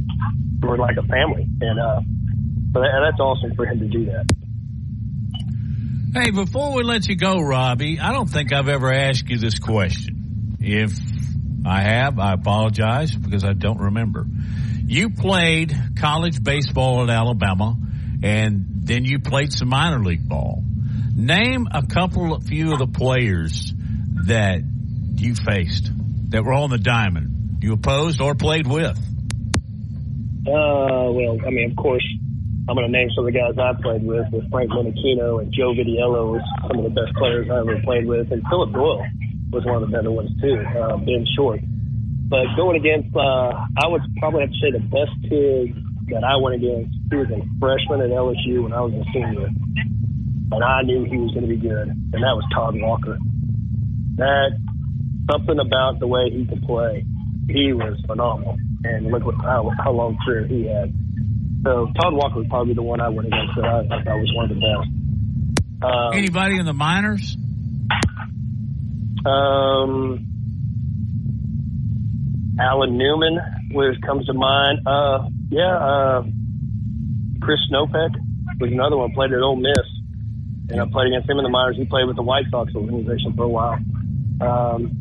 we're 0.61 0.77
like 0.77 0.97
a 0.97 1.07
family. 1.07 1.47
And 1.61 1.79
uh, 1.79 2.01
but 2.71 2.81
that's 2.81 3.19
awesome 3.19 3.55
for 3.55 3.65
him 3.65 3.79
to 3.79 3.87
do 3.87 4.05
that. 4.05 4.25
Hey, 6.11 6.31
before 6.31 6.73
we 6.73 6.83
let 6.83 7.07
you 7.07 7.15
go, 7.15 7.39
Robbie, 7.39 7.99
I 7.99 8.11
don't 8.11 8.27
think 8.29 8.51
I've 8.51 8.67
ever 8.67 8.91
asked 8.91 9.29
you 9.29 9.37
this 9.37 9.59
question. 9.59 10.57
If 10.59 10.91
I 11.65 11.81
have, 11.81 12.17
I 12.17 12.33
apologize 12.33 13.15
because 13.15 13.43
I 13.43 13.53
don't 13.53 13.79
remember. 13.79 14.25
You 14.85 15.11
played 15.11 15.75
college 15.99 16.41
baseball 16.43 17.03
at 17.03 17.09
Alabama, 17.11 17.77
and 18.23 18.65
then 18.85 19.05
you 19.05 19.19
played 19.19 19.53
some 19.53 19.69
minor 19.69 19.99
league 20.03 20.27
ball. 20.27 20.63
Name 21.15 21.67
a 21.71 21.85
couple, 21.85 22.33
of 22.33 22.43
few 22.43 22.73
of 22.73 22.79
the 22.79 22.87
players 22.87 23.71
that 24.25 24.61
you 25.15 25.35
faced 25.35 25.91
that 26.29 26.43
were 26.43 26.53
on 26.53 26.71
the 26.71 26.79
diamond. 26.79 27.38
You 27.61 27.73
opposed 27.73 28.21
or 28.21 28.35
played 28.35 28.67
with? 28.67 28.97
Uh, 30.47 31.11
well, 31.11 31.37
I 31.45 31.49
mean, 31.51 31.71
of 31.71 31.75
course, 31.75 32.05
I'm 32.69 32.75
going 32.75 32.87
to 32.87 32.91
name 32.91 33.09
some 33.15 33.27
of 33.27 33.33
the 33.33 33.37
guys 33.37 33.57
I 33.59 33.75
played 33.81 34.03
with, 34.03 34.31
with 34.31 34.49
Frank 34.49 34.71
Menechino 34.71 35.41
and 35.41 35.51
Joe 35.51 35.73
Vitiello 35.75 36.39
was 36.39 36.43
some 36.69 36.79
of 36.79 36.85
the 36.85 36.95
best 36.95 37.11
players 37.17 37.49
I 37.51 37.59
ever 37.59 37.81
played 37.83 38.07
with, 38.07 38.31
and 38.31 38.41
Philip 38.47 38.71
Doyle 38.71 39.03
was 39.51 39.65
one 39.65 39.83
of 39.83 39.89
the 39.89 39.91
better 39.91 40.11
ones 40.11 40.29
too, 40.39 40.55
uh, 40.55 40.95
Ben 40.97 41.25
Short. 41.35 41.59
But 42.29 42.45
going 42.55 42.77
against, 42.77 43.09
uh, 43.15 43.51
I 43.83 43.89
would 43.89 44.01
probably 44.19 44.41
have 44.41 44.53
to 44.53 44.59
say 44.61 44.71
the 44.71 44.85
best 44.85 45.11
kid 45.27 45.75
that 46.13 46.23
I 46.23 46.37
went 46.37 46.61
against, 46.61 46.93
he 47.09 47.15
was 47.17 47.27
a 47.33 47.41
freshman 47.59 48.05
at 48.05 48.13
LSU 48.13 48.63
when 48.63 48.71
I 48.71 48.81
was 48.81 48.93
a 48.93 49.03
senior. 49.11 49.49
And 49.49 50.63
I 50.63 50.81
knew 50.83 51.03
he 51.05 51.17
was 51.17 51.33
going 51.33 51.45
to 51.45 51.51
be 51.51 51.59
good, 51.59 51.89
and 51.89 52.19
that 52.21 52.33
was 52.37 52.45
Todd 52.53 52.73
Walker. 52.77 53.17
That, 54.15 54.57
something 55.29 55.59
about 55.59 55.99
the 55.99 56.07
way 56.07 56.29
he 56.29 56.45
could 56.45 56.63
play, 56.63 57.03
he 57.49 57.73
was 57.73 57.99
phenomenal. 58.05 58.57
And 58.83 59.07
look 59.07 59.25
what, 59.25 59.35
how, 59.35 59.71
how 59.83 59.91
long 59.91 60.17
career 60.25 60.47
he 60.47 60.65
had. 60.65 60.93
So 61.63 61.91
Todd 61.99 62.13
Walker 62.13 62.39
was 62.39 62.47
probably 62.49 62.73
the 62.73 62.81
one 62.81 63.01
I 63.01 63.09
went 63.09 63.27
against 63.27 63.55
that 63.55 63.65
I, 63.65 64.03
thought 64.03 64.19
was 64.19 64.31
one 64.33 64.49
of 64.49 64.55
the 64.55 64.61
best. 64.61 65.83
Um, 65.83 66.13
Anybody 66.13 66.57
in 66.57 66.65
the 66.65 66.73
minors? 66.73 67.35
Um, 69.25 70.25
Alan 72.59 72.97
Newman 72.97 73.39
was 73.71 73.97
comes 74.05 74.25
to 74.27 74.33
mind. 74.33 74.87
Uh, 74.87 75.29
yeah, 75.49 75.75
uh, 75.75 76.23
Chris 77.41 77.59
Snopek 77.71 78.15
was 78.59 78.71
another 78.71 78.97
one. 78.97 79.13
Played 79.13 79.33
at 79.33 79.41
Ole 79.41 79.55
Miss, 79.55 79.77
and 80.69 80.81
I 80.81 80.85
played 80.91 81.07
against 81.07 81.29
him 81.29 81.37
in 81.37 81.43
the 81.43 81.49
minors. 81.49 81.77
He 81.77 81.85
played 81.85 82.07
with 82.07 82.15
the 82.15 82.23
White 82.23 82.45
Sox 82.51 82.73
organization 82.75 83.33
for 83.35 83.43
a 83.43 83.49
while. 83.49 83.77
Um, 84.41 84.98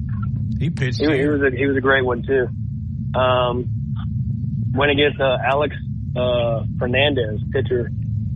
he 0.58 0.70
pitched. 0.70 1.00
He, 1.00 1.06
he 1.06 1.26
was 1.26 1.40
a, 1.42 1.56
he 1.56 1.66
was 1.66 1.76
a 1.76 1.80
great 1.80 2.04
one 2.04 2.22
too. 2.22 2.48
Um, 3.18 3.68
went 4.74 4.90
against 4.90 5.20
uh, 5.20 5.38
Alex 5.44 5.74
uh, 6.16 6.64
Fernandez, 6.78 7.40
pitcher 7.52 7.90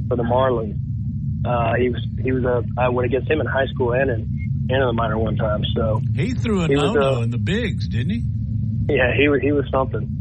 for 0.08 0.16
the 0.16 0.22
Marlins. 0.22 0.78
Uh, 1.44 1.74
he 1.74 1.88
was 1.88 2.06
he 2.22 2.32
was 2.32 2.44
a 2.44 2.62
I 2.78 2.88
went 2.88 3.06
against 3.06 3.30
him 3.30 3.40
in 3.40 3.46
high 3.46 3.66
school 3.66 3.92
and 3.92 4.10
in 4.10 4.20
and 4.68 4.70
in 4.70 4.86
the 4.86 4.92
minor 4.92 5.18
one 5.18 5.36
time. 5.36 5.62
So 5.74 6.00
he 6.14 6.34
threw 6.34 6.62
a 6.62 6.68
no 6.68 6.92
no 6.92 7.22
in 7.22 7.30
the 7.30 7.38
bigs, 7.38 7.88
didn't 7.88 8.10
he? 8.10 8.22
Yeah, 8.94 9.12
he 9.16 9.28
was 9.28 9.40
he 9.42 9.52
was 9.52 9.64
something. 9.70 10.18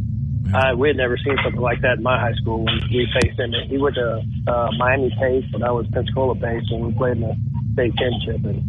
I, 0.53 0.73
we 0.73 0.89
had 0.89 0.97
never 0.97 1.15
seen 1.17 1.37
something 1.43 1.61
like 1.61 1.81
that 1.81 1.97
in 1.97 2.03
my 2.03 2.19
high 2.19 2.33
school 2.33 2.65
when 2.65 2.75
we 2.91 3.07
faced 3.21 3.39
him. 3.39 3.53
He 3.69 3.77
went 3.77 3.95
to 3.95 4.21
uh, 4.51 4.67
Miami 4.77 5.09
Pace, 5.17 5.45
and 5.53 5.63
I 5.63 5.71
was 5.71 5.87
Pensacola 5.93 6.35
Pace, 6.35 6.63
and 6.71 6.87
we 6.87 6.93
played 6.93 7.17
in 7.17 7.21
the 7.21 7.35
state 7.73 7.93
championship. 7.95 8.43
And 8.43 8.59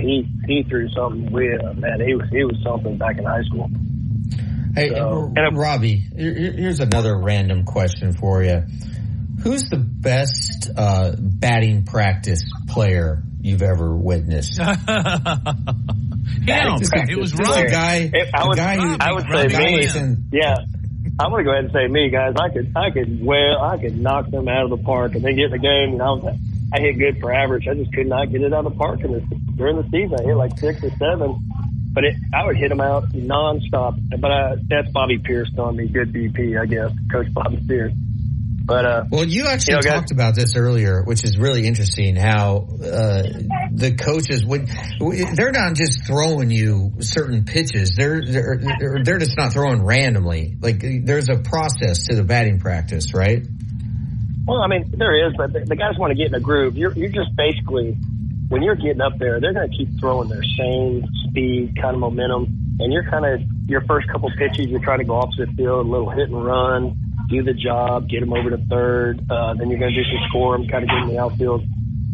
he 0.00 0.28
he 0.46 0.62
threw 0.64 0.88
something 0.90 1.32
weird. 1.32 1.62
Man, 1.76 2.00
he 2.00 2.14
was 2.14 2.28
he 2.30 2.44
was 2.44 2.56
something 2.62 2.98
back 2.98 3.18
in 3.18 3.24
high 3.24 3.42
school. 3.42 3.68
Hey, 4.74 4.88
so, 4.88 5.30
and 5.36 5.56
Robbie, 5.56 6.02
here's 6.16 6.80
another 6.80 7.18
random 7.18 7.64
question 7.64 8.14
for 8.14 8.42
you. 8.42 8.62
Who's 9.42 9.64
the 9.64 9.76
best 9.76 10.70
uh, 10.74 11.14
batting 11.18 11.84
practice 11.84 12.50
player 12.68 13.22
you've 13.40 13.60
ever 13.60 13.94
witnessed? 13.94 14.58
yeah, 14.58 14.78
it 16.46 17.18
was 17.18 17.34
right. 17.34 17.70
guy, 17.70 18.10
if 18.14 18.30
I 18.34 18.46
would, 18.46 18.56
guy 18.56 18.76
who, 18.76 18.96
I 18.98 19.12
would 19.12 19.24
say 19.24 19.46
me. 19.58 19.86
In, 19.94 20.28
yeah, 20.32 20.54
I'm 21.20 21.30
gonna 21.30 21.44
go 21.44 21.50
ahead 21.50 21.64
and 21.64 21.72
say 21.72 21.86
me, 21.88 22.08
guys. 22.08 22.34
I 22.40 22.48
could, 22.48 22.72
I 22.74 22.90
could, 22.90 23.22
well, 23.22 23.60
I 23.60 23.76
could 23.76 23.98
knock 23.98 24.30
them 24.30 24.48
out 24.48 24.64
of 24.64 24.70
the 24.70 24.82
park 24.82 25.14
and 25.16 25.24
then 25.24 25.36
get 25.36 25.46
in 25.46 25.50
the 25.50 25.58
game. 25.58 25.92
And 25.92 26.02
I 26.02 26.06
was, 26.06 26.38
I 26.74 26.80
hit 26.80 26.98
good 26.98 27.20
for 27.20 27.32
average. 27.32 27.68
I 27.68 27.74
just 27.74 27.92
could 27.92 28.06
not 28.06 28.30
get 28.30 28.42
it 28.42 28.52
out 28.52 28.64
of 28.64 28.72
the 28.72 28.78
park 28.78 29.00
in 29.00 29.12
this, 29.12 29.24
during 29.56 29.76
the 29.76 29.84
season. 29.90 30.16
I 30.18 30.22
hit 30.22 30.36
like 30.36 30.58
six 30.58 30.82
or 30.82 30.90
seven 30.96 31.38
but 31.92 32.04
it, 32.04 32.14
I 32.34 32.46
would 32.46 32.56
hit 32.56 32.70
them 32.70 32.80
out 32.80 33.10
nonstop. 33.10 33.98
But 34.18 34.30
uh, 34.30 34.56
that's 34.68 34.90
Bobby 34.92 35.18
Pierce 35.18 35.50
telling 35.54 35.76
me 35.76 35.88
good 35.88 36.12
BP, 36.12 36.58
I 36.60 36.66
guess, 36.66 36.90
Coach 37.10 37.32
Bobby 37.32 37.62
Pierce. 37.66 37.92
But 38.64 38.84
uh, 38.84 39.04
well, 39.10 39.24
you 39.24 39.46
actually 39.46 39.74
you 39.74 39.80
know, 39.82 39.96
talked 39.96 40.10
guys, 40.10 40.12
about 40.12 40.34
this 40.36 40.56
earlier, 40.56 41.02
which 41.02 41.24
is 41.24 41.36
really 41.36 41.66
interesting. 41.66 42.14
How 42.14 42.68
uh, 42.70 43.22
the 43.72 43.96
coaches 44.00 44.44
would 44.44 44.68
they're 45.34 45.50
not 45.50 45.74
just 45.74 46.06
throwing 46.06 46.50
you 46.50 46.92
certain 47.00 47.44
pitches; 47.44 47.90
they're 47.96 48.22
they're 48.24 48.60
they're 49.02 49.18
just 49.18 49.36
not 49.36 49.52
throwing 49.52 49.84
randomly. 49.84 50.56
Like 50.60 50.80
there's 50.80 51.28
a 51.28 51.38
process 51.38 52.06
to 52.06 52.14
the 52.14 52.22
batting 52.22 52.60
practice, 52.60 53.12
right? 53.12 53.44
Well, 54.46 54.60
I 54.60 54.66
mean, 54.66 54.92
there 54.96 55.28
is, 55.28 55.34
but 55.36 55.52
the, 55.52 55.76
guys 55.76 55.94
want 55.98 56.10
to 56.10 56.16
get 56.16 56.28
in 56.28 56.34
a 56.34 56.40
groove. 56.40 56.76
You're 56.76 56.92
you're 56.96 57.12
just 57.12 57.34
basically 57.36 57.96
when 58.48 58.62
you're 58.62 58.76
getting 58.76 59.00
up 59.00 59.18
there, 59.18 59.40
they're 59.40 59.54
going 59.54 59.70
to 59.70 59.76
keep 59.76 59.88
throwing 59.98 60.28
their 60.28 60.42
same 60.58 61.04
speed, 61.24 61.74
kind 61.80 61.94
of 61.94 62.00
momentum, 62.00 62.76
and 62.80 62.92
you're 62.92 63.08
kind 63.08 63.24
of 63.24 63.40
your 63.66 63.80
first 63.88 64.08
couple 64.08 64.30
pitches, 64.36 64.66
you're 64.66 64.82
trying 64.84 64.98
to 64.98 65.04
go 65.04 65.14
opposite 65.14 65.48
field, 65.56 65.86
a 65.86 65.88
little 65.88 66.10
hit 66.10 66.28
and 66.28 66.44
run, 66.44 66.94
do 67.30 67.42
the 67.42 67.54
job, 67.54 68.08
get 68.08 68.20
them 68.20 68.32
over 68.32 68.50
to 68.50 68.58
third. 68.68 69.24
Uh, 69.30 69.54
then 69.54 69.70
you're 69.70 69.78
going 69.78 69.94
to 69.94 69.96
do 69.96 70.04
some 70.04 70.28
score 70.28 70.56
kind 70.68 70.84
of 70.84 70.90
get 70.90 70.98
in 70.98 71.08
the 71.08 71.18
outfield, 71.18 71.62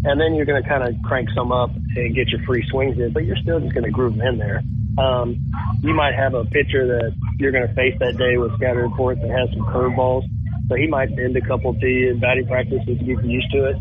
and 0.05 0.21
then 0.21 0.35
you're 0.35 0.47
going 0.47 0.63
to 0.63 0.69
kind 0.69 0.87
of 0.87 0.95
crank 1.03 1.29
some 1.35 1.51
up 1.51 1.75
and 1.75 2.15
get 2.15 2.29
your 2.29 2.41
free 2.47 2.65
swings 2.71 2.99
in. 2.99 3.13
But 3.13 3.25
you're 3.25 3.41
still 3.43 3.59
just 3.59 3.75
going 3.75 3.85
to 3.85 3.91
groove 3.91 4.17
them 4.17 4.27
in 4.27 4.39
there. 4.39 4.63
Um, 4.99 5.51
you 5.83 5.95
might 5.95 6.15
have 6.15 6.35
a 6.35 6.45
pitcher 6.45 6.87
that 6.87 7.13
you're 7.39 7.53
going 7.53 7.67
to 7.67 7.75
face 7.75 7.95
that 8.01 8.17
day 8.19 8.37
with 8.37 8.55
scouting 8.55 8.83
reports 8.83 9.21
that 9.23 9.31
has 9.31 9.49
some 9.51 9.67
curveballs. 9.67 10.23
So 10.69 10.77
he 10.77 10.86
might 10.86 11.15
bend 11.16 11.36
a 11.36 11.40
couple 11.40 11.74
to 11.74 11.86
you 11.86 12.11
in 12.11 12.20
batting 12.20 12.47
practice 12.47 12.85
to 12.86 12.95
get 12.95 13.24
used 13.24 13.51
to 13.53 13.73
it. 13.73 13.77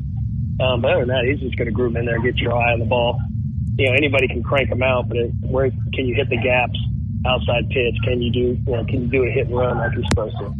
Um, 0.59 0.81
but 0.81 0.91
other 0.91 1.05
than 1.05 1.09
that, 1.09 1.26
he's 1.30 1.39
just 1.39 1.57
going 1.57 1.68
to 1.68 1.73
groove 1.73 1.95
in 1.95 2.05
there, 2.05 2.19
get 2.22 2.38
your 2.38 2.55
eye 2.55 2.73
on 2.73 2.80
the 2.80 2.85
ball. 2.85 3.19
You 3.77 3.88
know, 3.88 3.93
anybody 3.93 4.27
can 4.27 4.41
crank 4.41 4.69
them 4.69 4.81
out, 4.81 5.07
but 5.07 5.18
it, 5.18 5.31
where 5.41 5.69
can 5.69 6.07
you 6.07 6.15
hit 6.15 6.30
the 6.30 6.38
gaps 6.38 6.80
outside 7.27 7.69
pitch? 7.69 7.95
Can 8.03 8.22
you 8.22 8.31
do, 8.31 8.39
you 8.39 8.76
know, 8.76 8.85
can 8.85 9.03
you 9.03 9.07
do 9.07 9.23
a 9.23 9.30
hit 9.30 9.47
and 9.47 9.57
run 9.57 9.77
like 9.77 9.91
you're 9.93 10.07
supposed 10.09 10.35
to? 10.39 10.53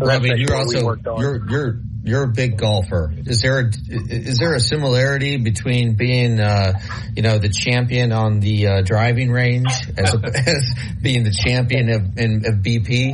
So 0.00 0.10
I 0.10 0.18
mean, 0.18 0.38
you're 0.38 0.56
also 0.56 0.96
you're 1.18 1.48
you're 1.48 1.80
you're 2.04 2.22
a 2.22 2.28
big 2.28 2.56
golfer. 2.56 3.12
Is 3.26 3.42
there 3.42 3.60
a, 3.60 3.70
is 3.88 4.38
there 4.38 4.54
a 4.54 4.60
similarity 4.60 5.36
between 5.36 5.94
being 5.94 6.40
uh, 6.40 6.78
you 7.14 7.22
know 7.22 7.38
the 7.38 7.48
champion 7.48 8.12
on 8.12 8.40
the 8.40 8.66
uh, 8.66 8.82
driving 8.82 9.30
range 9.30 9.68
as, 9.96 10.14
as 10.24 10.74
being 11.02 11.24
the 11.24 11.32
champion 11.32 11.90
of, 11.90 12.16
in, 12.16 12.44
of 12.46 12.62
BP? 12.62 13.12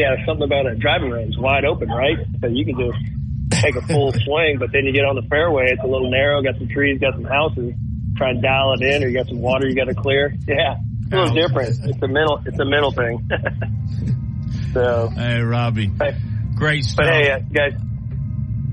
Yeah, 0.00 0.16
something 0.24 0.44
about 0.44 0.66
a 0.66 0.76
driving 0.76 1.10
range, 1.10 1.36
wide 1.36 1.66
open, 1.66 1.90
right? 1.90 2.16
So 2.40 2.46
you 2.46 2.64
can 2.64 2.80
just 2.80 3.62
take 3.62 3.76
a 3.76 3.82
full 3.82 4.12
swing, 4.24 4.56
but 4.58 4.72
then 4.72 4.84
you 4.86 4.92
get 4.92 5.04
on 5.04 5.14
the 5.14 5.28
fairway, 5.28 5.66
it's 5.68 5.82
a 5.82 5.86
little 5.86 6.10
narrow, 6.10 6.42
got 6.42 6.56
some 6.56 6.68
trees, 6.68 6.98
got 6.98 7.12
some 7.12 7.24
houses, 7.24 7.74
try 8.16 8.30
and 8.30 8.42
dial 8.42 8.74
it 8.74 8.82
in, 8.82 9.04
or 9.04 9.08
you 9.08 9.14
got 9.14 9.28
some 9.28 9.40
water 9.40 9.68
you 9.68 9.74
got 9.74 9.88
to 9.88 9.94
clear. 9.94 10.34
Yeah, 10.48 10.76
it's 11.02 11.12
a 11.12 11.16
little 11.16 11.34
different. 11.34 11.84
It's 11.84 12.02
a 12.02 12.08
mental, 12.08 12.42
it's 12.46 12.58
a 12.58 12.64
mental 12.64 12.92
thing. 12.92 13.30
so, 14.72 15.08
hey, 15.08 15.40
Robbie, 15.40 15.90
hey, 16.00 16.16
great 16.54 16.84
stuff. 16.84 17.04
But 17.04 17.12
hey, 17.12 17.30
uh, 17.30 17.38
guys, 17.52 17.74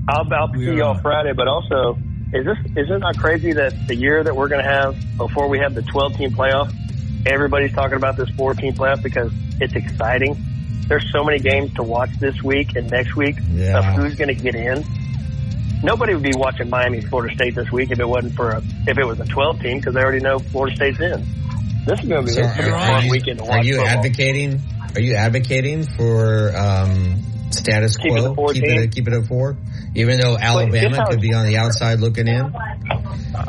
I'll, 0.08 0.32
I'll 0.32 0.54
see 0.54 0.76
y'all 0.76 0.98
Friday, 0.98 1.34
but 1.34 1.46
also, 1.46 1.98
is 2.32 2.46
this 2.46 2.58
is 2.74 2.90
it 2.90 2.98
not 3.00 3.18
crazy 3.18 3.52
that 3.52 3.74
the 3.86 3.94
year 3.94 4.24
that 4.24 4.34
we're 4.34 4.48
going 4.48 4.64
to 4.64 4.70
have 4.70 4.96
before 5.18 5.48
we 5.48 5.58
have 5.58 5.74
the 5.74 5.82
12 5.82 6.16
team 6.16 6.30
playoff, 6.30 6.72
everybody's 7.26 7.74
talking 7.74 7.96
about 7.96 8.16
this 8.16 8.30
14 8.30 8.74
playoff 8.74 9.02
because 9.02 9.30
it's 9.60 9.74
exciting. 9.74 10.36
There's 10.88 11.10
so 11.12 11.22
many 11.24 11.38
games 11.38 11.72
to 11.74 11.82
watch 11.82 12.10
this 12.18 12.42
week 12.42 12.74
and 12.76 12.90
next 12.90 13.14
week 13.16 13.36
Yeah. 13.52 13.78
of 13.78 13.84
who's 13.96 14.14
going 14.14 14.28
to 14.28 14.34
get 14.42 14.54
in. 14.54 14.84
Nobody 15.82 16.14
would 16.14 16.22
be 16.24 16.32
watching 16.34 16.68
Miami, 16.70 17.00
Florida 17.02 17.34
State 17.34 17.54
this 17.54 17.70
week 17.70 17.90
if 17.92 18.00
it 18.00 18.08
wasn't 18.08 18.34
for 18.34 18.50
a, 18.50 18.62
if 18.86 18.98
it 18.98 19.04
was 19.06 19.20
a 19.20 19.24
12 19.26 19.60
team 19.60 19.78
because 19.78 19.94
they 19.94 20.00
already 20.00 20.20
know 20.20 20.38
Florida 20.38 20.74
State's 20.74 20.98
in. 21.00 21.24
This 21.86 22.00
is 22.02 22.08
going 22.08 22.26
to 22.26 22.32
be 22.32 22.32
So 22.32 22.42
a 22.42 22.70
fun 22.78 23.04
you, 23.04 23.10
weekend 23.12 23.38
to 23.38 23.44
watch 23.44 23.58
are 23.60 23.64
you 23.64 23.76
football. 23.76 23.96
advocating? 23.96 24.60
Are 24.96 25.00
you 25.00 25.14
advocating 25.14 25.84
for 25.84 26.52
um, 26.56 27.22
status 27.50 27.96
Keep 27.96 28.12
quo? 28.12 28.34
four 28.34 28.52
keep 28.52 28.64
it 28.64 28.90
keep 28.92 29.06
it 29.06 29.12
at 29.14 29.26
four, 29.26 29.56
even 29.94 30.18
though 30.18 30.36
Alabama 30.36 31.06
could 31.08 31.20
be 31.20 31.32
on 31.34 31.46
the 31.46 31.58
outside 31.58 32.00
looking 32.00 32.26
in. 32.26 32.46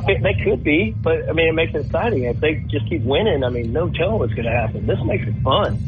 It, 0.07 0.21
they 0.21 0.43
could 0.43 0.63
be, 0.63 0.93
but 1.01 1.27
I 1.29 1.33
mean, 1.33 1.47
it 1.49 1.53
makes 1.55 1.73
it 1.73 1.85
exciting. 1.85 2.23
If 2.25 2.39
they 2.39 2.55
just 2.67 2.87
keep 2.89 3.01
winning, 3.03 3.43
I 3.43 3.49
mean, 3.49 3.71
no 3.73 3.89
telling 3.89 4.19
what's 4.19 4.33
going 4.33 4.45
to 4.45 4.51
happen. 4.51 4.85
This 4.85 4.99
makes 5.03 5.25
it 5.27 5.35
fun. 5.41 5.81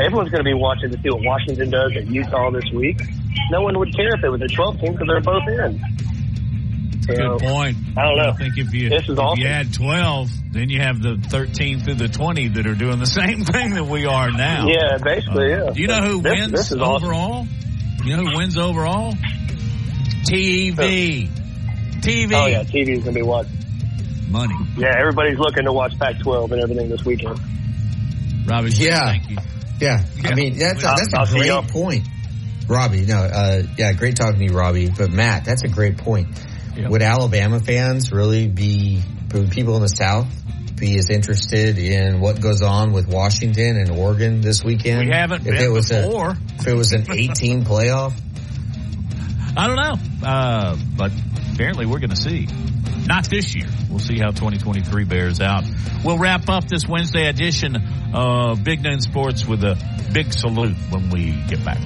Everyone's 0.00 0.30
going 0.30 0.44
to 0.44 0.48
be 0.50 0.54
watching 0.54 0.90
to 0.90 0.96
see 1.02 1.10
what 1.10 1.22
Washington 1.22 1.70
does 1.70 1.92
at 1.96 2.06
Utah 2.06 2.50
this 2.50 2.64
week. 2.72 3.00
No 3.50 3.62
one 3.62 3.78
would 3.78 3.94
care 3.96 4.14
if 4.14 4.22
it 4.24 4.28
was 4.28 4.40
a 4.42 4.46
12 4.48 4.80
team 4.80 4.92
because 4.92 5.08
they're 5.08 5.20
both 5.20 5.48
in. 5.48 5.80
You 7.08 7.14
know, 7.16 7.38
Good 7.38 7.48
point. 7.48 7.76
I 7.96 8.02
don't 8.04 8.16
know. 8.18 8.28
I 8.30 8.32
think 8.36 8.58
if 8.58 8.74
you 8.74 8.90
This 8.90 9.04
is 9.04 9.10
if 9.10 9.18
awesome. 9.18 9.40
you 9.40 9.48
add 9.48 9.72
twelve, 9.72 10.28
then 10.52 10.68
you 10.68 10.82
have 10.82 11.00
the 11.00 11.16
thirteen 11.16 11.80
through 11.80 11.94
the 11.94 12.08
twenty 12.08 12.48
that 12.48 12.66
are 12.66 12.74
doing 12.74 12.98
the 12.98 13.06
same 13.22 13.44
thing 13.46 13.70
that 13.76 13.86
we 13.86 14.04
are 14.04 14.30
now. 14.30 14.66
Yeah, 14.68 14.98
basically, 15.02 15.54
uh, 15.54 15.64
yeah. 15.64 15.70
Do 15.70 15.80
you 15.80 15.86
know 15.88 16.02
who 16.02 16.20
This- 16.20 16.38
wins 16.38 16.52
this 16.52 16.72
is 16.72 16.76
awesome. 16.78 17.06
overall? 17.08 17.46
You 18.04 18.14
know 18.14 18.24
who 18.26 18.36
wins 18.36 18.58
overall? 18.58 19.14
TV. 20.24 21.28
TV. 22.00 22.34
Oh 22.34 22.46
yeah, 22.46 22.62
TV 22.64 22.90
is 22.98 23.04
going 23.04 23.14
to 23.14 23.20
be 23.20 23.22
what? 23.22 23.46
Money. 24.28 24.54
Yeah, 24.76 24.94
everybody's 24.98 25.38
looking 25.38 25.64
to 25.64 25.72
watch 25.72 25.98
Pac-12 25.98 26.52
and 26.52 26.60
everything 26.62 26.90
this 26.90 27.04
weekend. 27.06 27.40
Robbie. 28.46 28.70
Yeah. 28.72 29.12
Thank 29.12 29.30
you. 29.30 29.36
Yeah, 29.80 30.04
I 30.24 30.34
mean 30.34 30.58
that's 30.58 30.82
a, 30.82 30.88
I'll- 30.88 30.96
that's 30.96 31.14
I'll 31.14 31.22
a 31.24 31.26
see 31.26 31.38
great 31.38 31.68
point, 31.68 32.06
Robbie. 32.68 33.06
No, 33.06 33.18
uh, 33.18 33.62
yeah, 33.76 33.92
great 33.92 34.16
talking 34.16 34.38
to 34.40 34.44
you, 34.44 34.52
Robbie. 34.56 34.90
But 34.90 35.10
Matt, 35.10 35.44
that's 35.44 35.62
a 35.62 35.68
great 35.68 35.98
point. 35.98 36.28
Yeah. 36.76 36.88
Would 36.88 37.02
Alabama 37.02 37.60
fans 37.60 38.12
really 38.12 38.46
be 38.48 39.02
would 39.32 39.50
people 39.50 39.76
in 39.76 39.82
the 39.82 39.88
South 39.88 40.26
be 40.76 40.96
as 40.96 41.10
interested 41.10 41.76
in 41.76 42.20
what 42.20 42.40
goes 42.40 42.62
on 42.62 42.92
with 42.92 43.08
Washington 43.08 43.76
and 43.76 43.90
Oregon 43.90 44.40
this 44.40 44.62
weekend? 44.62 45.06
We 45.08 45.12
haven't 45.12 45.40
if 45.40 45.54
been 45.54 45.62
it 45.64 45.68
was 45.72 45.88
before. 45.88 46.30
A, 46.30 46.38
if 46.60 46.66
it 46.68 46.74
was 46.74 46.92
an 46.92 47.06
18 47.10 47.64
playoff. 47.64 48.12
I 49.56 49.66
don't 49.66 49.76
know, 49.76 50.26
uh, 50.28 50.76
but 50.96 51.12
apparently 51.54 51.86
we're 51.86 51.98
going 51.98 52.10
to 52.10 52.16
see. 52.16 52.46
Not 53.06 53.28
this 53.30 53.54
year. 53.54 53.66
We'll 53.88 53.98
see 53.98 54.18
how 54.18 54.30
2023 54.30 55.04
bears 55.04 55.40
out. 55.40 55.64
We'll 56.04 56.18
wrap 56.18 56.48
up 56.48 56.68
this 56.68 56.86
Wednesday 56.86 57.26
edition 57.26 57.76
of 58.14 58.62
Big 58.62 58.82
Noon 58.82 59.00
Sports 59.00 59.46
with 59.46 59.64
a 59.64 59.76
big 60.12 60.32
salute 60.32 60.76
when 60.90 61.10
we 61.10 61.32
get 61.48 61.64
back. 61.64 61.78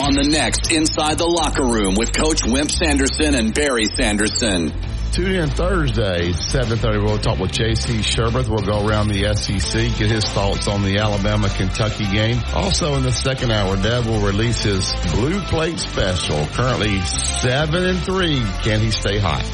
On 0.00 0.14
the 0.14 0.28
next 0.30 0.72
Inside 0.72 1.18
the 1.18 1.26
Locker 1.26 1.64
Room 1.66 1.94
with 1.98 2.12
Coach 2.12 2.40
Wimp 2.46 2.70
Sanderson 2.70 3.34
and 3.34 3.52
Barry 3.52 3.84
Sanderson. 3.84 4.72
Tune 5.12 5.34
in 5.34 5.50
Thursday, 5.50 6.30
7.30. 6.30 7.02
We'll 7.02 7.18
talk 7.18 7.38
with 7.38 7.50
J.C. 7.50 7.98
Sherbert. 7.98 8.48
We'll 8.48 8.64
go 8.64 8.86
around 8.86 9.08
the 9.08 9.34
SEC, 9.34 9.98
get 9.98 10.10
his 10.10 10.24
thoughts 10.24 10.68
on 10.68 10.82
the 10.82 10.98
Alabama-Kentucky 10.98 12.04
game. 12.12 12.40
Also 12.54 12.94
in 12.94 13.02
the 13.02 13.10
second 13.10 13.50
hour, 13.50 13.76
Dad 13.76 14.06
will 14.06 14.20
release 14.20 14.62
his 14.62 14.94
Blue 15.14 15.40
Plate 15.42 15.80
Special. 15.80 16.46
Currently 16.46 17.00
7 17.00 17.84
and 17.84 17.98
3. 17.98 18.40
Can 18.62 18.80
he 18.80 18.90
stay 18.90 19.18
hot? 19.18 19.44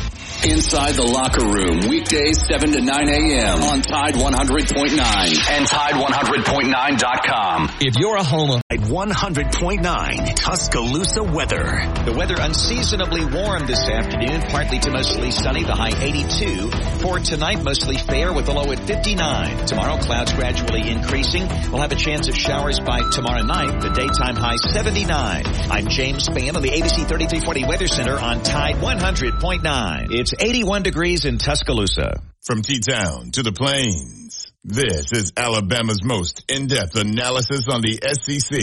Inside 0.44 0.92
the 0.92 1.04
Locker 1.04 1.48
Room, 1.48 1.88
weekdays 1.88 2.46
7 2.46 2.72
to 2.72 2.80
9 2.82 3.08
a.m. 3.08 3.62
on 3.62 3.80
Tide 3.80 4.12
100.9 4.12 5.00
and 5.00 5.66
Tide100.9.com. 5.66 7.70
If 7.80 7.96
you're 7.96 8.18
a 8.18 8.20
homeowner, 8.20 8.60
At 8.70 8.80
100.9 8.80 10.34
Tuscaloosa 10.36 11.22
weather. 11.22 11.80
The 12.04 12.12
weather 12.12 12.34
unseasonably 12.38 13.24
warm 13.24 13.66
this 13.66 13.88
afternoon, 13.88 14.42
partly 14.50 14.80
to 14.80 14.90
mostly 14.90 15.30
sunny, 15.30 15.64
the 15.64 15.74
high 15.74 15.96
82. 15.98 16.70
For 17.00 17.18
tonight, 17.20 17.64
mostly 17.64 17.96
fair 17.96 18.34
with 18.34 18.46
a 18.48 18.52
low 18.52 18.70
at 18.70 18.80
59. 18.80 19.66
Tomorrow, 19.66 19.96
clouds 20.02 20.34
gradually 20.34 20.90
increasing. 20.90 21.48
We'll 21.72 21.80
have 21.80 21.92
a 21.92 21.96
chance 21.96 22.28
of 22.28 22.36
showers 22.36 22.78
by 22.80 23.00
tomorrow 23.12 23.44
night, 23.44 23.80
the 23.80 23.88
daytime 23.88 24.36
high 24.36 24.56
79. 24.56 25.44
I'm 25.70 25.88
James 25.88 26.28
Spann 26.28 26.54
on 26.54 26.60
the 26.60 26.68
ABC 26.68 27.08
3340 27.08 27.64
Weather 27.64 27.88
Center 27.88 28.20
on 28.20 28.42
Tide 28.42 28.74
100.9. 28.76 30.08
It's 30.10 30.33
81 30.38 30.82
degrees 30.82 31.24
in 31.24 31.38
Tuscaloosa. 31.38 32.22
From 32.42 32.62
T-Town 32.62 33.30
to 33.32 33.42
the 33.42 33.52
Plains, 33.52 34.52
this 34.64 35.12
is 35.12 35.32
Alabama's 35.36 36.04
most 36.04 36.44
in-depth 36.50 36.96
analysis 36.96 37.66
on 37.68 37.80
the 37.80 37.98
SEC. 38.12 38.58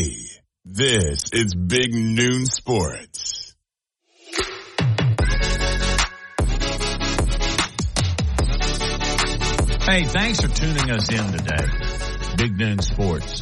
This 0.66 1.32
is 1.34 1.56
Big 1.56 1.94
Noon 1.94 2.46
Sports. 2.46 3.56
Hey, 9.84 10.06
thanks 10.06 10.40
for 10.40 10.48
tuning 10.48 10.92
us 10.92 11.12
in 11.12 11.32
today. 11.32 11.68
Big 12.38 12.58
Noon 12.58 12.80
Sports. 12.80 13.42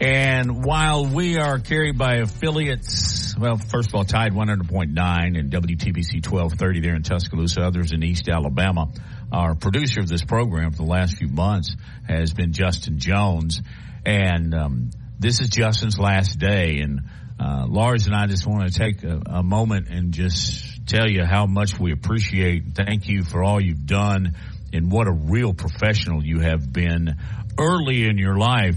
And 0.00 0.64
while 0.64 1.06
we 1.06 1.38
are 1.38 1.58
carried 1.58 1.98
by 1.98 2.16
affiliates, 2.16 3.15
well, 3.38 3.58
first 3.58 3.88
of 3.90 3.94
all, 3.94 4.04
Tide 4.04 4.32
100.9 4.32 5.38
and 5.38 5.52
WTBC 5.52 6.24
1230 6.24 6.80
there 6.80 6.94
in 6.94 7.02
Tuscaloosa, 7.02 7.62
others 7.62 7.92
in 7.92 8.02
East 8.02 8.28
Alabama. 8.28 8.88
Our 9.30 9.54
producer 9.54 10.00
of 10.00 10.08
this 10.08 10.24
program 10.24 10.70
for 10.70 10.78
the 10.78 10.90
last 10.90 11.18
few 11.18 11.28
months 11.28 11.76
has 12.08 12.32
been 12.32 12.52
Justin 12.52 12.98
Jones. 12.98 13.60
And, 14.04 14.54
um, 14.54 14.90
this 15.18 15.40
is 15.40 15.48
Justin's 15.48 15.98
last 15.98 16.38
day. 16.38 16.78
And, 16.78 17.02
uh, 17.38 17.66
Lars 17.68 18.06
and 18.06 18.14
I 18.14 18.26
just 18.26 18.46
want 18.46 18.72
to 18.72 18.78
take 18.78 19.02
a, 19.02 19.20
a 19.26 19.42
moment 19.42 19.88
and 19.88 20.12
just 20.12 20.86
tell 20.86 21.08
you 21.08 21.24
how 21.24 21.46
much 21.46 21.78
we 21.78 21.92
appreciate 21.92 22.64
and 22.64 22.74
thank 22.74 23.08
you 23.08 23.22
for 23.22 23.42
all 23.42 23.60
you've 23.60 23.86
done 23.86 24.34
and 24.72 24.90
what 24.90 25.08
a 25.08 25.12
real 25.12 25.52
professional 25.52 26.24
you 26.24 26.40
have 26.40 26.72
been 26.72 27.16
early 27.58 28.08
in 28.08 28.18
your 28.18 28.36
life 28.36 28.76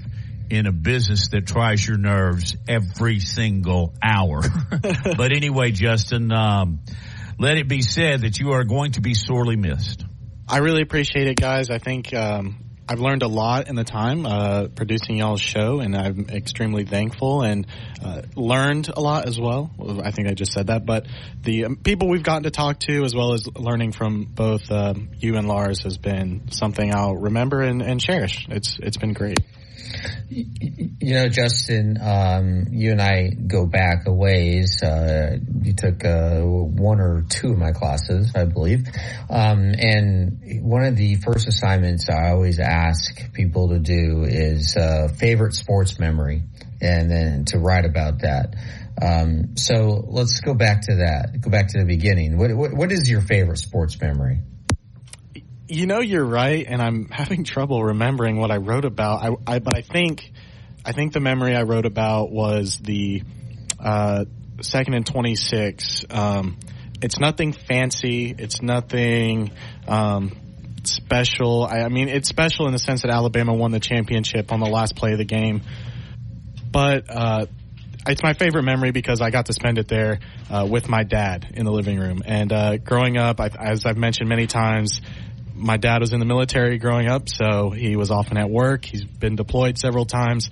in 0.50 0.66
a 0.66 0.72
business 0.72 1.30
that 1.30 1.46
tries 1.48 1.86
your 1.86 1.98
nerves 1.98 2.56
every 2.68 3.20
single 3.20 3.94
hour. 4.04 4.42
but 5.18 5.32
anyway, 5.32 5.72
Justin, 5.72 6.32
um, 6.32 6.80
let 7.38 7.58
it 7.58 7.68
be 7.68 7.82
said 7.82 8.22
that 8.22 8.40
you 8.40 8.52
are 8.52 8.64
going 8.64 8.94
to 8.94 9.02
be 9.02 9.14
sorely 9.14 9.56
missed. 9.56 10.04
I 10.48 10.58
really 10.58 10.82
appreciate 10.82 11.28
it, 11.28 11.36
guys. 11.36 11.70
I 11.70 11.78
think 11.78 12.14
um, 12.14 12.70
I've 12.90 13.00
learned 13.00 13.22
a 13.22 13.28
lot 13.28 13.70
in 13.70 13.76
the 13.76 13.84
time 13.84 14.26
uh, 14.26 14.68
producing 14.70 15.18
y'all's 15.18 15.42
show, 15.42 15.80
and 15.80 15.96
I'm 15.96 16.28
extremely 16.30 16.86
thankful 16.86 17.44
and 17.44 17.68
uh, 18.04 18.24
learned 18.36 18.90
a 18.90 19.00
lot 19.00 19.28
as 19.28 19.40
well. 19.40 19.70
I 20.04 20.10
think 20.10 20.28
I 20.28 20.34
just 20.34 20.54
said 20.54 20.68
that, 20.68 20.88
but 20.88 21.06
the 21.44 21.66
um, 21.66 21.76
people 21.76 22.10
we've 22.10 22.24
gotten 22.24 22.44
to 22.44 22.52
talk 22.52 22.80
to, 22.80 23.04
as 23.04 23.14
well 23.14 23.34
as 23.34 23.48
learning 23.56 23.92
from 23.92 24.24
both 24.24 24.72
um, 24.72 25.12
you 25.20 25.36
and 25.36 25.48
Lars, 25.48 25.84
has 25.84 26.00
been 26.00 26.50
something 26.50 26.92
I'll 26.92 27.16
remember 27.16 27.62
and, 27.62 27.84
and 27.84 28.02
cherish. 28.02 28.48
It's 28.50 28.80
it's 28.82 28.98
been 28.98 29.14
great. 29.14 29.38
You 30.30 31.14
know, 31.14 31.28
Justin, 31.30 31.98
um, 32.02 32.68
you 32.72 32.92
and 32.92 33.02
I 33.02 33.30
go 33.30 33.66
back 33.66 34.06
a 34.06 34.14
ways. 34.14 34.82
Uh, 34.84 35.38
you 35.64 35.74
took 35.74 36.06
uh, 36.06 36.42
one 36.42 37.00
or 37.00 37.26
two 37.28 37.52
of 37.52 37.58
my 37.58 37.72
classes, 37.72 38.32
I 38.36 38.46
believe. 38.46 38.88
Um, 39.30 39.74
and 39.78 40.62
one 40.62 40.84
of 40.84 40.96
the 40.96 41.16
first 41.16 41.48
assignments 41.48 42.08
I 42.10 42.30
always 42.30 42.60
ask 42.60 43.34
people 43.34 43.70
to 43.70 43.80
do 43.80 44.24
is 44.28 44.76
uh, 44.78 45.08
favorite 45.18 45.54
sports 45.54 46.00
memory, 46.00 46.44
and 46.82 47.10
then 47.10 47.46
to 47.46 47.58
write 47.58 47.86
about 47.86 48.20
that. 48.22 48.56
Um, 49.02 49.56
so 49.58 50.04
let's 50.08 50.42
go 50.42 50.54
back 50.54 50.82
to 50.82 50.98
that. 50.98 51.42
Go 51.42 51.50
back 51.50 51.70
to 51.70 51.80
the 51.80 51.86
beginning. 51.86 52.38
What, 52.38 52.54
what, 52.54 52.74
what 52.74 52.92
is 52.92 53.10
your 53.10 53.22
favorite 53.22 53.58
sports 53.58 54.00
memory? 54.00 54.40
You 55.72 55.86
know, 55.86 56.00
you're 56.00 56.26
right, 56.26 56.66
and 56.68 56.82
I'm 56.82 57.08
having 57.12 57.44
trouble 57.44 57.84
remembering 57.84 58.38
what 58.38 58.50
I 58.50 58.58
wrote 58.58 58.86
about. 58.86 59.24
I, 59.24 59.56
I 59.56 59.60
but 59.60 59.76
I 59.76 59.82
think, 59.82 60.32
I 60.84 60.94
think 60.94 61.14
the 61.14 61.20
memory 61.20 61.56
I 61.56 61.62
wrote 61.62 61.86
about 61.86 62.32
was 62.32 62.80
the 62.82 63.22
uh, 63.80 64.26
second 64.62 64.96
and 64.96 65.06
twenty 65.06 65.36
six. 65.36 66.04
Um, 66.10 66.58
it's 67.04 67.20
nothing 67.20 67.54
fancy. 67.54 68.34
It's 68.36 68.64
nothing 68.64 69.52
um, 69.88 70.36
special. 70.86 71.66
I, 71.66 71.82
I 71.82 71.90
mean, 71.90 72.10
it's 72.10 72.28
special 72.28 72.66
in 72.66 72.74
the 72.74 72.80
sense 72.80 73.04
that 73.04 73.12
Alabama 73.12 73.54
won 73.54 73.72
the 73.72 73.80
championship 73.80 74.52
on 74.52 74.60
the 74.60 74.70
last 74.70 74.96
play 74.96 75.12
of 75.12 75.20
the 75.20 75.26
game, 75.26 75.62
but. 76.72 77.06
Uh, 77.10 77.46
it's 78.08 78.24
my 78.24 78.34
favorite 78.34 78.64
memory 78.64 78.92
because 78.92 79.22
I 79.22 79.30
got 79.30 79.48
to 79.48 79.54
spend 79.54 79.78
it 79.78 79.88
there 79.90 80.20
uh, 80.50 80.66
with 80.68 80.88
my 80.88 81.04
dad 81.04 81.52
in 81.54 81.66
the 81.66 81.72
living 81.72 82.00
room. 82.00 82.24
And 82.26 82.52
uh, 82.52 82.78
growing 82.78 83.18
up, 83.18 83.40
I, 83.42 83.50
as 83.60 83.86
I've 83.86 83.98
mentioned 83.98 84.30
many 84.30 84.48
times, 84.48 85.02
my 85.60 85.78
dad 85.78 86.02
was 86.02 86.14
in 86.14 86.20
the 86.20 86.26
military 86.26 86.78
growing 86.78 87.08
up, 87.08 87.30
so 87.30 87.70
he 87.70 87.96
was 87.96 88.12
often 88.12 88.38
at 88.38 88.50
work. 88.50 88.86
He's 88.86 89.04
been 89.04 89.36
deployed 89.36 89.78
several 89.78 90.06
times. 90.06 90.50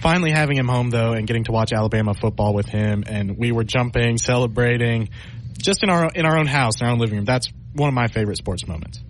Finally 0.00 0.30
having 0.30 0.56
him 0.56 0.68
home 0.68 0.90
though 0.90 1.12
and 1.12 1.26
getting 1.26 1.44
to 1.44 1.52
watch 1.52 1.72
Alabama 1.72 2.14
football 2.14 2.52
with 2.54 2.66
him 2.66 3.02
and 3.06 3.38
we 3.38 3.50
were 3.50 3.64
jumping, 3.64 4.18
celebrating, 4.18 5.08
just 5.58 5.82
in 5.82 5.90
our 5.90 6.10
in 6.14 6.26
our 6.26 6.38
own 6.38 6.46
house, 6.46 6.80
in 6.80 6.86
our 6.86 6.92
own 6.92 6.98
living 6.98 7.16
room. 7.16 7.24
That's 7.24 7.50
one 7.72 7.88
of 7.88 7.94
my 7.94 8.08
favorite 8.08 8.36
sports 8.36 8.66
moments. 8.66 9.00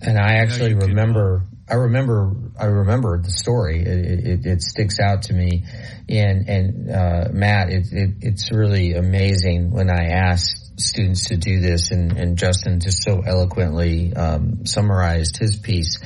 And 0.00 0.18
I 0.18 0.34
actually 0.34 0.74
remember, 0.74 1.42
I 1.68 1.74
remember, 1.74 2.32
I 2.58 2.66
remember 2.66 3.20
the 3.20 3.30
story. 3.30 3.82
It, 3.82 4.26
it, 4.26 4.46
it 4.46 4.62
sticks 4.62 5.00
out 5.00 5.22
to 5.22 5.32
me. 5.32 5.64
And, 6.08 6.48
and, 6.48 6.90
uh, 6.90 7.28
Matt, 7.32 7.70
it, 7.70 7.86
it, 7.90 8.10
it's 8.20 8.52
really 8.52 8.94
amazing 8.94 9.72
when 9.72 9.90
I 9.90 10.10
asked 10.10 10.80
students 10.80 11.26
to 11.26 11.36
do 11.36 11.60
this 11.60 11.90
and, 11.90 12.16
and 12.16 12.38
Justin 12.38 12.78
just 12.78 13.02
so 13.02 13.22
eloquently, 13.26 14.14
um, 14.14 14.64
summarized 14.64 15.38
his 15.38 15.56
piece 15.56 15.98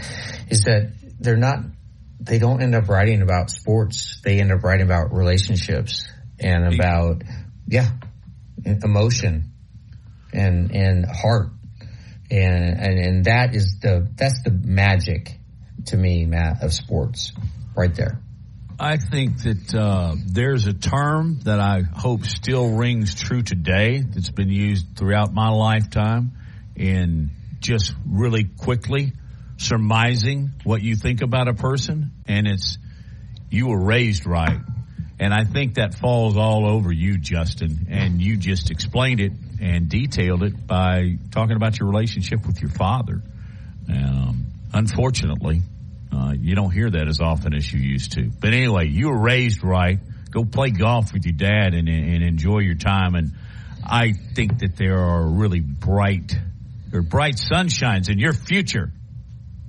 is 0.48 0.64
that 0.64 0.92
they're 1.18 1.36
not, 1.36 1.58
they 2.20 2.38
don't 2.38 2.62
end 2.62 2.74
up 2.74 2.88
writing 2.88 3.20
about 3.20 3.50
sports. 3.50 4.20
They 4.24 4.40
end 4.40 4.52
up 4.52 4.62
writing 4.62 4.86
about 4.86 5.12
relationships 5.12 6.08
and 6.38 6.74
about, 6.74 7.22
yeah, 7.66 7.90
emotion 8.64 9.52
and, 10.32 10.74
and 10.74 11.04
heart 11.04 11.50
and, 12.30 12.78
and 12.78 12.98
and 12.98 13.24
that 13.24 13.54
is 13.54 13.78
the 13.80 14.08
that's 14.14 14.42
the 14.44 14.50
magic 14.50 15.39
to 15.86 15.96
me, 15.96 16.26
Matt, 16.26 16.62
of 16.62 16.72
sports, 16.72 17.32
right 17.76 17.94
there. 17.94 18.20
I 18.78 18.96
think 18.96 19.42
that 19.42 19.74
uh, 19.74 20.14
there's 20.26 20.66
a 20.66 20.72
term 20.72 21.40
that 21.44 21.60
I 21.60 21.82
hope 21.82 22.24
still 22.24 22.76
rings 22.76 23.14
true 23.14 23.42
today. 23.42 24.00
That's 24.00 24.30
been 24.30 24.48
used 24.48 24.96
throughout 24.96 25.34
my 25.34 25.50
lifetime, 25.50 26.32
in 26.76 27.30
just 27.60 27.94
really 28.06 28.44
quickly 28.44 29.12
surmising 29.58 30.52
what 30.64 30.80
you 30.82 30.96
think 30.96 31.20
about 31.20 31.48
a 31.48 31.52
person, 31.54 32.12
and 32.26 32.46
it's 32.46 32.78
you 33.50 33.68
were 33.68 33.84
raised 33.84 34.26
right. 34.26 34.60
And 35.18 35.34
I 35.34 35.44
think 35.44 35.74
that 35.74 35.94
falls 35.94 36.38
all 36.38 36.66
over 36.66 36.90
you, 36.90 37.18
Justin. 37.18 37.88
And 37.90 38.22
you 38.22 38.38
just 38.38 38.70
explained 38.70 39.20
it 39.20 39.32
and 39.60 39.90
detailed 39.90 40.42
it 40.42 40.66
by 40.66 41.18
talking 41.30 41.56
about 41.56 41.78
your 41.78 41.90
relationship 41.90 42.46
with 42.46 42.62
your 42.62 42.70
father. 42.70 43.20
Um, 43.92 44.46
unfortunately, 44.72 45.62
uh, 46.12 46.34
you 46.38 46.54
don't 46.54 46.70
hear 46.70 46.90
that 46.90 47.08
as 47.08 47.20
often 47.20 47.54
as 47.54 47.72
you 47.72 47.80
used 47.80 48.12
to. 48.12 48.30
But 48.40 48.52
anyway, 48.52 48.88
you 48.88 49.08
were 49.08 49.18
raised 49.18 49.62
right. 49.62 49.98
Go 50.30 50.44
play 50.44 50.70
golf 50.70 51.12
with 51.12 51.24
your 51.24 51.34
dad 51.34 51.74
and, 51.74 51.88
and 51.88 52.22
enjoy 52.22 52.58
your 52.60 52.76
time. 52.76 53.14
And 53.14 53.32
I 53.84 54.12
think 54.34 54.60
that 54.60 54.76
there 54.76 54.98
are 54.98 55.26
really 55.26 55.60
bright, 55.60 56.32
or 56.92 57.02
bright 57.02 57.34
sunshines 57.34 58.10
in 58.10 58.18
your 58.18 58.32
future. 58.32 58.92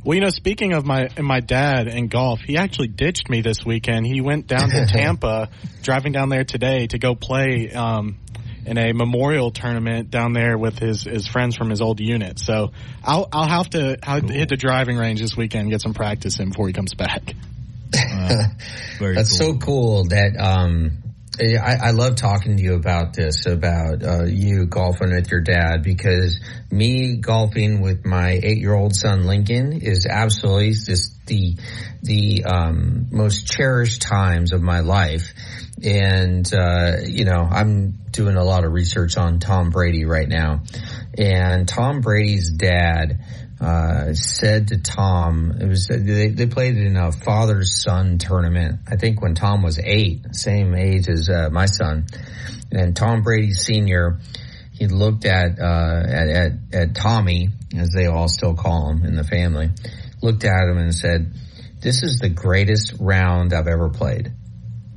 Well, 0.04 0.16
you 0.16 0.22
know, 0.22 0.30
speaking 0.30 0.74
of 0.74 0.84
my 0.84 1.10
my 1.20 1.42
dad 1.42 1.88
and 1.88 2.10
golf, 2.10 2.40
he 2.42 2.58
actually 2.58 2.88
ditched 2.88 3.30
me 3.30 3.42
this 3.42 3.64
weekend. 3.64 4.08
He 4.08 4.20
went 4.20 4.48
down 4.48 4.70
to 4.70 4.86
Tampa, 4.90 5.50
driving 5.84 6.12
down 6.12 6.30
there 6.30 6.44
today 6.44 6.88
to 6.88 6.98
go 6.98 7.14
play 7.14 7.72
um, 7.72 8.18
in 8.66 8.78
a 8.78 8.94
memorial 8.94 9.52
tournament 9.52 10.12
down 10.12 10.34
there 10.34 10.58
with 10.58 10.78
his, 10.78 11.04
his 11.04 11.28
friends 11.28 11.56
from 11.56 11.70
his 11.70 11.82
old 11.82 12.00
unit. 12.00 12.40
So 12.40 12.72
I'll 13.04 13.28
I'll 13.32 13.48
have 13.48 13.70
to 13.72 13.98
I'll 14.04 14.22
hit 14.22 14.50
the 14.50 14.58
driving 14.58 14.98
range 14.98 15.22
this 15.22 15.36
weekend 15.36 15.64
and 15.64 15.72
get 15.72 15.82
some 15.82 15.94
practice 15.94 16.40
in 16.40 16.50
before 16.50 16.68
he 16.68 16.74
comes 16.74 16.94
back. 16.94 17.34
Uh, 17.94 18.48
That's 19.00 19.38
cool. 19.38 19.54
so 19.54 19.58
cool 19.58 20.04
that 20.06 20.38
um, 20.40 21.02
I, 21.40 21.88
I, 21.88 21.92
love 21.92 22.16
talking 22.16 22.58
to 22.58 22.64
you 22.64 22.76
about 22.76 23.14
this, 23.14 23.46
about 23.46 24.04
uh, 24.04 24.26
you 24.26 24.66
golfing 24.66 25.12
with 25.12 25.32
your 25.32 25.42
dad, 25.42 25.82
because 25.82 26.40
me 26.70 27.18
golfing 27.18 27.82
with 27.82 28.06
my 28.06 28.40
eight-year-old 28.44 28.96
son 28.96 29.26
Lincoln 29.26 29.74
is 29.74 30.06
absolutely 30.06 30.72
just 30.72 31.26
the 31.26 31.56
the 32.04 32.44
um, 32.44 33.08
most 33.12 33.48
cherished 33.48 34.02
times 34.02 34.54
of 34.54 34.62
my 34.62 34.82
life. 34.82 35.34
And 35.84 36.50
uh, 36.54 36.98
you 37.06 37.26
know, 37.26 37.48
I'm 37.50 38.01
doing 38.12 38.36
a 38.36 38.44
lot 38.44 38.66
of 38.66 38.72
research 38.72 39.18
on 39.18 39.40
Tom 39.40 39.70
Brady 39.70 40.06
right 40.06 40.28
now, 40.28 40.64
and 41.18 41.68
Tom 41.68 42.02
Brady's 42.02 42.52
dad 42.52 43.20
uh, 43.62 44.14
said 44.14 44.70
to 44.70 44.78
Tom, 44.80 45.54
it 45.62 45.68
was 45.68 45.88
they, 45.88 46.30
they 46.30 46.48
played 46.48 46.78
in 46.78 46.98
a 46.98 47.12
father 47.12 47.64
son 47.64 48.18
tournament. 48.18 48.80
I 48.88 48.96
think 48.96 49.22
when 49.22 49.36
Tom 49.36 49.62
was 49.62 49.78
eight, 49.78 50.36
same 50.36 50.74
age 50.74 51.08
as 51.08 51.30
uh, 51.30 51.50
my 51.52 51.68
son, 51.68 52.08
and 52.72 52.96
Tom 52.96 53.22
Brady 53.22 53.52
Senior, 53.52 54.20
he 54.74 54.88
looked 54.88 55.26
at, 55.26 55.60
uh, 55.60 56.04
at 56.08 56.28
at 56.28 56.52
at 56.74 56.96
Tommy, 56.96 57.50
as 57.78 57.92
they 57.92 58.08
all 58.08 58.28
still 58.28 58.56
call 58.56 58.90
him 58.90 59.06
in 59.06 59.16
the 59.16 59.24
family, 59.24 59.70
looked 60.24 60.44
at 60.44 60.68
him 60.68 60.80
and 60.80 60.94
said, 60.94 61.32
"This 61.80 62.02
is 62.02 62.18
the 62.18 62.30
greatest 62.30 62.96
round 63.00 63.54
I've 63.54 63.68
ever 63.68 63.90
played," 63.90 64.32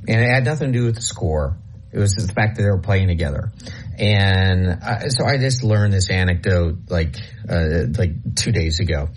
and 0.07 0.21
it 0.21 0.27
had 0.27 0.43
nothing 0.43 0.73
to 0.73 0.79
do 0.79 0.85
with 0.85 0.95
the 0.95 1.01
score. 1.01 1.55
It 1.95 1.99
was 1.99 2.13
the 2.13 2.33
fact 2.33 2.57
that 2.57 2.63
they 2.63 2.69
were 2.69 2.81
playing 2.81 3.07
together. 3.07 3.53
And 3.97 4.67
I, 4.83 5.07
so 5.07 5.25
I 5.25 5.37
just 5.37 5.63
learned 5.63 5.93
this 5.93 6.09
anecdote 6.09 6.89
like, 6.89 7.15
uh, 7.49 7.85
like 7.97 8.35
two 8.35 8.51
days 8.51 8.81
ago. 8.81 9.07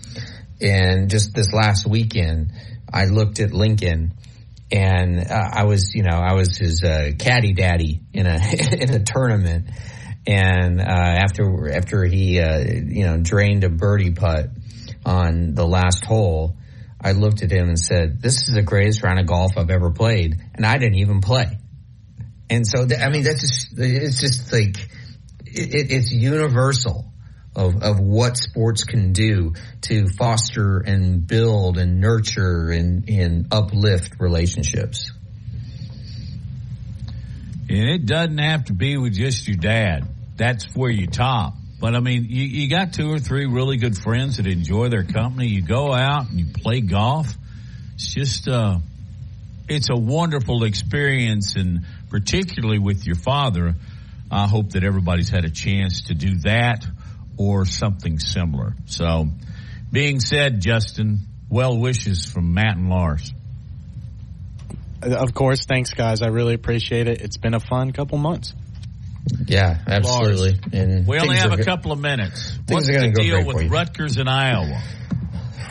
And 0.61 1.09
just 1.09 1.35
this 1.35 1.51
last 1.51 1.85
weekend, 1.85 2.53
I 2.91 3.05
looked 3.05 3.41
at 3.41 3.51
Lincoln 3.51 4.13
and 4.71 5.19
uh, 5.19 5.49
I 5.51 5.65
was, 5.65 5.93
you 5.93 6.03
know, 6.03 6.15
I 6.15 6.33
was 6.33 6.57
his 6.57 6.83
uh, 6.83 7.11
caddy 7.17 7.53
daddy 7.53 8.01
in 8.13 8.25
a 8.27 8.35
in 8.81 8.93
a 8.93 9.03
tournament, 9.03 9.69
and 10.27 10.79
uh, 10.79 10.83
after 10.83 11.71
after 11.71 12.05
he, 12.05 12.39
uh, 12.39 12.59
you 12.59 13.05
know, 13.05 13.17
drained 13.17 13.63
a 13.63 13.69
birdie 13.69 14.11
putt 14.11 14.49
on 15.05 15.55
the 15.55 15.65
last 15.65 16.05
hole, 16.05 16.55
I 17.01 17.13
looked 17.13 17.41
at 17.41 17.51
him 17.51 17.67
and 17.67 17.79
said, 17.79 18.21
"This 18.21 18.47
is 18.47 18.53
the 18.53 18.61
greatest 18.61 19.01
round 19.03 19.19
of 19.19 19.25
golf 19.25 19.57
I've 19.57 19.71
ever 19.71 19.91
played," 19.91 20.35
and 20.53 20.65
I 20.65 20.77
didn't 20.77 20.99
even 20.99 21.21
play. 21.21 21.57
And 22.49 22.65
so, 22.65 22.85
th- 22.85 22.99
I 22.99 23.09
mean, 23.09 23.23
that's 23.23 23.41
just, 23.41 23.77
it's 23.77 24.19
just 24.19 24.51
like, 24.51 24.77
it, 25.45 25.91
it's 25.91 26.11
universal 26.11 27.05
of, 27.55 27.83
of 27.83 27.99
what 27.99 28.37
sports 28.37 28.83
can 28.83 29.13
do 29.13 29.53
to 29.81 30.07
foster 30.17 30.79
and 30.79 31.25
build 31.25 31.77
and 31.77 31.99
nurture 31.99 32.69
and, 32.71 33.07
and 33.09 33.47
uplift 33.51 34.19
relationships. 34.19 35.11
And 37.69 37.89
it 37.89 38.05
doesn't 38.07 38.39
have 38.39 38.65
to 38.65 38.73
be 38.73 38.97
with 38.97 39.13
just 39.13 39.47
your 39.47 39.57
dad. 39.57 40.07
That's 40.37 40.65
where 40.75 40.89
you 40.89 41.05
top. 41.05 41.53
But 41.79 41.95
I 41.95 41.99
mean, 41.99 42.25
you, 42.27 42.43
you 42.43 42.69
got 42.69 42.93
two 42.93 43.11
or 43.11 43.19
three 43.19 43.45
really 43.45 43.77
good 43.77 43.95
friends 43.95 44.37
that 44.37 44.47
enjoy 44.47 44.89
their 44.89 45.03
company. 45.03 45.47
You 45.47 45.61
go 45.61 45.93
out 45.93 46.29
and 46.29 46.39
you 46.39 46.47
play 46.51 46.81
golf. 46.81 47.27
It's 47.93 48.13
just, 48.13 48.47
uh, 48.47 48.79
it's 49.67 49.89
a 49.89 49.95
wonderful 49.95 50.63
experience 50.63 51.55
and 51.55 51.85
particularly 52.09 52.79
with 52.79 53.05
your 53.05 53.15
father, 53.15 53.75
I 54.31 54.47
hope 54.47 54.71
that 54.71 54.83
everybody's 54.83 55.29
had 55.29 55.45
a 55.45 55.49
chance 55.49 56.03
to 56.03 56.15
do 56.15 56.39
that 56.43 56.85
or 57.37 57.65
something 57.65 58.19
similar. 58.19 58.75
So, 58.85 59.27
being 59.91 60.19
said, 60.19 60.61
Justin, 60.61 61.19
well 61.49 61.77
wishes 61.77 62.25
from 62.25 62.53
Matt 62.53 62.77
and 62.77 62.89
Lars. 62.89 63.33
Of 65.01 65.33
course, 65.33 65.65
thanks, 65.65 65.93
guys. 65.93 66.21
I 66.21 66.27
really 66.27 66.53
appreciate 66.53 67.07
it. 67.07 67.21
It's 67.21 67.37
been 67.37 67.53
a 67.53 67.59
fun 67.59 67.91
couple 67.91 68.17
months. 68.17 68.53
Yeah, 69.45 69.77
absolutely. 69.87 70.51
Lars, 70.51 70.59
and 70.73 71.07
we 71.07 71.19
only 71.19 71.37
have 71.37 71.57
a 71.57 71.63
couple 71.63 71.91
of 71.91 71.99
minutes. 71.99 72.57
What's 72.67 72.87
the 72.87 73.11
deal 73.11 73.45
with 73.45 73.69
Rutgers 73.69 74.17
in 74.17 74.27
Iowa? 74.27 74.81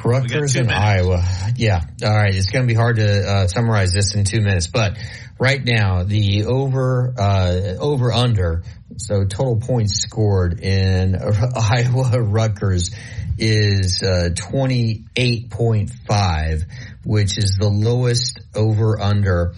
Rutgers 0.05 0.57
and 0.57 0.71
Iowa. 0.71 1.23
Yeah. 1.57 1.81
All 2.05 2.15
right. 2.15 2.35
It's 2.35 2.51
going 2.51 2.67
to 2.67 2.73
be 2.73 2.77
hard 2.77 2.97
to 2.97 3.29
uh, 3.29 3.47
summarize 3.49 3.93
this 3.93 4.15
in 4.15 4.25
two 4.25 4.41
minutes, 4.41 4.69
but 4.69 4.97
right 5.39 5.65
now 5.65 6.03
the 6.03 6.45
over 6.45 7.15
uh, 7.17 7.77
over 7.81 8.13
under 8.13 8.65
so 8.97 9.25
total 9.25 9.57
points 9.57 10.03
scored 10.03 10.61
in 10.61 11.17
Iowa 11.57 12.21
Rutgers 12.21 12.95
is 13.39 14.03
uh, 14.03 14.29
28.5 14.35 16.65
which 17.05 17.39
is 17.39 17.57
the 17.59 17.69
lowest 17.69 18.41
over 18.55 19.01
under 19.01 19.55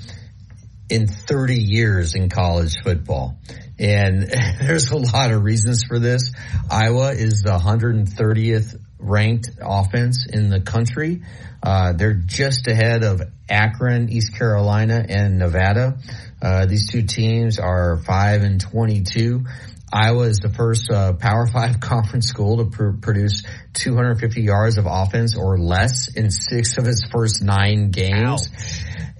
in 0.90 1.06
30 1.06 1.54
years 1.54 2.14
in 2.14 2.28
college 2.28 2.74
football. 2.82 3.38
And 3.78 4.22
there's 4.60 4.90
a 4.90 4.96
lot 4.96 5.30
of 5.30 5.42
reasons 5.42 5.84
for 5.84 5.98
this. 5.98 6.32
Iowa 6.70 7.12
is 7.12 7.42
the 7.42 7.56
130th 7.56 8.78
ranked 8.98 9.50
offense 9.62 10.26
in 10.26 10.50
the 10.50 10.60
country 10.60 11.22
uh, 11.62 11.92
they're 11.92 12.14
just 12.14 12.66
ahead 12.68 13.02
of 13.02 13.22
Akron, 13.48 14.08
East 14.08 14.34
Carolina, 14.34 15.04
and 15.08 15.38
Nevada. 15.38 15.98
Uh, 16.40 16.66
these 16.66 16.90
two 16.90 17.02
teams 17.02 17.58
are 17.58 17.98
five 17.98 18.42
and 18.42 18.60
twenty-two. 18.60 19.44
Iowa 19.92 20.22
is 20.22 20.38
the 20.38 20.48
first 20.48 20.90
uh, 20.90 21.14
Power 21.14 21.46
Five 21.52 21.80
conference 21.80 22.28
school 22.28 22.58
to 22.58 22.64
pr- 22.66 22.92
produce 23.00 23.42
250 23.74 24.42
yards 24.42 24.78
of 24.78 24.86
offense 24.88 25.36
or 25.36 25.58
less 25.58 26.08
in 26.14 26.30
six 26.30 26.78
of 26.78 26.86
its 26.86 27.02
first 27.10 27.42
nine 27.42 27.90
games. 27.90 28.48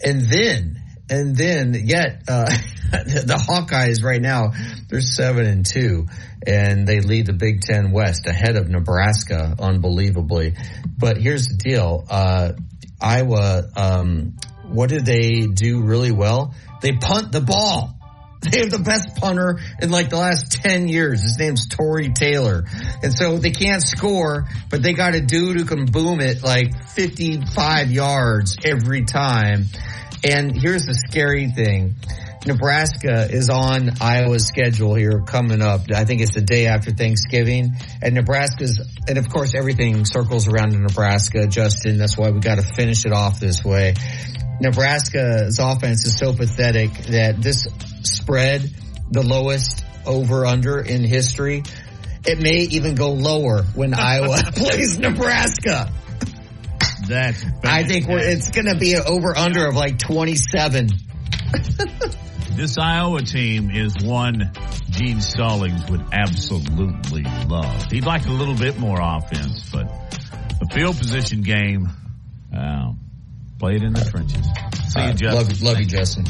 And 0.03 0.21
then, 0.21 0.80
and 1.11 1.37
then, 1.37 1.75
yet 1.75 2.23
uh, 2.29 2.47
the 2.91 3.45
Hawkeyes 3.49 4.03
right 4.03 4.21
now 4.21 4.53
they're 4.89 5.01
seven 5.01 5.47
and 5.47 5.67
two, 5.67 6.07
and 6.47 6.87
they 6.87 7.01
lead 7.01 7.27
the 7.27 7.33
Big 7.33 7.61
Ten 7.61 7.93
West 7.93 8.27
ahead 8.27 8.57
of 8.57 8.69
Nebraska, 8.69 9.55
unbelievably. 9.59 10.55
But 10.97 11.19
here's 11.19 11.47
the 11.47 11.57
deal: 11.57 12.05
uh, 12.09 12.53
Iowa, 13.01 13.65
um, 13.77 14.37
what 14.69 14.89
did 14.89 15.05
they 15.05 15.47
do 15.47 15.83
really 15.83 16.13
well? 16.13 16.55
They 16.81 16.93
punt 16.93 17.33
the 17.33 17.41
ball. 17.41 17.97
They 18.51 18.61
have 18.61 18.71
the 18.71 18.79
best 18.79 19.17
punter 19.17 19.61
in 19.83 19.91
like 19.91 20.09
the 20.09 20.17
last 20.17 20.51
10 20.51 20.89
years. 20.89 21.21
His 21.23 21.39
name's 21.39 21.69
Tory 21.69 22.09
Taylor. 22.15 22.65
And 23.03 23.13
so 23.13 23.37
they 23.37 23.51
can't 23.51 23.83
score, 23.83 24.49
but 24.71 24.83
they 24.83 24.95
got 24.95 25.15
a 25.15 25.21
dude 25.21 25.59
who 25.59 25.67
can 25.67 25.85
boom 25.85 26.21
it 26.21 26.43
like 26.43 26.89
55 26.89 27.91
yards 27.91 28.57
every 28.65 29.05
time. 29.05 29.67
And 30.25 30.55
here's 30.55 30.87
the 30.87 30.95
scary 30.95 31.49
thing. 31.49 31.95
Nebraska 32.47 33.29
is 33.31 33.51
on 33.51 33.91
Iowa's 34.01 34.47
schedule 34.47 34.95
here 34.95 35.23
coming 35.27 35.61
up. 35.61 35.83
I 35.95 36.05
think 36.05 36.23
it's 36.23 36.35
the 36.35 36.41
day 36.41 36.67
after 36.67 36.91
Thanksgiving. 36.91 37.73
And 38.03 38.15
Nebraska's, 38.15 38.81
and 39.09 39.19
of 39.19 39.29
course 39.29 39.55
everything 39.55 40.05
circles 40.05 40.49
around 40.49 40.73
Nebraska, 40.73 41.47
Justin. 41.47 41.99
That's 41.99 42.17
why 42.17 42.31
we 42.31 42.41
got 42.41 42.57
to 42.57 42.63
finish 42.63 43.05
it 43.05 43.13
off 43.13 43.41
this 43.41 43.63
way. 43.65 43.95
Nebraska's 44.61 45.59
offense 45.59 46.07
is 46.07 46.19
so 46.19 46.35
pathetic 46.35 46.93
that 47.09 47.41
this 47.41 47.67
spread, 48.03 48.63
the 49.11 49.23
lowest 49.23 49.85
over 50.07 50.47
under 50.47 50.81
in 50.81 51.05
history, 51.05 51.63
it 52.27 52.39
may 52.39 52.61
even 52.65 52.95
go 52.95 53.13
lower 53.13 53.63
when 53.75 53.95
Iowa 53.95 54.39
plays 54.55 54.99
Nebraska. 54.99 55.91
That's 57.11 57.45
I 57.65 57.85
think 57.85 58.09
we're, 58.09 58.21
it's 58.21 58.51
going 58.51 58.67
to 58.67 58.77
be 58.77 58.95
an 58.95 59.03
over 59.07 59.37
under 59.37 59.67
of 59.67 59.75
like 59.75 59.99
27. 59.99 60.89
This 62.61 62.77
Iowa 62.77 63.23
team 63.23 63.71
is 63.71 63.95
one 64.05 64.53
Gene 64.91 65.23
Stallings 65.23 65.89
would 65.89 66.05
absolutely 66.13 67.23
love. 67.49 67.91
He'd 67.91 68.05
like 68.05 68.27
a 68.27 68.33
little 68.33 68.57
bit 68.57 68.79
more 68.79 68.99
offense, 69.01 69.71
but 69.71 69.89
the 70.59 70.69
field 70.75 70.99
position 70.99 71.41
game, 71.41 71.89
uh, 72.55 72.93
it 73.63 73.83
in 73.83 73.95
the 73.95 74.05
trenches. 74.05 74.47
See 74.93 75.01
you, 75.01 75.15
Justin. 75.15 75.33
Love, 75.33 75.63
love 75.63 75.81
you, 75.81 75.87
Justin. 75.87 76.25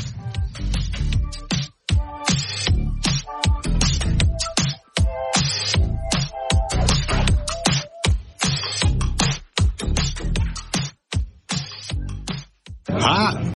Hot 13.02 13.40